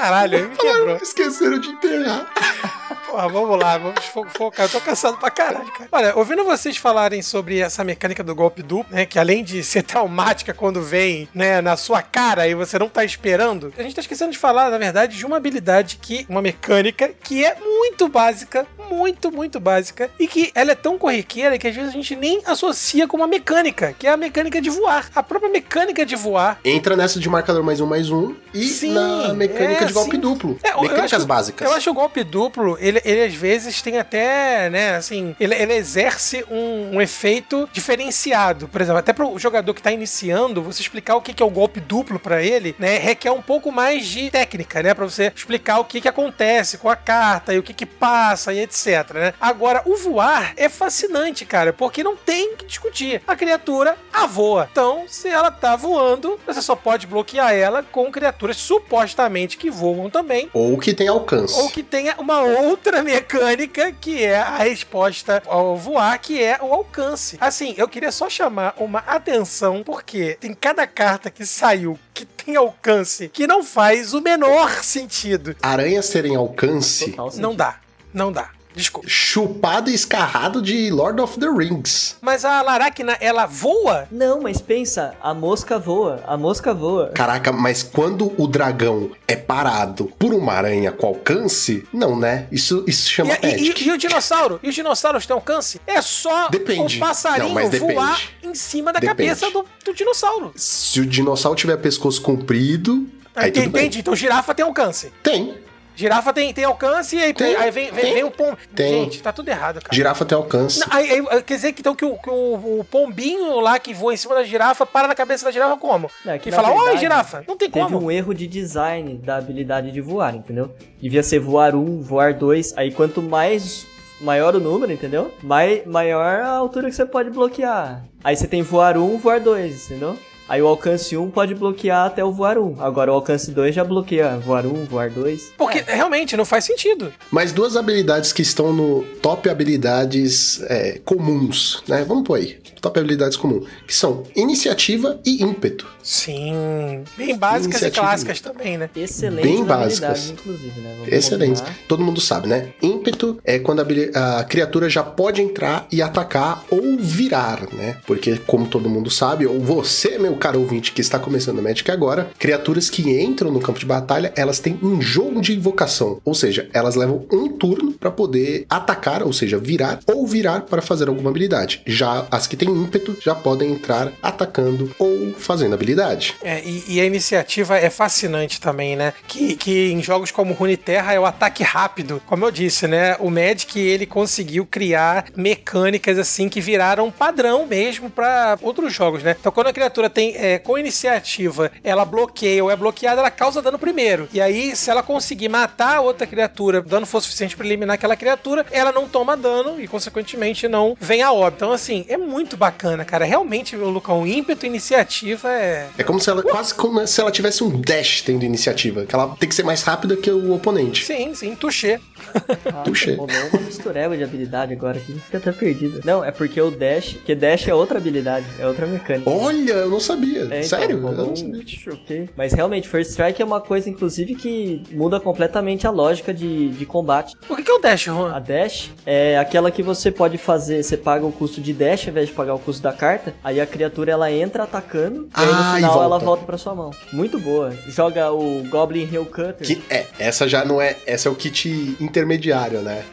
Caralho, 0.00 0.36
aí 0.38 0.48
me 0.48 0.56
quebrou. 0.56 0.96
Esqueceram 0.96 1.58
de 1.58 1.68
enterrar. 1.68 2.26
Porra, 3.10 3.28
vamos 3.28 3.58
lá, 3.58 3.76
vamos 3.76 4.04
fo- 4.04 4.24
focar. 4.36 4.66
Eu 4.66 4.70
tô 4.70 4.80
cansado 4.80 5.16
pra 5.16 5.30
caralho, 5.32 5.66
cara. 5.72 5.88
Olha, 5.90 6.16
ouvindo 6.16 6.44
vocês 6.44 6.76
falarem 6.76 7.20
sobre 7.22 7.58
essa 7.58 7.82
mecânica 7.82 8.22
do 8.22 8.34
golpe 8.36 8.62
duplo, 8.62 8.86
né? 8.94 9.04
Que 9.04 9.18
além 9.18 9.42
de 9.42 9.64
ser 9.64 9.82
traumática 9.84 10.54
quando 10.54 10.80
vem, 10.80 11.28
né, 11.34 11.60
na 11.60 11.76
sua 11.76 12.02
cara 12.02 12.46
e 12.46 12.54
você 12.54 12.78
não 12.78 12.88
tá 12.88 13.04
esperando, 13.04 13.72
a 13.76 13.82
gente 13.82 13.96
tá 13.96 14.00
esquecendo 14.00 14.30
de 14.30 14.38
falar, 14.38 14.70
na 14.70 14.78
verdade, 14.78 15.16
de 15.18 15.26
uma 15.26 15.36
habilidade 15.38 15.98
que, 16.00 16.24
uma 16.28 16.40
mecânica 16.40 17.10
que 17.22 17.44
é 17.44 17.56
muito 17.60 18.08
básica, 18.08 18.64
muito, 18.88 19.32
muito 19.32 19.58
básica, 19.58 20.08
e 20.18 20.28
que 20.28 20.52
ela 20.54 20.70
é 20.70 20.74
tão 20.76 20.96
corriqueira 20.96 21.58
que 21.58 21.66
às 21.66 21.74
vezes 21.74 21.90
a 21.90 21.92
gente 21.92 22.14
nem 22.14 22.40
associa 22.46 23.08
com 23.08 23.16
uma 23.16 23.26
mecânica, 23.26 23.92
que 23.98 24.06
é 24.06 24.10
a 24.10 24.16
mecânica 24.16 24.60
de 24.60 24.70
voar. 24.70 25.10
A 25.16 25.22
própria 25.22 25.50
mecânica 25.50 26.06
de 26.06 26.14
voar. 26.14 26.60
Entra 26.64 26.96
nessa 26.96 27.18
de 27.18 27.28
marcador 27.28 27.62
mais 27.64 27.80
um 27.80 27.86
mais 27.86 28.08
um 28.10 28.36
e 28.54 28.68
Sim, 28.68 28.92
na 28.92 29.34
mecânica 29.34 29.84
é, 29.84 29.88
de 29.90 29.94
golpe 29.94 30.16
sim. 30.16 30.20
duplo. 30.20 30.58
É, 30.62 30.70
eu- 30.70 30.74
eu 30.76 30.82
Mecânicas 30.82 31.12
acho- 31.14 31.26
básicas. 31.26 31.68
Eu 31.68 31.74
acho 31.74 31.84
que 31.84 31.90
o 31.90 31.94
golpe 31.94 32.24
duplo, 32.24 32.76
ele, 32.80 33.00
ele 33.04 33.22
às 33.24 33.34
vezes 33.34 33.80
tem 33.82 33.98
até, 33.98 34.68
né, 34.70 34.96
assim, 34.96 35.34
ele, 35.38 35.54
ele 35.54 35.74
exerce 35.74 36.44
um, 36.50 36.96
um 36.96 37.00
efeito 37.00 37.68
diferenciado. 37.72 38.68
Por 38.68 38.80
exemplo, 38.80 38.98
até 38.98 39.12
pro 39.12 39.38
jogador 39.38 39.74
que 39.74 39.82
tá 39.82 39.90
iniciando, 39.92 40.62
você 40.62 40.80
explicar 40.80 41.16
o 41.16 41.20
que, 41.22 41.32
que 41.34 41.42
é 41.42 41.46
o 41.46 41.50
golpe 41.50 41.80
duplo 41.80 42.18
pra 42.18 42.42
ele, 42.42 42.74
né, 42.78 42.98
requer 42.98 43.30
um 43.30 43.42
pouco 43.42 43.70
mais 43.72 44.06
de 44.06 44.30
técnica, 44.30 44.82
né, 44.82 44.94
pra 44.94 45.04
você 45.04 45.32
explicar 45.34 45.78
o 45.78 45.84
que 45.84 46.00
que 46.00 46.08
acontece 46.08 46.78
com 46.78 46.88
a 46.88 46.96
carta 46.96 47.52
e 47.54 47.58
o 47.58 47.62
que 47.62 47.74
que 47.74 47.86
passa 47.86 48.52
e 48.52 48.60
etc, 48.60 49.10
né. 49.14 49.34
Agora, 49.40 49.82
o 49.84 49.96
voar 49.96 50.52
é 50.56 50.68
fascinante, 50.68 51.44
cara, 51.44 51.72
porque 51.72 52.02
não 52.02 52.16
tem 52.16 52.56
que 52.56 52.64
discutir. 52.66 53.22
A 53.26 53.36
criatura 53.36 53.96
a 54.12 54.26
voa. 54.26 54.68
Então, 54.70 55.04
se 55.08 55.28
ela 55.28 55.50
tá 55.50 55.76
voando, 55.76 56.38
você 56.46 56.60
só 56.62 56.74
pode 56.76 57.06
bloquear 57.06 57.52
ela 57.52 57.82
com 57.82 58.10
criaturas 58.10 58.56
supostamente 58.56 59.56
que 59.56 59.69
voam 59.70 60.10
também, 60.10 60.50
Ou 60.52 60.76
que 60.78 60.92
tem 60.92 61.08
alcance. 61.08 61.58
ou 61.58 61.70
que 61.70 61.82
tenha 61.82 62.14
uma 62.18 62.40
outra 62.42 63.02
mecânica 63.04 63.92
que 63.92 64.22
é 64.24 64.36
a 64.38 64.58
resposta 64.58 65.42
ao 65.46 65.76
voar, 65.76 66.18
que 66.18 66.42
é 66.42 66.58
o 66.60 66.72
alcance. 66.72 67.36
Assim, 67.40 67.74
eu 67.76 67.88
queria 67.88 68.12
só 68.12 68.28
chamar 68.28 68.74
uma 68.78 68.98
atenção, 69.00 69.82
porque 69.84 70.36
tem 70.40 70.52
cada 70.54 70.86
carta 70.86 71.30
que 71.30 71.46
saiu 71.46 71.98
que 72.12 72.24
tem 72.24 72.56
alcance 72.56 73.28
que 73.28 73.46
não 73.46 73.62
faz 73.62 74.12
o 74.12 74.20
menor 74.20 74.70
sentido. 74.82 75.54
Aranhas 75.62 76.08
terem 76.10 76.36
alcance. 76.36 77.14
Não 77.36 77.54
dá, 77.54 77.78
não 78.12 78.30
dá. 78.32 78.50
Desculpa. 78.74 79.08
Chupado 79.08 79.90
e 79.90 79.94
escarrado 79.94 80.62
de 80.62 80.90
Lord 80.90 81.20
of 81.20 81.38
the 81.38 81.46
Rings. 81.48 82.16
Mas 82.20 82.44
a 82.44 82.62
Laracna, 82.62 83.16
ela 83.20 83.46
voa? 83.46 84.06
Não, 84.10 84.40
mas 84.40 84.60
pensa, 84.60 85.14
a 85.20 85.34
mosca 85.34 85.78
voa, 85.78 86.22
a 86.26 86.36
mosca 86.36 86.72
voa. 86.72 87.08
Caraca, 87.14 87.52
mas 87.52 87.82
quando 87.82 88.32
o 88.40 88.46
dragão 88.46 89.10
é 89.26 89.34
parado 89.36 90.04
por 90.18 90.32
uma 90.32 90.52
aranha 90.52 90.92
com 90.92 91.06
alcance, 91.06 91.84
não, 91.92 92.16
né? 92.18 92.46
Isso, 92.52 92.84
isso 92.86 93.10
chama 93.10 93.36
E, 93.42 93.46
e- 93.46 93.70
e- 93.72 93.88
e 93.88 93.90
o 93.92 93.98
dinossauro? 93.98 94.60
E 94.62 94.68
os 94.68 94.74
dinossauros 94.74 95.26
têm 95.26 95.34
alcance? 95.34 95.80
É 95.86 96.00
só 96.00 96.48
Depende. 96.48 96.96
o 96.96 97.00
passarinho 97.00 97.48
Não, 97.48 97.54
mas 97.54 97.70
depende. 97.70 97.94
voar 97.94 98.20
em 98.42 98.54
cima 98.54 98.92
da 98.92 99.00
Depende. 99.00 99.16
cabeça 99.28 99.50
do, 99.50 99.64
do 99.84 99.92
dinossauro. 99.94 100.52
Se 100.56 101.00
o 101.00 101.06
dinossauro 101.06 101.56
tiver 101.58 101.76
pescoço 101.78 102.22
comprido, 102.22 103.06
aí 103.34 103.50
tudo 103.50 103.70
bem. 103.70 103.82
Entende? 103.82 103.98
Então 104.00 104.14
girafa 104.14 104.54
tem 104.54 104.64
alcance. 104.64 105.12
Tem. 105.22 105.54
Girafa 106.00 106.32
tem, 106.32 106.52
tem 106.54 106.64
alcance 106.64 107.14
e 107.16 107.22
aí, 107.22 107.34
Tem, 107.34 107.54
aí 107.56 107.70
vem, 107.70 107.90
vem, 107.92 108.04
tem, 108.04 108.14
vem 108.14 108.24
o 108.24 108.30
pombo. 108.30 108.56
tem. 108.74 109.04
Gente, 109.04 109.22
tá 109.22 109.32
tudo 109.32 109.48
errado, 109.48 109.80
cara. 109.82 109.94
Girafa 109.94 110.24
tem 110.24 110.36
alcance. 110.36 110.80
Não, 110.80 110.86
aí- 110.90 111.10
aí, 111.30 111.42
quer 111.42 111.54
dizer 111.54 111.72
que, 111.72 111.80
então, 111.80 111.94
que, 111.94 112.04
o, 112.04 112.16
que 112.16 112.30
o- 112.30 112.80
o 112.80 112.84
pombinho 112.90 113.60
lá 113.60 113.78
que 113.78 113.92
voa 113.92 114.14
em 114.14 114.16
cima 114.16 114.34
da 114.34 114.42
girafa 114.42 114.86
para 114.86 115.06
na 115.06 115.14
cabeça 115.14 115.44
da 115.44 115.50
girafa 115.50 115.76
como? 115.76 116.10
Não, 116.24 116.32
é 116.32 116.38
que 116.38 116.48
e 116.48 116.52
fala, 116.52 116.72
oi, 116.72 116.96
girafa. 116.96 117.44
Não 117.46 117.56
tem 117.56 117.70
Teve 117.70 117.84
como. 117.84 118.06
um 118.06 118.10
erro 118.10 118.34
de 118.34 118.46
design 118.46 119.18
da 119.18 119.36
habilidade 119.36 119.90
de 119.92 120.00
voar, 120.00 120.34
entendeu? 120.34 120.74
Devia 121.00 121.22
ser 121.22 121.38
voar 121.38 121.74
um, 121.74 122.00
voar 122.00 122.32
dois. 122.34 122.72
Aí 122.76 122.90
quanto 122.92 123.20
mais 123.22 123.86
maior 124.20 124.54
o 124.54 124.60
número, 124.60 124.92
entendeu? 124.92 125.32
Mai, 125.42 125.82
maior 125.86 126.40
a 126.40 126.48
altura 126.50 126.88
que 126.88 126.94
você 126.96 127.06
pode 127.06 127.30
bloquear. 127.30 128.04
Aí 128.22 128.36
você 128.36 128.46
tem 128.46 128.62
voar 128.62 128.96
um, 128.98 129.16
voar 129.18 129.40
dois, 129.40 129.86
entendeu? 129.86 130.18
Aí 130.50 130.60
o 130.60 130.66
alcance 130.66 131.16
1 131.16 131.30
pode 131.30 131.54
bloquear 131.54 132.06
até 132.06 132.24
o 132.24 132.32
voar 132.32 132.58
1. 132.58 132.82
Agora 132.82 133.12
o 133.12 133.14
alcance 133.14 133.52
2 133.52 133.72
já 133.72 133.84
bloqueia 133.84 134.36
voar 134.36 134.66
1, 134.66 134.84
voar 134.86 135.08
2. 135.08 135.52
Porque 135.56 135.80
realmente 135.86 136.36
não 136.36 136.44
faz 136.44 136.64
sentido. 136.64 137.12
Mas 137.30 137.52
duas 137.52 137.76
habilidades 137.76 138.32
que 138.32 138.42
estão 138.42 138.72
no 138.72 139.04
top 139.22 139.48
habilidades 139.48 140.60
é, 140.64 141.00
comuns, 141.04 141.84
né? 141.86 142.04
Vamos 142.04 142.24
pôr 142.24 142.34
aí. 142.34 142.58
Top 142.80 142.98
habilidades 142.98 143.36
comuns. 143.36 143.68
Que 143.86 143.94
são 143.94 144.24
iniciativa 144.34 145.20
e 145.24 145.40
ímpeto. 145.40 145.86
Sim. 146.02 147.04
Bem 147.16 147.36
básicas 147.36 147.82
e 147.82 147.84
Iniciativa. 147.84 148.06
clássicas 148.06 148.40
também, 148.40 148.76
né? 148.76 148.90
Excelentes 148.96 149.44
Bem 149.44 149.60
habilidades, 149.60 150.00
básicas. 150.00 150.30
inclusive, 150.30 150.80
né? 150.80 150.94
Vamos 150.98 151.12
Excelente. 151.12 151.58
combinar. 151.60 151.78
Todo 151.86 152.02
mundo 152.02 152.20
sabe, 152.20 152.48
né? 152.48 152.70
Ímpeto 152.82 153.38
é 153.44 153.58
quando 153.60 153.80
a, 154.14 154.38
a 154.40 154.44
criatura 154.44 154.90
já 154.90 155.04
pode 155.04 155.40
entrar 155.40 155.86
e 155.92 156.02
atacar 156.02 156.64
ou 156.70 156.96
virar, 156.98 157.68
né? 157.72 157.98
Porque, 158.04 158.36
como 158.46 158.66
todo 158.66 158.88
mundo 158.88 159.10
sabe, 159.10 159.46
ou 159.46 159.60
você, 159.60 160.18
meu 160.18 160.39
caro 160.40 160.58
ouvinte 160.58 160.92
que 160.92 161.00
está 161.00 161.18
começando 161.18 161.58
o 161.58 161.62
Magic 161.62 161.88
agora, 161.90 162.30
criaturas 162.38 162.88
que 162.88 163.02
entram 163.22 163.52
no 163.52 163.60
campo 163.60 163.78
de 163.78 163.86
batalha, 163.86 164.32
elas 164.34 164.58
têm 164.58 164.78
um 164.82 165.00
jogo 165.00 165.40
de 165.40 165.54
invocação. 165.54 166.20
Ou 166.24 166.34
seja, 166.34 166.68
elas 166.72 166.96
levam 166.96 167.26
um 167.30 167.48
turno 167.48 167.92
para 167.92 168.10
poder 168.10 168.64
atacar, 168.68 169.22
ou 169.22 169.32
seja, 169.32 169.58
virar 169.58 170.00
ou 170.06 170.26
virar 170.26 170.62
para 170.62 170.80
fazer 170.80 171.08
alguma 171.08 171.30
habilidade. 171.30 171.82
Já 171.86 172.26
as 172.30 172.46
que 172.46 172.56
têm 172.56 172.70
ímpeto 172.70 173.16
já 173.20 173.34
podem 173.34 173.72
entrar 173.72 174.12
atacando 174.22 174.90
ou 174.98 175.34
fazendo 175.36 175.74
habilidade. 175.74 176.34
É, 176.42 176.62
e, 176.64 176.84
e 176.88 177.00
a 177.00 177.04
iniciativa 177.04 177.76
é 177.76 177.90
fascinante 177.90 178.60
também, 178.60 178.96
né? 178.96 179.12
Que, 179.28 179.54
que 179.54 179.92
em 179.92 180.02
jogos 180.02 180.30
como 180.30 180.54
Runeterra 180.54 181.12
é 181.12 181.20
o 181.20 181.26
ataque 181.26 181.62
rápido. 181.62 182.22
Como 182.26 182.44
eu 182.44 182.50
disse, 182.50 182.86
né? 182.86 183.16
O 183.20 183.30
Magic 183.30 183.78
ele 183.78 184.06
conseguiu 184.06 184.66
criar 184.66 185.26
mecânicas 185.36 186.18
assim 186.18 186.48
que 186.48 186.60
viraram 186.60 187.10
padrão 187.10 187.66
mesmo 187.66 188.08
para 188.08 188.58
outros 188.62 188.94
jogos, 188.94 189.22
né? 189.22 189.36
Então 189.38 189.52
quando 189.52 189.66
a 189.66 189.72
criatura 189.72 190.08
tem 190.08 190.29
é, 190.36 190.58
com 190.58 190.78
iniciativa, 190.78 191.70
ela 191.82 192.04
bloqueia 192.04 192.62
ou 192.62 192.70
é 192.70 192.76
bloqueada, 192.76 193.20
ela 193.20 193.30
causa 193.30 193.62
dano 193.62 193.78
primeiro. 193.78 194.28
E 194.32 194.40
aí, 194.40 194.74
se 194.74 194.90
ela 194.90 195.02
conseguir 195.02 195.48
matar 195.48 195.96
a 195.96 196.00
outra 196.00 196.26
criatura, 196.26 196.80
o 196.80 196.82
dano 196.82 197.06
for 197.06 197.20
suficiente 197.20 197.56
para 197.56 197.66
eliminar 197.66 197.94
aquela 197.94 198.16
criatura, 198.16 198.64
ela 198.70 198.92
não 198.92 199.08
toma 199.08 199.36
dano 199.36 199.80
e 199.80 199.86
consequentemente 199.86 200.68
não 200.68 200.96
vem 201.00 201.22
a 201.22 201.32
óbito. 201.32 201.64
Então 201.64 201.72
assim, 201.72 202.04
é 202.08 202.16
muito 202.16 202.56
bacana, 202.56 203.04
cara. 203.04 203.24
Realmente, 203.24 203.76
o 203.76 203.88
Lucão, 203.88 204.26
ímpeto 204.26 204.66
e 204.66 204.68
iniciativa 204.68 205.50
é 205.52 205.88
É 205.98 206.02
como 206.02 206.20
se 206.20 206.30
ela 206.30 206.42
quase 206.42 206.74
como 206.74 207.06
se 207.06 207.20
ela 207.20 207.30
tivesse 207.30 207.62
um 207.62 207.80
dash 207.80 208.22
tendo 208.22 208.44
iniciativa, 208.44 209.04
que 209.04 209.14
ela 209.14 209.36
tem 209.38 209.48
que 209.48 209.54
ser 209.54 209.64
mais 209.64 209.82
rápida 209.82 210.16
que 210.16 210.30
o 210.30 210.54
oponente. 210.54 211.04
Sim, 211.04 211.34
sim, 211.34 211.54
touché. 211.54 212.00
Ah, 212.66 212.82
Touché. 212.84 213.14
rolou 213.14 213.28
uma 213.52 213.60
mistureba 213.62 214.16
de 214.16 214.22
habilidade 214.24 214.72
agora 214.72 214.98
que 214.98 215.10
a 215.10 215.14
gente 215.14 215.24
fica 215.24 215.38
até 215.38 215.52
perdido. 215.52 216.00
Não, 216.04 216.24
é 216.24 216.30
porque 216.30 216.60
o 216.60 216.70
dash, 216.70 217.14
porque 217.14 217.34
dash 217.34 217.66
é 217.68 217.74
outra 217.74 217.98
habilidade, 217.98 218.46
é 218.58 218.66
outra 218.66 218.86
mecânica. 218.86 219.28
Olha, 219.30 219.72
eu 219.72 219.88
não 219.90 220.00
sabia. 220.00 220.42
É, 220.42 220.44
então, 220.44 220.62
Sério? 220.62 220.96
Eu 220.98 221.02
rolou 221.02 221.26
não 221.26 221.32
um 221.32 221.36
sabia. 221.36 221.62
choque. 221.66 222.28
Mas 222.36 222.52
realmente, 222.52 222.88
First 222.88 223.10
Strike 223.10 223.40
é 223.42 223.44
uma 223.44 223.60
coisa, 223.60 223.88
inclusive, 223.88 224.34
que 224.34 224.82
muda 224.92 225.18
completamente 225.20 225.86
a 225.86 225.90
lógica 225.90 226.32
de, 226.32 226.68
de 226.70 226.86
combate. 226.86 227.34
O 227.48 227.56
que 227.56 227.62
que 227.62 227.70
é 227.70 227.74
o 227.74 227.78
dash, 227.78 228.02
Juan? 228.04 228.32
A 228.32 228.38
dash 228.38 228.90
é 229.06 229.38
aquela 229.38 229.70
que 229.70 229.82
você 229.82 230.10
pode 230.10 230.38
fazer, 230.38 230.82
você 230.82 230.96
paga 230.96 231.24
o 231.26 231.32
custo 231.32 231.60
de 231.60 231.72
dash 231.72 232.04
ao 232.04 232.10
invés 232.10 232.28
de 232.28 232.34
pagar 232.34 232.54
o 232.54 232.58
custo 232.58 232.82
da 232.82 232.92
carta, 232.92 233.34
aí 233.42 233.60
a 233.60 233.66
criatura 233.66 234.12
ela 234.12 234.30
entra 234.30 234.62
atacando, 234.64 235.28
e 235.36 235.40
aí 235.40 235.46
no 235.46 235.52
Ah, 235.54 235.72
e 235.72 235.76
final 235.76 235.92
volta. 235.92 236.04
ela 236.06 236.18
volta 236.18 236.44
pra 236.44 236.58
sua 236.58 236.74
mão. 236.74 236.90
Muito 237.12 237.38
boa. 237.38 237.72
Joga 237.88 238.30
o 238.32 238.62
Goblin 238.68 239.08
Hill 239.10 239.26
Cutter. 239.26 239.56
Que, 239.66 239.82
é, 239.90 240.06
essa 240.18 240.48
já 240.48 240.64
não 240.64 240.80
é. 240.80 240.96
Essa 241.06 241.28
é 241.28 241.32
o 241.32 241.34
kit 241.34 241.96
intermediário, 242.10 242.80
né? 242.80 243.04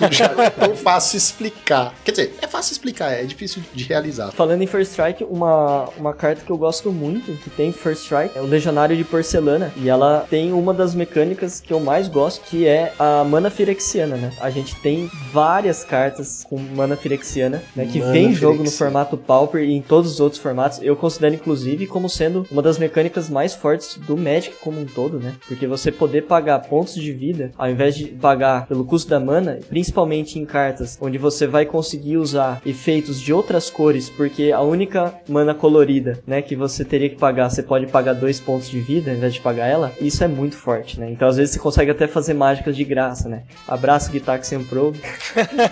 Não, 0.00 0.10
já 0.10 0.32
não 0.32 0.42
é 0.42 0.50
tão 0.50 0.76
fácil 0.76 1.16
explicar. 1.16 1.94
Quer 2.04 2.12
dizer, 2.12 2.34
é 2.40 2.46
fácil 2.46 2.72
explicar, 2.72 3.12
é 3.12 3.24
difícil 3.24 3.62
de 3.74 3.84
realizar. 3.84 4.30
Falando 4.32 4.62
em 4.62 4.66
First 4.66 4.92
Strike, 4.92 5.24
uma, 5.24 5.88
uma 5.96 6.14
carta 6.14 6.42
que 6.44 6.50
eu 6.50 6.56
gosto 6.56 6.90
muito, 6.92 7.32
que 7.42 7.50
tem 7.50 7.72
First 7.72 8.04
Strike, 8.04 8.36
é 8.36 8.40
o 8.40 8.46
Legionário 8.46 8.96
de 8.96 9.04
Porcelana. 9.04 9.72
E 9.76 9.88
ela 9.88 10.26
tem 10.30 10.52
uma 10.52 10.72
das 10.72 10.94
mecânicas 10.94 11.60
que 11.60 11.72
eu 11.72 11.80
mais 11.80 12.08
gosto, 12.08 12.42
que 12.44 12.66
é 12.66 12.92
a 12.98 13.24
Mana 13.24 13.50
Firexiana, 13.50 14.16
né? 14.16 14.30
A 14.40 14.50
gente 14.50 14.74
tem 14.76 15.10
várias 15.32 15.84
cartas 15.84 16.44
com 16.48 16.58
Mana 16.58 16.96
Firexiana, 16.96 17.62
né? 17.74 17.86
Que 17.86 18.00
Mana 18.00 18.12
vem 18.12 18.26
em 18.26 18.34
jogo 18.34 18.62
no 18.62 18.70
formato 18.70 19.16
Pauper 19.16 19.62
e 19.62 19.72
em 19.72 19.82
todos 19.82 20.12
os 20.12 20.20
outros 20.20 20.40
formatos. 20.40 20.80
Eu 20.82 20.96
considero, 20.96 21.34
inclusive, 21.34 21.86
como 21.86 22.08
sendo 22.08 22.46
uma 22.50 22.62
das 22.62 22.78
mecânicas 22.78 23.28
mais 23.28 23.54
fortes 23.54 23.96
do 23.96 24.16
Magic 24.16 24.56
como 24.60 24.80
um 24.80 24.86
todo, 24.86 25.18
né? 25.18 25.34
Porque 25.46 25.66
você 25.66 25.90
poder 25.90 26.22
pagar 26.22 26.60
pontos 26.60 26.94
de 26.94 27.12
vida, 27.12 27.50
ao 27.56 27.70
invés 27.70 27.94
de 27.94 28.06
pagar 28.28 28.66
pelo 28.66 28.84
custo 28.84 29.08
da 29.08 29.18
mana, 29.18 29.58
principalmente 29.70 30.38
em 30.38 30.44
cartas 30.44 30.98
onde 31.00 31.16
você 31.16 31.46
vai 31.46 31.64
conseguir 31.64 32.18
usar 32.18 32.60
efeitos 32.66 33.18
de 33.18 33.32
outras 33.32 33.70
cores, 33.70 34.10
porque 34.10 34.52
a 34.52 34.60
única 34.60 35.14
mana 35.26 35.54
colorida, 35.54 36.20
né, 36.26 36.42
que 36.42 36.54
você 36.54 36.84
teria 36.84 37.08
que 37.08 37.16
pagar, 37.16 37.48
você 37.48 37.62
pode 37.62 37.86
pagar 37.86 38.12
dois 38.12 38.38
pontos 38.38 38.68
de 38.68 38.80
vida 38.80 39.10
ao 39.10 39.16
invés 39.16 39.32
de 39.32 39.40
pagar 39.40 39.66
ela, 39.66 39.92
isso 39.98 40.22
é 40.22 40.28
muito 40.28 40.56
forte, 40.56 41.00
né? 41.00 41.10
Então 41.10 41.26
às 41.26 41.38
vezes 41.38 41.54
você 41.54 41.58
consegue 41.58 41.90
até 41.90 42.06
fazer 42.06 42.34
mágicas 42.34 42.76
de 42.76 42.84
graça, 42.84 43.30
né? 43.30 43.44
Abraço 43.66 44.12
Gitaxian 44.12 44.62
Pro. 44.62 44.92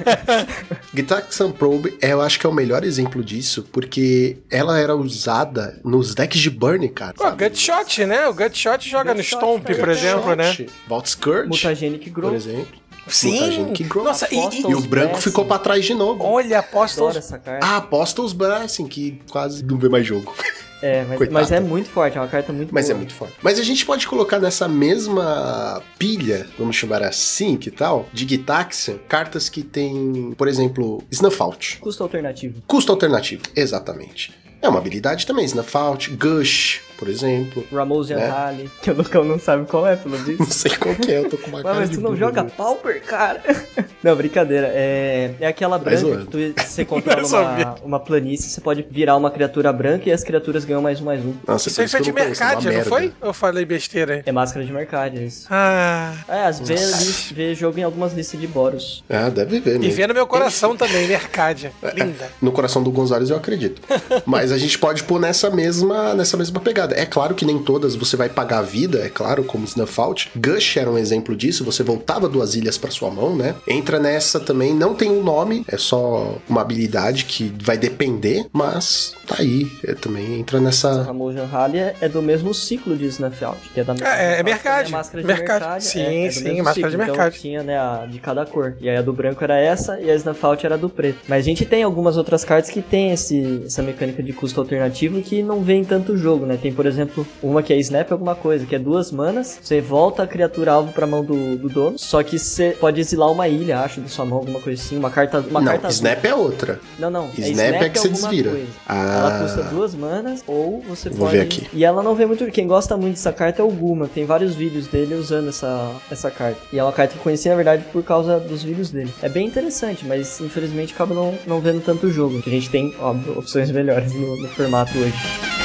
Gitaxian 0.94 1.50
Probe, 1.50 1.94
é, 2.00 2.14
eu 2.14 2.22
acho 2.22 2.40
que 2.40 2.46
é 2.46 2.48
o 2.48 2.54
melhor 2.54 2.84
exemplo 2.84 3.22
disso, 3.22 3.68
porque 3.70 4.38
ela 4.50 4.78
era 4.78 4.96
usada 4.96 5.78
nos 5.84 6.14
decks 6.14 6.40
de 6.40 6.48
Burn, 6.48 6.88
cara. 6.88 7.12
Pô, 7.12 7.30
Gutshot, 7.32 8.06
né? 8.06 8.26
O 8.28 8.32
Gutshot 8.32 8.88
joga 8.88 9.12
no 9.12 9.20
Gutshot, 9.20 9.36
Stomp, 9.36 9.66
por 9.78 9.90
exemplo, 9.90 10.34
né? 10.34 10.56
Vault 10.88 11.10
Scourge, 11.10 11.48
Mutagenic 11.48 12.08
Growth. 12.08 12.45
Exemplo. 12.48 12.86
Sim. 13.08 13.72
Nossa, 14.02 14.26
e, 14.34 14.36
e- 14.36 14.60
E 14.70 14.74
o 14.74 14.80
branco 14.80 15.20
ficou 15.20 15.44
pra 15.44 15.58
trás 15.58 15.84
de 15.84 15.94
novo. 15.94 16.24
olha, 16.24 16.58
Apostles. 16.58 17.14
essa 17.16 17.38
carta. 17.38 17.64
Ah, 17.64 17.76
Apostles 17.76 18.32
Blessing, 18.32 18.86
que 18.88 19.20
quase 19.30 19.64
não 19.64 19.78
vê 19.78 19.88
mais 19.88 20.04
jogo. 20.04 20.34
é, 20.82 21.04
mas, 21.08 21.16
coitado. 21.18 21.32
mas 21.32 21.52
é 21.52 21.60
muito 21.60 21.88
forte, 21.88 22.18
é 22.18 22.20
uma 22.20 22.26
carta 22.26 22.52
muito 22.52 22.74
Mas 22.74 22.86
é 22.86 22.88
boa. 22.88 22.98
muito 22.98 23.14
forte. 23.14 23.34
Mas 23.40 23.60
a 23.60 23.62
gente 23.62 23.86
pode 23.86 24.08
colocar 24.08 24.40
nessa 24.40 24.66
mesma 24.66 25.80
pilha, 25.96 26.48
vamos 26.58 26.74
chamar 26.74 27.02
assim, 27.04 27.56
que 27.56 27.70
tal? 27.70 28.08
De 28.12 28.26
Gitaxian, 28.28 28.96
cartas 29.08 29.48
que 29.48 29.62
tem, 29.62 30.34
por 30.36 30.48
exemplo, 30.48 31.00
Snuff 31.08 31.40
Out. 31.40 31.78
Custo 31.78 32.02
alternativo. 32.02 32.60
Custo 32.66 32.90
alternativo, 32.90 33.42
exatamente. 33.54 34.34
É 34.60 34.68
uma 34.68 34.78
habilidade 34.78 35.26
também, 35.26 35.44
Snuff 35.44 35.76
Out, 35.76 36.10
Gush, 36.16 36.80
por 36.98 37.08
exemplo. 37.08 37.64
Ramosian 37.72 38.16
Né? 38.16 38.26
Rally, 38.28 38.70
que 38.82 38.90
o 38.90 38.94
Lucão 38.94 39.24
não 39.24 39.38
sabe 39.38 39.66
qual 39.66 39.86
é, 39.86 39.96
pelo 39.96 40.16
Não 40.18 40.24
visto. 40.24 40.52
sei 40.52 40.72
qual 40.76 40.94
que 40.94 41.12
é, 41.12 41.18
eu 41.18 41.28
tô 41.28 41.36
com 41.38 41.48
uma 41.48 41.58
Ué, 41.58 41.62
cara 41.64 41.74
mas 41.80 41.90
de 41.90 41.96
tu 41.96 42.00
não 42.02 42.10
burro, 42.10 42.20
joga 42.20 42.42
né? 42.42 42.50
Pauper, 42.56 43.02
cara? 43.02 43.42
não, 44.02 44.16
brincadeira. 44.16 44.70
É, 44.72 45.32
é 45.40 45.46
aquela 45.46 45.78
branca 45.78 46.16
que 46.18 46.26
tu, 46.26 46.38
você 46.62 46.86
sabia. 47.24 47.66
uma, 47.66 47.74
uma 47.84 48.00
planície, 48.00 48.48
você 48.50 48.60
pode 48.60 48.86
virar 48.90 49.16
uma 49.16 49.30
criatura 49.30 49.72
branca 49.72 50.08
e 50.08 50.12
as 50.12 50.22
criaturas 50.24 50.64
ganham 50.64 50.82
mais 50.82 51.00
um, 51.00 51.04
mais 51.04 51.24
um. 51.24 51.34
Nossa, 51.46 51.68
Isso 51.68 51.80
aí 51.80 51.88
foi 51.88 52.00
de 52.00 52.12
não 52.12 52.18
é 52.18 52.24
Mercadia, 52.26 52.70
não 52.70 52.76
merda. 52.76 52.88
foi? 52.88 53.12
Eu 53.22 53.32
falei 53.32 53.64
besteira 53.64 54.14
aí. 54.14 54.22
É 54.26 54.32
máscara 54.32 54.64
de 54.64 54.72
mercado, 54.72 55.18
é 55.18 55.22
isso. 55.24 55.46
Ah. 55.50 56.14
É, 56.28 56.42
às 56.44 56.60
vezes 56.60 57.30
vê 57.32 57.54
jogo 57.54 57.78
em 57.78 57.82
algumas 57.82 58.12
listas 58.12 58.40
de 58.40 58.46
Boros. 58.46 59.04
Ah, 59.08 59.28
deve 59.28 59.60
ver 59.60 59.76
E 59.76 59.78
mesmo. 59.80 59.94
vê 59.94 60.06
no 60.06 60.14
meu 60.14 60.26
coração 60.26 60.76
também, 60.76 61.06
Mercadia. 61.06 61.72
Linda. 61.94 62.30
No 62.40 62.52
coração 62.52 62.82
do 62.82 62.90
Gonzalez 62.90 63.30
eu 63.30 63.36
acredito. 63.36 63.80
Mas 64.24 64.52
a 64.52 64.58
gente 64.58 64.78
pode 64.78 65.02
pôr 65.04 65.20
nessa 65.20 65.50
mesma, 65.50 66.14
nessa 66.14 66.36
mesma 66.36 66.60
pegada. 66.60 66.85
É 66.94 67.06
claro 67.06 67.34
que 67.34 67.44
nem 67.44 67.58
todas 67.58 67.94
você 67.94 68.16
vai 68.16 68.28
pagar 68.28 68.58
a 68.58 68.62
vida, 68.62 68.98
é 68.98 69.08
claro, 69.08 69.44
como 69.44 69.64
Snuff 69.64 70.00
Out. 70.00 70.30
Gush 70.36 70.76
era 70.76 70.90
um 70.90 70.98
exemplo 70.98 71.34
disso, 71.36 71.64
você 71.64 71.82
voltava 71.82 72.28
duas 72.28 72.54
ilhas 72.54 72.78
pra 72.78 72.90
sua 72.90 73.10
mão, 73.10 73.34
né? 73.34 73.54
Entra 73.66 73.98
nessa 73.98 74.38
também, 74.40 74.74
não 74.74 74.94
tem 74.94 75.10
um 75.10 75.22
nome, 75.22 75.64
é 75.68 75.76
só 75.76 76.36
uma 76.48 76.60
habilidade 76.60 77.24
que 77.24 77.52
vai 77.62 77.76
depender, 77.76 78.46
mas 78.52 79.14
tá 79.26 79.36
aí. 79.38 79.70
É, 79.84 79.94
também 79.94 80.40
entra 80.40 80.60
nessa. 80.60 81.02
Ramosian 81.02 81.46
Rally 81.46 81.78
é, 81.78 81.96
é 82.00 82.08
do 82.08 82.22
mesmo 82.22 82.52
ciclo 82.54 82.96
de 82.96 83.06
Snuff 83.06 83.44
Out, 83.44 83.60
que 83.72 83.80
é 83.80 83.84
da 83.84 83.94
É, 83.94 84.36
é 84.36 84.40
é 84.40 84.42
Mercade. 84.42 84.92
máscara 84.92 85.22
de 85.22 85.26
Mercade. 85.26 85.60
Mercade. 85.64 85.84
Sim, 85.84 86.00
é, 86.00 86.24
é 86.24 86.28
do 86.28 86.34
sim, 86.34 86.44
mesmo 86.44 86.64
máscara 86.64 86.86
de 86.88 86.92
ciclo. 86.92 87.06
Mercade. 87.06 87.36
Então 87.36 87.40
tinha, 87.40 87.62
né, 87.62 87.78
a 87.78 88.06
de 88.06 88.18
cada 88.18 88.44
cor. 88.46 88.76
E 88.80 88.88
aí 88.88 88.96
a 88.96 89.02
do 89.02 89.12
branco 89.12 89.42
era 89.42 89.58
essa 89.58 90.00
e 90.00 90.10
a 90.10 90.14
Snuff 90.14 90.44
Out 90.44 90.64
era 90.66 90.76
do 90.78 90.88
preto. 90.88 91.18
Mas 91.28 91.38
a 91.38 91.42
gente 91.44 91.64
tem 91.64 91.82
algumas 91.82 92.16
outras 92.16 92.44
cartas 92.44 92.70
que 92.70 92.82
tem 92.82 93.12
esse, 93.12 93.62
essa 93.66 93.82
mecânica 93.82 94.22
de 94.22 94.32
custo 94.32 94.60
alternativo 94.60 95.20
que 95.22 95.42
não 95.42 95.62
vem 95.62 95.80
em 95.80 95.84
tanto 95.84 96.16
jogo, 96.16 96.46
né? 96.46 96.58
Tem, 96.60 96.72
por 96.76 96.86
exemplo, 96.86 97.26
uma 97.42 97.62
que 97.62 97.72
é 97.72 97.78
Snap 97.78 98.12
alguma 98.12 98.34
coisa, 98.34 98.66
que 98.66 98.74
é 98.74 98.78
duas 98.78 99.10
manas, 99.10 99.58
você 99.62 99.80
volta 99.80 100.22
a 100.22 100.26
criatura 100.26 100.72
alvo 100.72 100.92
pra 100.92 101.06
mão 101.06 101.24
do, 101.24 101.56
do 101.56 101.68
dono, 101.68 101.98
só 101.98 102.22
que 102.22 102.38
você 102.38 102.76
pode 102.78 103.00
exilar 103.00 103.30
uma 103.32 103.48
ilha, 103.48 103.80
acho, 103.80 104.00
da 104.00 104.08
sua 104.08 104.24
mão, 104.24 104.38
alguma 104.38 104.60
coisa 104.60 104.80
assim, 104.80 104.96
uma 104.96 105.10
carta, 105.10 105.40
uma 105.40 105.60
não, 105.60 105.72
carta 105.72 105.86
azul. 105.88 105.96
Snap 105.96 106.24
é 106.24 106.34
outra. 106.34 106.80
Não, 106.98 107.10
não. 107.10 107.30
Snap 107.36 107.82
é 107.82 107.88
que 107.88 107.98
você 107.98 108.08
alguma 108.08 108.28
desvira. 108.28 108.60
Ah. 108.86 109.16
Ela 109.18 109.42
custa 109.42 109.62
duas 109.64 109.94
manas, 109.94 110.44
ou 110.46 110.82
você 110.86 111.08
Vou 111.08 111.26
pode. 111.26 111.38
ver 111.38 111.42
aqui. 111.42 111.66
E 111.72 111.84
ela 111.84 112.02
não 112.02 112.14
vê 112.14 112.26
muito. 112.26 112.44
Quem 112.50 112.66
gosta 112.66 112.96
muito 112.96 113.14
dessa 113.14 113.32
carta 113.32 113.62
é 113.62 113.64
o 113.64 113.70
Guma. 113.70 114.08
Tem 114.08 114.24
vários 114.24 114.54
vídeos 114.54 114.86
dele 114.86 115.14
usando 115.14 115.48
essa, 115.48 115.92
essa 116.10 116.30
carta. 116.30 116.60
E 116.72 116.78
é 116.78 116.82
uma 116.82 116.92
carta 116.92 117.14
que 117.14 117.18
eu 117.18 117.22
conheci, 117.22 117.48
na 117.48 117.54
verdade, 117.54 117.84
por 117.92 118.02
causa 118.02 118.38
dos 118.38 118.62
vídeos 118.62 118.90
dele. 118.90 119.12
É 119.22 119.28
bem 119.28 119.46
interessante, 119.46 120.04
mas 120.06 120.40
infelizmente 120.40 120.92
acaba 120.92 121.14
não, 121.14 121.34
não 121.46 121.60
vendo 121.60 121.80
tanto 121.82 122.10
jogo. 122.10 122.42
A 122.46 122.50
gente 122.50 122.68
tem, 122.70 122.94
óbvio, 123.00 123.38
opções 123.38 123.70
melhores 123.70 124.12
no, 124.12 124.36
no 124.42 124.48
formato 124.48 124.96
hoje. 124.98 125.55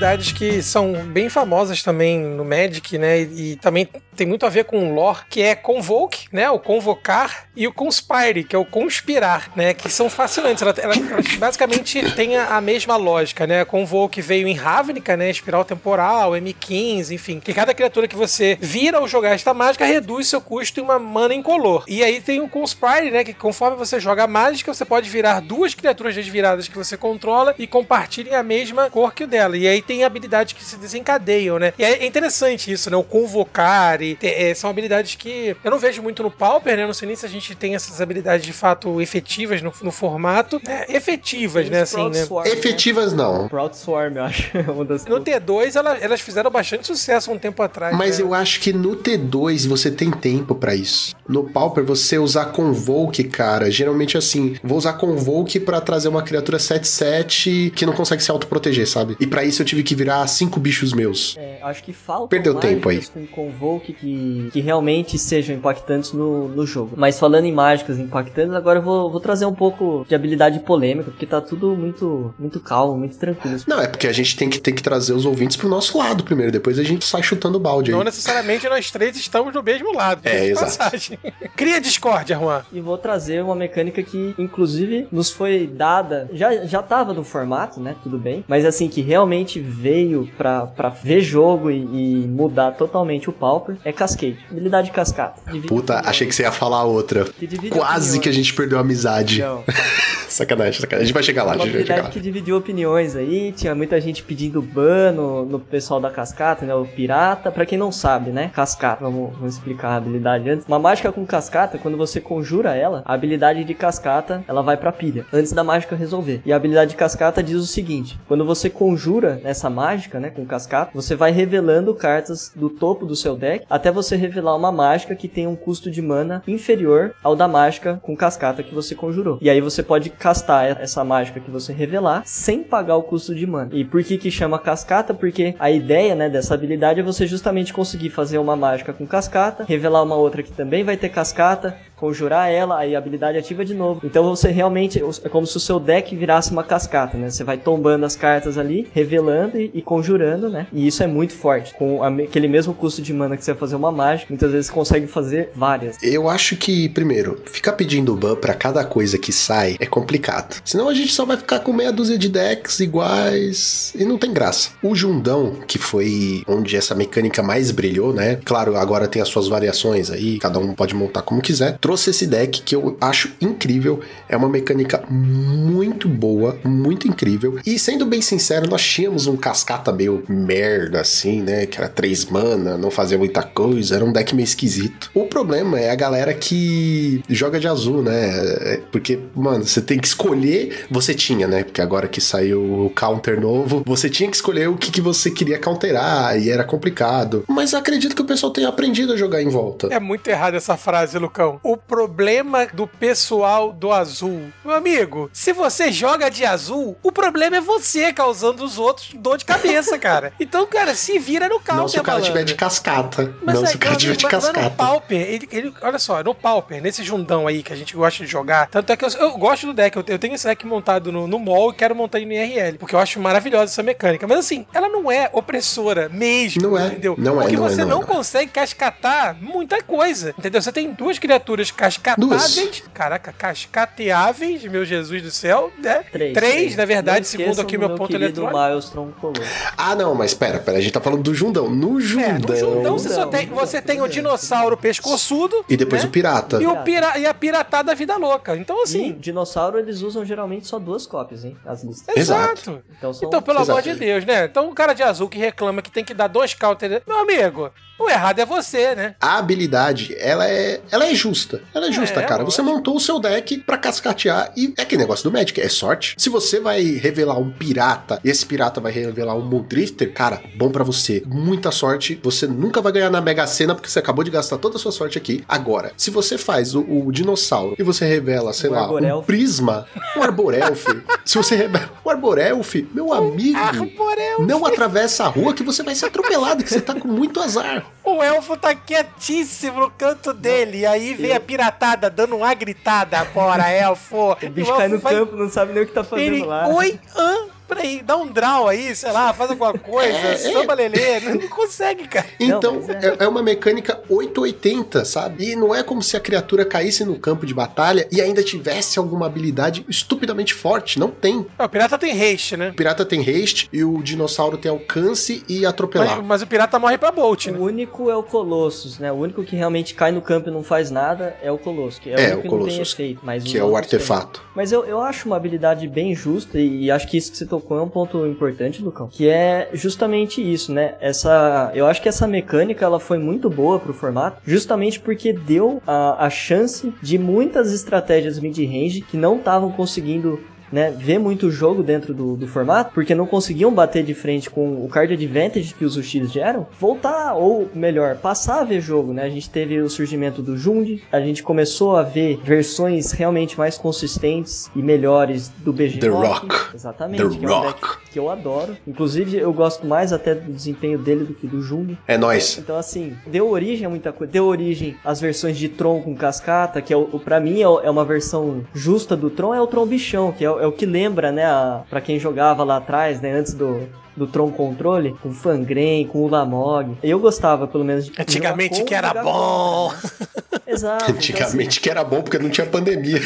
Habilidades 0.00 0.32
que 0.32 0.62
são 0.62 0.92
bem 1.06 1.28
famosas 1.28 1.82
também 1.82 2.18
no 2.18 2.44
Magic, 2.44 2.96
né? 2.96 3.20
E, 3.20 3.52
e 3.52 3.56
também 3.56 3.86
tem 4.16 4.26
muito 4.26 4.44
a 4.46 4.48
ver 4.48 4.64
com 4.64 4.90
o 4.90 4.94
lore, 4.94 5.20
que 5.28 5.42
é 5.42 5.54
Convoke, 5.54 6.26
né? 6.32 6.48
O 6.50 6.58
convocar, 6.58 7.46
e 7.56 7.66
o 7.66 7.72
Conspire, 7.72 8.44
que 8.44 8.56
é 8.56 8.58
o 8.58 8.64
conspirar, 8.64 9.50
né? 9.54 9.74
Que 9.74 9.88
são 9.90 10.08
fascinantes. 10.08 10.62
Ela, 10.62 10.74
ela- 10.78 10.94
elas 10.96 11.34
basicamente 11.36 12.10
têm 12.14 12.36
a, 12.36 12.56
a 12.56 12.60
mesma 12.60 12.96
lógica, 12.96 13.46
né? 13.46 13.64
Convoke 13.64 14.20
veio 14.22 14.48
em 14.48 14.54
Ravnica, 14.54 15.16
né? 15.16 15.30
Espiral 15.30 15.64
temporal, 15.64 16.32
M15, 16.32 17.12
enfim. 17.12 17.38
Que 17.40 17.52
cada 17.52 17.74
criatura 17.74 18.08
que 18.08 18.16
você 18.16 18.56
vira 18.60 18.98
ao 18.98 19.08
jogar 19.08 19.30
esta 19.30 19.52
mágica 19.52 19.84
reduz 19.84 20.28
seu 20.28 20.40
custo 20.40 20.80
em 20.80 20.82
uma 20.82 20.98
mana 20.98 21.34
incolor. 21.34 21.84
E 21.86 22.02
aí 22.02 22.20
tem 22.20 22.40
o 22.40 22.48
Conspire, 22.48 23.10
né? 23.10 23.24
Que 23.24 23.34
conforme 23.34 23.76
você 23.76 24.00
joga 24.00 24.24
a 24.24 24.28
mágica, 24.28 24.72
você 24.72 24.84
pode 24.84 25.08
virar 25.10 25.40
duas 25.40 25.74
criaturas 25.74 26.14
desviradas 26.14 26.68
que 26.68 26.76
você 26.76 26.96
controla 26.96 27.54
e 27.58 27.66
compartilhem 27.66 28.34
a 28.34 28.42
mesma 28.42 28.88
cor 28.90 29.12
que 29.14 29.24
o 29.24 29.26
dela. 29.26 29.56
E 29.56 29.66
aí 29.66 29.82
tem 29.90 30.04
habilidades 30.04 30.52
que 30.52 30.64
se 30.64 30.76
desencadeiam, 30.76 31.58
né? 31.58 31.72
E 31.76 31.82
é 31.82 32.06
interessante 32.06 32.70
isso, 32.70 32.88
né? 32.88 32.96
O 32.96 33.02
convocar 33.02 34.00
e 34.00 34.14
te- 34.14 34.28
é, 34.28 34.54
são 34.54 34.70
habilidades 34.70 35.16
que 35.16 35.56
eu 35.64 35.70
não 35.70 35.80
vejo 35.80 36.00
muito 36.00 36.22
no 36.22 36.30
Pauper, 36.30 36.76
né? 36.76 36.84
Eu 36.84 36.86
não 36.86 36.94
sei 36.94 37.08
nem 37.08 37.16
se 37.16 37.26
a 37.26 37.28
gente 37.28 37.56
tem 37.56 37.74
essas 37.74 38.00
habilidades 38.00 38.46
de 38.46 38.52
fato 38.52 39.00
efetivas 39.00 39.60
no, 39.60 39.72
no 39.82 39.90
formato. 39.90 40.60
né? 40.64 40.84
Efetivas, 40.88 41.68
né? 41.68 41.80
Assim, 41.80 42.08
né? 42.08 42.24
Swarm, 42.24 42.46
né? 42.46 42.52
Efetivas 42.54 43.12
não. 43.12 43.48
Proud 43.48 43.76
Swarm, 43.76 44.16
eu 44.16 44.22
acho. 44.24 44.52
das 44.86 45.06
No 45.06 45.20
T2, 45.20 45.74
ela- 45.74 45.96
elas 45.98 46.20
fizeram 46.20 46.52
bastante 46.52 46.86
sucesso 46.86 47.32
um 47.32 47.38
tempo 47.38 47.60
atrás. 47.60 47.96
Mas 47.96 48.18
né? 48.20 48.24
eu 48.24 48.32
acho 48.32 48.60
que 48.60 48.72
no 48.72 48.94
T2 48.96 49.66
você 49.66 49.90
tem 49.90 50.08
tempo 50.12 50.54
pra 50.54 50.72
isso. 50.72 51.16
No 51.28 51.50
Pauper, 51.50 51.84
você 51.84 52.16
usar 52.16 52.46
Convoke, 52.46 53.24
cara, 53.24 53.68
geralmente 53.72 54.16
assim, 54.16 54.54
vou 54.62 54.78
usar 54.78 54.92
Convoke 54.92 55.58
pra 55.58 55.80
trazer 55.80 56.06
uma 56.08 56.22
criatura 56.22 56.58
7-7 56.58 57.70
que 57.72 57.84
não 57.86 57.92
consegue 57.92 58.22
se 58.22 58.30
autoproteger, 58.30 58.86
sabe? 58.88 59.16
E 59.18 59.26
pra 59.26 59.44
isso 59.44 59.62
eu 59.62 59.66
tive 59.66 59.79
que 59.82 59.94
virar 59.94 60.26
cinco 60.26 60.58
bichos 60.60 60.92
meus. 60.92 61.36
É, 61.36 61.58
acho 61.62 61.82
que 61.82 61.92
falta 61.92 62.28
Perdeu 62.28 62.54
tempo 62.54 62.88
aí. 62.88 63.00
com 63.06 63.26
Convoke 63.26 63.92
que, 63.92 64.50
que 64.52 64.60
realmente 64.60 65.18
sejam 65.18 65.54
impactantes 65.56 66.12
no, 66.12 66.48
no 66.48 66.66
jogo. 66.66 66.94
Mas 66.96 67.18
falando 67.18 67.44
em 67.44 67.52
mágicas 67.52 67.98
impactantes, 67.98 68.54
agora 68.54 68.78
eu 68.78 68.82
vou, 68.82 69.10
vou 69.10 69.20
trazer 69.20 69.46
um 69.46 69.54
pouco 69.54 70.04
de 70.08 70.14
habilidade 70.14 70.60
polêmica, 70.60 71.10
porque 71.10 71.26
tá 71.26 71.40
tudo 71.40 71.74
muito, 71.76 72.34
muito 72.38 72.60
calmo, 72.60 72.96
muito 72.98 73.16
tranquilo. 73.18 73.58
Não, 73.66 73.80
é 73.80 73.86
porque 73.86 74.06
a 74.06 74.12
gente 74.12 74.36
tem 74.36 74.48
que, 74.48 74.60
tem 74.60 74.74
que 74.74 74.82
trazer 74.82 75.12
os 75.12 75.24
ouvintes 75.24 75.56
pro 75.56 75.68
nosso 75.68 75.96
lado 75.98 76.24
primeiro, 76.24 76.52
depois 76.52 76.78
a 76.78 76.82
gente 76.82 77.04
sai 77.04 77.22
chutando 77.22 77.58
balde 77.58 77.90
aí. 77.90 77.96
Não 77.96 78.04
necessariamente 78.04 78.68
nós 78.68 78.90
três 78.90 79.16
estamos 79.16 79.52
do 79.52 79.62
mesmo 79.62 79.92
lado. 79.94 80.20
É, 80.24 80.46
exato. 80.50 80.78
passagem. 80.78 81.18
Cria 81.56 81.80
discórdia, 81.80 82.38
Juan. 82.38 82.62
E 82.72 82.80
vou 82.80 82.98
trazer 82.98 83.42
uma 83.42 83.54
mecânica 83.54 84.02
que, 84.02 84.34
inclusive, 84.38 85.06
nos 85.10 85.30
foi 85.30 85.66
dada. 85.66 86.28
Já, 86.32 86.64
já 86.64 86.82
tava 86.82 87.12
no 87.12 87.24
formato, 87.24 87.80
né? 87.80 87.96
Tudo 88.02 88.18
bem. 88.18 88.44
Mas 88.48 88.64
assim, 88.64 88.88
que 88.88 89.00
realmente 89.00 89.60
veio 89.70 90.28
pra, 90.36 90.66
pra 90.66 90.88
ver 90.88 91.20
jogo 91.20 91.70
e, 91.70 91.76
e 91.76 92.26
mudar 92.26 92.72
totalmente 92.72 93.30
o 93.30 93.32
Pauper 93.32 93.76
é 93.84 93.92
Cascade. 93.92 94.38
Habilidade 94.50 94.90
cascata. 94.90 95.40
Divide 95.46 95.68
Puta, 95.68 96.00
achei 96.04 96.26
que 96.26 96.34
você 96.34 96.42
ia 96.42 96.52
falar 96.52 96.84
outra. 96.84 97.24
Que 97.24 97.46
Quase 97.70 97.70
opiniões. 97.70 98.18
que 98.18 98.28
a 98.28 98.32
gente 98.32 98.54
perdeu 98.54 98.78
a 98.78 98.80
amizade. 98.80 99.40
Não. 99.40 99.62
sacanagem, 100.28 100.80
sacanagem. 100.80 101.02
A 101.02 101.06
gente 101.06 101.14
vai 101.14 101.22
chegar 101.22 101.44
lá, 101.44 101.52
a 101.52 101.56
Uma 101.56 101.64
habilidade 101.64 102.10
que 102.10 102.20
dividiu 102.20 102.56
opiniões 102.56 103.16
aí, 103.16 103.52
tinha 103.52 103.74
muita 103.74 104.00
gente 104.00 104.22
pedindo 104.22 104.62
ban 104.62 105.12
no, 105.12 105.44
no 105.44 105.58
pessoal 105.58 106.00
da 106.00 106.10
cascata, 106.10 106.64
né? 106.64 106.74
O 106.74 106.86
pirata. 106.86 107.50
Pra 107.50 107.66
quem 107.66 107.78
não 107.78 107.92
sabe, 107.92 108.30
né? 108.30 108.50
Cascata, 108.54 109.04
vamos, 109.04 109.32
vamos 109.34 109.54
explicar 109.54 109.90
a 109.90 109.96
habilidade 109.96 110.48
antes. 110.48 110.66
Uma 110.66 110.78
mágica 110.78 111.12
com 111.12 111.26
cascata, 111.26 111.78
quando 111.78 111.96
você 111.96 112.20
conjura 112.20 112.74
ela, 112.74 113.02
a 113.04 113.14
habilidade 113.14 113.64
de 113.64 113.74
cascata, 113.74 114.44
ela 114.46 114.62
vai 114.62 114.76
pra 114.76 114.92
pilha, 114.92 115.26
antes 115.32 115.52
da 115.52 115.64
mágica 115.64 115.96
resolver. 115.96 116.40
E 116.44 116.52
a 116.52 116.56
habilidade 116.56 116.92
de 116.92 116.96
cascata 116.96 117.42
diz 117.42 117.56
o 117.56 117.66
seguinte: 117.66 118.18
quando 118.26 118.44
você 118.44 118.70
conjura 118.70 119.40
essa 119.44 119.59
mágica, 119.68 120.20
né? 120.20 120.30
Com 120.30 120.46
cascata, 120.46 120.92
você 120.94 121.14
vai 121.14 121.32
revelando 121.32 121.94
cartas 121.94 122.52
do 122.54 122.70
topo 122.70 123.04
do 123.04 123.16
seu 123.16 123.36
deck 123.36 123.66
até 123.68 123.90
você 123.90 124.16
revelar 124.16 124.56
uma 124.56 124.72
mágica 124.72 125.14
que 125.14 125.28
tem 125.28 125.46
um 125.46 125.56
custo 125.56 125.90
de 125.90 126.00
mana 126.00 126.42
inferior 126.46 127.12
ao 127.22 127.34
da 127.34 127.48
mágica 127.48 128.00
com 128.02 128.16
cascata 128.16 128.62
que 128.62 128.74
você 128.74 128.94
conjurou. 128.94 129.38
E 129.40 129.50
aí 129.50 129.60
você 129.60 129.82
pode 129.82 130.10
castar 130.10 130.80
essa 130.80 131.04
mágica 131.04 131.40
que 131.40 131.50
você 131.50 131.72
revelar 131.72 132.22
sem 132.24 132.62
pagar 132.62 132.96
o 132.96 133.02
custo 133.02 133.34
de 133.34 133.46
mana. 133.46 133.70
E 133.72 133.84
por 133.84 134.02
que 134.02 134.16
que 134.16 134.30
chama 134.30 134.58
cascata? 134.58 135.12
Porque 135.12 135.54
a 135.58 135.70
ideia, 135.70 136.14
né, 136.14 136.28
dessa 136.28 136.54
habilidade 136.54 137.00
é 137.00 137.02
você 137.02 137.26
justamente 137.26 137.72
conseguir 137.72 138.10
fazer 138.10 138.38
uma 138.38 138.56
mágica 138.56 138.92
com 138.92 139.06
cascata, 139.06 139.64
revelar 139.64 140.02
uma 140.02 140.16
outra 140.16 140.42
que 140.42 140.52
também 140.52 140.84
vai 140.84 140.96
ter 140.96 141.08
cascata, 141.08 141.76
conjurar 142.00 142.50
ela, 142.50 142.78
aí 142.78 142.96
a 142.96 142.98
habilidade 142.98 143.36
ativa 143.36 143.64
de 143.64 143.74
novo. 143.74 144.00
Então 144.02 144.24
você 144.24 144.50
realmente 144.50 145.02
é 145.22 145.28
como 145.28 145.46
se 145.46 145.56
o 145.58 145.60
seu 145.60 145.78
deck 145.78 146.16
virasse 146.16 146.50
uma 146.50 146.64
cascata, 146.64 147.18
né? 147.18 147.28
Você 147.28 147.44
vai 147.44 147.58
tombando 147.58 148.06
as 148.06 148.16
cartas 148.16 148.56
ali, 148.56 148.88
revelando 148.94 149.58
e, 149.58 149.70
e 149.74 149.82
conjurando, 149.82 150.48
né? 150.48 150.66
E 150.72 150.86
isso 150.86 151.02
é 151.02 151.06
muito 151.06 151.34
forte. 151.34 151.74
Com 151.74 152.02
aquele 152.02 152.48
mesmo 152.48 152.72
custo 152.72 153.02
de 153.02 153.12
mana 153.12 153.36
que 153.36 153.44
você 153.44 153.52
vai 153.52 153.60
fazer 153.60 153.76
uma 153.76 153.92
mágica, 153.92 154.28
muitas 154.30 154.50
vezes 154.50 154.66
você 154.66 154.72
consegue 154.72 155.06
fazer 155.06 155.50
várias. 155.54 156.02
Eu 156.02 156.28
acho 156.28 156.56
que, 156.56 156.88
primeiro, 156.88 157.42
ficar 157.46 157.72
pedindo 157.72 158.16
ban 158.16 158.34
pra 158.34 158.54
cada 158.54 158.84
coisa 158.84 159.18
que 159.18 159.32
sai 159.32 159.76
é 159.78 159.86
complicado. 159.86 160.60
Senão 160.64 160.88
a 160.88 160.94
gente 160.94 161.12
só 161.12 161.26
vai 161.26 161.36
ficar 161.36 161.60
com 161.60 161.72
meia 161.72 161.92
dúzia 161.92 162.16
de 162.16 162.28
decks 162.28 162.80
iguais 162.80 163.92
e 163.94 164.04
não 164.04 164.16
tem 164.16 164.32
graça. 164.32 164.70
O 164.82 164.94
Jundão, 164.94 165.56
que 165.66 165.78
foi 165.78 166.42
onde 166.48 166.76
essa 166.76 166.94
mecânica 166.94 167.42
mais 167.42 167.70
brilhou, 167.70 168.12
né? 168.14 168.38
Claro, 168.44 168.76
agora 168.76 169.06
tem 169.06 169.20
as 169.20 169.28
suas 169.28 169.48
variações 169.48 170.10
aí, 170.10 170.38
cada 170.38 170.58
um 170.58 170.74
pode 170.74 170.94
montar 170.94 171.22
como 171.22 171.42
quiser. 171.42 171.76
Trouxe 171.90 172.10
esse 172.10 172.24
deck 172.24 172.62
que 172.62 172.76
eu 172.76 172.96
acho 173.00 173.32
incrível. 173.40 173.98
É 174.28 174.36
uma 174.36 174.48
mecânica 174.48 175.02
muito 175.10 176.08
boa, 176.08 176.56
muito 176.64 177.08
incrível. 177.08 177.58
E 177.66 177.80
sendo 177.80 178.06
bem 178.06 178.22
sincero, 178.22 178.70
nós 178.70 178.80
tínhamos 178.80 179.26
um 179.26 179.36
cascata 179.36 179.90
meio 179.90 180.22
merda, 180.28 181.00
assim, 181.00 181.42
né? 181.42 181.66
Que 181.66 181.78
era 181.78 181.88
três 181.88 182.26
mana, 182.26 182.78
não 182.78 182.92
fazia 182.92 183.18
muita 183.18 183.42
coisa, 183.42 183.96
era 183.96 184.04
um 184.04 184.12
deck 184.12 184.36
meio 184.36 184.44
esquisito. 184.44 185.10
O 185.12 185.26
problema 185.26 185.80
é 185.80 185.90
a 185.90 185.96
galera 185.96 186.32
que 186.32 187.24
joga 187.28 187.58
de 187.58 187.66
azul, 187.66 188.02
né? 188.02 188.28
É, 188.60 188.80
Porque, 188.92 189.18
mano, 189.34 189.66
você 189.66 189.80
tem 189.80 189.98
que 189.98 190.06
escolher. 190.06 190.86
Você 190.92 191.12
tinha, 191.12 191.48
né? 191.48 191.64
Porque 191.64 191.82
agora 191.82 192.06
que 192.06 192.20
saiu 192.20 192.84
o 192.84 192.90
counter 192.90 193.40
novo, 193.40 193.82
você 193.84 194.08
tinha 194.08 194.30
que 194.30 194.36
escolher 194.36 194.68
o 194.68 194.76
que, 194.76 194.92
que 194.92 195.00
você 195.00 195.28
queria 195.28 195.58
counterar 195.58 196.38
e 196.40 196.50
era 196.50 196.62
complicado. 196.62 197.42
Mas 197.48 197.74
acredito 197.74 198.14
que 198.14 198.22
o 198.22 198.26
pessoal 198.26 198.52
tenha 198.52 198.68
aprendido 198.68 199.12
a 199.12 199.16
jogar 199.16 199.42
em 199.42 199.48
volta. 199.48 199.88
É 199.90 199.98
muito 199.98 200.28
errada 200.28 200.56
essa 200.56 200.76
frase, 200.76 201.18
Lucão. 201.18 201.58
O 201.64 201.79
problema 201.80 202.66
do 202.66 202.86
pessoal 202.86 203.72
do 203.72 203.92
azul. 203.92 204.50
Meu 204.64 204.74
amigo, 204.74 205.30
se 205.32 205.52
você 205.52 205.90
joga 205.90 206.30
de 206.30 206.44
azul, 206.44 206.96
o 207.02 207.10
problema 207.12 207.56
é 207.56 207.60
você 207.60 208.12
causando 208.12 208.64
os 208.64 208.78
outros 208.78 209.10
dor 209.14 209.36
de 209.38 209.44
cabeça, 209.44 209.98
cara. 209.98 210.32
Então, 210.38 210.66
cara, 210.66 210.94
se 210.94 211.18
vira 211.18 211.48
no 211.48 211.58
counter, 211.60 211.76
não 211.76 211.88
se 211.88 211.98
o 211.98 212.02
cara 212.02 212.18
malandro. 212.18 212.32
tiver 212.32 212.44
de 212.44 212.54
cascata. 212.54 213.34
Mas 213.42 213.54
não 213.56 213.64
é, 213.64 213.66
se 213.66 213.76
o 213.76 213.78
cara 213.78 213.96
tiver 213.96 214.16
de 214.16 214.24
mas- 214.24 214.32
mas 214.32 214.44
cascata. 214.44 214.68
no 214.68 214.70
Pauper, 214.76 215.20
ele, 215.20 215.48
ele- 215.52 215.74
olha 215.82 215.98
só, 215.98 216.22
no 216.22 216.34
Pauper, 216.34 216.82
nesse 216.82 217.02
jundão 217.02 217.46
aí 217.46 217.62
que 217.62 217.72
a 217.72 217.76
gente 217.76 217.94
gosta 217.96 218.24
de 218.24 218.30
jogar, 218.30 218.68
tanto 218.68 218.92
é 218.92 218.96
que 218.96 219.04
eu, 219.04 219.08
eu 219.10 219.36
gosto 219.38 219.66
do 219.66 219.72
deck, 219.74 219.96
eu, 219.96 220.04
eu 220.06 220.18
tenho 220.18 220.34
esse 220.34 220.46
deck 220.46 220.66
montado 220.66 221.10
no, 221.12 221.26
no 221.26 221.38
mall 221.38 221.70
e 221.70 221.74
quero 221.74 221.94
montar 221.94 222.18
ele 222.18 222.26
no 222.26 222.32
IRL, 222.32 222.78
porque 222.78 222.94
eu 222.94 222.98
acho 222.98 223.18
maravilhosa 223.20 223.64
essa 223.72 223.82
mecânica. 223.82 224.26
Mas 224.26 224.38
assim, 224.38 224.66
ela 224.72 224.88
não 224.88 225.10
é 225.10 225.28
opressora 225.32 226.08
mesmo, 226.08 226.62
Não 226.62 226.78
é, 226.78 226.86
entendeu? 226.86 227.14
não 227.18 227.38
é, 227.40 227.44
porque 227.44 227.56
não 227.56 227.66
é, 227.66 227.70
você 227.70 227.76
não 227.76 227.82
é, 227.82 227.90
não 227.90 228.00
não 228.00 228.04
é. 228.04 228.06
consegue 228.06 228.50
cascatar 228.50 229.36
muita 229.40 229.82
coisa, 229.82 230.34
entendeu? 230.38 230.60
Você 230.62 230.72
tem 230.72 230.92
duas 230.92 231.18
criaturas 231.18 231.69
cascatáveis, 231.70 232.82
caraca, 232.92 233.32
cascateáveis, 233.32 234.62
meu 234.64 234.84
Jesus 234.84 235.22
do 235.22 235.30
céu, 235.30 235.70
né? 235.78 236.04
Três. 236.10 236.76
na 236.76 236.84
verdade, 236.84 237.20
Não 237.20 237.24
segundo 237.24 237.60
aqui 237.60 237.76
do 237.76 237.86
meu 237.86 237.96
ponto 237.96 238.14
eletrônico. 238.14 239.12
Colou. 239.20 239.34
Ah, 239.76 239.94
não, 239.94 240.14
mas 240.14 240.34
pera, 240.34 240.58
pera, 240.58 240.78
a 240.78 240.80
gente 240.80 240.92
tá 240.92 241.00
falando 241.00 241.22
do 241.22 241.34
Jundão. 241.34 241.68
No 241.70 241.98
É, 241.98 242.02
Jundão. 242.02 242.38
no 242.48 242.56
jundão 242.56 242.98
você 242.98 243.08
só 243.10 243.26
tem, 243.26 243.46
você 243.48 243.80
tem 243.82 244.00
o 244.00 244.08
dinossauro 244.08 244.76
pescoçudo 244.76 245.64
E 245.68 245.76
depois 245.76 246.02
né? 246.02 246.08
o 246.08 246.10
pirata. 246.12 246.62
E, 246.62 246.66
o 246.66 246.76
pira 246.82 247.18
e 247.18 247.26
a 247.26 247.34
piratada 247.34 247.94
vida 247.94 248.16
louca. 248.16 248.56
Então, 248.56 248.78
E 248.80 248.82
assim. 248.82 249.12
dinossauro 249.18 249.78
eles 249.78 250.02
usam 250.02 250.24
geralmente 250.24 250.66
só 250.66 250.78
duas 250.78 251.06
cópias, 251.06 251.44
hein? 251.44 251.56
As 251.66 251.82
listas. 251.82 252.16
Exato. 252.16 252.82
Então, 252.96 253.12
são 253.12 253.28
Então, 253.28 253.42
pelo 253.42 253.58
Exato. 253.58 253.70
amor 253.72 253.82
de 253.82 253.94
Deus, 253.94 254.24
né? 254.24 254.44
Então, 254.44 254.68
o 254.68 254.74
cara 254.74 254.92
de 254.92 255.02
azul 255.02 255.28
que 255.28 255.38
reclama 255.38 255.82
que 255.82 255.90
tem 255.90 256.04
que 256.04 256.14
dar 256.14 256.28
dois 256.28 256.54
counters. 256.54 257.00
Meu 257.06 257.18
amigo, 257.18 257.70
o 258.04 258.08
errado 258.10 258.38
é 258.38 258.46
você, 258.46 258.94
né? 258.94 259.14
A 259.20 259.38
habilidade, 259.38 260.14
ela 260.18 260.48
é, 260.48 260.80
ela 260.90 261.06
é 261.06 261.14
justa. 261.14 261.62
Ela 261.74 261.88
é 261.88 261.92
justa, 261.92 262.20
É, 262.20 262.24
cara. 262.24 262.44
Você 262.44 262.60
lógico. 262.62 262.76
montou 262.78 262.96
o 262.96 263.00
seu 263.00 263.18
deck 263.20 263.58
pra 263.58 263.76
cascatear 263.76 264.52
e 264.56 264.72
é 264.76 264.82
aquele 264.82 265.02
negócio 265.02 265.28
do 265.28 265.32
Magic, 265.32 265.60
é 265.60 265.68
sorte. 265.68 266.14
Se 266.18 266.28
você 266.28 266.60
vai 266.60 266.82
revelar 266.82 267.38
um 267.38 267.50
pirata 267.50 268.20
e 268.24 268.30
esse 268.30 268.44
pirata 268.46 268.80
vai 268.80 268.92
revelar 268.92 269.34
um 269.36 269.42
Muldrifter, 269.42 270.12
cara, 270.12 270.40
bom 270.56 270.70
pra 270.70 270.84
você. 270.84 271.22
Muita 271.26 271.70
sorte. 271.70 272.18
Você 272.22 272.46
nunca 272.46 272.80
vai 272.80 272.92
ganhar 272.92 273.10
na 273.10 273.20
Mega 273.20 273.46
Sena 273.46 273.74
porque 273.74 273.88
você 273.90 273.98
acabou 273.98 274.24
de 274.24 274.30
gastar 274.30 274.58
toda 274.58 274.76
a 274.76 274.78
sua 274.78 274.92
sorte 274.92 275.18
aqui. 275.18 275.44
Agora, 275.48 275.92
se 275.96 276.10
você 276.10 276.36
faz 276.38 276.74
o, 276.74 276.80
o 276.80 277.12
dinossauro 277.12 277.74
e 277.78 277.82
você 277.82 278.04
revela, 278.06 278.52
sei 278.52 278.70
Um 278.70 278.72
lá, 278.72 278.80
um 278.80 278.84
Arborelf. 278.84 279.26
prisma, 279.26 279.86
um 280.16 280.22
Arborelf. 280.22 280.86
se 281.24 281.36
você 281.36 281.54
revela 281.56 281.90
um 282.04 282.10
Arborelf, 282.10 282.74
meu 282.94 283.12
amigo, 283.12 283.58
Arborelf. 283.58 284.40
não 284.46 284.64
atravessa 284.64 285.24
a 285.24 285.28
rua 285.28 285.52
que 285.54 285.62
você 285.62 285.82
vai 285.82 285.94
ser 285.94 286.06
atropelado, 286.06 286.62
que 286.62 286.70
você 286.70 286.80
tá 286.80 286.94
com 286.94 287.08
muito 287.08 287.40
azar. 287.40 287.86
O 288.04 288.22
elfo 288.22 288.56
tá 288.56 288.74
quietíssimo 288.74 289.80
no 289.80 289.90
canto 289.90 290.32
dele. 290.32 290.78
E 290.78 290.86
aí 290.86 291.14
vem 291.14 291.32
a 291.34 291.40
piratada 291.40 292.08
dando 292.10 292.36
uma 292.36 292.52
gritada. 292.54 293.24
Bora, 293.26 293.68
elfo. 293.70 294.36
O 294.42 294.48
bicho 294.50 294.74
cai 294.76 294.88
no 294.88 294.98
vai- 294.98 295.14
campo, 295.14 295.36
não 295.36 295.48
sabe 295.48 295.72
nem 295.72 295.82
o 295.82 295.86
que 295.86 295.92
tá 295.92 296.02
fazendo 296.04 296.34
Ele, 296.34 296.44
lá. 296.44 296.66
oi, 296.68 296.98
hã? 297.16 297.46
Peraí, 297.70 298.02
dá 298.02 298.16
um 298.16 298.26
draw 298.26 298.66
aí, 298.66 298.94
sei 298.96 299.12
lá, 299.12 299.32
faz 299.32 299.48
alguma 299.50 299.72
coisa, 299.72 300.36
samba 300.36 300.74
lelê. 300.74 301.20
Não 301.20 301.48
consegue, 301.48 302.08
cara. 302.08 302.26
Então, 302.38 302.82
mas 302.84 302.88
é. 302.88 303.16
é 303.20 303.28
uma 303.28 303.42
mecânica 303.42 304.00
880, 304.08 305.04
sabe? 305.04 305.52
E 305.52 305.56
não 305.56 305.72
é 305.72 305.82
como 305.84 306.02
se 306.02 306.16
a 306.16 306.20
criatura 306.20 306.64
caísse 306.64 307.04
no 307.04 307.16
campo 307.16 307.46
de 307.46 307.54
batalha 307.54 308.08
e 308.10 308.20
ainda 308.20 308.42
tivesse 308.42 308.98
alguma 308.98 309.26
habilidade 309.26 309.84
estupidamente 309.88 310.52
forte. 310.52 310.98
Não 310.98 311.10
tem. 311.10 311.46
Ah, 311.56 311.66
o 311.66 311.68
pirata 311.68 311.96
tem 311.96 312.10
haste, 312.12 312.56
né? 312.56 312.70
O 312.70 312.74
pirata 312.74 313.04
tem 313.04 313.20
haste 313.20 313.68
e 313.72 313.84
o 313.84 314.02
dinossauro 314.02 314.58
tem 314.58 314.70
alcance 314.70 315.44
e 315.48 315.64
atropelar. 315.64 316.16
Mas, 316.16 316.26
mas 316.26 316.42
o 316.42 316.46
pirata 316.48 316.78
morre 316.78 316.98
pra 316.98 317.12
Bolt, 317.12 317.46
né? 317.46 317.58
O 317.58 317.62
único 317.62 318.10
é 318.10 318.16
o 318.16 318.22
Colossus, 318.22 318.98
né? 318.98 319.12
O 319.12 319.16
único 319.16 319.44
que 319.44 319.54
realmente 319.54 319.94
cai 319.94 320.10
no 320.10 320.20
campo 320.20 320.48
e 320.48 320.52
não 320.52 320.64
faz 320.64 320.90
nada 320.90 321.36
é 321.40 321.52
o 321.52 321.58
Colossus, 321.58 322.00
que 322.00 322.10
é, 322.10 322.30
É, 322.30 322.34
o 322.34 322.38
único 322.38 322.38
o 322.38 322.42
que 322.42 322.48
não 322.48 322.58
tem 322.58 322.74
Colossus, 322.74 322.92
efeito. 322.94 323.20
Mas 323.22 323.44
que 323.44 323.56
é 323.56 323.64
o 323.64 323.76
artefato. 323.76 324.42
Mas 324.56 324.72
eu, 324.72 324.84
eu 324.84 325.00
acho 325.00 325.26
uma 325.26 325.36
habilidade 325.36 325.86
bem 325.86 326.14
justa 326.14 326.58
e, 326.58 326.84
e 326.84 326.90
acho 326.90 327.06
que 327.06 327.16
isso 327.16 327.30
que 327.30 327.38
você 327.38 327.46
tocou 327.46 327.59
é 327.78 327.82
um 327.82 327.88
ponto 327.88 328.26
importante, 328.26 328.82
Lucão. 328.82 329.08
Que 329.08 329.28
é 329.28 329.70
justamente 329.72 330.40
isso, 330.40 330.72
né? 330.72 330.94
Essa, 331.00 331.70
eu 331.74 331.86
acho 331.86 332.00
que 332.00 332.08
essa 332.08 332.26
mecânica 332.26 332.84
ela 332.84 333.00
foi 333.00 333.18
muito 333.18 333.48
boa 333.48 333.78
pro 333.78 333.92
formato, 333.92 334.40
justamente 334.46 335.00
porque 335.00 335.32
deu 335.32 335.82
a, 335.86 336.26
a 336.26 336.30
chance 336.30 336.92
de 337.02 337.18
muitas 337.18 337.72
estratégias 337.72 338.38
mid-range 338.38 339.02
que 339.02 339.16
não 339.16 339.36
estavam 339.36 339.70
conseguindo 339.72 340.40
né, 340.72 340.90
ver 340.96 341.18
muito 341.18 341.50
jogo 341.50 341.82
dentro 341.82 342.12
do, 342.14 342.36
do 342.36 342.46
formato, 342.46 342.92
porque 342.94 343.14
não 343.14 343.26
conseguiam 343.26 343.72
bater 343.72 344.02
de 344.04 344.14
frente 344.14 344.48
com 344.50 344.84
o 344.84 344.88
card 344.88 345.14
advantage 345.14 345.74
que 345.74 345.84
os 345.84 345.96
Ushis 345.96 346.30
geram, 346.32 346.66
voltar, 346.78 347.34
ou 347.34 347.68
melhor, 347.74 348.16
passar 348.16 348.60
a 348.60 348.64
ver 348.64 348.80
jogo, 348.80 349.12
né? 349.12 349.24
A 349.24 349.28
gente 349.30 349.48
teve 349.50 349.78
o 349.80 349.88
surgimento 349.88 350.42
do 350.42 350.56
Jund, 350.56 351.02
a 351.10 351.20
gente 351.20 351.42
começou 351.42 351.96
a 351.96 352.02
ver 352.02 352.40
versões 352.44 353.12
realmente 353.12 353.58
mais 353.58 353.76
consistentes 353.78 354.70
e 354.74 354.82
melhores 354.82 355.48
do 355.58 355.72
BG 355.72 355.98
The 355.98 356.08
Rock. 356.08 356.46
Exatamente, 356.74 357.22
The 357.22 357.36
que 357.38 357.44
é 357.44 357.48
um 357.48 357.52
Rock. 357.60 357.88
que 358.12 358.18
eu 358.18 358.30
adoro. 358.30 358.76
Inclusive, 358.86 359.36
eu 359.38 359.52
gosto 359.52 359.86
mais 359.86 360.12
até 360.12 360.34
do 360.34 360.52
desempenho 360.52 360.98
dele 360.98 361.24
do 361.24 361.34
que 361.34 361.46
do 361.46 361.60
Jund. 361.62 361.98
É 362.06 362.16
nóis. 362.16 362.58
Então, 362.58 362.76
assim, 362.76 363.14
deu 363.26 363.48
origem 363.50 363.86
a 363.86 363.90
muita 363.90 364.12
coisa. 364.12 364.32
Deu 364.32 364.46
origem 364.46 364.96
às 365.04 365.20
versões 365.20 365.56
de 365.56 365.68
Tron 365.68 366.00
com 366.02 366.14
cascata, 366.14 366.80
que 366.80 366.92
é 366.92 366.96
o, 366.96 367.04
para 367.18 367.38
mim 367.40 367.58
é, 367.60 367.62
é 367.62 367.90
uma 367.90 368.04
versão 368.04 368.64
justa 368.74 369.16
do 369.16 369.30
Tron, 369.30 369.54
é 369.54 369.60
o 369.60 369.66
Tron 369.66 369.86
bichão, 369.86 370.32
que 370.32 370.44
é, 370.44 370.50
o- 370.50 370.59
é 370.60 370.66
o 370.66 370.72
que 370.72 370.86
lembra, 370.86 371.32
né, 371.32 371.44
a, 371.44 371.82
pra 371.88 372.00
quem 372.00 372.18
jogava 372.18 372.62
lá 372.64 372.76
atrás, 372.76 373.20
né, 373.20 373.32
antes 373.32 373.54
do, 373.54 373.88
do 374.16 374.26
Tron 374.26 374.50
Controle, 374.50 375.14
com 375.22 375.28
o 375.30 375.32
Fangren, 375.32 376.06
com 376.06 376.18
o 376.24 376.28
Lamog. 376.28 376.96
Eu 377.02 377.18
gostava, 377.18 377.66
pelo 377.66 377.84
menos, 377.84 378.06
de 378.06 378.12
Antigamente 378.18 378.84
que 378.84 378.94
era 378.94 379.14
bom. 379.22 379.90
né? 379.90 379.98
Exato. 380.66 381.04
então, 381.04 381.16
Antigamente 381.16 381.80
que 381.80 381.90
era 381.90 382.04
bom 382.04 382.22
porque 382.22 382.38
não 382.38 382.48
tinha 382.50 382.66
pandemia. 382.66 383.18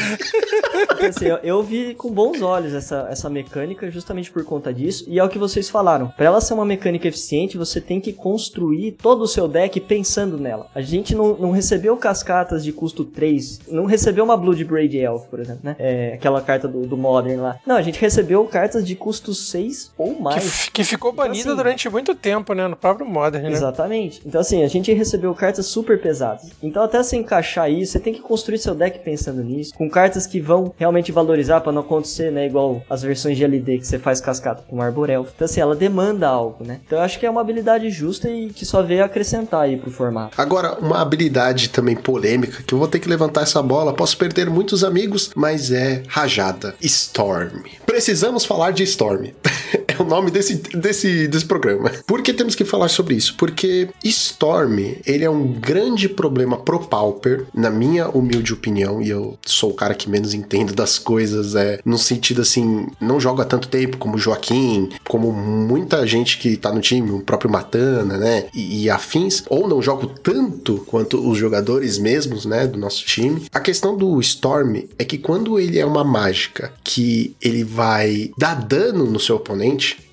Então, 0.95 1.09
assim, 1.09 1.25
eu, 1.25 1.37
eu 1.43 1.63
vi 1.63 1.93
com 1.93 2.09
bons 2.11 2.41
olhos 2.41 2.73
essa, 2.73 3.07
essa 3.09 3.29
mecânica 3.29 3.89
justamente 3.91 4.31
por 4.31 4.43
conta 4.43 4.73
disso. 4.73 5.05
E 5.07 5.19
é 5.19 5.23
o 5.23 5.29
que 5.29 5.37
vocês 5.37 5.69
falaram. 5.69 6.07
Pra 6.09 6.25
ela 6.25 6.41
ser 6.41 6.53
uma 6.53 6.65
mecânica 6.65 7.07
eficiente, 7.07 7.57
você 7.57 7.79
tem 7.79 7.99
que 8.01 8.13
construir 8.13 8.93
todo 8.93 9.21
o 9.21 9.27
seu 9.27 9.47
deck 9.47 9.79
pensando 9.81 10.37
nela. 10.37 10.67
A 10.73 10.81
gente 10.81 11.13
não, 11.13 11.35
não 11.37 11.51
recebeu 11.51 11.95
cascatas 11.97 12.63
de 12.63 12.71
custo 12.71 13.03
3. 13.05 13.61
Não 13.67 13.85
recebeu 13.85 14.23
uma 14.23 14.37
Bloodbraid 14.37 14.97
Elf, 14.97 15.25
por 15.29 15.39
exemplo, 15.39 15.61
né? 15.63 15.75
É, 15.77 16.13
aquela 16.15 16.41
carta 16.41 16.67
do, 16.67 16.85
do 16.87 16.97
Modern 16.97 17.41
lá. 17.41 17.57
Não, 17.65 17.75
a 17.75 17.81
gente 17.81 17.99
recebeu 17.99 18.43
cartas 18.45 18.85
de 18.85 18.95
custo 18.95 19.33
6 19.33 19.91
ou 19.97 20.15
Que, 20.15 20.21
mais. 20.21 20.43
f- 20.45 20.71
que 20.75 20.83
ficou 20.83 21.11
banida 21.13 21.39
assim- 21.49 21.55
durante 21.55 21.89
muito 21.89 22.13
tempo, 22.13 22.53
né? 22.53 22.67
No 22.67 22.75
próprio 22.75 23.05
Modern, 23.07 23.43
né? 23.45 23.51
Exatamente. 23.51 24.21
Então, 24.25 24.41
assim, 24.41 24.63
a 24.63 24.67
gente 24.67 24.91
recebeu 24.93 25.33
cartas 25.33 25.65
super 25.67 25.99
pesadas. 26.01 26.49
Então, 26.61 26.83
até 26.83 27.01
você 27.01 27.15
encaixar 27.15 27.71
isso, 27.71 27.93
você 27.93 27.99
tem 27.99 28.13
que 28.13 28.21
construir 28.21 28.57
seu 28.57 28.75
deck 28.75 28.99
pensando 28.99 29.41
nisso, 29.43 29.73
com 29.73 29.89
cartas 29.89 30.27
que 30.27 30.39
vão 30.41 30.73
realmente 30.77 31.11
valorizar 31.11 31.61
pra 31.61 31.71
não 31.71 31.81
acontecer, 31.81 32.31
né? 32.31 32.45
Igual 32.45 32.83
as 32.89 33.01
versões 33.03 33.37
de 33.37 33.43
LD 33.43 33.77
que 33.79 33.87
você 33.87 33.97
faz 33.97 34.19
cascata 34.19 34.63
com 34.67 34.81
Arborelf. 34.81 35.29
Então, 35.35 35.45
assim, 35.45 35.61
ela 35.61 35.75
demanda 35.75 36.27
algo, 36.27 36.63
né? 36.65 36.79
Então, 36.85 36.99
eu 36.99 37.03
acho 37.05 37.19
que 37.19 37.25
é 37.25 37.29
uma 37.29 37.41
habilidade 37.41 37.89
justa 37.89 38.29
e 38.29 38.49
que 38.49 38.65
só 38.65 38.81
veio 38.81 39.03
acrescentar 39.03 39.61
aí 39.61 39.77
pro 39.77 39.89
formato. 39.91 40.39
Agora, 40.39 40.73
uma 40.79 41.01
habilidade 41.01 41.69
também 41.69 41.95
polêmica, 41.95 42.61
que 42.63 42.73
eu 42.73 42.77
vou 42.79 42.87
ter 42.87 42.99
que 42.99 43.07
levantar 43.07 43.41
essa 43.43 43.61
bola, 43.63 43.93
posso 43.93 44.17
perder 44.17 44.49
muitos 44.49 44.83
amigos, 44.83 45.31
mas 45.35 45.71
é 45.71 46.03
rajada. 46.07 46.75
Storm. 46.81 47.61
Precisamos 47.85 48.43
falar 48.45 48.71
de 48.71 48.83
Storm. 48.83 49.27
é 49.87 50.01
o 50.01 50.05
nome 50.05 50.31
desse, 50.31 50.55
desse, 50.55 51.27
desse 51.27 51.45
programa. 51.45 51.91
Por 52.05 52.21
que 52.21 52.33
temos 52.33 52.55
que 52.55 52.65
falar 52.65 52.87
sobre 52.87 53.15
isso? 53.15 53.35
Porque 53.37 53.89
Storm, 54.03 54.79
ele 55.05 55.23
é 55.23 55.29
um 55.29 55.47
grande 55.47 56.07
problema 56.07 56.57
pro 56.57 56.79
Pauper, 56.79 57.45
na 57.53 57.69
minha 57.69 58.07
humilde 58.09 58.53
opinião, 58.53 59.01
e 59.01 59.09
eu 59.09 59.37
sou 59.45 59.71
o 59.71 59.73
cara 59.73 59.93
que 59.93 60.09
menos 60.09 60.33
entendo 60.33 60.73
das 60.73 60.97
coisas, 60.97 61.55
é 61.55 61.79
no 61.85 61.97
sentido 61.97 62.41
assim, 62.41 62.87
não 62.99 63.19
jogo 63.19 63.41
há 63.41 63.45
tanto 63.45 63.67
tempo 63.67 63.97
como 63.97 64.17
Joaquim, 64.17 64.89
como 65.07 65.31
muita 65.31 66.05
gente 66.05 66.37
que 66.37 66.57
tá 66.57 66.71
no 66.71 66.81
time, 66.81 67.11
o 67.11 67.21
próprio 67.21 67.51
Matana, 67.51 68.17
né, 68.17 68.45
e, 68.53 68.83
e 68.83 68.89
afins, 68.89 69.43
ou 69.49 69.67
não 69.67 69.81
jogo 69.81 70.07
tanto 70.07 70.83
quanto 70.87 71.27
os 71.27 71.37
jogadores 71.37 71.97
mesmos, 71.97 72.45
né, 72.45 72.67
do 72.67 72.77
nosso 72.77 73.05
time. 73.05 73.45
A 73.53 73.59
questão 73.59 73.97
do 73.97 74.19
Storm 74.21 74.83
é 74.97 75.05
que 75.05 75.17
quando 75.17 75.59
ele 75.59 75.79
é 75.79 75.85
uma 75.85 76.03
mágica 76.03 76.73
que 76.83 77.35
ele 77.41 77.63
vai 77.63 78.31
dar 78.37 78.55
dano 78.55 79.05
no 79.05 79.19
seu 79.19 79.35
oponente, 79.35 79.64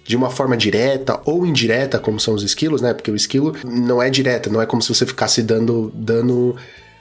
de 0.05 0.17
uma 0.17 0.31
forma 0.31 0.57
direta 0.57 1.21
ou 1.25 1.47
indireta, 1.47 1.99
como 1.99 2.19
são 2.19 2.35
os 2.35 2.43
esquilos, 2.43 2.81
né? 2.81 2.93
Porque 2.93 3.11
o 3.11 3.17
esquilo 3.17 3.55
não 3.65 4.03
é 4.03 4.11
direta, 4.11 4.51
não 4.51 4.61
é 4.61 4.67
como 4.67 4.83
se 4.83 4.93
você 4.93 5.07
ficasse 5.07 5.43
dando 5.43 5.91
dano. 5.95 6.57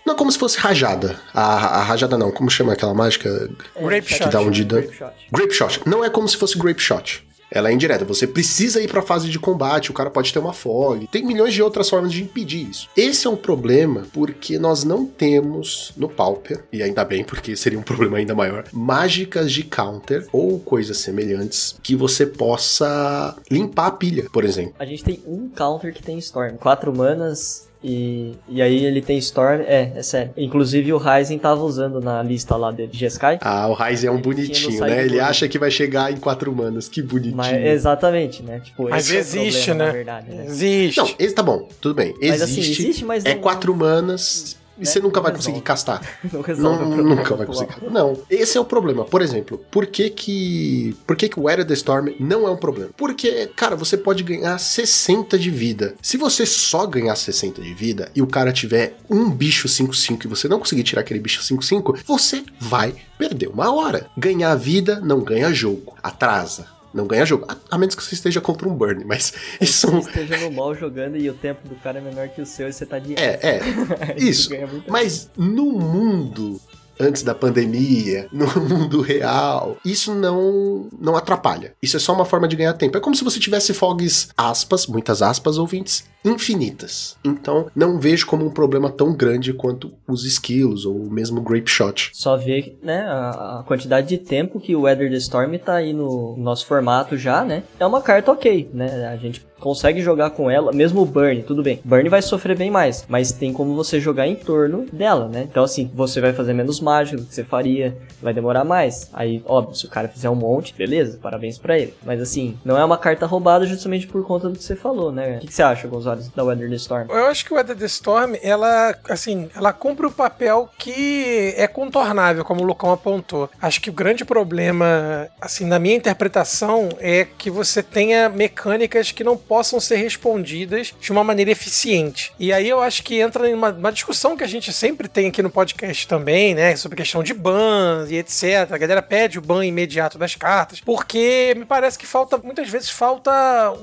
Não 0.06 0.14
é 0.14 0.18
como 0.18 0.32
se 0.32 0.38
fosse 0.38 0.58
rajada. 0.58 1.20
A, 1.34 1.80
a 1.80 1.84
rajada 1.84 2.18
não, 2.18 2.32
como 2.32 2.49
chama 2.49 2.74
aquela 2.74 2.93
mágica? 2.93 3.49
Grape 3.80 4.08
que 4.08 4.16
Shot. 4.16 4.30
dá 4.30 4.41
um 4.41 4.49
de 4.49 4.64
dano. 4.64 4.82
Grape 4.84 4.97
Shot. 4.97 5.14
Grape 5.32 5.54
Shot. 5.54 5.82
Não 5.86 6.04
é 6.04 6.10
como 6.10 6.28
se 6.28 6.38
fosse 6.38 6.58
Grape 6.58 6.82
Shot. 6.82 7.24
Ela 7.52 7.70
é 7.70 7.74
indireta. 7.74 8.06
Você 8.06 8.26
precisa 8.26 8.82
ir 8.82 8.88
pra 8.88 9.02
fase 9.02 9.30
de 9.30 9.38
combate, 9.38 9.91
o 9.91 9.93
cara 9.93 10.10
pode 10.10 10.32
ter 10.32 10.39
uma 10.39 10.54
fog. 10.54 11.06
Tem 11.08 11.24
milhões 11.24 11.54
de 11.54 11.62
outras 11.62 11.89
formas 11.89 12.12
de 12.12 12.24
impedir 12.24 12.70
isso. 12.70 12.88
Esse 12.95 13.28
é 13.28 13.30
um 13.30 13.36
problema 13.36 14.08
porque 14.14 14.58
nós 14.58 14.84
não 14.84 15.06
temos 15.06 15.93
no 15.97 16.08
Pauper, 16.08 16.64
e 16.72 16.82
ainda 16.82 17.04
bem, 17.04 17.24
porque 17.24 17.56
seria 17.56 17.78
um 17.78 17.84
problema 17.84 18.18
ainda 18.18 18.34
maior, 18.34 18.64
mágicas 18.72 19.52
de 19.52 19.64
counter 19.64 20.28
ou 20.32 20.60
coisas 20.60 20.97
semelhantes 20.97 21.76
que 21.84 21.95
você 21.95 22.26
possa 22.26 23.36
limpar 23.49 23.88
a 23.88 23.91
pilha, 23.91 24.28
por 24.32 24.45
exemplo. 24.45 24.74
A 24.80 24.86
gente 24.86 25.04
tem 25.04 25.22
um 25.28 25.49
counter 25.49 25.93
que 25.93 26.02
tem 26.02 26.18
Storm. 26.18 26.56
Quatro 26.58 26.95
manas. 26.95 27.70
E, 27.84 28.34
e 28.47 28.61
aí 28.61 28.86
ele 28.86 29.01
tem 29.01 29.17
Storm, 29.17 29.61
é, 29.61 29.91
é 29.95 30.03
sério. 30.03 30.32
Inclusive 30.38 30.93
o 30.93 30.97
Ryzen 30.97 31.39
tava 31.39 31.63
usando 31.63 31.99
na 31.99 32.21
lista 32.21 32.55
lá 32.55 32.71
dele 32.71 32.91
de 32.91 32.97
Jeskai. 32.99 33.39
Ah, 33.41 33.67
o 33.67 33.73
Ryze 33.73 34.05
é 34.05 34.11
um 34.11 34.21
bonitinho, 34.21 34.82
né? 34.82 35.03
Ele 35.03 35.19
acha 35.19 35.47
que 35.47 35.57
vai 35.57 35.71
chegar 35.71 36.11
em 36.11 36.17
quatro 36.17 36.55
manas. 36.55 36.88
Que 36.88 37.01
bonitinho. 37.01 37.36
Mas, 37.38 37.57
exatamente, 37.65 38.43
né? 38.43 38.59
Tipo, 38.59 38.88
Mas 38.89 39.09
esse 39.09 39.38
é 39.38 39.41
o 39.41 39.43
existe, 39.45 39.65
problema, 39.65 39.77
né? 39.79 39.86
Na 39.86 39.91
verdade, 39.97 40.29
né? 40.32 40.45
Existe. 40.45 40.97
Não, 40.97 41.09
esse 41.17 41.34
tá 41.34 41.41
bom, 41.41 41.67
tudo 41.82 41.95
bem. 41.95 42.13
Mas, 42.21 42.41
Existe, 42.41 42.59
assim, 42.59 42.84
existe, 42.84 43.05
mas 43.05 43.25
é 43.25 43.34
não- 43.34 43.41
quatro 43.41 43.75
manas 43.75 44.51
e 44.51 44.61
né, 44.82 44.91
você 44.91 44.99
nunca 44.99 45.17
não 45.19 45.23
vai 45.23 45.32
resolve. 45.32 45.47
conseguir 45.47 45.61
castar. 45.61 46.01
Não 46.32 46.41
resolve 46.41 46.86
Não, 46.86 46.97
nunca 47.03 47.36
vai 47.36 47.45
conseguir. 47.45 47.75
Não, 47.89 48.17
esse 48.29 48.57
é 48.57 48.61
o 48.61 48.65
problema. 48.65 49.05
Por 49.05 49.21
exemplo, 49.21 49.59
por 49.69 49.86
que 49.86 50.09
que, 50.09 50.95
por 51.05 51.15
que 51.15 51.29
que 51.29 51.39
o 51.39 51.49
Era 51.49 51.63
the 51.65 51.73
Storm 51.73 52.09
não 52.19 52.47
é 52.47 52.51
um 52.51 52.57
problema? 52.57 52.89
Porque, 52.97 53.47
cara, 53.55 53.75
você 53.75 53.97
pode 53.97 54.23
ganhar 54.23 54.57
60 54.57 55.38
de 55.38 55.49
vida. 55.49 55.95
Se 56.01 56.17
você 56.17 56.45
só 56.45 56.86
ganhar 56.86 57.15
60 57.15 57.61
de 57.61 57.73
vida 57.73 58.11
e 58.15 58.21
o 58.21 58.27
cara 58.27 58.51
tiver 58.51 58.95
um 59.09 59.29
bicho 59.29 59.67
5-5 59.67 60.25
e 60.25 60.27
você 60.27 60.47
não 60.47 60.59
conseguir 60.59 60.84
tirar 60.84 61.01
aquele 61.01 61.19
bicho 61.19 61.41
5-5, 61.41 61.99
você 62.05 62.43
vai 62.59 62.93
perder 63.17 63.47
uma 63.47 63.73
hora. 63.73 64.07
Ganhar 64.17 64.55
vida 64.55 64.99
não 65.01 65.21
ganha 65.21 65.53
jogo. 65.53 65.93
Atrasa. 66.01 66.80
Não 66.94 67.08
ganha 67.08 67.26
jogo. 67.26 67.46
A, 67.48 67.56
a 67.72 67.78
menos 67.78 67.96
que 67.96 68.04
você 68.04 68.16
esteja 68.16 68.42
contra 68.42 68.68
um 68.68 68.74
burn, 68.74 69.06
mas 69.06 69.34
isso 69.60 69.88
Você 69.88 70.10
esteja 70.10 70.38
no 70.38 70.52
mal 70.52 70.76
jogando 70.76 71.18
e 71.18 71.30
o 71.30 71.34
tempo 71.34 71.68
do 71.68 71.76
cara 71.76 72.00
é 72.00 72.02
menor 72.02 72.28
que 72.30 72.42
o 72.42 72.46
seu 72.46 72.68
e 72.68 72.74
você 72.74 72.86
tá 72.86 73.00
de. 73.00 73.16
É, 73.16 73.39
é. 73.42 73.62
Isso. 74.18 74.50
Mas 74.88 75.30
no 75.38 75.72
mundo 75.72 76.60
antes 77.00 77.24
da 77.24 77.34
pandemia, 77.34 78.28
no 78.32 78.48
mundo 78.62 79.02
real, 79.02 79.78
isso 79.84 80.14
não 80.14 80.88
não 81.00 81.16
atrapalha. 81.16 81.74
Isso 81.82 81.98
é 81.98 82.00
só 82.00 82.14
uma 82.14 82.26
forma 82.26 82.48
de 82.48 82.56
ganhar 82.56 82.74
tempo. 82.74 82.98
É 82.98 83.02
como 83.02 83.16
se 83.16 83.24
você 83.24 83.39
tivesse 83.39 83.74
fogs 83.74 84.30
aspas, 84.38 84.86
muitas 84.86 85.22
aspas 85.22 85.58
ouvintes, 85.58 86.06
infinitas. 86.24 87.17
Então, 87.24 87.67
não 87.76 87.99
vejo 87.99 88.26
como 88.26 88.45
um 88.45 88.49
problema 88.49 88.89
tão 88.89 89.13
grande 89.13 89.53
quanto 89.53 89.91
os 90.07 90.26
skills 90.26 90.86
ou 90.86 91.09
mesmo 91.09 91.41
grape 91.41 91.69
shot. 91.69 92.11
Só 92.13 92.38
ver, 92.38 92.78
né, 92.84 93.01
a, 93.07 93.63
quantidade 93.65 94.07
de 94.07 94.17
tempo 94.17 94.59
que 94.59 94.76
o 94.76 94.82
Weather 94.82 95.09
the 95.09 95.17
Storm 95.17 95.57
tá 95.57 95.76
aí 95.76 95.93
no 95.93 96.36
nosso 96.38 96.65
formato 96.65 97.17
já, 97.17 97.43
né? 97.43 97.63
É 97.80 97.86
uma 97.86 98.01
carta 98.01 98.32
ok, 98.32 98.69
né? 98.74 99.07
A 99.07 99.17
gente 99.17 99.45
consegue 99.61 100.01
jogar 100.01 100.32
com 100.32 100.49
ela, 100.49 100.74
mesmo 100.74 101.01
o 101.01 101.05
Burn, 101.05 101.43
tudo 101.43 101.63
bem. 101.63 101.80
Burn 101.86 102.09
vai 102.09 102.22
sofrer 102.22 102.57
bem 102.57 102.72
mais, 102.72 103.05
mas 103.07 103.32
tem 103.32 103.53
como 103.53 103.76
você 103.76 103.99
jogar 103.99 104.28
em 104.28 104.36
torno 104.36 104.88
dela, 104.91 105.30
né? 105.30 105.47
Então, 105.49 105.63
assim, 105.63 105.89
você 105.93 106.19
vai 106.19 106.34
fazer 106.34 106.53
menos 106.53 106.82
mágica 106.82 107.17
do 107.17 107.26
que 107.26 107.34
você 107.34 107.43
faria, 107.43 107.95
vai 108.22 108.34
demorar 108.34 108.65
mais. 108.65 109.09
Aí, 109.13 109.41
óbvio, 109.45 109.76
se 109.76 109.86
o 109.86 109.89
cara 109.89 110.07
fizer 110.07 110.30
um 110.30 110.36
monte, 110.36 110.74
beleza, 110.74 111.19
parabéns 111.22 111.57
pra 111.59 111.78
ele. 111.78 111.93
Mas, 112.03 112.19
assim, 112.19 112.57
não 112.65 112.78
é 112.78 112.84
uma 112.84 112.97
carta 112.97 113.26
roubada 113.26 113.65
justamente 113.65 114.07
por 114.07 114.26
conta 114.26 114.49
do 114.49 114.57
que 114.57 114.63
você 114.63 114.76
falou, 114.76 115.11
né? 115.11 115.38
O 115.38 115.39
que, 115.39 115.47
que 115.47 115.53
você 115.53 115.61
acha, 115.61 115.88
Gonzalo? 115.88 116.11
Da 116.16 116.43
Weather 116.43 116.70
the 116.70 116.76
Storm. 116.76 117.07
Eu 117.09 117.26
acho 117.28 117.45
que 117.45 117.53
o 117.53 117.55
Weather 117.55 117.76
the 117.76 117.86
Storm, 117.86 118.36
ela, 118.41 118.95
assim, 119.09 119.49
ela 119.55 119.74
cumpre 119.74 120.05
o 120.05 120.12
papel 120.12 120.70
que 120.78 121.53
é 121.57 121.68
contornável, 121.68 122.43
como 122.43 122.62
o 122.62 122.66
Lucão 122.66 122.91
apontou. 122.91 123.49
Acho 123.62 123.82
que 123.82 123.89
o 123.89 123.93
grande 123.93 124.26
problema, 124.26 125.28
assim, 125.39 125.66
na 125.66 125.80
minha 125.80 125.95
interpretação, 125.95 126.89
é 126.99 127.26
que 127.26 127.49
você 127.49 127.82
tenha 127.84 128.30
mecânicas 128.30 129.12
que 129.12 129.24
não 129.24 129.38
possam 129.38 129.80
ser 129.80 129.97
respondidas 129.97 130.93
de 130.99 131.12
uma 131.12 131.24
maneira 131.24 131.51
eficiente. 131.51 132.34
E 132.39 132.51
aí 132.51 132.68
eu 132.68 132.82
acho 132.82 133.03
que 133.03 133.20
entra 133.20 133.49
em 133.49 133.53
uma, 133.53 133.70
uma 133.70 133.91
discussão 133.91 134.36
que 134.36 134.43
a 134.43 134.47
gente 134.47 134.72
sempre 134.74 135.07
tem 135.07 135.28
aqui 135.28 135.41
no 135.41 135.49
podcast 135.49 136.07
também, 136.07 136.55
né, 136.55 136.76
sobre 136.76 136.97
questão 136.97 137.24
de 137.24 137.34
ban 137.34 138.05
e 138.09 138.18
etc. 138.18 138.72
A 138.72 138.78
galera 138.78 139.01
pede 139.01 139.38
o 139.38 139.41
ban 139.41 139.66
imediato 139.66 140.18
das 140.18 140.36
cartas, 140.36 140.80
porque 140.80 141.53
me 141.57 141.66
parece 141.66 141.97
que 141.97 142.05
falta, 142.05 142.38
muitas 142.38 142.70
vezes 142.70 142.89
falta 142.89 143.32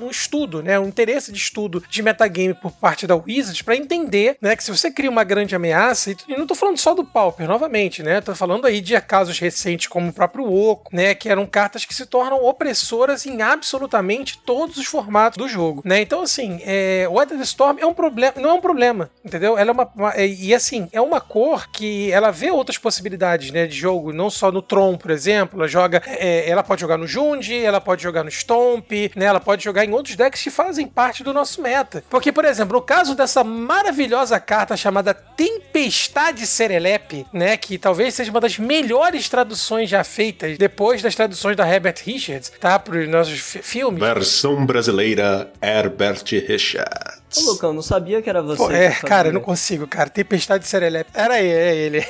um 0.01 0.11
estudo, 0.11 0.63
né, 0.63 0.79
um 0.79 0.87
interesse 0.87 1.33
de 1.33 1.39
estudo 1.39 1.83
de 1.89 2.03
metagame 2.19 2.53
por 2.55 2.73
parte 2.73 3.07
da 3.07 3.15
Wizards 3.15 3.63
para 3.63 3.77
entender, 3.77 4.37
né, 4.43 4.57
que 4.57 4.65
se 4.65 4.71
você 4.77 4.91
cria 4.91 5.09
uma 5.11 5.23
grande 5.23 5.55
ameaça, 5.55 6.11
e 6.11 6.37
não 6.37 6.47
tô 6.47 6.55
falando 6.55 6.77
só 6.77 6.93
do 6.95 7.05
Pauper, 7.05 7.47
novamente, 7.47 8.03
né, 8.03 8.21
tô 8.21 8.35
falando 8.35 8.67
aí 8.67 8.81
de 8.81 8.99
casos 9.01 9.39
recentes 9.39 9.87
como 9.87 10.09
o 10.09 10.13
próprio 10.13 10.53
Oco, 10.53 10.95
né, 10.95 11.15
que 11.15 11.29
eram 11.29 11.47
cartas 11.47 11.85
que 11.85 11.95
se 11.95 12.05
tornam 12.07 12.45
opressoras 12.45 13.25
em 13.25 13.41
absolutamente 13.41 14.39
todos 14.39 14.77
os 14.77 14.87
formatos 14.87 15.37
do 15.39 15.49
jogo, 15.49 15.83
né, 15.85 16.01
então 16.01 16.23
assim, 16.23 16.61
é, 16.65 17.07
o 17.09 17.15
Weather 17.15 17.41
Storm 17.43 17.79
é 17.79 17.87
um 17.87 17.95
problema, 17.95 18.33
não 18.37 18.51
é 18.51 18.53
um 18.55 18.61
problema, 18.61 19.11
entendeu? 19.25 19.57
Ela 19.57 19.71
é 19.71 19.73
uma, 19.73 19.91
uma- 19.95 20.13
é- 20.15 20.27
e 20.27 20.53
assim, 20.55 20.89
é 20.93 21.01
uma 21.01 21.21
cor 21.21 21.69
que 21.71 22.11
ela 22.11 22.31
vê 22.33 22.51
outras 22.51 22.79
possibilidades, 22.79 23.51
né, 23.53 23.67
de 23.67 23.77
jogo, 23.77 24.13
não 24.13 24.29
só 24.29 24.51
no 24.51 24.61
Tron, 24.61 24.97
por 24.97 25.11
exemplo, 25.11 25.59
ela 25.61 25.69
joga, 25.69 26.03
é, 26.07 26.49
ela 26.51 26.63
pode 26.63 26.81
jogar 26.81 26.97
no 26.99 27.07
Jund, 27.07 27.53
ela 27.55 27.81
pode 27.81 28.03
jogar 28.03 28.25
no 28.25 28.31
Stomp, 28.31 28.91
né, 29.15 29.27
ela 29.27 29.41
pode 29.41 29.63
jogar 29.63 29.85
em 29.85 29.93
outros 29.93 30.17
decks 30.17 30.43
que 30.43 30.51
fazem 30.51 30.87
parte 30.87 31.23
do 31.23 31.33
nosso 31.33 31.63
meta. 31.63 32.03
Porque, 32.11 32.33
por 32.33 32.45
exemplo, 32.45 32.79
no 32.79 32.83
caso 32.83 33.15
dessa 33.15 33.45
maravilhosa 33.45 34.41
carta 34.41 34.77
chamada 34.77 35.13
Tempestade 35.13 36.47
Serelepe, 36.47 37.27
né, 37.33 37.57
que 37.57 37.77
talvez 37.79 38.15
seja 38.15 38.31
uma 38.31 38.41
das 38.41 38.59
melhores 38.59 39.29
traduções 39.29 39.91
já 39.91 40.03
feitas 40.03 40.57
depois 40.57 41.03
das 41.03 41.15
traduções 41.15 41.57
da 41.57 41.69
Herbert 41.69 41.97
Richards, 42.05 42.51
tá, 42.61 42.79
para 42.79 42.99
os 42.99 43.09
nossos 43.09 43.39
fi- 43.39 43.63
filmes. 43.63 44.01
Versão 44.01 44.65
brasileira 44.65 45.51
Herbert 45.63 46.23
Richards. 46.47 47.18
Ô, 47.37 47.41
Lucão, 47.53 47.73
não 47.73 47.83
sabia 47.83 48.23
que 48.23 48.29
era 48.29 48.43
você. 48.43 48.57
Pô, 48.57 48.71
é, 48.71 48.91
cara, 48.91 49.29
eu 49.29 49.33
não 49.33 49.41
consigo, 49.41 49.87
cara. 49.87 50.09
Tempestade 50.09 50.67
Serelepe. 50.67 51.11
Era 51.15 51.41
ele, 51.41 51.53
é 51.53 51.77
ele. 51.77 52.01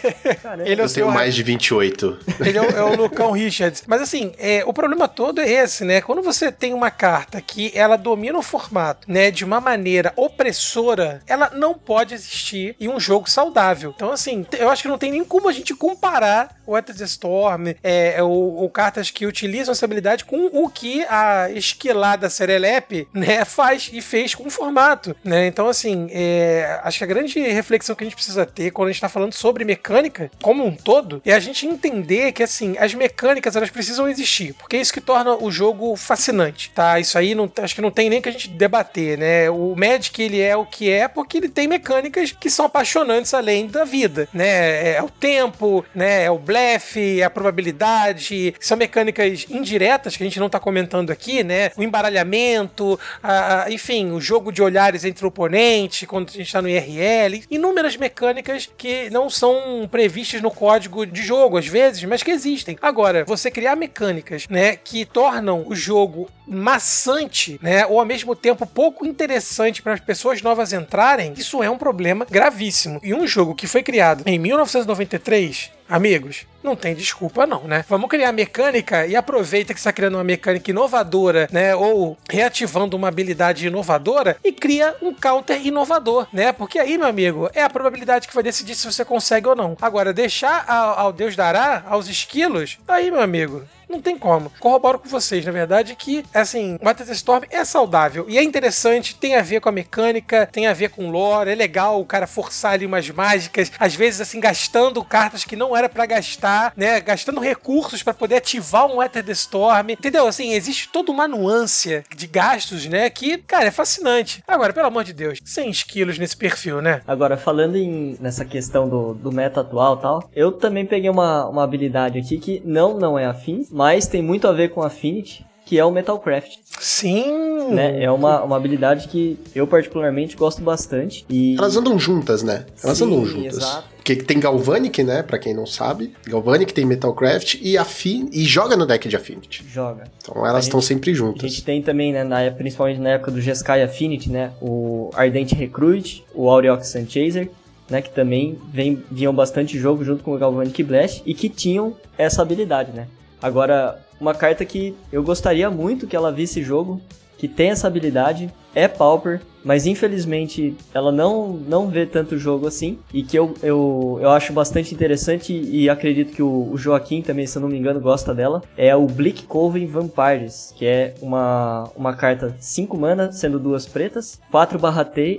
Caramba. 0.42 0.68
ele 0.68 0.80
é 0.80 0.84
o 0.84 0.86
Eu 0.86 0.88
tenho 0.92 1.06
seu 1.06 1.10
mais 1.10 1.34
de 1.34 1.42
28. 1.42 2.18
Ele 2.40 2.58
é 2.58 2.62
o, 2.62 2.70
é 2.70 2.82
o 2.82 2.96
Lucão 2.96 3.32
Richards. 3.32 3.82
Mas 3.86 4.00
assim, 4.00 4.32
é, 4.38 4.62
o 4.64 4.72
problema 4.72 5.08
todo 5.08 5.40
é 5.40 5.50
esse, 5.50 5.84
né? 5.84 6.00
Quando 6.00 6.22
você 6.22 6.52
tem 6.52 6.74
uma 6.74 6.90
carta 6.90 7.40
que 7.40 7.72
ela 7.74 7.96
domina 7.96 8.38
o 8.38 8.42
formato, 8.42 9.10
né, 9.10 9.30
de 9.30 9.44
uma 9.44 9.60
maneira 9.60 10.12
opressora, 10.16 11.22
ela 11.26 11.50
não 11.54 11.74
pode 11.74 12.14
existir 12.14 12.76
em 12.80 12.88
um 12.88 13.00
jogo 13.00 13.28
saudável. 13.28 13.92
Então, 13.94 14.12
assim, 14.12 14.46
eu 14.58 14.70
acho 14.70 14.82
que 14.82 14.88
não 14.88 14.98
tem 14.98 15.10
nem 15.10 15.24
como 15.24 15.48
a 15.48 15.52
gente 15.52 15.74
comparar 15.74 16.58
o 16.66 16.76
Ether 16.76 16.94
Storm 17.02 17.68
é, 17.82 18.14
é, 18.16 18.22
ou, 18.22 18.56
ou 18.56 18.68
cartas 18.68 19.10
que 19.10 19.26
utilizam 19.26 19.72
essa 19.72 19.84
habilidade 19.84 20.24
com 20.24 20.46
o 20.52 20.68
que 20.68 21.04
a 21.08 21.50
esquilada 21.50 22.28
Serelepe, 22.28 23.08
né, 23.12 23.44
faz 23.44 23.90
e 23.92 24.02
fez 24.02 24.34
com 24.34 24.46
o 24.46 24.50
formato, 24.50 25.07
né? 25.24 25.46
Então, 25.46 25.68
assim, 25.68 26.08
é, 26.10 26.80
acho 26.82 26.98
que 26.98 27.04
a 27.04 27.06
grande 27.06 27.38
reflexão 27.40 27.94
que 27.94 28.04
a 28.04 28.06
gente 28.06 28.14
precisa 28.16 28.44
ter 28.46 28.70
quando 28.70 28.88
a 28.88 28.92
gente 28.92 29.00
tá 29.00 29.08
falando 29.08 29.32
sobre 29.32 29.64
mecânica 29.64 30.30
como 30.42 30.64
um 30.64 30.74
todo 30.74 31.20
é 31.24 31.32
a 31.32 31.38
gente 31.40 31.66
entender 31.66 32.32
que, 32.32 32.42
assim, 32.42 32.76
as 32.78 32.94
mecânicas 32.94 33.56
elas 33.56 33.70
precisam 33.70 34.08
existir, 34.08 34.54
porque 34.54 34.76
é 34.76 34.80
isso 34.80 34.92
que 34.92 35.00
torna 35.00 35.34
o 35.36 35.50
jogo 35.50 35.94
fascinante, 35.96 36.70
tá? 36.74 36.98
Isso 37.00 37.16
aí 37.18 37.34
não, 37.34 37.50
acho 37.62 37.74
que 37.74 37.80
não 37.80 37.90
tem 37.90 38.08
nem 38.10 38.20
que 38.20 38.28
a 38.28 38.32
gente 38.32 38.48
debater, 38.48 39.18
né? 39.18 39.50
O 39.50 39.74
Magic, 39.76 40.20
ele 40.22 40.40
é 40.40 40.56
o 40.56 40.64
que 40.66 40.90
é 40.90 41.06
porque 41.08 41.38
ele 41.38 41.48
tem 41.48 41.66
mecânicas 41.68 42.32
que 42.32 42.50
são 42.50 42.66
apaixonantes 42.66 43.32
além 43.34 43.66
da 43.66 43.84
vida, 43.84 44.28
né? 44.32 44.94
É 44.96 45.02
o 45.02 45.08
tempo, 45.08 45.84
né? 45.94 46.24
É 46.24 46.30
o 46.30 46.38
blefe, 46.38 47.20
é 47.20 47.24
a 47.24 47.30
probabilidade, 47.30 48.54
são 48.60 48.76
mecânicas 48.76 49.46
indiretas 49.48 50.16
que 50.16 50.22
a 50.22 50.26
gente 50.26 50.40
não 50.40 50.48
tá 50.48 50.58
comentando 50.60 51.10
aqui, 51.10 51.42
né? 51.44 51.70
O 51.76 51.82
embaralhamento, 51.82 52.98
a- 53.22 53.64
a- 53.64 53.70
enfim, 53.70 54.10
o 54.12 54.20
jogo 54.20 54.52
de 54.52 54.62
olhares 54.62 54.97
entre 55.04 55.24
o 55.24 55.28
oponente, 55.28 56.06
quando 56.06 56.28
a 56.28 56.32
gente 56.32 56.52
tá 56.52 56.62
no 56.62 56.68
IRL, 56.68 57.44
inúmeras 57.50 57.96
mecânicas 57.96 58.68
que 58.76 59.10
não 59.10 59.28
são 59.28 59.88
previstas 59.90 60.40
no 60.40 60.50
código 60.50 61.06
de 61.06 61.22
jogo, 61.22 61.58
às 61.58 61.66
vezes, 61.66 62.04
mas 62.04 62.22
que 62.22 62.30
existem. 62.30 62.78
Agora, 62.80 63.24
você 63.24 63.50
criar 63.50 63.76
mecânicas, 63.76 64.46
né, 64.48 64.76
que 64.76 65.04
tornam 65.04 65.64
o 65.66 65.74
jogo 65.74 66.28
maçante, 66.46 67.58
né, 67.62 67.86
ou 67.86 68.00
ao 68.00 68.06
mesmo 68.06 68.34
tempo 68.34 68.66
pouco 68.66 69.06
interessante 69.06 69.82
para 69.82 69.94
as 69.94 70.00
pessoas 70.00 70.42
novas 70.42 70.72
entrarem, 70.72 71.34
isso 71.36 71.62
é 71.62 71.70
um 71.70 71.78
problema 71.78 72.26
gravíssimo. 72.28 73.00
E 73.02 73.14
um 73.14 73.26
jogo 73.26 73.54
que 73.54 73.66
foi 73.66 73.82
criado 73.82 74.22
em 74.26 74.38
1993, 74.38 75.70
amigos, 75.88 76.46
não 76.62 76.76
tem 76.76 76.94
desculpa 76.94 77.46
não, 77.46 77.64
né? 77.64 77.84
Vamos 77.88 78.08
criar 78.08 78.32
mecânica 78.32 79.06
e 79.06 79.16
aproveita 79.16 79.72
que 79.72 79.80
está 79.80 79.92
criando 79.92 80.14
uma 80.14 80.24
mecânica 80.24 80.70
inovadora, 80.70 81.48
né, 81.50 81.74
ou 81.74 82.16
reativando 82.28 82.96
uma 82.96 83.08
habilidade 83.08 83.66
inovadora 83.66 84.36
e 84.44 84.52
cria 84.52 84.94
um 85.00 85.14
counter 85.14 85.64
inovador, 85.64 86.26
né? 86.32 86.52
Porque 86.52 86.78
aí, 86.78 86.98
meu 86.98 87.06
amigo, 87.06 87.50
é 87.54 87.62
a 87.62 87.70
probabilidade 87.70 88.28
que 88.28 88.34
vai 88.34 88.42
decidir 88.42 88.74
se 88.74 88.90
você 88.90 89.04
consegue 89.04 89.48
ou 89.48 89.56
não. 89.56 89.76
Agora, 89.80 90.12
deixar 90.12 90.64
ao, 90.68 90.98
ao 90.98 91.12
Deus 91.12 91.34
dará, 91.34 91.84
aos 91.86 92.08
esquilos, 92.08 92.78
aí, 92.86 93.10
meu 93.10 93.20
amigo, 93.20 93.64
não 93.88 94.00
tem 94.00 94.18
como. 94.18 94.50
Corroboro 94.60 94.98
com 94.98 95.08
vocês, 95.08 95.44
na 95.44 95.52
verdade, 95.52 95.94
que, 95.96 96.24
assim, 96.34 96.78
Battle 96.82 97.10
Storm 97.12 97.44
é 97.50 97.64
saudável 97.64 98.26
e 98.28 98.38
é 98.38 98.42
interessante, 98.42 99.14
tem 99.14 99.36
a 99.36 99.42
ver 99.42 99.60
com 99.60 99.68
a 99.68 99.72
mecânica, 99.72 100.48
tem 100.50 100.66
a 100.66 100.72
ver 100.72 100.90
com 100.90 101.10
lore, 101.10 101.50
é 101.50 101.54
legal 101.54 102.00
o 102.00 102.04
cara 102.04 102.26
forçar 102.26 102.72
ali 102.72 102.86
umas 102.86 103.08
mágicas, 103.10 103.72
às 103.78 103.94
vezes, 103.94 104.20
assim, 104.20 104.40
gastando 104.40 105.02
cartas 105.04 105.44
que 105.44 105.56
não 105.56 105.76
era 105.76 105.88
pra 105.88 106.06
gastar, 106.06 106.72
né? 106.76 107.00
Gastando 107.00 107.40
recursos 107.40 108.02
pra 108.02 108.14
poder 108.14 108.36
ativar 108.36 108.86
um 108.86 109.02
Ether 109.02 109.24
the 109.24 109.32
Storm, 109.32 109.90
entendeu? 109.90 110.26
Assim, 110.26 110.52
existe 110.52 110.88
toda 110.88 111.10
uma 111.10 111.26
nuance 111.26 112.02
de 112.14 112.26
gastos, 112.26 112.86
né? 112.86 113.08
Que, 113.10 113.38
cara, 113.38 113.66
é 113.66 113.70
fascinante. 113.70 114.42
Agora, 114.46 114.72
pelo 114.72 114.86
amor 114.86 115.04
de 115.04 115.12
Deus, 115.12 115.38
100 115.44 115.72
quilos 115.86 116.18
nesse 116.18 116.36
perfil, 116.36 116.80
né? 116.80 117.02
Agora, 117.06 117.36
falando 117.36 117.76
em, 117.76 118.16
nessa 118.20 118.44
questão 118.44 118.88
do, 118.88 119.14
do 119.14 119.32
meta 119.32 119.60
atual 119.60 119.96
tal, 119.96 120.30
eu 120.34 120.52
também 120.52 120.86
peguei 120.86 121.10
uma, 121.10 121.46
uma 121.46 121.64
habilidade 121.64 122.18
aqui 122.18 122.38
que 122.38 122.62
não, 122.64 122.98
não 122.98 123.18
é 123.18 123.26
afim, 123.26 123.66
mas 123.78 124.08
tem 124.08 124.20
muito 124.20 124.48
a 124.48 124.52
ver 124.52 124.70
com 124.70 124.82
Affinity, 124.82 125.46
que 125.64 125.78
é 125.78 125.84
o 125.84 125.92
Metalcraft. 125.92 126.56
Sim! 126.80 127.70
Né? 127.70 128.02
É 128.02 128.10
uma, 128.10 128.42
uma 128.42 128.56
habilidade 128.56 129.06
que 129.06 129.38
eu 129.54 129.68
particularmente 129.68 130.36
gosto 130.36 130.60
bastante. 130.62 131.24
E... 131.30 131.54
Elas 131.56 131.76
andam 131.76 131.96
juntas, 131.96 132.42
né? 132.42 132.66
Elas 132.82 132.98
Sim, 132.98 133.04
andam 133.04 133.24
juntas. 133.24 133.58
exato. 133.58 133.86
Porque 133.94 134.16
tem 134.16 134.40
Galvanic, 134.40 135.04
né? 135.04 135.22
Pra 135.22 135.38
quem 135.38 135.54
não 135.54 135.64
sabe. 135.64 136.12
Galvanic 136.26 136.74
tem 136.74 136.84
Metalcraft 136.84 137.58
e 137.62 137.78
Affin 137.78 138.28
e 138.32 138.44
joga 138.44 138.76
no 138.76 138.84
deck 138.84 139.08
de 139.08 139.14
Affinity. 139.14 139.64
Joga. 139.68 140.04
Então 140.20 140.44
elas 140.44 140.64
A 140.64 140.66
estão 140.66 140.80
sempre 140.80 141.12
A 141.12 141.14
juntas. 141.14 141.48
gente 141.48 141.62
tem 141.62 141.80
também, 141.80 142.12
né, 142.12 142.24
na, 142.24 142.50
principalmente 142.50 142.98
na 142.98 143.10
época 143.10 143.30
do 143.30 143.40
Jeskai 143.40 143.84
Affinity, 143.84 144.28
né, 144.28 144.50
o 144.60 145.10
Ardente 145.14 145.54
Recruit, 145.54 146.24
o 146.34 146.50
Aureox 146.50 146.88
Sunchaser, 146.88 147.48
né, 147.88 148.02
que 148.02 148.10
também 148.10 148.58
vem, 148.72 149.04
vinham 149.08 149.32
bastante 149.32 149.78
jogo 149.78 150.02
junto 150.02 150.24
com 150.24 150.34
o 150.34 150.38
Galvanic 150.38 150.82
Blast 150.82 151.22
e 151.24 151.32
que 151.32 151.48
tinham 151.48 151.94
essa 152.16 152.42
habilidade, 152.42 152.90
né. 152.90 153.06
Agora, 153.42 153.98
uma 154.20 154.34
carta 154.34 154.64
que 154.64 154.94
eu 155.12 155.22
gostaria 155.22 155.70
muito 155.70 156.06
que 156.06 156.16
ela 156.16 156.32
visse 156.32 156.62
jogo, 156.62 157.00
que 157.38 157.46
tem 157.46 157.70
essa 157.70 157.86
habilidade, 157.86 158.52
é 158.74 158.88
Pauper, 158.88 159.40
mas 159.64 159.86
infelizmente 159.86 160.76
ela 160.92 161.12
não, 161.12 161.52
não 161.52 161.88
vê 161.88 162.04
tanto 162.04 162.36
jogo 162.36 162.66
assim, 162.66 162.98
e 163.12 163.22
que 163.22 163.38
eu, 163.38 163.54
eu, 163.62 164.18
eu 164.20 164.30
acho 164.30 164.52
bastante 164.52 164.94
interessante 164.94 165.52
e 165.52 165.88
acredito 165.88 166.32
que 166.32 166.42
o, 166.42 166.70
o 166.72 166.76
Joaquim 166.76 167.22
também, 167.22 167.46
se 167.46 167.56
eu 167.56 167.62
não 167.62 167.68
me 167.68 167.78
engano, 167.78 168.00
gosta 168.00 168.34
dela, 168.34 168.62
é 168.76 168.94
o 168.94 169.06
Bleak 169.06 169.44
Coven 169.44 169.86
Vampires, 169.86 170.74
que 170.76 170.84
é 170.84 171.14
uma, 171.20 171.90
uma 171.96 172.14
carta 172.14 172.56
5 172.58 172.96
mana, 172.96 173.30
sendo 173.30 173.58
duas 173.58 173.86
pretas, 173.86 174.40
4 174.50 174.78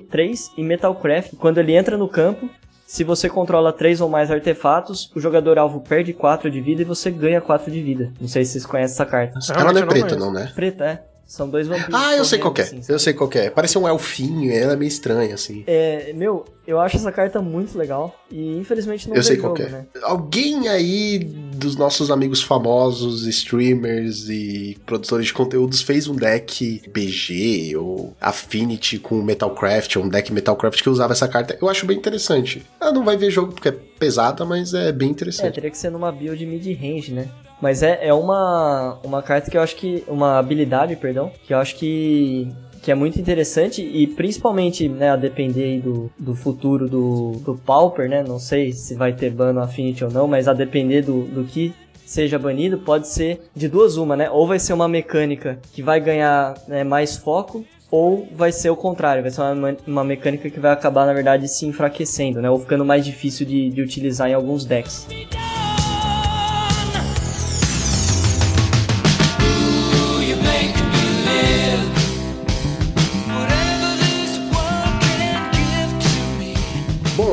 3 0.09 0.51
e 0.57 0.63
Metalcraft. 0.63 1.34
Quando 1.38 1.57
ele 1.57 1.76
entra 1.76 1.97
no 1.97 2.07
campo, 2.07 2.49
se 2.90 3.03
você 3.03 3.30
controla 3.30 3.72
3 3.72 4.02
ou 4.02 4.10
mais 4.10 4.32
artefatos, 4.32 5.11
o 5.16 5.20
jogador 5.20 5.60
alvo 5.60 5.80
perde 5.80 6.11
4 6.11 6.49
de 6.49 6.60
vida 6.60 6.82
e 6.82 6.86
você 6.86 7.11
ganha 7.11 7.40
4 7.40 7.72
de 7.72 7.84
vida. 7.84 8.11
Não 8.20 8.28
sei 8.28 8.44
se 8.44 8.53
vocês 8.53 8.66
conhecem 8.66 8.95
essa 8.95 9.06
carta. 9.06 9.38
Ela 9.53 9.72
não 9.72 9.82
é 9.82 9.86
preta, 9.86 10.16
não, 10.16 10.34
né? 10.34 10.52
Preta, 10.56 10.86
é. 10.86 11.03
São 11.30 11.47
dois 11.47 11.68
vampiros. 11.68 11.93
Ah, 11.93 12.15
eu 12.15 12.26
sei 12.26 12.39
qual 12.39 12.51
é. 12.57 12.61
assim, 12.61 12.81
Eu 12.89 12.97
sei 12.97 13.14
qual 13.14 13.30
é. 13.35 13.51
Parece 13.51 13.77
um 13.77 13.88
elfinho, 13.88 14.51
ela 14.51 14.73
é 14.73 14.76
meio 14.76 14.88
estranha, 14.89 15.35
assim. 15.35 15.64
É, 15.68 16.11
meu, 16.14 16.43
eu 16.65 16.80
acho 16.80 16.97
essa 16.97 17.11
carta 17.11 17.39
muito 17.39 17.77
legal 17.77 18.19
e 18.31 18.57
infelizmente 18.57 19.07
não 19.07 19.15
Eu 19.15 19.22
sei 19.22 19.35
jogo, 19.35 19.53
qual 19.53 19.68
é. 19.68 19.69
né? 19.69 19.85
Alguém 20.01 20.68
aí 20.68 21.19
dos 21.19 21.76
nossos 21.76 22.10
amigos 22.10 22.41
famosos, 22.41 23.27
streamers 23.27 24.27
e 24.27 24.76
produtores 24.88 25.27
de 25.27 25.34
conteúdos 25.34 25.84
fez 25.84 26.07
um 26.07 26.15
deck 26.15 26.81
BG 26.91 27.76
ou 27.77 28.15
Affinity 28.19 28.97
com 28.97 29.22
Metalcraft, 29.22 29.97
ou 29.97 30.06
um 30.06 30.10
deck 30.10 30.34
Metalcraft 30.34 30.81
que 30.81 30.89
usava 30.89 31.14
essa 31.14 31.27
carta. 31.27 31.56
Eu 31.61 31.69
acho 31.69 31.85
bem 31.85 31.95
interessante. 31.97 32.65
Ela 32.81 32.91
não 32.91 33.06
vai 33.06 33.18
ver 33.18 33.30
jogo 33.30 33.53
porque 33.53 33.69
é 33.69 33.72
pesada, 33.72 34.43
mas 34.45 34.73
é 34.73 34.91
bem 34.91 35.10
É, 35.10 35.11
interessante. 35.11 35.53
teria 35.53 35.69
que 35.69 35.77
ser 35.77 35.91
numa 35.91 36.11
build 36.11 36.43
mid-range, 36.43 37.11
né? 37.14 37.30
Mas 37.61 37.84
é, 37.84 38.07
é 38.07 38.14
uma, 38.14 38.98
uma 39.03 39.22
carta 39.22 39.49
que 39.49 39.57
eu 39.57 39.61
acho 39.61 39.76
que. 39.76 40.03
Uma 40.07 40.40
habilidade, 40.40 40.95
perdão, 40.95 41.31
que 41.45 41.53
eu 41.53 41.57
acho 41.57 41.76
que 41.76 42.52
que 42.81 42.91
é 42.91 42.95
muito 42.95 43.19
interessante 43.19 43.81
e 43.81 44.07
principalmente, 44.07 44.88
né, 44.88 45.10
a 45.10 45.15
depender 45.15 45.81
do, 45.81 46.10
do 46.18 46.34
futuro 46.34 46.88
do, 46.88 47.34
do 47.44 47.56
Pauper, 47.56 48.10
né, 48.10 48.23
não 48.26 48.40
sei 48.40 48.72
se 48.72 48.95
vai 48.95 49.14
ter 49.14 49.30
ban 49.31 49.53
no 49.53 49.61
Affinity 49.61 50.06
ou 50.06 50.11
não, 50.11 50.27
mas 50.27 50.48
a 50.48 50.53
depender 50.53 51.02
do, 51.02 51.23
do 51.26 51.44
que 51.44 51.73
seja 52.06 52.40
banido, 52.40 52.80
pode 52.80 53.07
ser 53.07 53.41
de 53.56 53.68
duas 53.68 53.98
uma, 53.98 54.15
né, 54.15 54.30
ou 54.30 54.48
vai 54.48 54.57
ser 54.60 54.73
uma 54.73 54.88
mecânica 54.88 55.60
que 55.73 55.84
vai 55.84 55.99
ganhar 55.99 56.56
né, 56.68 56.84
mais 56.84 57.18
foco, 57.18 57.65
ou 57.91 58.27
vai 58.34 58.52
ser 58.52 58.69
o 58.69 58.76
contrário, 58.76 59.22
vai 59.22 59.31
ser 59.31 59.41
uma, 59.41 59.77
uma 59.86 60.03
mecânica 60.03 60.49
que 60.49 60.60
vai 60.60 60.72
acabar, 60.72 61.06
na 61.06 61.14
verdade, 61.14 61.48
se 61.48 61.65
enfraquecendo, 61.65 62.41
né, 62.41 62.49
ou 62.49 62.60
ficando 62.60 62.86
mais 62.86 63.06
difícil 63.06 63.45
de, 63.45 63.69
de 63.69 63.81
utilizar 63.81 64.30
em 64.30 64.34
alguns 64.34 64.65
decks. 64.65 65.06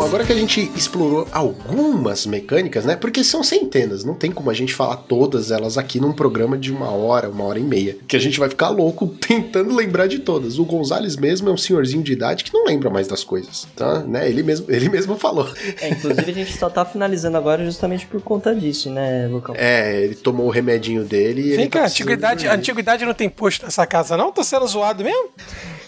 Agora 0.07 0.25
que 0.25 0.33
a 0.33 0.37
gente 0.37 0.71
explorou 0.77 1.27
algumas 1.33 2.27
mecânicas, 2.27 2.85
né? 2.85 2.95
Porque 2.95 3.25
são 3.25 3.43
centenas, 3.43 4.05
não 4.05 4.15
tem 4.15 4.31
como 4.31 4.49
a 4.51 4.55
gente 4.55 4.73
falar 4.73 4.97
todas 4.97 5.51
elas 5.51 5.77
aqui 5.77 5.99
num 5.99 6.13
programa 6.13 6.57
de 6.57 6.73
uma 6.73 6.91
hora, 6.91 7.29
uma 7.29 7.45
hora 7.45 7.59
e 7.59 7.63
meia. 7.63 7.97
Que 8.07 8.17
a 8.17 8.21
gente 8.21 8.39
vai 8.39 8.49
ficar 8.49 8.69
louco 8.69 9.09
tentando 9.21 9.75
lembrar 9.75 10.07
de 10.07 10.21
todas. 10.21 10.59
O 10.59 10.65
Gonzales 10.65 11.17
mesmo 11.17 11.49
é 11.49 11.53
um 11.53 11.57
senhorzinho 11.57 12.05
de 12.05 12.13
idade 12.13 12.45
que 12.45 12.55
não 12.55 12.65
lembra 12.65 12.89
mais 12.89 13.09
das 13.09 13.25
coisas, 13.25 13.67
tá? 13.75 14.01
Né? 14.01 14.29
Ele 14.29 14.45
mesmo, 14.45 14.67
ele 14.69 14.89
mesmo 14.89 15.17
falou. 15.17 15.49
É, 15.81 15.89
inclusive 15.89 16.31
a 16.31 16.35
gente 16.35 16.57
só 16.57 16.71
tá 16.71 16.85
finalizando 16.85 17.37
agora 17.37 17.65
justamente 17.65 18.07
por 18.07 18.23
conta 18.23 18.55
disso, 18.55 18.89
né, 18.91 19.27
Lucão? 19.27 19.57
É, 19.59 20.03
ele 20.03 20.15
tomou 20.15 20.47
o 20.47 20.51
remedinho 20.51 21.03
dele 21.05 21.41
e 21.41 21.47
ele 21.49 21.57
Vem 21.57 21.69
tá 21.69 21.81
cá, 21.81 21.85
precisando 21.87 22.09
antiguidade, 22.09 22.47
antiguidade 22.47 23.05
não 23.05 23.15
tem 23.15 23.29
posto 23.29 23.65
nessa 23.65 23.85
casa, 23.87 24.17
não? 24.17 24.31
Tô 24.31 24.45
sendo 24.45 24.67
zoado 24.69 25.03
mesmo? 25.03 25.31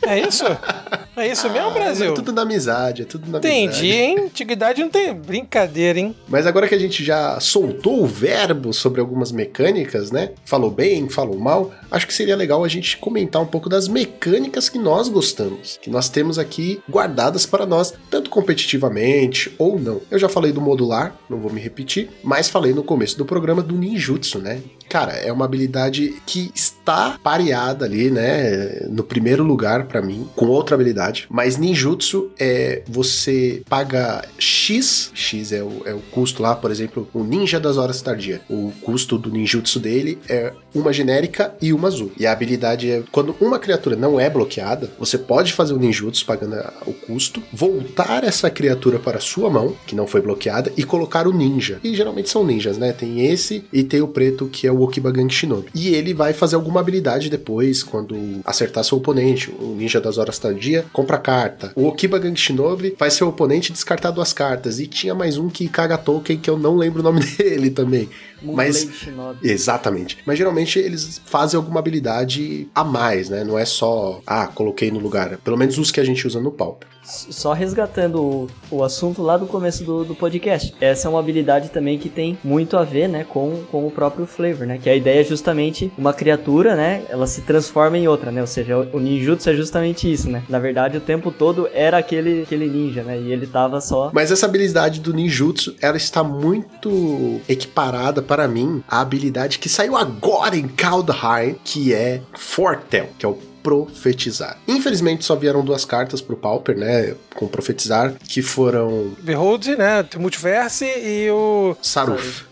É 0.02 0.18
isso? 0.18 0.44
É 1.18 1.26
isso 1.26 1.50
mesmo, 1.50 1.70
Ah, 1.70 1.72
Brasil? 1.72 2.12
É 2.12 2.14
tudo 2.14 2.32
na 2.32 2.42
amizade, 2.42 3.02
é 3.02 3.04
tudo 3.04 3.28
na 3.28 3.38
Entendi, 3.38 3.92
amizade. 3.92 4.07
Hein? 4.08 4.18
Antiguidade 4.20 4.82
não 4.82 4.88
tem 4.88 5.14
brincadeira, 5.14 5.98
hein? 5.98 6.14
Mas 6.28 6.46
agora 6.46 6.68
que 6.68 6.74
a 6.74 6.78
gente 6.78 7.04
já 7.04 7.38
soltou 7.40 8.02
o 8.02 8.06
verbo 8.06 8.72
sobre 8.72 9.00
algumas 9.00 9.32
mecânicas, 9.32 10.10
né? 10.10 10.30
Falou 10.44 10.70
bem, 10.70 11.08
falou 11.08 11.38
mal, 11.38 11.72
acho 11.90 12.06
que 12.06 12.14
seria 12.14 12.36
legal 12.36 12.64
a 12.64 12.68
gente 12.68 12.96
comentar 12.98 13.40
um 13.40 13.46
pouco 13.46 13.68
das 13.68 13.88
mecânicas 13.88 14.68
que 14.68 14.78
nós 14.78 15.08
gostamos, 15.08 15.78
que 15.80 15.90
nós 15.90 16.08
temos 16.08 16.38
aqui 16.38 16.80
guardadas 16.88 17.46
para 17.46 17.66
nós, 17.66 17.94
tanto 18.10 18.30
competitivamente 18.30 19.54
ou 19.58 19.78
não. 19.78 20.00
Eu 20.10 20.18
já 20.18 20.28
falei 20.28 20.52
do 20.52 20.60
modular, 20.60 21.16
não 21.28 21.38
vou 21.38 21.52
me 21.52 21.60
repetir, 21.60 22.10
mas 22.22 22.48
falei 22.48 22.72
no 22.72 22.82
começo 22.82 23.16
do 23.16 23.24
programa 23.24 23.62
do 23.62 23.74
ninjutsu, 23.74 24.38
né? 24.38 24.60
Cara, 24.88 25.12
é 25.12 25.30
uma 25.32 25.44
habilidade 25.44 26.14
que 26.26 26.50
está 26.54 27.18
pareada 27.22 27.84
ali, 27.84 28.10
né, 28.10 28.86
no 28.88 29.04
primeiro 29.04 29.44
lugar 29.44 29.84
pra 29.84 30.00
mim, 30.00 30.26
com 30.34 30.46
outra 30.46 30.74
habilidade. 30.74 31.26
Mas 31.28 31.56
ninjutsu 31.56 32.30
é 32.38 32.82
você 32.86 33.62
paga 33.68 34.24
X, 34.38 35.10
X 35.14 35.52
é 35.52 35.62
o, 35.62 35.82
é 35.84 35.92
o 35.94 36.00
custo 36.10 36.42
lá, 36.42 36.56
por 36.56 36.70
exemplo, 36.70 37.08
o 37.12 37.22
Ninja 37.22 37.60
das 37.60 37.76
Horas 37.76 38.00
Tardia. 38.00 38.40
O 38.48 38.72
custo 38.82 39.18
do 39.18 39.30
ninjutsu 39.30 39.78
dele 39.78 40.18
é 40.28 40.52
uma 40.74 40.92
genérica 40.92 41.54
e 41.60 41.72
uma 41.72 41.88
azul. 41.88 42.12
E 42.18 42.26
a 42.26 42.32
habilidade 42.32 42.90
é 42.90 43.02
quando 43.12 43.36
uma 43.40 43.58
criatura 43.58 43.96
não 43.96 44.18
é 44.18 44.30
bloqueada, 44.30 44.90
você 44.98 45.18
pode 45.18 45.52
fazer 45.52 45.74
o 45.74 45.78
ninjutsu 45.78 46.24
pagando 46.24 46.56
o 46.86 46.92
custo, 46.92 47.42
voltar 47.52 48.24
essa 48.24 48.48
criatura 48.50 48.98
para 48.98 49.20
sua 49.20 49.50
mão, 49.50 49.76
que 49.86 49.94
não 49.94 50.06
foi 50.06 50.20
bloqueada, 50.20 50.72
e 50.76 50.84
colocar 50.84 51.26
o 51.26 51.32
ninja. 51.32 51.78
E 51.84 51.94
geralmente 51.94 52.30
são 52.30 52.44
ninjas, 52.44 52.78
né? 52.78 52.92
Tem 52.92 53.26
esse 53.26 53.64
e 53.72 53.82
tem 53.82 54.00
o 54.00 54.08
preto 54.08 54.46
que 54.46 54.66
é 54.66 54.72
o 54.72 54.77
Okibagan 54.82 55.28
Shinobi. 55.28 55.68
E 55.74 55.88
ele 55.88 56.14
vai 56.14 56.32
fazer 56.32 56.56
alguma 56.56 56.80
habilidade 56.80 57.30
depois, 57.30 57.82
quando 57.82 58.16
acertar 58.44 58.84
seu 58.84 58.98
oponente. 58.98 59.50
O 59.50 59.74
ninja 59.76 60.00
das 60.00 60.18
horas 60.18 60.38
tardia 60.38 60.84
compra 60.92 61.18
carta. 61.18 61.72
O 61.74 61.86
Okibagan 61.86 62.34
Shinobi 62.34 62.94
faz 62.98 63.14
seu 63.14 63.28
oponente 63.28 63.72
descartar 63.72 64.10
duas 64.10 64.32
cartas. 64.32 64.78
E 64.80 64.86
tinha 64.86 65.14
mais 65.14 65.36
um 65.36 65.48
que 65.48 65.68
caga 65.68 65.98
token 65.98 66.38
que 66.38 66.50
eu 66.50 66.58
não 66.58 66.76
lembro 66.76 67.00
o 67.00 67.02
nome 67.02 67.24
dele 67.36 67.70
também. 67.70 68.08
Mas. 68.42 68.88
Exatamente. 69.42 70.18
Mas 70.24 70.38
geralmente 70.38 70.78
eles 70.78 71.20
fazem 71.24 71.56
alguma 71.56 71.80
habilidade 71.80 72.68
a 72.74 72.84
mais, 72.84 73.28
né? 73.28 73.44
Não 73.44 73.58
é 73.58 73.64
só, 73.64 74.20
ah, 74.26 74.46
coloquei 74.46 74.90
no 74.90 74.98
lugar. 74.98 75.38
Pelo 75.38 75.56
menos 75.56 75.78
os 75.78 75.90
que 75.90 76.00
a 76.00 76.04
gente 76.04 76.26
usa 76.26 76.40
no 76.40 76.50
Pauper. 76.50 76.88
Só 77.08 77.52
resgatando 77.52 78.20
o, 78.20 78.46
o 78.70 78.84
assunto 78.84 79.22
lá 79.22 79.36
do 79.36 79.46
começo 79.46 79.82
do, 79.82 80.04
do 80.04 80.14
podcast. 80.14 80.74
Essa 80.80 81.08
é 81.08 81.10
uma 81.10 81.20
habilidade 81.20 81.70
também 81.70 81.98
que 81.98 82.08
tem 82.08 82.38
muito 82.44 82.76
a 82.76 82.84
ver, 82.84 83.08
né, 83.08 83.24
com, 83.24 83.62
com 83.70 83.86
o 83.86 83.90
próprio 83.90 84.26
flavor, 84.26 84.66
né? 84.66 84.78
Que 84.78 84.90
a 84.90 84.94
ideia 84.94 85.20
é 85.20 85.24
justamente 85.24 85.90
uma 85.96 86.12
criatura, 86.12 86.76
né? 86.76 87.04
Ela 87.08 87.26
se 87.26 87.42
transforma 87.42 87.96
em 87.96 88.06
outra, 88.06 88.30
né? 88.30 88.40
Ou 88.40 88.46
seja, 88.46 88.76
o, 88.76 89.00
ninjutsu 89.00 89.48
é 89.48 89.54
justamente 89.54 90.10
isso, 90.10 90.28
né? 90.28 90.42
Na 90.48 90.58
verdade, 90.58 90.98
o 90.98 91.00
tempo 91.00 91.30
todo 91.30 91.68
era 91.72 91.96
aquele, 91.98 92.42
aquele 92.42 92.68
ninja, 92.68 93.02
né? 93.02 93.18
E 93.18 93.32
ele 93.32 93.46
tava 93.46 93.80
só. 93.80 94.10
Mas 94.12 94.30
essa 94.30 94.46
habilidade 94.46 95.00
do 95.00 95.14
ninjutsu, 95.14 95.74
ela 95.80 95.96
está 95.96 96.22
muito 96.22 97.40
equiparada 97.48 98.20
para 98.20 98.46
mim 98.46 98.82
à 98.88 99.00
habilidade 99.00 99.58
que 99.58 99.68
saiu 99.68 99.96
agora 99.96 100.56
em 100.56 100.68
Kaldheim, 100.68 101.56
que 101.64 101.94
é 101.94 102.20
Fortel, 102.34 103.08
que 103.18 103.24
é 103.24 103.28
o 103.28 103.47
profetizar. 103.62 104.58
Infelizmente 104.66 105.24
só 105.24 105.34
vieram 105.34 105.64
duas 105.64 105.84
cartas 105.84 106.20
pro 106.20 106.36
Pauper, 106.36 106.76
né, 106.76 107.14
com 107.34 107.46
profetizar, 107.46 108.14
que 108.28 108.42
foram 108.42 109.12
Behold, 109.22 109.66
né? 109.76 110.02
Tem 110.02 110.18
o 110.18 110.22
Multiverse 110.22 110.84
e 110.84 111.30
o. 111.30 111.76
Saruf. 111.82 112.44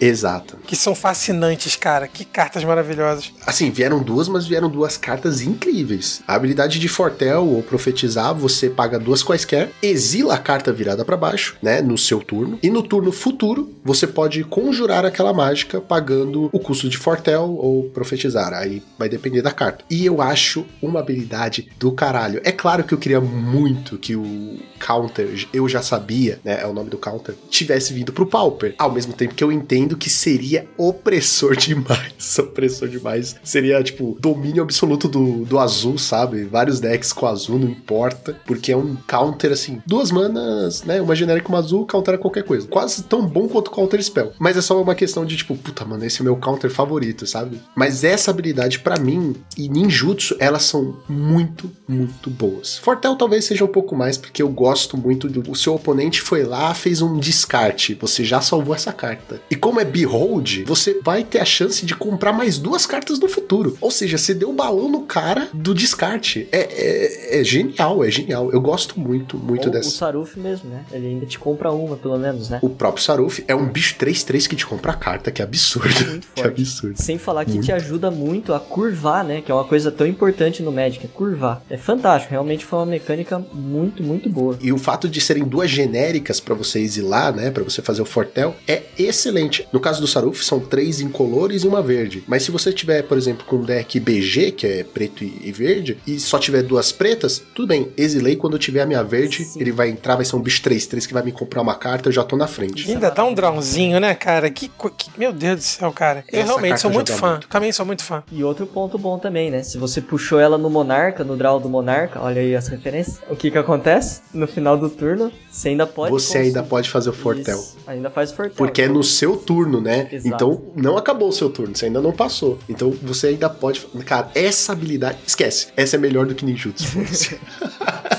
Exato. 0.00 0.56
Que 0.66 0.76
são 0.76 0.94
fascinantes, 0.94 1.76
cara. 1.76 2.08
Que 2.08 2.24
cartas 2.24 2.64
maravilhosas. 2.64 3.32
Assim, 3.46 3.70
vieram 3.70 4.02
duas, 4.02 4.28
mas 4.28 4.46
vieram 4.46 4.68
duas 4.68 4.96
cartas 4.96 5.40
incríveis. 5.40 6.22
A 6.26 6.34
habilidade 6.34 6.78
de 6.78 6.88
Fortel 6.88 7.46
ou 7.46 7.62
profetizar, 7.62 8.34
você 8.34 8.68
paga 8.68 8.98
duas 8.98 9.22
quaisquer, 9.22 9.70
exila 9.82 10.34
a 10.34 10.38
carta 10.38 10.72
virada 10.72 11.04
para 11.04 11.16
baixo, 11.16 11.56
né, 11.62 11.80
no 11.80 11.98
seu 11.98 12.20
turno, 12.20 12.58
e 12.62 12.70
no 12.70 12.82
turno 12.82 13.12
futuro 13.12 13.74
você 13.84 14.06
pode 14.06 14.42
conjurar 14.44 15.04
aquela 15.04 15.32
mágica 15.32 15.80
pagando 15.80 16.48
o 16.52 16.58
custo 16.58 16.88
de 16.88 16.96
Fortel 16.96 17.42
ou 17.42 17.84
profetizar. 17.90 18.52
Aí 18.52 18.82
vai 18.98 19.08
depender 19.08 19.42
da 19.42 19.52
carta. 19.52 19.84
E 19.90 20.04
eu 20.04 20.20
acho 20.26 20.66
uma 20.80 21.00
habilidade 21.00 21.68
do 21.78 21.92
caralho. 21.92 22.40
É 22.44 22.52
claro 22.52 22.84
que 22.84 22.94
eu 22.94 22.98
queria 22.98 23.20
muito 23.20 23.98
que 23.98 24.14
o 24.14 24.58
counter, 24.78 25.46
eu 25.52 25.68
já 25.68 25.82
sabia, 25.82 26.38
né, 26.44 26.60
é 26.62 26.66
o 26.66 26.72
nome 26.72 26.90
do 26.90 26.98
counter, 26.98 27.34
tivesse 27.50 27.92
vindo 27.92 28.12
pro 28.12 28.26
Pauper. 28.26 28.74
Ao 28.78 28.90
mesmo 28.90 29.12
tempo 29.12 29.34
que 29.34 29.42
eu 29.42 29.50
entendo 29.50 29.96
que 29.96 30.10
seria 30.10 30.66
opressor 30.76 31.56
demais. 31.56 32.38
opressor 32.38 32.88
demais. 32.88 33.36
Seria, 33.42 33.82
tipo, 33.82 34.16
domínio 34.20 34.62
absoluto 34.62 35.08
do, 35.08 35.44
do 35.44 35.58
azul, 35.58 35.98
sabe? 35.98 36.44
Vários 36.44 36.80
decks 36.80 37.12
com 37.12 37.26
azul, 37.26 37.58
não 37.58 37.68
importa. 37.68 38.38
Porque 38.46 38.72
é 38.72 38.76
um 38.76 38.96
counter, 39.06 39.52
assim, 39.52 39.80
duas 39.86 40.10
manas, 40.10 40.84
né? 40.84 41.00
Uma 41.00 41.14
genérica 41.14 41.48
uma 41.48 41.58
azul, 41.58 41.86
counter 41.86 42.18
qualquer 42.18 42.44
coisa. 42.44 42.66
Quase 42.68 43.02
tão 43.04 43.26
bom 43.26 43.48
quanto 43.48 43.70
counter 43.70 44.02
spell. 44.02 44.32
Mas 44.38 44.56
é 44.56 44.60
só 44.60 44.80
uma 44.80 44.94
questão 44.94 45.24
de, 45.24 45.36
tipo, 45.36 45.56
puta, 45.56 45.84
mano, 45.84 46.04
esse 46.04 46.18
é 46.18 46.22
o 46.22 46.24
meu 46.24 46.36
counter 46.36 46.70
favorito, 46.70 47.26
sabe? 47.26 47.60
Mas 47.74 48.04
essa 48.04 48.30
habilidade, 48.30 48.80
pra 48.80 48.98
mim, 48.98 49.34
e 49.56 49.68
ninjutsu, 49.68 50.15
elas 50.38 50.64
são 50.64 50.96
muito, 51.08 51.70
muito 51.88 52.30
boas. 52.30 52.78
Fortel 52.78 53.16
talvez 53.16 53.44
seja 53.44 53.64
um 53.64 53.68
pouco 53.68 53.94
mais, 53.96 54.16
porque 54.16 54.42
eu 54.42 54.48
gosto 54.48 54.96
muito 54.96 55.28
do. 55.28 55.50
O 55.50 55.54
seu 55.54 55.74
oponente 55.74 56.20
foi 56.20 56.44
lá, 56.44 56.74
fez 56.74 57.00
um 57.00 57.18
descarte. 57.18 57.94
Você 57.94 58.24
já 58.24 58.40
salvou 58.40 58.74
essa 58.74 58.92
carta. 58.92 59.40
E 59.50 59.56
como 59.56 59.80
é 59.80 59.84
Behold, 59.84 60.64
você 60.64 61.00
vai 61.02 61.24
ter 61.24 61.38
a 61.38 61.44
chance 61.44 61.84
de 61.84 61.94
comprar 61.94 62.32
mais 62.32 62.58
duas 62.58 62.86
cartas 62.86 63.18
no 63.18 63.28
futuro. 63.28 63.76
Ou 63.80 63.90
seja, 63.90 64.18
você 64.18 64.34
deu 64.34 64.52
balão 64.52 64.88
no 64.88 65.02
cara 65.02 65.48
do 65.52 65.74
descarte. 65.74 66.48
É, 66.50 66.60
é, 66.60 67.40
é 67.40 67.44
genial, 67.44 68.04
é 68.04 68.10
genial. 68.10 68.50
Eu 68.52 68.60
gosto 68.60 68.98
muito, 68.98 69.36
muito 69.36 69.64
Ou 69.64 69.68
o 69.68 69.72
dessa. 69.72 69.90
Saruf 69.90 70.38
mesmo, 70.38 70.70
né? 70.70 70.84
Ele 70.92 71.06
ainda 71.06 71.26
te 71.26 71.38
compra 71.38 71.70
uma, 71.70 71.96
pelo 71.96 72.18
menos, 72.18 72.50
né? 72.50 72.58
O 72.62 72.68
próprio 72.68 73.02
Saruf 73.02 73.44
é 73.46 73.54
um 73.54 73.66
bicho 73.66 73.96
3-3 73.96 74.48
que 74.48 74.56
te 74.56 74.66
compra 74.66 74.92
a 74.92 74.96
carta, 74.96 75.30
que 75.30 75.40
é 75.40 75.44
absurdo. 75.44 76.06
Muito 76.06 76.26
que 76.34 76.42
forte. 76.42 76.60
absurdo. 76.60 77.02
Sem 77.02 77.18
falar 77.18 77.44
que 77.44 77.58
te 77.58 77.72
ajuda 77.72 78.10
muito 78.10 78.54
a 78.54 78.60
curvar, 78.60 79.24
né? 79.24 79.40
Que 79.40 79.50
é 79.50 79.54
uma 79.54 79.64
coisa 79.64 79.90
tão 79.90 80.05
importante 80.08 80.62
no 80.62 80.72
Magic, 80.72 81.04
é 81.04 81.08
curvar. 81.08 81.62
É 81.70 81.76
fantástico, 81.76 82.30
realmente 82.32 82.64
foi 82.64 82.78
uma 82.78 82.86
mecânica 82.86 83.38
muito, 83.52 84.02
muito 84.02 84.28
boa. 84.28 84.58
E 84.60 84.72
o 84.72 84.78
fato 84.78 85.08
de 85.08 85.20
serem 85.20 85.44
duas 85.44 85.70
genéricas 85.70 86.40
pra 86.40 86.54
você 86.54 86.80
exilar, 86.80 87.34
né, 87.34 87.50
Pra 87.50 87.64
você 87.64 87.80
fazer 87.80 88.02
o 88.02 88.04
Fortel, 88.04 88.54
é 88.68 88.82
excelente. 88.98 89.66
No 89.72 89.80
caso 89.80 90.00
do 90.00 90.06
Saruf, 90.06 90.44
são 90.44 90.60
três 90.60 91.00
incolores 91.00 91.62
e 91.64 91.68
uma 91.68 91.80
verde. 91.82 92.22
Mas 92.26 92.42
se 92.42 92.50
você 92.50 92.72
tiver, 92.72 93.02
por 93.02 93.16
exemplo, 93.16 93.44
com 93.46 93.56
um 93.56 93.62
deck 93.62 93.98
BG, 93.98 94.50
que 94.52 94.66
é 94.66 94.84
preto 94.84 95.24
e 95.24 95.50
verde, 95.52 95.96
e 96.06 96.18
só 96.20 96.38
tiver 96.38 96.62
duas 96.62 96.92
pretas, 96.92 97.42
tudo 97.54 97.68
bem, 97.68 97.88
exilei 97.96 98.36
quando 98.36 98.54
eu 98.54 98.58
tiver 98.58 98.82
a 98.82 98.86
minha 98.86 99.02
verde, 99.02 99.44
Sim. 99.44 99.60
ele 99.60 99.72
vai 99.72 99.88
entrar, 99.88 100.16
vai 100.16 100.24
ser 100.24 100.36
um 100.36 100.40
bicho 100.40 100.62
3-3 100.62 101.06
que 101.06 101.14
vai 101.14 101.22
me 101.22 101.32
comprar 101.32 101.62
uma 101.62 101.74
carta, 101.74 102.08
eu 102.08 102.12
já 102.12 102.22
tô 102.24 102.36
na 102.36 102.46
frente. 102.46 102.86
E 102.88 102.92
ainda 102.92 103.10
dá 103.10 103.24
um 103.24 103.32
drawzinho, 103.34 103.98
né, 104.00 104.14
cara? 104.14 104.50
Que, 104.50 104.68
que- 104.68 105.10
Meu 105.16 105.32
Deus 105.32 105.56
do 105.56 105.62
céu, 105.62 105.92
cara. 105.92 106.24
Eu 106.30 106.40
Essa 106.40 106.48
realmente 106.48 106.80
sou 106.80 106.90
muito 106.90 107.12
fã. 107.12 107.30
muito. 107.32 107.48
Também 107.48 107.72
sou 107.72 107.86
muito 107.86 108.02
fã. 108.04 108.22
E 108.30 108.44
outro 108.44 108.66
ponto 108.66 108.98
bom 108.98 109.18
também, 109.18 109.50
né? 109.50 109.62
Se 109.62 109.78
você 109.78 109.95
você 109.96 110.00
puxou 110.02 110.38
ela 110.38 110.58
no 110.58 110.68
Monarca, 110.68 111.24
no 111.24 111.36
draw 111.36 111.58
do 111.58 111.70
Monarca, 111.70 112.20
olha 112.20 112.40
aí 112.42 112.54
as 112.54 112.68
referências. 112.68 113.18
O 113.30 113.36
que 113.36 113.50
que 113.50 113.56
acontece? 113.56 114.20
No 114.32 114.46
final 114.46 114.76
do 114.76 114.90
turno, 114.90 115.32
você 115.50 115.70
ainda 115.70 115.86
pode... 115.86 116.10
Você 116.12 116.38
ainda 116.38 116.62
pode 116.62 116.90
fazer 116.90 117.08
o 117.08 117.12
Fortel. 117.14 117.58
Isso, 117.58 117.78
ainda 117.86 118.10
faz 118.10 118.30
Fortel. 118.30 118.54
Porque 118.56 118.82
é 118.82 118.88
no 118.88 119.02
seu 119.02 119.36
turno, 119.36 119.80
né? 119.80 120.08
Exato. 120.12 120.28
Então 120.28 120.62
não 120.76 120.98
acabou 120.98 121.30
o 121.30 121.32
seu 121.32 121.48
turno, 121.48 121.74
você 121.74 121.86
ainda 121.86 122.02
não 122.02 122.12
passou. 122.12 122.58
Então 122.68 122.90
você 123.02 123.28
ainda 123.28 123.48
pode. 123.48 123.80
Cara, 124.04 124.30
essa 124.34 124.72
habilidade. 124.72 125.18
Esquece. 125.26 125.68
Essa 125.76 125.96
é 125.96 125.98
melhor 125.98 126.26
do 126.26 126.34
que 126.34 126.44
ninjutsu. 126.44 126.84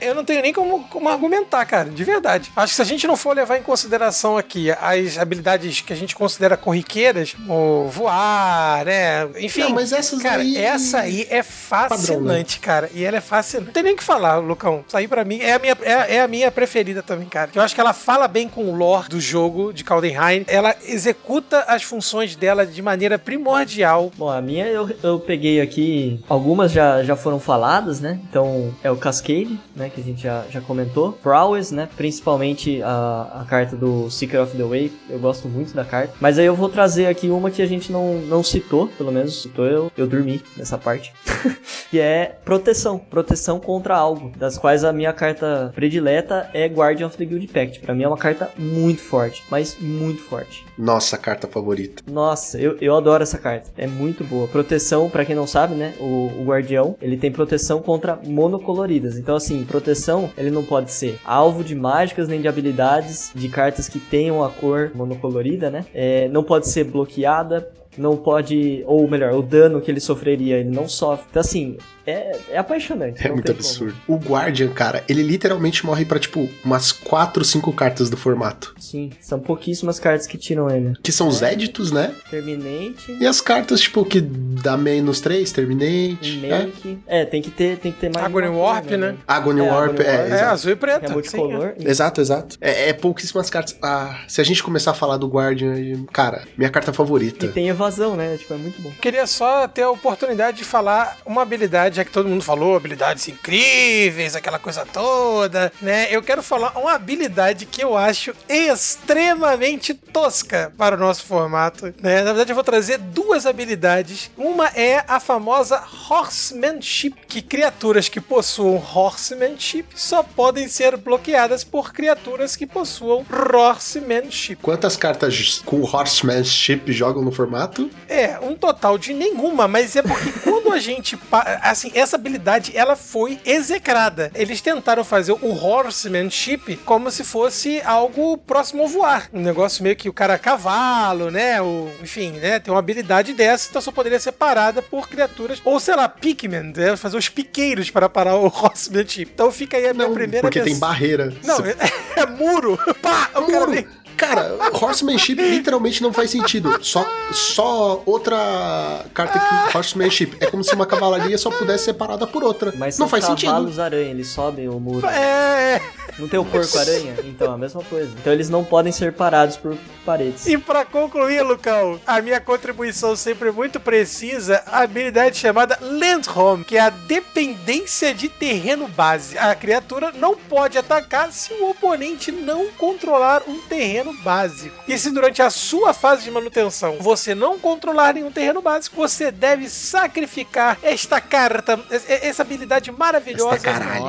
Eu 0.00 0.14
não 0.14 0.24
tenho 0.24 0.42
nem 0.42 0.52
como, 0.52 0.84
como 0.88 1.08
argumentar, 1.08 1.64
cara, 1.64 1.88
de 1.90 2.04
verdade. 2.04 2.50
Acho 2.56 2.72
que 2.72 2.76
se 2.76 2.82
a 2.82 2.84
gente 2.84 3.06
não 3.06 3.16
for 3.16 3.34
levar 3.34 3.58
em 3.58 3.62
consideração 3.62 4.36
aqui 4.36 4.70
as 4.70 5.18
habilidades 5.18 5.80
que 5.80 5.92
a 5.92 5.96
gente 5.96 6.14
considera 6.14 6.56
corriqueiras, 6.56 7.34
o 7.48 7.88
voar, 7.88 8.84
né? 8.84 9.28
Enfim. 9.38 9.60
Não, 9.62 9.70
mas 9.70 9.92
essas 9.92 10.22
cara, 10.22 10.42
aí- 10.42 10.56
essa 10.56 11.00
aí 11.00 11.26
é 11.30 11.42
fascinante, 11.42 12.58
né? 12.58 12.62
cara. 12.64 12.90
E 12.94 13.04
ela 13.04 13.16
é 13.16 13.20
fascinante. 13.20 13.66
Não 13.66 13.72
tem 13.72 13.82
nem 13.82 13.94
o 13.94 13.96
que 13.96 14.04
falar, 14.04 14.36
Lucão. 14.38 14.84
Isso 14.86 14.96
aí 14.96 15.08
pra 15.08 15.24
mim 15.24 15.40
é 15.40 15.54
a 15.54 15.58
minha, 15.58 15.76
é, 15.82 16.16
é 16.16 16.20
a 16.22 16.28
minha 16.28 16.50
preferida 16.50 17.02
também, 17.02 17.28
cara. 17.28 17.50
Eu 17.54 17.62
acho 17.62 17.74
que 17.74 17.80
ela 17.80 17.92
fala 17.92 18.28
bem 18.28 18.48
com 18.48 18.64
o 18.64 18.74
lore 18.76 19.08
do 19.08 19.20
jogo 19.20 19.72
de 19.72 19.84
Caldenheim. 19.84 20.44
Ela 20.46 20.74
executa 20.86 21.60
as 21.68 21.82
funções 21.82 22.36
dela 22.36 22.66
de 22.66 22.80
maneira 22.82 23.18
primordial. 23.18 24.10
Bom, 24.16 24.28
a 24.30 24.40
minha 24.40 24.66
eu, 24.66 24.88
eu 25.02 25.18
peguei 25.20 25.60
aqui, 25.60 26.20
algumas 26.28 26.72
já, 26.72 27.02
já 27.02 27.16
foram 27.16 27.38
faladas, 27.40 28.00
né? 28.00 28.18
Então 28.28 28.74
é 28.82 28.90
o 28.90 28.96
Cascade, 28.96 29.55
né? 29.74 29.90
Que 29.90 30.00
a 30.00 30.04
gente 30.04 30.22
já, 30.22 30.44
já 30.50 30.60
comentou. 30.60 31.12
Prowess, 31.12 31.72
né? 31.72 31.88
Principalmente 31.96 32.82
a, 32.82 33.42
a 33.42 33.44
carta 33.44 33.76
do 33.76 34.10
Seeker 34.10 34.42
of 34.42 34.56
the 34.56 34.64
Way. 34.64 34.92
Eu 35.08 35.18
gosto 35.18 35.48
muito 35.48 35.74
da 35.74 35.84
carta. 35.84 36.14
Mas 36.20 36.38
aí 36.38 36.46
eu 36.46 36.54
vou 36.54 36.68
trazer 36.68 37.06
aqui 37.06 37.28
uma 37.28 37.50
que 37.50 37.62
a 37.62 37.66
gente 37.66 37.92
não, 37.92 38.14
não 38.22 38.42
citou, 38.42 38.88
pelo 38.88 39.12
menos 39.12 39.42
citou 39.42 39.66
eu, 39.66 39.92
eu 39.96 40.06
dormi 40.06 40.42
nessa 40.56 40.78
parte. 40.78 41.12
que 41.90 41.98
é 41.98 42.36
proteção. 42.44 42.98
Proteção 42.98 43.58
contra 43.60 43.96
algo. 43.96 44.32
Das 44.36 44.58
quais 44.58 44.84
a 44.84 44.92
minha 44.92 45.12
carta 45.12 45.72
predileta 45.74 46.50
é 46.52 46.66
Guardian 46.66 47.06
of 47.06 47.16
the 47.16 47.24
Guild 47.24 47.46
Pact. 47.48 47.80
Pra 47.80 47.94
mim 47.94 48.02
é 48.02 48.08
uma 48.08 48.16
carta 48.16 48.50
muito 48.56 49.02
forte, 49.02 49.42
mas 49.50 49.76
muito 49.80 50.22
forte. 50.22 50.64
Nossa 50.78 51.16
carta 51.16 51.46
favorita. 51.46 52.02
Nossa, 52.10 52.58
eu, 52.58 52.76
eu 52.80 52.96
adoro 52.96 53.22
essa 53.22 53.38
carta. 53.38 53.70
É 53.76 53.86
muito 53.86 54.24
boa. 54.24 54.46
Proteção, 54.48 55.08
pra 55.08 55.24
quem 55.24 55.34
não 55.34 55.46
sabe, 55.46 55.74
né? 55.74 55.94
O, 55.98 56.30
o 56.40 56.44
guardião, 56.44 56.96
ele 57.00 57.16
tem 57.16 57.32
proteção 57.32 57.80
contra 57.80 58.18
monocoloridas. 58.24 59.16
Então, 59.16 59.36
assim, 59.46 59.64
proteção, 59.64 60.30
ele 60.36 60.50
não 60.50 60.64
pode 60.64 60.92
ser 60.92 61.18
alvo 61.24 61.62
de 61.62 61.74
mágicas 61.74 62.28
nem 62.28 62.40
de 62.40 62.48
habilidades 62.48 63.30
de 63.34 63.48
cartas 63.48 63.88
que 63.88 63.98
tenham 63.98 64.42
a 64.44 64.50
cor 64.50 64.90
monocolorida, 64.94 65.70
né? 65.70 65.84
É, 65.94 66.28
não 66.28 66.42
pode 66.42 66.68
ser 66.68 66.84
bloqueada. 66.84 67.70
Não 67.96 68.14
pode, 68.14 68.84
ou 68.86 69.08
melhor, 69.08 69.32
o 69.32 69.40
dano 69.40 69.80
que 69.80 69.90
ele 69.90 70.00
sofreria, 70.00 70.58
ele 70.58 70.68
não 70.68 70.86
sofre. 70.86 71.24
Então, 71.30 71.40
assim, 71.40 71.78
é, 72.06 72.38
é 72.50 72.58
apaixonante. 72.58 73.26
É 73.26 73.30
muito 73.30 73.46
tem 73.46 73.54
como. 73.54 73.66
absurdo. 73.66 73.96
O 74.06 74.16
Guardian, 74.16 74.68
cara, 74.68 75.02
ele 75.08 75.22
literalmente 75.22 75.84
morre 75.84 76.04
pra, 76.04 76.18
tipo, 76.18 76.48
umas 76.64 76.92
4, 76.92 77.44
5 77.44 77.72
cartas 77.72 78.08
do 78.10 78.16
formato. 78.16 78.74
Sim, 78.78 79.10
são 79.20 79.38
pouquíssimas 79.40 79.98
cartas 79.98 80.26
que 80.26 80.38
tiram 80.38 80.70
ele. 80.70 80.94
Que 81.02 81.10
são 81.12 81.28
os 81.28 81.42
éditos, 81.42 81.90
né? 81.90 82.14
Terminate. 82.30 83.16
E 83.20 83.26
as 83.26 83.40
cartas, 83.40 83.80
tipo, 83.80 84.04
que 84.04 84.20
dá 84.20 84.76
menos 84.76 85.20
3, 85.20 85.50
Terminate. 85.52 86.44
É. 86.44 86.48
Make. 86.66 86.98
É, 87.06 87.24
tem 87.24 87.42
que 87.42 87.50
ter, 87.50 87.78
tem 87.78 87.92
que 87.92 87.98
ter 87.98 88.10
mais. 88.12 88.24
Agony 88.24 88.48
uma 88.48 88.54
cor, 88.56 88.62
Warp, 88.66 88.90
né? 88.90 89.16
Agony 89.26 89.60
É, 89.60 89.62
Warp, 89.64 89.90
Agony 89.94 90.04
é, 90.04 90.10
Warp. 90.16 90.20
É, 90.30 90.34
exato. 90.34 90.52
azul 90.52 90.72
e 90.72 90.76
preto. 90.76 91.04
É 91.04 91.08
sim, 91.08 91.12
multicolor. 91.14 91.74
Exato, 91.78 92.20
exato. 92.20 92.56
É, 92.60 92.90
é 92.90 92.92
pouquíssimas 92.92 93.50
cartas. 93.50 93.76
Ah, 93.82 94.20
se 94.28 94.40
a 94.40 94.44
gente 94.44 94.62
começar 94.62 94.92
a 94.92 94.94
falar 94.94 95.16
do 95.16 95.26
Guardian, 95.28 96.04
cara, 96.12 96.42
minha 96.56 96.70
carta 96.70 96.92
favorita. 96.92 97.46
E 97.46 97.48
tem 97.48 97.68
evasão, 97.68 98.16
né? 98.16 98.36
Tipo, 98.36 98.54
é 98.54 98.56
muito 98.56 98.80
bom. 98.80 98.90
Queria 99.00 99.26
só 99.26 99.66
ter 99.68 99.82
a 99.82 99.90
oportunidade 99.90 100.58
de 100.58 100.64
falar 100.64 101.16
uma 101.26 101.42
habilidade, 101.42 101.95
já 101.96 102.04
que 102.04 102.10
todo 102.10 102.28
mundo 102.28 102.44
falou, 102.44 102.76
habilidades 102.76 103.26
incríveis, 103.28 104.36
aquela 104.36 104.58
coisa 104.58 104.84
toda, 104.86 105.72
né? 105.80 106.06
Eu 106.10 106.22
quero 106.22 106.42
falar 106.42 106.76
uma 106.78 106.92
habilidade 106.92 107.64
que 107.66 107.82
eu 107.82 107.96
acho 107.96 108.32
extremamente 108.48 109.94
tosca 109.94 110.72
para 110.76 110.94
o 110.96 110.98
nosso 110.98 111.24
formato, 111.24 111.86
né? 112.02 112.18
Na 112.22 112.32
verdade, 112.32 112.52
eu 112.52 112.54
vou 112.54 112.64
trazer 112.64 112.98
duas 112.98 113.46
habilidades. 113.46 114.30
Uma 114.36 114.66
é 114.68 115.04
a 115.08 115.18
famosa 115.18 115.82
Horsemanship, 116.08 117.14
que 117.26 117.40
criaturas 117.42 118.08
que 118.08 118.20
possuam 118.20 118.76
Horsemanship 118.76 119.84
só 119.94 120.22
podem 120.22 120.68
ser 120.68 120.96
bloqueadas 120.96 121.64
por 121.64 121.92
criaturas 121.92 122.56
que 122.56 122.66
possuam 122.66 123.24
Horsemanship. 123.30 124.56
Quantas 124.56 124.96
cartas 124.96 125.62
com 125.64 125.80
Horsemanship 125.82 126.82
jogam 126.92 127.22
no 127.22 127.32
formato? 127.32 127.90
É, 128.08 128.38
um 128.40 128.54
total 128.54 128.98
de 128.98 129.12
nenhuma, 129.14 129.66
mas 129.66 129.96
é 129.96 130.02
porque 130.02 130.30
quando 130.44 130.72
a 130.72 130.78
gente. 130.78 131.16
pa- 131.16 131.58
Assim, 131.86 131.90
essa 131.94 132.16
habilidade 132.16 132.72
ela 132.76 132.96
foi 132.96 133.38
execrada. 133.44 134.30
Eles 134.34 134.60
tentaram 134.60 135.04
fazer 135.04 135.32
o 135.32 135.54
horsemanship 135.64 136.76
como 136.84 137.10
se 137.10 137.24
fosse 137.24 137.80
algo 137.84 138.36
próximo 138.38 138.82
ao 138.82 138.88
voar. 138.88 139.28
Um 139.32 139.40
negócio 139.40 139.82
meio 139.82 139.96
que 139.96 140.08
o 140.08 140.12
cara 140.12 140.34
é 140.34 140.38
cavalo, 140.38 141.30
né? 141.30 141.60
O, 141.62 141.90
enfim, 142.02 142.32
né? 142.32 142.58
Tem 142.58 142.72
uma 142.72 142.80
habilidade 142.80 143.32
dessa, 143.34 143.68
então 143.70 143.80
só 143.80 143.92
poderia 143.92 144.18
ser 144.20 144.32
parada 144.32 144.82
por 144.82 145.08
criaturas. 145.08 145.60
Ou 145.64 145.78
sei 145.80 145.94
lá, 145.96 146.08
Pikmin, 146.08 146.72
né? 146.76 146.96
Fazer 146.96 147.16
os 147.16 147.28
piqueiros 147.28 147.90
para 147.90 148.08
parar 148.08 148.36
o 148.36 148.46
horsemanship. 148.50 149.30
Então 149.32 149.50
fica 149.50 149.76
aí 149.76 149.88
a 149.88 149.94
minha 149.94 150.08
Não, 150.08 150.14
primeira 150.14 150.42
porque 150.42 150.60
tem 150.60 150.78
barreira. 150.78 151.32
Não, 151.44 151.58
é, 151.60 151.74
é 152.20 152.26
muro! 152.26 152.78
Pá! 153.00 153.30
O 153.34 153.46
cara 153.46 153.60
Muro. 153.66 153.72
vem- 153.72 153.86
Cara, 154.16 154.56
Horsemanship 154.72 155.34
literalmente 155.36 156.02
não 156.02 156.12
faz 156.12 156.30
sentido. 156.30 156.78
Só, 156.82 157.06
só 157.32 158.02
outra 158.06 159.04
carta 159.12 159.38
que 159.38 159.76
Horsemanship. 159.76 160.36
É 160.40 160.46
como 160.46 160.64
se 160.64 160.74
uma 160.74 160.86
cavalaria 160.86 161.36
só 161.38 161.50
pudesse 161.50 161.84
ser 161.84 161.94
parada 161.94 162.26
por 162.26 162.42
outra. 162.42 162.72
Mas 162.76 162.98
não 162.98 163.08
faz 163.08 163.24
sentido. 163.24 163.48
cavalos 163.50 163.78
aranha, 163.78 164.10
eles 164.10 164.28
sobem 164.28 164.68
o 164.68 164.78
muro. 164.80 165.06
É, 165.06 165.80
Não 166.18 166.28
tem 166.28 166.40
o 166.40 166.44
porco 166.44 166.78
aranha? 166.78 167.14
Então, 167.24 167.52
a 167.52 167.58
mesma 167.58 167.82
coisa. 167.84 168.10
Então 168.18 168.32
eles 168.32 168.48
não 168.48 168.64
podem 168.64 168.90
ser 168.92 169.12
parados 169.12 169.56
por 169.56 169.76
paredes. 170.04 170.46
E 170.46 170.56
pra 170.56 170.84
concluir, 170.84 171.42
Lucão, 171.42 172.00
a 172.06 172.22
minha 172.22 172.40
contribuição 172.40 173.14
sempre 173.16 173.50
muito 173.50 173.78
precisa, 173.78 174.62
a 174.66 174.80
habilidade 174.80 175.36
chamada 175.36 175.78
Land 175.80 176.28
Home, 176.34 176.64
que 176.64 176.76
é 176.76 176.80
a 176.80 176.90
dependência 176.90 178.14
de 178.14 178.28
terreno 178.28 178.88
base. 178.88 179.36
A 179.36 179.54
criatura 179.54 180.12
não 180.12 180.36
pode 180.36 180.78
atacar 180.78 181.30
se 181.32 181.52
o 181.54 181.70
oponente 181.70 182.32
não 182.32 182.68
controlar 182.78 183.42
um 183.46 183.58
terreno 183.60 184.05
básico. 184.12 184.74
E 184.88 184.98
se 184.98 185.10
durante 185.10 185.42
a 185.42 185.50
sua 185.50 185.92
fase 185.94 186.24
de 186.24 186.30
manutenção 186.30 186.98
você 187.00 187.34
não 187.34 187.58
controlar 187.58 188.14
nenhum 188.14 188.30
terreno 188.30 188.60
básico, 188.62 188.96
você 188.96 189.30
deve 189.30 189.68
sacrificar 189.68 190.78
esta 190.82 191.20
carta, 191.20 191.78
es- 191.90 192.04
essa 192.08 192.42
habilidade 192.42 192.90
maravilhosa 192.92 193.58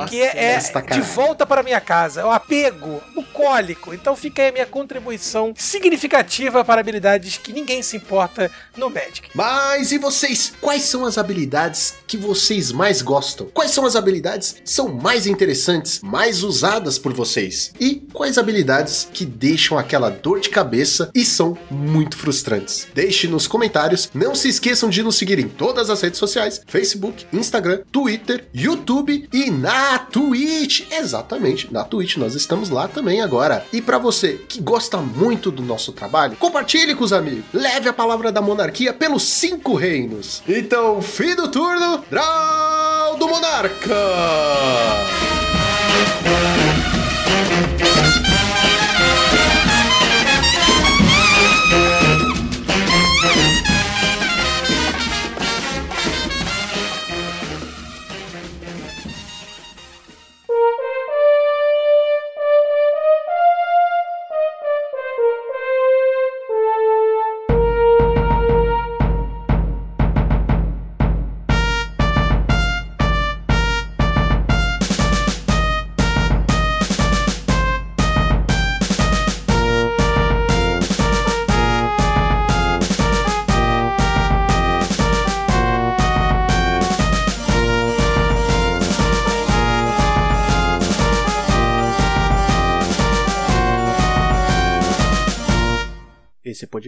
que 0.08 0.20
é, 0.20 0.54
é 0.54 0.58
de 0.94 1.00
volta 1.00 1.46
para 1.46 1.62
minha 1.62 1.80
casa, 1.80 2.24
o 2.26 2.30
apego, 2.30 3.02
o 3.16 3.22
cólico. 3.22 3.92
Então 3.94 4.14
fica 4.16 4.42
aí 4.42 4.48
a 4.48 4.52
minha 4.52 4.66
contribuição 4.66 5.52
significativa 5.56 6.64
para 6.64 6.80
habilidades 6.80 7.36
que 7.38 7.52
ninguém 7.52 7.82
se 7.82 7.96
importa 7.96 8.50
no 8.76 8.90
Magic. 8.90 9.30
Mas 9.34 9.92
e 9.92 9.98
vocês? 9.98 10.52
Quais 10.60 10.82
são 10.82 11.04
as 11.04 11.18
habilidades 11.18 11.94
que 12.06 12.16
vocês 12.16 12.70
mais 12.72 13.00
gostam? 13.02 13.46
Quais 13.52 13.70
são 13.70 13.84
as 13.86 13.96
habilidades 13.96 14.52
que 14.64 14.70
são 14.70 14.88
mais 14.88 15.26
interessantes, 15.26 16.00
mais 16.02 16.42
usadas 16.42 16.98
por 16.98 17.12
vocês? 17.12 17.72
E 17.80 17.96
quais 18.12 18.38
habilidades 18.38 19.08
que 19.12 19.24
deixam 19.24 19.78
aquela 19.88 20.10
dor 20.10 20.38
de 20.38 20.50
cabeça 20.50 21.10
e 21.14 21.24
são 21.24 21.56
muito 21.70 22.18
frustrantes? 22.18 22.86
Deixe 22.94 23.26
nos 23.26 23.46
comentários. 23.46 24.10
Não 24.12 24.34
se 24.34 24.48
esqueçam 24.48 24.90
de 24.90 25.02
nos 25.02 25.16
seguir 25.16 25.38
em 25.38 25.48
todas 25.48 25.88
as 25.88 26.02
redes 26.02 26.18
sociais: 26.18 26.60
Facebook, 26.66 27.24
Instagram, 27.32 27.80
Twitter, 27.90 28.46
YouTube 28.54 29.26
e 29.32 29.50
na 29.50 29.98
Twitch. 29.98 30.82
Exatamente, 30.92 31.72
na 31.72 31.84
Twitch 31.84 32.18
nós 32.18 32.34
estamos 32.34 32.68
lá 32.68 32.86
também 32.86 33.22
agora. 33.22 33.64
E 33.72 33.80
para 33.80 33.96
você 33.96 34.34
que 34.46 34.60
gosta 34.60 34.98
muito 34.98 35.50
do 35.50 35.62
nosso 35.62 35.90
trabalho, 35.92 36.36
compartilhe 36.36 36.94
com 36.94 37.04
os 37.04 37.12
amigos. 37.12 37.44
Leve 37.52 37.88
a 37.88 37.92
palavra 37.92 38.30
da 38.30 38.42
monarquia 38.42 38.92
pelos 38.92 39.22
cinco 39.22 39.74
reinos. 39.74 40.42
Então, 40.46 41.00
fim 41.00 41.34
do 41.34 41.48
turno, 41.48 42.04
Draw 42.10 43.16
do 43.16 43.26
Monarca! 43.26 43.96